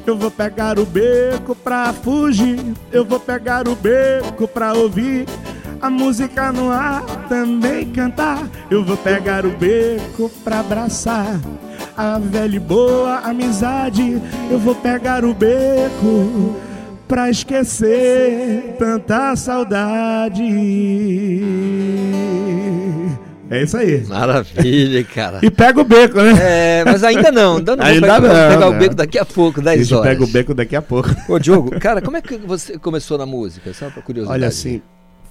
Eu 0.07 0.17
vou 0.17 0.31
pegar 0.31 0.79
o 0.79 0.87
beco 0.87 1.55
pra 1.55 1.93
fugir. 1.93 2.59
Eu 2.91 3.05
vou 3.05 3.21
pegar 3.21 3.69
o 3.69 3.77
beco 3.77 4.49
pra 4.49 4.73
ouvir. 4.73 5.27
A 5.81 5.91
música 5.91 6.51
no 6.51 6.71
ar 6.71 7.05
também 7.29 7.85
cantar. 7.91 8.49
Eu 8.71 8.83
vou 8.83 8.97
pegar 8.97 9.45
o 9.45 9.51
beco 9.51 10.31
pra 10.43 10.61
abraçar. 10.61 11.39
A 11.95 12.19
velha 12.19 12.57
e 12.57 12.59
boa 12.59 13.19
amizade. 13.19 14.21
Eu 14.51 14.59
vou 14.59 14.75
pegar 14.75 15.23
o 15.23 15.35
beco 15.35 16.57
pra 17.11 17.29
esquecer 17.29 18.77
tanta 18.79 19.35
saudade. 19.35 20.45
É 23.51 23.65
isso 23.65 23.77
aí. 23.77 24.07
Maravilha, 24.07 25.03
cara. 25.03 25.41
E 25.43 25.51
pega 25.51 25.81
o 25.81 25.85
beco, 25.85 26.19
né? 26.23 26.35
É, 26.41 26.85
mas 26.85 27.03
ainda 27.03 27.33
não. 27.33 27.57
Ainda 27.57 27.75
não. 27.75 27.85
Ainda 27.85 28.01
pegar, 28.01 28.21
não, 28.21 28.55
pegar 28.55 28.69
o 28.69 28.73
né? 28.73 28.79
beco 28.79 28.95
daqui 28.95 29.19
a 29.19 29.25
pouco, 29.25 29.59
A 29.59 29.65
10 29.65 29.81
gente 29.81 29.95
horas. 29.95 30.07
pega 30.13 30.23
o 30.23 30.27
beco 30.29 30.55
daqui 30.55 30.77
a 30.77 30.83
pouco. 30.83 31.11
Ô, 31.29 31.37
Diogo, 31.37 31.81
cara, 31.81 32.01
como 32.01 32.17
é 32.17 32.23
que 32.23 32.37
você 32.37 32.79
começou 32.79 33.19
na 33.19 33.27
música? 33.27 33.75
Só 33.75 33.91
pra 33.91 34.01
curiosidade. 34.03 34.39
Olha 34.41 34.47
assim, 34.47 34.81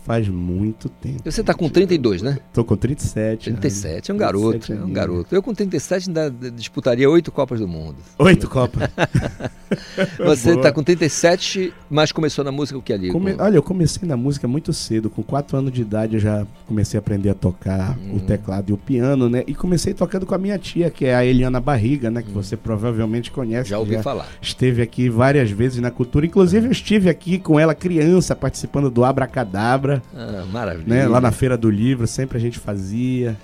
Faz 0.06 0.28
muito 0.28 0.90
tempo. 0.90 1.22
Você 1.24 1.44
tá 1.44 1.54
com 1.54 1.70
32, 1.70 2.22
né? 2.24 2.40
Tô 2.52 2.64
com 2.64 2.76
37. 2.76 3.44
37, 3.52 4.10
é 4.10 4.14
um 4.14 4.18
37 4.18 4.18
garoto, 4.18 4.74
é 4.74 4.76
um 4.84 4.92
garoto. 4.92 5.36
Eu 5.36 5.44
com 5.44 5.54
37 5.54 6.10
ainda 6.10 6.32
disputaria 6.52 7.08
oito 7.08 7.32
Copas 7.32 7.60
do 7.60 7.68
Mundo. 7.68 7.98
Oito 8.18 8.50
Copas. 8.50 8.90
Você 10.18 10.52
Boa. 10.54 10.64
tá 10.64 10.72
com 10.72 10.82
37, 10.82 11.72
mas 11.90 12.12
começou 12.12 12.44
na 12.44 12.52
música 12.52 12.78
o 12.78 12.82
que 12.82 12.92
ali? 12.92 13.12
Come- 13.12 13.34
Com- 13.36 13.44
Olha, 13.44 13.56
eu 13.58 13.62
comecei 13.64 14.08
na 14.08 14.18
música 14.18 14.48
muito 14.48 14.74
cedo. 14.74 15.10
Com 15.10 15.22
4 15.22 15.58
anos 15.58 15.72
de 15.72 15.82
idade 15.82 16.16
eu 16.16 16.20
já 16.20 16.46
comecei 16.68 16.98
a 16.98 17.00
aprender 17.02 17.30
a 17.30 17.34
tocar 17.36 17.98
Hum. 18.00 18.16
o 18.16 18.20
teclado 18.20 18.70
e 18.72 18.74
o 18.74 18.78
piano, 18.78 19.30
né? 19.30 19.44
E 19.46 19.54
comecei 19.54 19.94
tocando 19.94 20.26
com 20.26 20.34
a 20.34 20.38
minha 20.40 20.58
tia, 20.58 20.90
que 20.90 21.06
é 21.06 21.14
a 21.16 21.24
Eliana 21.24 21.60
Barriga, 21.60 22.10
né? 22.10 22.22
Que 22.24 22.32
você 22.32 22.58
provavelmente 22.58 23.30
conhece. 23.32 23.68
Hum. 23.68 23.72
Já 23.72 23.80
ouvi 23.80 24.02
falar. 24.02 24.28
Esteve 24.42 24.82
aqui 24.82 25.08
várias 25.10 25.52
vezes 25.52 25.80
na 25.80 25.92
cultura. 25.92 26.26
Inclusive 26.26 26.66
eu 26.68 26.72
estive 26.72 27.10
aqui 27.10 27.38
com 27.38 27.60
ela 27.60 27.76
criança, 27.76 28.36
participando 28.36 28.90
do 28.90 29.04
Abracadabra. 29.06 29.89
Ah, 30.16 30.46
maravilha. 30.52 30.88
Né? 30.88 31.08
Lá 31.08 31.20
na 31.22 31.32
Feira 31.32 31.58
do 31.58 31.70
Livro, 31.70 32.06
sempre 32.08 32.38
a 32.38 32.42
gente 32.42 32.60
fazia. 32.60 33.38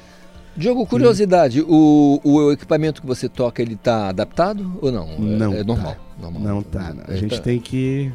Diogo, 0.58 0.86
curiosidade, 0.86 1.62
o, 1.68 2.20
o 2.24 2.52
equipamento 2.52 3.02
que 3.02 3.08
você 3.08 3.28
toca, 3.28 3.62
ele 3.62 3.76
tá 3.76 4.08
adaptado 4.10 4.78
ou 4.82 4.92
não? 4.92 5.10
É- 5.10 5.18
Não 5.20 5.54
É, 5.54 5.58
tá. 5.58 5.64
normal. 5.66 5.96
normal. 6.22 6.42
Não 6.42 6.62
tá. 6.64 6.94
A 7.08 7.14
É, 7.14 7.18
gente 7.18 7.36
tá- 7.38 7.42
tem 7.44 7.60
que. 7.60 8.10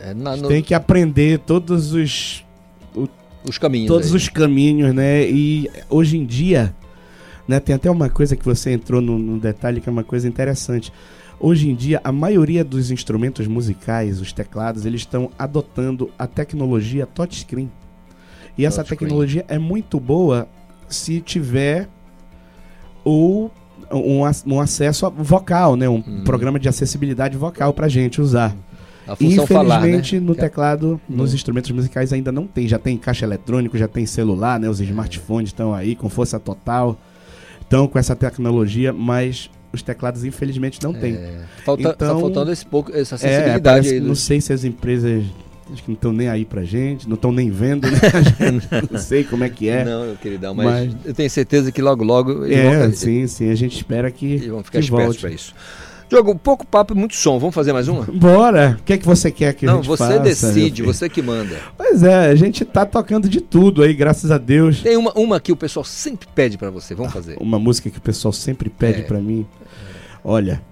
é, 0.00 0.14
na- 0.14 0.34
no- 0.36 0.48
tem 0.48 0.62
que 0.62 0.72
aprender 0.74 1.38
todos 1.40 1.92
os. 1.92 2.42
o- 2.94 3.08
Os 3.48 3.58
caminhos 3.58 3.88
Todos 3.88 4.10
aí. 4.10 4.16
os 4.16 4.28
caminhos, 4.28 4.94
né? 4.94 5.28
E 5.28 5.68
hoje 5.90 6.16
em 6.16 6.24
dia, 6.24 6.74
né, 7.46 7.58
tem 7.60 7.74
até 7.74 7.90
uma 7.90 8.08
coisa 8.08 8.34
que 8.36 8.44
você 8.44 8.70
entrou 8.72 9.00
no 9.02 9.38
detalhe 9.38 9.80
que 9.80 9.88
é 9.88 9.92
uma 9.92 10.04
coisa 10.04 10.26
interessante. 10.28 10.92
Hoje 11.42 11.68
em 11.68 11.74
dia, 11.74 12.00
a 12.04 12.12
maioria 12.12 12.64
dos 12.64 12.92
instrumentos 12.92 13.48
musicais, 13.48 14.20
os 14.20 14.32
teclados, 14.32 14.86
eles 14.86 15.00
estão 15.00 15.28
adotando 15.36 16.08
a 16.16 16.24
tecnologia 16.26 17.04
touchscreen. 17.04 17.68
E 18.56 18.64
essa 18.64 18.76
Touchscreen. 18.76 18.98
tecnologia 19.08 19.44
é 19.48 19.58
muito 19.58 19.98
boa 19.98 20.46
se 20.88 21.20
tiver 21.20 21.88
o, 23.04 23.50
um, 23.90 24.20
um 24.46 24.60
acesso 24.60 25.04
a- 25.04 25.08
vocal, 25.08 25.74
né? 25.74 25.88
Um 25.88 26.22
programa 26.22 26.60
de 26.60 26.68
acessibilidade 26.68 27.36
vocal 27.36 27.72
pra 27.72 27.88
gente 27.88 28.20
usar. 28.20 28.52
Uhum. 28.52 29.12
A 29.14 29.16
função 29.16 29.46
falar, 29.48 29.80
né? 29.80 29.88
Infelizmente, 29.88 30.20
no 30.20 30.34
Que- 30.36 30.42
teclado, 30.42 31.00
nos 31.08 31.32
Hum. 31.32 31.34
instrumentos 31.34 31.70
musicais 31.72 32.12
ainda 32.12 32.30
não 32.30 32.46
tem. 32.46 32.68
Já 32.68 32.78
tem 32.78 32.96
caixa 32.96 33.24
eletrônico, 33.26 33.76
já 33.76 33.88
tem 33.88 34.06
celular, 34.06 34.60
né? 34.60 34.68
Os 34.68 34.80
smartphones 34.80 35.48
estão 35.48 35.74
aí 35.74 35.96
com 35.96 36.08
força 36.08 36.38
total. 36.38 36.96
Estão 37.62 37.88
com 37.88 37.98
essa 37.98 38.14
tecnologia, 38.14 38.92
mas 38.92 39.50
os 39.72 39.82
teclados 39.82 40.24
infelizmente 40.24 40.78
não 40.82 40.92
tem. 40.92 41.18
Falta- 41.64 41.94
tá 41.94 42.06
faltando 42.08 42.52
esse 42.52 42.64
pouco- 42.66 42.90
essa 42.94 43.14
É, 43.14 43.18
sensibilidade 43.18 43.62
parece 43.62 43.94
aí 43.94 44.00
do- 44.00 44.06
Não 44.08 44.14
sei 44.14 44.40
se 44.40 44.52
as 44.52 44.64
empresas 44.64 45.24
acho 45.72 45.82
que 45.82 45.88
não 45.88 45.94
estão 45.94 46.12
nem 46.12 46.28
aí 46.28 46.44
pra 46.44 46.62
gente, 46.64 47.08
não 47.08 47.14
estão 47.14 47.32
nem 47.32 47.50
vendo, 47.50 47.88
né? 47.90 47.98
não 48.90 48.98
sei 48.98 49.24
como 49.24 49.44
é 49.44 49.48
que 49.48 49.68
é. 49.68 49.84
Não, 49.84 50.14
queridão, 50.16 50.54
mas, 50.54 50.94
eu 51.04 51.14
tenho 51.14 51.30
certeza 51.30 51.72
que 51.72 51.80
logo, 51.80 52.04
logo... 52.04 52.44
É, 52.44 52.78
vão- 52.86 52.92
sim, 52.92 53.26
sim. 53.26 53.50
A 53.50 53.54
gente 53.54 53.76
espera 53.76 54.10
que, 54.10 54.26
eles 54.34 54.48
vão 54.48 54.62
ficar 54.62 54.80
espertos 54.80 55.16
pra 55.16 55.30
isso. 55.30 55.54
Diogo, 56.10 56.34
pouco 56.34 56.66
papo 56.66 56.92
e 56.92 56.96
muito 56.96 57.16
som. 57.16 57.38
Vamos 57.38 57.54
fazer 57.54 57.72
mais 57.72 57.88
uma? 57.88 58.02
Bora! 58.12 58.76
O 58.78 58.82
que 58.84 58.92
é 58.92 58.98
que 58.98 59.06
você 59.06 59.30
quer 59.30 59.54
que 59.54 59.64
a 59.64 59.70
Não, 59.70 59.76
gente 59.78 59.86
você 59.88 59.98
faça? 60.04 60.12
meu 60.16 60.22
decide, 60.22 60.82
filho? 60.82 60.92
você 60.92 61.08
que 61.08 61.22
manda. 61.22 61.56
Pois 61.74 62.02
é, 62.02 62.26
a 62.28 62.34
gente 62.34 62.66
tá 62.66 62.84
tocando 62.84 63.26
de 63.30 63.40
tudo 63.40 63.82
aí, 63.82 63.94
graças 63.94 64.30
a 64.30 64.36
Deus. 64.36 64.82
Tem 64.82 64.94
uma, 64.98 65.10
uma 65.14 65.40
que 65.40 65.50
o 65.52 65.56
pessoal 65.56 65.84
sempre 65.84 66.28
pede 66.34 66.58
pra 66.58 66.68
você. 66.68 66.94
Vamos 66.94 67.14
fazer. 67.14 67.38
Uma 67.40 67.58
música 67.58 67.88
que 67.88 67.96
o 67.96 68.02
pessoal 68.02 68.30
sempre 68.30 68.68
pede 68.68 69.00
É. 69.00 69.04
pra 69.04 69.20
mim. 69.20 69.46
Olha, 70.24 70.62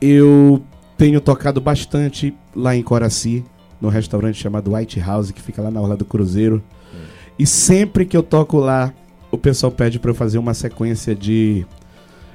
eu 0.00 0.62
tenho 0.96 1.20
tocado 1.20 1.60
bastante 1.60 2.34
lá 2.54 2.74
em 2.74 2.82
Coraci, 2.82 3.44
no 3.80 3.88
restaurante 3.88 4.40
chamado 4.40 4.74
White 4.74 4.98
House, 5.00 5.30
que 5.30 5.42
fica 5.42 5.60
lá 5.62 5.70
na 5.70 5.80
Orla 5.80 5.96
do 5.96 6.04
Cruzeiro. 6.04 6.62
E 7.38 7.46
sempre 7.46 8.06
que 8.06 8.16
eu 8.16 8.22
toco 8.22 8.58
lá, 8.58 8.92
o 9.30 9.36
pessoal 9.36 9.70
pede 9.70 9.98
pra 9.98 10.10
eu 10.10 10.14
fazer 10.14 10.38
uma 10.38 10.54
sequência 10.54 11.14
de 11.14 11.66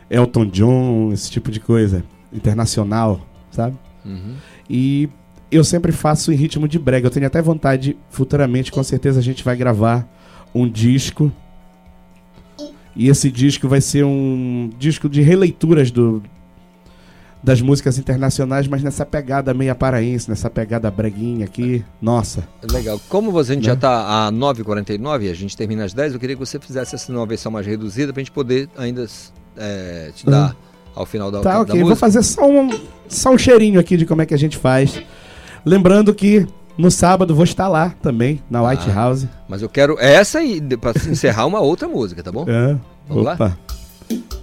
Elton 0.09 0.45
John, 0.45 1.11
esse 1.11 1.31
tipo 1.31 1.49
de 1.49 1.59
coisa, 1.59 2.03
internacional, 2.31 3.21
sabe? 3.49 3.75
Uhum. 4.05 4.35
E 4.69 5.09
eu 5.51 5.63
sempre 5.63 5.91
faço 5.91 6.31
em 6.31 6.35
ritmo 6.35 6.67
de 6.67 6.77
brega. 6.77 7.07
Eu 7.07 7.11
tenho 7.11 7.25
até 7.25 7.41
vontade, 7.41 7.97
futuramente, 8.09 8.71
com 8.71 8.83
certeza 8.83 9.19
a 9.19 9.23
gente 9.23 9.43
vai 9.43 9.55
gravar 9.55 10.07
um 10.53 10.69
disco. 10.69 11.31
E 12.95 13.07
esse 13.09 13.31
disco 13.31 13.68
vai 13.68 13.80
ser 13.81 14.03
um 14.03 14.69
disco 14.77 15.07
de 15.07 15.22
releituras 15.22 15.89
do, 15.91 16.22
das 17.41 17.61
músicas 17.61 17.97
internacionais, 17.97 18.68
mas 18.68 18.84
nessa 18.84 19.05
pegada 19.05 19.53
meia 19.53 19.73
paraense, 19.73 20.30
nessa 20.30 20.49
pegada 20.49 20.91
breguinha 20.91 21.45
aqui. 21.45 21.84
Nossa. 22.01 22.47
Legal. 22.72 22.99
Como 23.09 23.31
você, 23.31 23.53
a 23.53 23.55
gente 23.55 23.63
já 23.65 23.72
Né? 23.72 23.76
está 23.77 24.27
a 24.27 24.31
9h49 24.31 25.23
e 25.23 25.30
a 25.30 25.34
gente 25.34 25.55
termina 25.55 25.85
às 25.85 25.93
10 25.93 26.13
eu 26.13 26.19
queria 26.19 26.35
que 26.35 26.39
você 26.45 26.59
fizesse 26.59 26.95
essa 26.95 27.11
numa 27.13 27.26
versão 27.26 27.51
mais 27.51 27.65
reduzida 27.65 28.11
pra 28.11 28.22
gente 28.22 28.31
poder 28.31 28.68
ainda 28.77 29.05
é, 29.57 30.11
te 30.15 30.26
dar 30.26 30.55
ao 30.93 31.05
final 31.05 31.31
da, 31.31 31.39
Tá, 31.39 31.53
da 31.53 31.61
ok. 31.61 31.73
música. 31.76 31.88
Vou 31.88 31.95
fazer 31.95 32.22
só 32.23 32.45
um, 32.49 32.69
só 33.07 33.31
um 33.34 33.38
cheirinho 33.38 33.80
aqui 33.80 33.95
de 33.95 34.05
como 34.05 34.22
é 34.22 34.26
que 34.26 34.34
a 34.34 34.38
gente 34.38 34.57
faz. 34.57 35.01
Lembrando 35.65 36.13
que 36.13 36.45
no 36.81 36.91
sábado 36.91 37.33
vou 37.35 37.43
estar 37.43 37.67
lá 37.67 37.93
também, 38.01 38.41
na 38.49 38.61
White 38.67 38.89
Ah, 38.89 38.93
House. 38.93 39.27
Mas 39.47 39.61
eu 39.61 39.69
quero 39.69 39.97
essa 39.99 40.41
e 40.43 40.59
de- 40.59 40.77
pra 40.77 40.91
encerrar 41.09 41.45
uma 41.45 41.59
outra 41.59 41.87
música, 41.87 42.21
tá 42.23 42.31
bom? 42.31 42.45
É. 42.47 42.75
Vamos 43.07 43.23
lá? 43.23 43.33
Opa. 43.33 43.57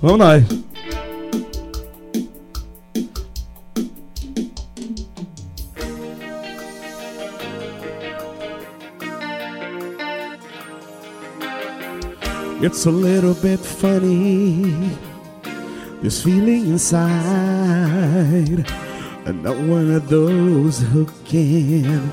Vamos 0.00 0.18
nós. 0.18 0.44
It's 12.60 12.86
a 12.86 12.90
little 12.90 13.34
bit 13.34 13.60
funny, 13.60 14.74
this 16.02 16.22
feeling 16.22 16.66
inside. 16.72 18.66
I'm 19.24 19.42
not 19.42 19.56
one 19.58 19.92
of 19.94 20.08
those 20.08 20.80
who 20.80 21.06
can 21.24 22.10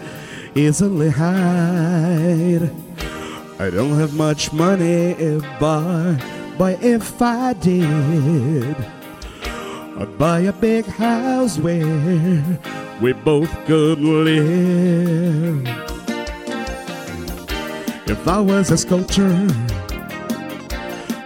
easily 0.56 1.10
hide. 1.10 2.72
I 3.60 3.69
don't 3.69 3.99
have 3.99 4.15
much 4.15 4.53
money, 4.53 5.14
but, 5.60 6.18
but 6.57 6.82
if 6.82 7.22
I 7.22 7.53
did, 7.53 8.76
I'd 9.98 10.18
buy 10.18 10.40
a 10.41 10.53
big 10.53 10.86
house 10.86 11.57
where 11.57 12.60
we 13.02 13.14
both 13.14 13.49
could 13.65 13.99
live. 13.99 15.68
If 18.07 18.27
I 18.27 18.40
was 18.40 18.72
a 18.72 18.77
sculptor, 18.77 19.48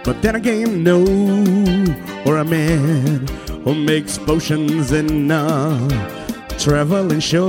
but 0.02 0.22
then 0.22 0.34
again, 0.34 0.82
no, 0.82 1.02
or 2.26 2.38
a 2.38 2.44
man 2.44 3.26
who 3.64 3.74
makes 3.74 4.18
potions 4.18 4.90
in 4.92 5.30
a 5.30 5.36
uh, 5.36 6.48
traveling 6.58 7.20
show. 7.20 7.48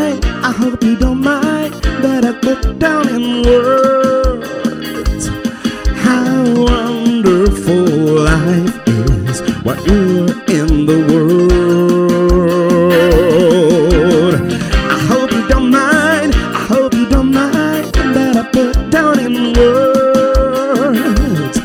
I 0.51 0.53
hope 0.53 0.83
you 0.83 0.97
don't 0.97 1.21
mind 1.21 1.73
that 2.03 2.25
I 2.25 2.33
put 2.33 2.77
down 2.77 3.07
in 3.07 3.43
words 3.47 5.29
how 5.95 6.43
wonderful 6.67 7.85
life 7.85 8.81
is 8.85 9.39
when 9.63 9.79
you're 9.85 10.27
in 10.59 10.85
the 10.85 10.99
world. 11.09 11.61
I 14.91 14.99
hope 15.07 15.31
you 15.31 15.47
don't 15.47 15.71
mind. 15.71 16.35
I 16.35 16.65
hope 16.67 16.93
you 16.95 17.07
don't 17.07 17.31
mind 17.31 17.93
that 17.93 18.35
I 18.35 18.43
put 18.51 18.91
down 18.91 19.19
in 19.19 19.53
words 19.53 21.59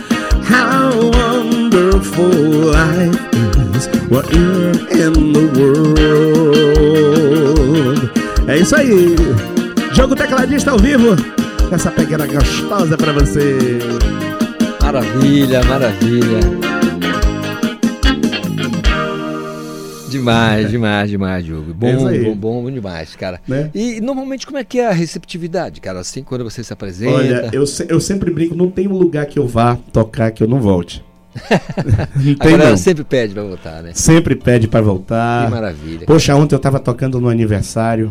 how 0.46 1.10
wonderful 1.10 2.30
life 2.78 3.18
is 3.74 3.88
when 4.08 4.24
you're 4.30 4.78
in 5.02 5.32
the 5.32 5.46
world. 5.58 6.25
É 8.66 8.68
isso 8.68 8.74
aí. 8.74 9.14
Jogo 9.94 10.16
tecladista 10.16 10.72
ao 10.72 10.78
vivo. 10.78 11.14
Essa 11.70 11.88
pegueira 11.88 12.26
gostosa 12.26 12.96
pra 12.96 13.12
você. 13.12 13.58
Maravilha, 14.82 15.62
maravilha. 15.62 16.40
Demais, 20.10 20.68
demais, 20.68 21.10
demais, 21.10 21.44
Diogo. 21.44 21.70
É 21.70 21.74
Bom, 21.74 21.96
bom, 21.96 22.34
bom, 22.34 22.62
bom 22.64 22.70
demais, 22.72 23.14
cara. 23.14 23.40
Né? 23.46 23.70
E 23.72 24.00
normalmente 24.00 24.44
como 24.44 24.58
é 24.58 24.64
que 24.64 24.80
é 24.80 24.88
a 24.88 24.92
receptividade, 24.92 25.80
cara? 25.80 26.00
Assim, 26.00 26.24
quando 26.24 26.42
você 26.42 26.64
se 26.64 26.72
apresenta. 26.72 27.12
Olha, 27.14 27.50
eu, 27.52 27.64
se- 27.68 27.86
eu 27.88 28.00
sempre 28.00 28.32
brinco, 28.32 28.56
não 28.56 28.68
tem 28.68 28.88
um 28.88 28.96
lugar 28.96 29.26
que 29.26 29.38
eu 29.38 29.46
vá 29.46 29.78
tocar 29.92 30.32
que 30.32 30.42
eu 30.42 30.48
não 30.48 30.60
volte. 30.60 31.04
tem 32.40 32.56
não. 32.56 32.76
sempre 32.76 33.04
pede 33.04 33.32
pra 33.32 33.44
voltar, 33.44 33.82
né? 33.84 33.92
Sempre 33.94 34.34
pede 34.34 34.66
pra 34.66 34.80
voltar. 34.80 35.44
Que 35.44 35.50
maravilha. 35.52 36.06
Poxa, 36.06 36.34
ontem 36.34 36.56
eu 36.56 36.58
tava 36.58 36.80
tocando 36.80 37.20
no 37.20 37.28
aniversário 37.28 38.10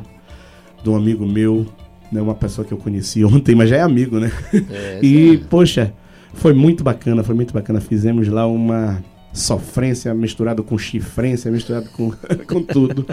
de 0.85 0.89
um 0.91 0.95
amigo 0.95 1.25
meu, 1.25 1.65
né, 2.11 2.21
uma 2.21 2.35
pessoa 2.35 2.65
que 2.65 2.71
eu 2.71 2.77
conheci 2.77 3.25
ontem, 3.25 3.55
mas 3.55 3.69
já 3.69 3.77
é 3.77 3.81
amigo, 3.81 4.19
né? 4.19 4.31
É, 4.69 4.99
e, 5.03 5.37
poxa, 5.49 5.91
foi 6.33 6.53
muito 6.53 6.83
bacana, 6.83 7.23
foi 7.23 7.35
muito 7.35 7.53
bacana. 7.53 7.81
Fizemos 7.81 8.27
lá 8.27 8.45
uma 8.45 9.03
sofrência 9.33 10.13
misturado 10.13 10.63
com 10.63 10.77
chifrência, 10.77 11.51
misturado 11.51 11.89
com, 11.89 12.11
com 12.47 12.61
tudo. 12.61 13.05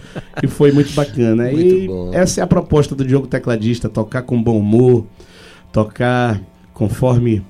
E 0.43 0.47
foi 0.47 0.71
muito 0.71 0.93
bacana. 0.93 1.51
Muito 1.51 1.61
e 1.61 1.89
bom. 1.89 2.11
essa 2.13 2.41
é 2.41 2.45
a 2.45 2.47
proposta 2.47 2.95
do 2.95 3.05
Diogo 3.05 3.27
Tecladista, 3.27 3.89
tocar 3.89 4.23
com 4.23 4.41
bom 4.41 4.59
humor, 4.59 5.07
tocar 5.73 6.41
conforme... 6.75 7.43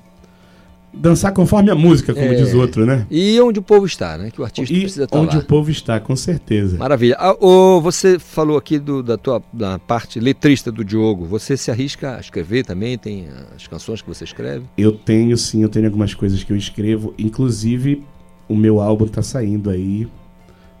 Dançar 0.95 1.33
conforme 1.33 1.71
a 1.71 1.75
música, 1.75 2.13
como 2.13 2.25
É. 2.27 2.35
diz 2.35 2.53
o 2.53 2.59
outro, 2.59 2.85
né? 2.85 3.07
E 3.09 3.39
onde 3.41 3.57
o 3.59 3.63
povo 3.63 3.85
está, 3.85 4.15
né? 4.17 4.29
Que 4.29 4.39
o 4.39 4.43
artista 4.43 4.71
E 4.73 4.81
precisa 4.81 5.05
estar 5.05 5.17
onde 5.19 5.35
lá. 5.35 5.41
o 5.41 5.45
povo 5.45 5.71
está, 5.71 5.99
com 5.99 6.15
certeza. 6.15 6.77
Maravilha. 6.77 7.15
Ah, 7.19 7.35
ô, 7.39 7.81
você 7.81 8.19
falou 8.19 8.57
aqui 8.57 8.77
do- 8.77 9.01
da 9.01 9.17
tua 9.17 9.41
da 9.51 9.79
parte 9.79 10.19
letrista 10.19 10.71
do 10.71 10.83
Diogo. 10.85 11.25
Você 11.25 11.57
se 11.57 11.71
arrisca 11.71 12.17
a 12.17 12.19
escrever 12.19 12.63
também? 12.63 12.95
Tem 12.97 13.27
as 13.55 13.65
canções 13.65 14.01
que 14.03 14.07
você 14.07 14.23
escreve? 14.23 14.65
Eu 14.77 14.91
tenho 14.91 15.35
sim, 15.35 15.63
eu 15.63 15.69
tenho 15.69 15.85
algumas 15.87 16.13
coisas 16.13 16.43
que 16.43 16.53
eu 16.53 16.57
escrevo. 16.57 17.13
Inclusive, 17.17 18.03
o 18.47 18.55
meu 18.55 18.79
álbum 18.79 19.07
tá 19.07 19.23
saindo 19.23 19.69
aí. 19.71 20.07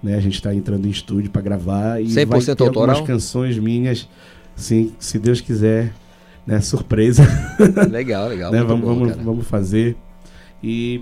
Né? 0.01 0.15
A 0.15 0.19
gente 0.19 0.41
tá 0.41 0.53
entrando 0.53 0.85
em 0.85 0.91
estúdio 0.91 1.31
para 1.31 1.41
gravar. 1.41 1.99
E 2.01 2.05
100% 2.07 2.27
vai 2.27 2.41
ter 2.41 2.51
autoral? 2.63 2.81
algumas 2.89 3.07
canções 3.07 3.57
minhas. 3.57 4.07
Sim, 4.55 4.91
se 4.99 5.17
Deus 5.17 5.41
quiser. 5.41 5.91
Né? 6.45 6.59
Surpresa. 6.61 7.23
Legal, 7.89 8.27
legal. 8.27 8.51
né? 8.51 8.61
Vamos, 8.63 8.85
bom, 8.85 8.95
vamos, 8.99 9.15
vamos 9.23 9.47
fazer. 9.47 9.95
E 10.61 11.01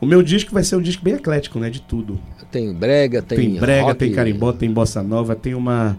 o 0.00 0.04
meu 0.06 0.22
disco 0.22 0.52
vai 0.52 0.62
ser 0.62 0.76
um 0.76 0.82
disco 0.82 1.02
bem 1.02 1.14
eclético, 1.14 1.58
né? 1.58 1.70
De 1.70 1.80
tudo. 1.80 2.20
Tem 2.50 2.72
brega, 2.72 3.22
tem, 3.22 3.38
Tem, 3.38 3.54
brega, 3.58 3.82
rock, 3.86 3.98
tem 3.98 4.12
carimbó, 4.12 4.52
tem 4.52 4.70
bossa 4.70 5.02
nova, 5.02 5.34
tem 5.34 5.54
uma, 5.54 5.98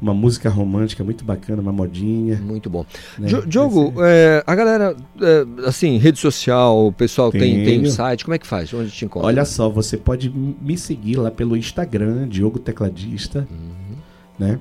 uma 0.00 0.12
música 0.14 0.48
romântica 0.48 1.02
muito 1.02 1.24
bacana, 1.24 1.60
uma 1.60 1.72
modinha. 1.72 2.36
Muito 2.36 2.68
bom. 2.70 2.84
Né? 3.18 3.26
Di- 3.28 3.46
Diogo, 3.46 3.94
é, 4.04 4.44
a 4.46 4.54
galera, 4.54 4.94
é, 5.20 5.66
assim, 5.66 5.96
rede 5.98 6.18
social, 6.18 6.86
o 6.86 6.92
pessoal 6.92 7.30
tem, 7.32 7.64
tem 7.64 7.80
um 7.80 7.90
site, 7.90 8.24
como 8.24 8.34
é 8.34 8.38
que 8.38 8.46
faz? 8.46 8.72
Onde 8.74 8.90
te 8.90 9.04
encontra? 9.06 9.26
Olha 9.26 9.44
só, 9.44 9.68
você 9.68 9.96
pode 9.96 10.30
me 10.30 10.76
seguir 10.78 11.16
lá 11.16 11.30
pelo 11.30 11.56
Instagram, 11.56 12.28
Diogo 12.28 12.58
Tecladista, 12.58 13.46
Uhum. 13.50 13.96
né? 14.38 14.58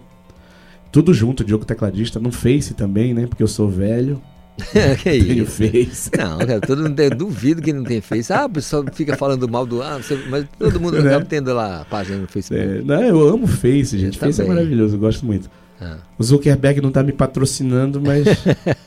Tudo 0.95 1.13
junto, 1.13 1.43
Diogo 1.43 1.65
Tecladista, 1.65 2.21
no 2.21 2.31
Face 2.31 2.73
também, 2.73 3.13
né? 3.13 3.27
Porque 3.27 3.43
eu 3.43 3.49
sou 3.49 3.67
velho. 3.67 4.21
que 5.03 5.09
Tenho 5.09 5.43
isso? 5.43 5.51
Face. 5.51 6.09
Não, 6.17 6.37
cara, 6.37 6.61
todo 6.61 6.83
mundo 6.83 6.97
eu 6.97 7.09
duvido 7.09 7.61
que 7.61 7.73
não 7.73 7.83
tem 7.83 7.99
Face. 7.99 8.31
Ah, 8.31 8.45
o 8.45 8.49
pessoal 8.49 8.85
fica 8.93 9.17
falando 9.17 9.45
mal 9.49 9.65
do. 9.65 9.81
Ah, 9.81 9.99
mas 10.29 10.45
todo 10.57 10.79
mundo 10.79 11.01
Né? 11.01 11.09
acaba 11.09 11.25
tendo 11.25 11.53
lá 11.53 11.81
a 11.81 11.83
página 11.83 12.19
no 12.19 12.29
Facebook. 12.29 12.65
É, 12.65 12.81
não, 12.81 13.01
eu 13.01 13.27
amo 13.27 13.45
Face, 13.45 13.99
gente. 13.99 14.17
Face 14.17 14.41
é 14.41 14.45
maravilhoso, 14.45 14.95
eu 14.95 14.99
gosto 14.99 15.25
muito. 15.25 15.51
Ah. 15.81 15.97
O 16.17 16.23
Zuckerberg 16.23 16.79
não 16.79 16.91
tá 16.91 17.03
me 17.03 17.11
patrocinando, 17.11 17.99
mas. 17.99 18.25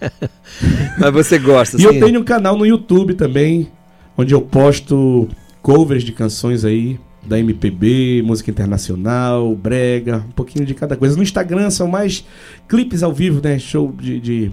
Mas 0.99 1.13
você 1.13 1.39
gosta, 1.39 1.79
E 1.79 1.85
eu 1.85 2.01
tenho 2.01 2.21
um 2.21 2.25
canal 2.25 2.57
no 2.57 2.65
YouTube 2.65 3.13
também, 3.13 3.71
onde 4.17 4.33
eu 4.33 4.41
posto 4.41 5.29
covers 5.61 6.03
de 6.03 6.13
canções 6.13 6.65
aí 6.65 6.99
da 7.29 7.39
MPB, 7.39 8.23
música 8.25 8.51
internacional, 8.51 9.55
brega, 9.55 10.25
um 10.29 10.33
pouquinho 10.33 10.65
de 10.65 10.75
cada 10.75 10.97
coisa. 10.97 11.17
No 11.17 11.23
Instagram 11.23 11.71
são 11.71 11.87
mais 11.87 12.25
clipes 12.67 13.03
ao 13.03 13.13
vivo, 13.13 13.41
né? 13.43 13.59
Show 13.59 13.93
de, 13.93 14.19
de, 14.19 14.53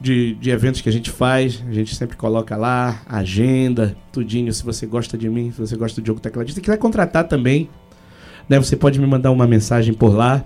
de, 0.00 0.34
de 0.34 0.50
eventos 0.50 0.80
que 0.80 0.88
a 0.88 0.92
gente 0.92 1.10
faz. 1.10 1.62
A 1.68 1.72
gente 1.72 1.94
sempre 1.94 2.16
coloca 2.16 2.56
lá, 2.56 3.02
agenda, 3.06 3.96
tudinho. 4.10 4.52
Se 4.52 4.64
você 4.64 4.86
gosta 4.86 5.16
de 5.16 5.28
mim, 5.28 5.52
se 5.52 5.60
você 5.60 5.76
gosta 5.76 6.00
do 6.00 6.04
Diogo 6.04 6.20
Tecladista, 6.20 6.58
e 6.58 6.62
quiser 6.62 6.78
contratar 6.78 7.28
também, 7.28 7.68
né? 8.48 8.58
Você 8.58 8.76
pode 8.76 8.98
me 8.98 9.06
mandar 9.06 9.30
uma 9.30 9.46
mensagem 9.46 9.94
por 9.94 10.14
lá. 10.14 10.44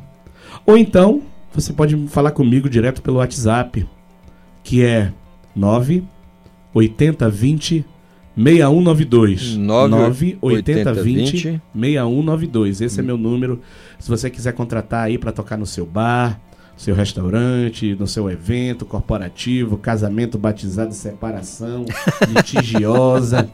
Ou 0.66 0.76
então, 0.76 1.22
você 1.54 1.72
pode 1.72 1.96
falar 2.08 2.32
comigo 2.32 2.68
direto 2.68 3.00
pelo 3.00 3.18
WhatsApp, 3.18 3.86
que 4.62 4.84
é 4.84 5.12
9 5.54 6.04
80 6.74 7.30
20 7.30 7.84
6192. 8.36 9.56
9 9.56 10.38
80 10.40 10.92
20 10.92 11.02
20. 11.02 11.42
6192. 11.74 12.80
Esse 12.80 13.00
é 13.00 13.02
meu 13.02 13.16
número. 13.16 13.60
Se 13.98 14.08
você 14.08 14.28
quiser 14.28 14.52
contratar 14.52 15.04
aí 15.04 15.18
para 15.18 15.32
tocar 15.32 15.56
no 15.56 15.66
seu 15.66 15.86
bar, 15.86 16.40
seu 16.76 16.94
restaurante, 16.94 17.96
no 17.98 18.06
seu 18.06 18.30
evento 18.30 18.84
corporativo, 18.84 19.76
casamento, 19.76 20.36
batizado, 20.36 20.92
separação, 20.92 21.84
litigiosa, 22.28 23.48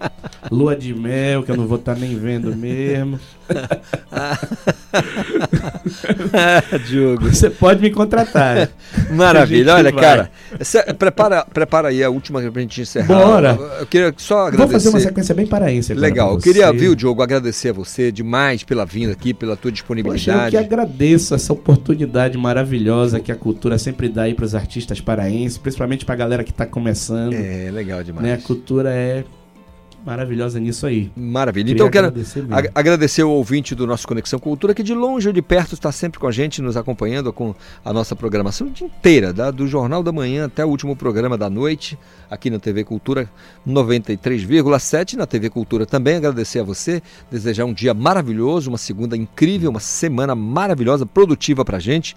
lua 0.51 0.75
de 0.75 0.95
mel, 0.95 1.43
que 1.43 1.51
eu 1.51 1.57
não 1.57 1.67
vou 1.67 1.79
estar 1.79 1.97
nem 1.97 2.19
vendo 2.19 2.55
mesmo. 2.57 3.21
Diogo. 6.87 7.33
Você 7.33 7.51
pode 7.51 7.83
me 7.83 7.91
contratar. 7.91 8.71
Maravilha, 9.11 9.75
olha, 9.75 9.91
vai. 9.93 10.03
cara. 10.03 10.31
prepara, 10.99 11.45
prepara 11.45 11.89
aí 11.89 12.03
a 12.03 12.09
última 12.11 12.41
pra 12.51 12.63
gente 12.63 12.81
encerrar. 12.81 13.07
Bora. 13.07 13.59
Eu 13.81 13.87
queria 13.87 14.15
só 14.17 14.37
Vou 14.37 14.47
agradecer. 14.47 14.73
fazer 14.73 14.89
uma 14.91 15.01
sequência 15.01 15.35
bem 15.35 15.47
paraense 15.47 15.93
agora 15.93 16.07
Legal, 16.07 16.33
eu 16.35 16.39
queria, 16.39 16.73
viu, 16.73 16.95
Diogo, 16.95 17.23
agradecer 17.23 17.71
a 17.71 17.73
você 17.73 18.13
demais 18.13 18.63
pela 18.63 18.87
vinda 18.87 19.13
aqui, 19.13 19.35
pela 19.35 19.57
tua 19.57 19.63
Poxa, 19.63 19.69
eu 19.69 19.73
disponibilidade. 19.73 20.51
que 20.51 20.57
agradeço 20.57 21.35
essa 21.35 21.53
oportunidade 21.53 22.39
maravilhosa 22.39 23.10
que 23.19 23.33
a 23.33 23.37
cultura 23.37 23.79
sempre 23.79 24.09
dá 24.09 24.23
aí 24.23 24.35
para 24.35 24.45
os 24.45 24.55
artistas 24.55 25.01
paraenses, 25.01 25.59
principalmente 25.59 26.05
para 26.05 26.15
a 26.15 26.19
galera 26.19 26.45
que 26.45 26.51
está 26.51 26.67
começando. 26.67 27.33
É, 27.33 27.71
legal 27.73 28.05
demais. 28.05 28.27
Né? 28.27 28.35
A 28.35 28.39
cultura 28.39 28.91
é 28.91 29.25
maravilhosa 30.05 30.59
nisso 30.59 30.87
aí. 30.87 31.11
Maravilha. 31.17 31.65
Queria 31.67 31.75
Então 31.77 31.87
eu 31.87 31.91
quero 31.91 32.07
agradecer 32.09 32.45
ag- 32.51 32.71
agradecer 32.75 33.23
o 33.23 33.31
ouvinte 33.31 33.75
do 33.75 33.87
nosso 33.87 34.07
Conexão 34.09 34.39
Cultura, 34.39 34.75
que 34.75 34.83
de 34.83 34.95
longe 34.95 35.29
ou 35.29 35.33
de 35.33 35.43
perto 35.43 35.75
está 35.75 35.93
sempre 35.93 36.19
com 36.19 36.27
a 36.27 36.33
gente, 36.33 36.63
nos 36.63 36.77
acompanhando 36.77 37.33
com 37.33 37.55
a 37.85 37.93
nossa 37.93 38.17
programação 38.17 38.67
o 38.67 38.71
dia 38.71 38.87
inteira, 38.87 39.33
da- 39.33 39.51
do 39.51 39.67
Jornal 39.67 40.03
da 40.03 40.11
Manhã 40.13 40.47
até 40.47 40.65
o 40.65 40.69
último 40.69 40.97
programa 40.97 41.37
da 41.37 41.51
noite, 41.51 41.99
aqui 42.31 42.49
na 42.51 42.59
TV 42.59 42.85
Cultura 42.85 43.29
93,7, 43.67 45.17
na 45.17 45.27
TV 45.27 45.51
Cultura 45.51 45.87
também. 45.87 46.17
Agradecer 46.17 46.61
a 46.61 46.65
você, 46.65 47.03
desejar 47.31 47.65
um 47.65 47.73
dia 47.73 47.95
maravilhoso, 47.95 48.71
uma 48.71 48.79
segunda 48.79 49.17
incrível, 49.17 49.71
uma 49.71 49.81
semana 49.81 50.35
maravilhosa, 50.35 51.05
produtiva 51.07 51.65
pra 51.65 51.79
gente. 51.79 52.17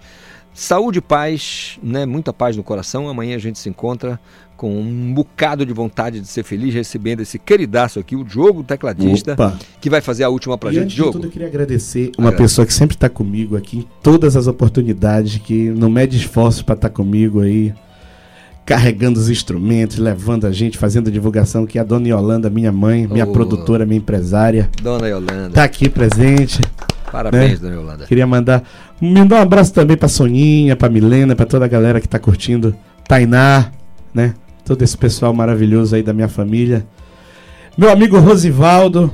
Saúde 0.56 0.98
e 1.00 1.02
paz, 1.02 1.78
né? 1.82 2.06
Muita 2.06 2.32
paz 2.32 2.56
no 2.56 2.62
coração. 2.62 3.08
Amanhã 3.08 3.34
a 3.34 3.40
gente 3.40 3.58
se 3.58 3.68
encontra 3.68 4.20
com 4.56 4.80
um 4.80 5.12
bocado 5.12 5.66
de 5.66 5.72
vontade 5.72 6.20
de 6.20 6.26
ser 6.28 6.42
feliz, 6.44 6.72
recebendo 6.72 7.20
esse 7.20 7.38
queridaço 7.38 7.98
aqui, 7.98 8.14
o 8.16 8.24
Diogo 8.24 8.62
Tecladista, 8.62 9.32
Opa. 9.32 9.58
que 9.80 9.90
vai 9.90 10.00
fazer 10.00 10.24
a 10.24 10.28
última 10.28 10.56
pra 10.56 10.70
e 10.70 10.74
gente, 10.74 10.82
antes 10.84 10.92
de 10.94 10.96
Diogo. 11.02 11.12
tudo, 11.12 11.26
eu 11.26 11.30
queria 11.30 11.48
agradecer 11.48 12.12
uma 12.16 12.28
Agradeço. 12.28 12.42
pessoa 12.54 12.66
que 12.66 12.72
sempre 12.72 12.96
está 12.96 13.08
comigo 13.08 13.56
aqui 13.56 13.78
em 13.78 13.86
todas 14.02 14.36
as 14.36 14.46
oportunidades, 14.46 15.38
que 15.38 15.70
não 15.70 15.90
mede 15.90 16.16
esforços 16.16 16.62
para 16.62 16.76
estar 16.76 16.90
comigo 16.90 17.40
aí, 17.40 17.74
carregando 18.64 19.18
os 19.20 19.28
instrumentos, 19.28 19.98
levando 19.98 20.46
a 20.46 20.52
gente, 20.52 20.78
fazendo 20.78 21.10
divulgação, 21.10 21.66
que 21.66 21.76
é 21.78 21.80
a 21.80 21.84
dona 21.84 22.08
Yolanda, 22.08 22.48
minha 22.48 22.72
mãe, 22.72 23.06
minha 23.06 23.26
Oh. 23.26 23.32
produtora, 23.32 23.84
minha 23.84 23.98
empresária. 23.98 24.70
Dona 24.82 25.06
Yolanda. 25.08 25.50
Tá 25.50 25.64
aqui 25.64 25.88
presente. 25.90 26.60
Parabéns, 27.12 27.60
né? 27.60 27.68
dona 27.68 27.74
Yolanda. 27.82 28.06
Queria 28.06 28.26
mandar, 28.26 28.62
mandar 29.00 29.36
um 29.36 29.42
abraço 29.42 29.72
também 29.74 29.96
pra 29.96 30.08
Soninha, 30.08 30.74
pra 30.74 30.88
Milena, 30.88 31.36
pra 31.36 31.44
toda 31.44 31.64
a 31.64 31.68
galera 31.68 32.00
que 32.00 32.08
tá 32.08 32.18
curtindo. 32.18 32.74
Tainá, 33.06 33.70
né? 34.14 34.34
Todo 34.64 34.82
esse 34.82 34.96
pessoal 34.96 35.32
maravilhoso 35.34 35.94
aí 35.94 36.02
da 36.02 36.12
minha 36.12 36.28
família. 36.28 36.86
Meu 37.76 37.90
amigo 37.90 38.18
Rosivaldo, 38.18 39.12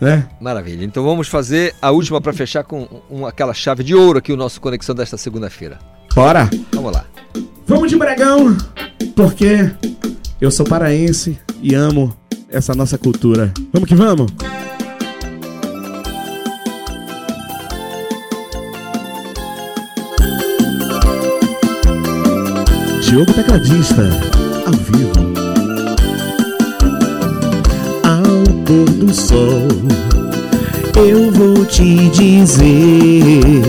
né? 0.00 0.26
Maravilha. 0.40 0.84
Então 0.84 1.02
vamos 1.02 1.26
fazer 1.28 1.74
a 1.82 1.90
última 1.90 2.20
para 2.20 2.32
fechar 2.32 2.62
com 2.64 2.86
um- 3.10 3.26
aquela 3.26 3.52
chave 3.54 3.82
de 3.82 3.94
ouro 3.94 4.18
aqui, 4.18 4.32
o 4.32 4.36
nosso 4.36 4.60
Conexão 4.60 4.94
desta 4.94 5.16
segunda-feira. 5.16 5.78
Bora! 6.14 6.48
Vamos 6.72 6.92
lá. 6.92 7.04
Vamos 7.66 7.90
de 7.90 7.96
Bregão, 7.96 8.56
porque 9.16 9.70
eu 10.40 10.50
sou 10.50 10.64
paraense 10.64 11.38
e 11.60 11.74
amo 11.74 12.14
essa 12.48 12.74
nossa 12.74 12.96
cultura. 12.96 13.52
Vamos 13.72 13.88
que 13.88 13.94
vamos! 13.94 14.30
Diogo 23.02 23.32
Tecladista, 23.32 24.02
ao 24.66 24.72
vivo. 24.72 25.12
Ao 28.02 28.64
pôr 28.64 28.90
do 28.90 29.14
sol, 29.14 29.68
eu 30.96 31.30
vou 31.30 31.64
te 31.64 32.08
dizer 32.10 33.62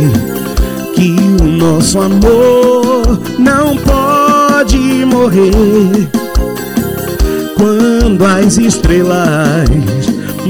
que 0.95 1.15
o 1.41 1.45
nosso 1.45 1.99
amor 1.99 3.19
não 3.37 3.77
pode 3.77 5.05
morrer. 5.05 6.09
Quando 7.55 8.25
as 8.25 8.57
estrelas 8.57 9.69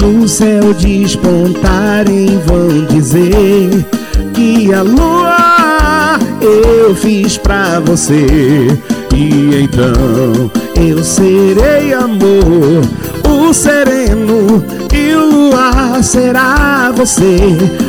no 0.00 0.26
céu 0.26 0.72
despontarem, 0.74 2.38
vão 2.46 2.86
dizer 2.86 3.86
que 4.32 4.72
a 4.72 4.82
lua 4.82 6.18
eu 6.40 6.94
fiz 6.94 7.36
pra 7.36 7.80
você. 7.80 8.78
E 9.18 9.64
então 9.64 10.48
eu 10.76 11.02
serei 11.02 11.92
amor, 11.92 12.84
o 13.28 13.52
sereno 13.52 14.64
e 14.94 15.12
o 15.12 15.48
luar 15.48 16.04
será 16.04 16.92
você, 16.94 17.36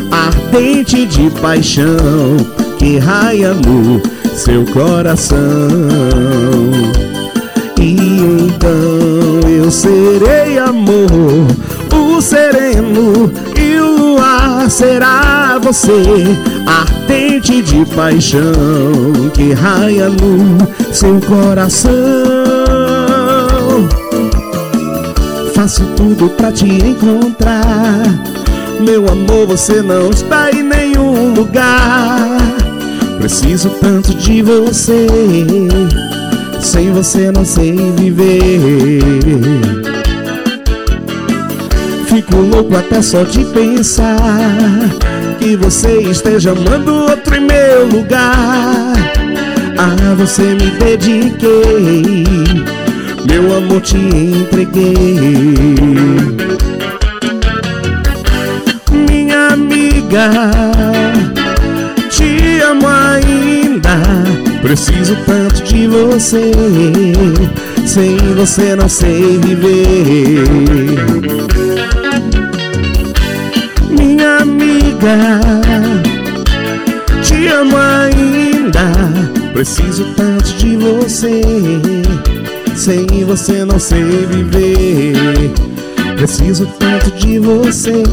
ardente 0.10 1.06
de 1.06 1.30
paixão 1.40 2.36
que 2.80 2.98
raia 2.98 3.54
no 3.54 4.02
seu 4.34 4.66
coração. 4.74 5.38
E 7.80 7.96
então 7.96 9.48
eu 9.48 9.70
serei 9.70 10.58
amor, 10.58 11.46
o 11.94 12.20
sereno 12.20 13.32
luar 14.20 14.70
será 14.70 15.58
você, 15.62 16.04
ardente 16.66 17.62
de 17.62 17.86
paixão 17.96 18.52
que 19.34 19.54
raia 19.54 20.10
no 20.10 20.58
seu 20.94 21.20
coração. 21.22 21.90
Faço 25.56 25.86
tudo 25.96 26.30
pra 26.32 26.52
te 26.52 26.66
encontrar. 26.66 28.04
Meu 28.80 29.08
amor, 29.10 29.48
você 29.48 29.82
não 29.82 30.10
está 30.10 30.52
em 30.52 30.64
nenhum 30.64 31.34
lugar. 31.34 32.38
Preciso 33.18 33.70
tanto 33.82 34.14
de 34.16 34.41
você. 34.41 35.08
Sem 36.62 36.91
você 36.91 37.32
não 37.32 37.44
sei 37.44 37.76
viver. 37.98 39.79
Fico 42.30 42.44
louco 42.44 42.78
até 42.78 43.02
só 43.02 43.24
de 43.24 43.44
pensar 43.46 44.16
que 45.40 45.56
você 45.56 46.00
esteja 46.02 46.52
amando 46.52 46.94
outro 46.94 47.36
em 47.36 47.40
meu 47.40 47.88
lugar. 47.88 48.94
A 49.76 50.14
você 50.14 50.44
me 50.44 50.70
dediquei, 50.78 52.24
meu 53.28 53.58
amor 53.58 53.82
te 53.82 53.98
entreguei. 53.98 55.76
Minha 59.10 59.48
amiga, 59.48 60.30
te 62.12 62.62
amo 62.62 62.88
ainda. 62.88 63.98
Preciso 64.62 65.18
tanto 65.26 65.64
de 65.64 65.88
você, 65.88 66.52
sem 67.88 68.18
você 68.36 68.76
não 68.76 68.88
sei 68.88 69.40
viver. 69.40 70.90
Te 77.24 77.48
amo 77.48 77.78
ainda. 77.78 78.92
Preciso 79.54 80.06
tanto 80.16 80.54
de 80.54 80.76
você, 80.78 81.42
sem 82.76 83.06
você 83.26 83.66
não 83.66 83.80
sei 83.80 84.04
viver. 84.28 85.52
Preciso 86.16 86.66
tanto 86.78 87.12
de 87.12 87.40
você, 87.40 88.04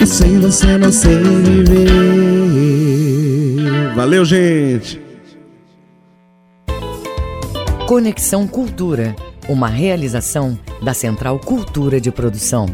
e 0.00 0.06
sem 0.06 0.38
você 0.38 0.78
não 0.78 0.92
sei 0.92 1.18
viver. 1.18 1.90
Valeu, 3.94 4.24
gente! 4.24 5.00
Conexão 7.86 8.46
Cultura, 8.46 9.16
uma 9.48 9.66
realização 9.66 10.56
da 10.80 10.94
Central 10.94 11.40
Cultura 11.40 12.00
de 12.00 12.12
Produção. 12.12 12.66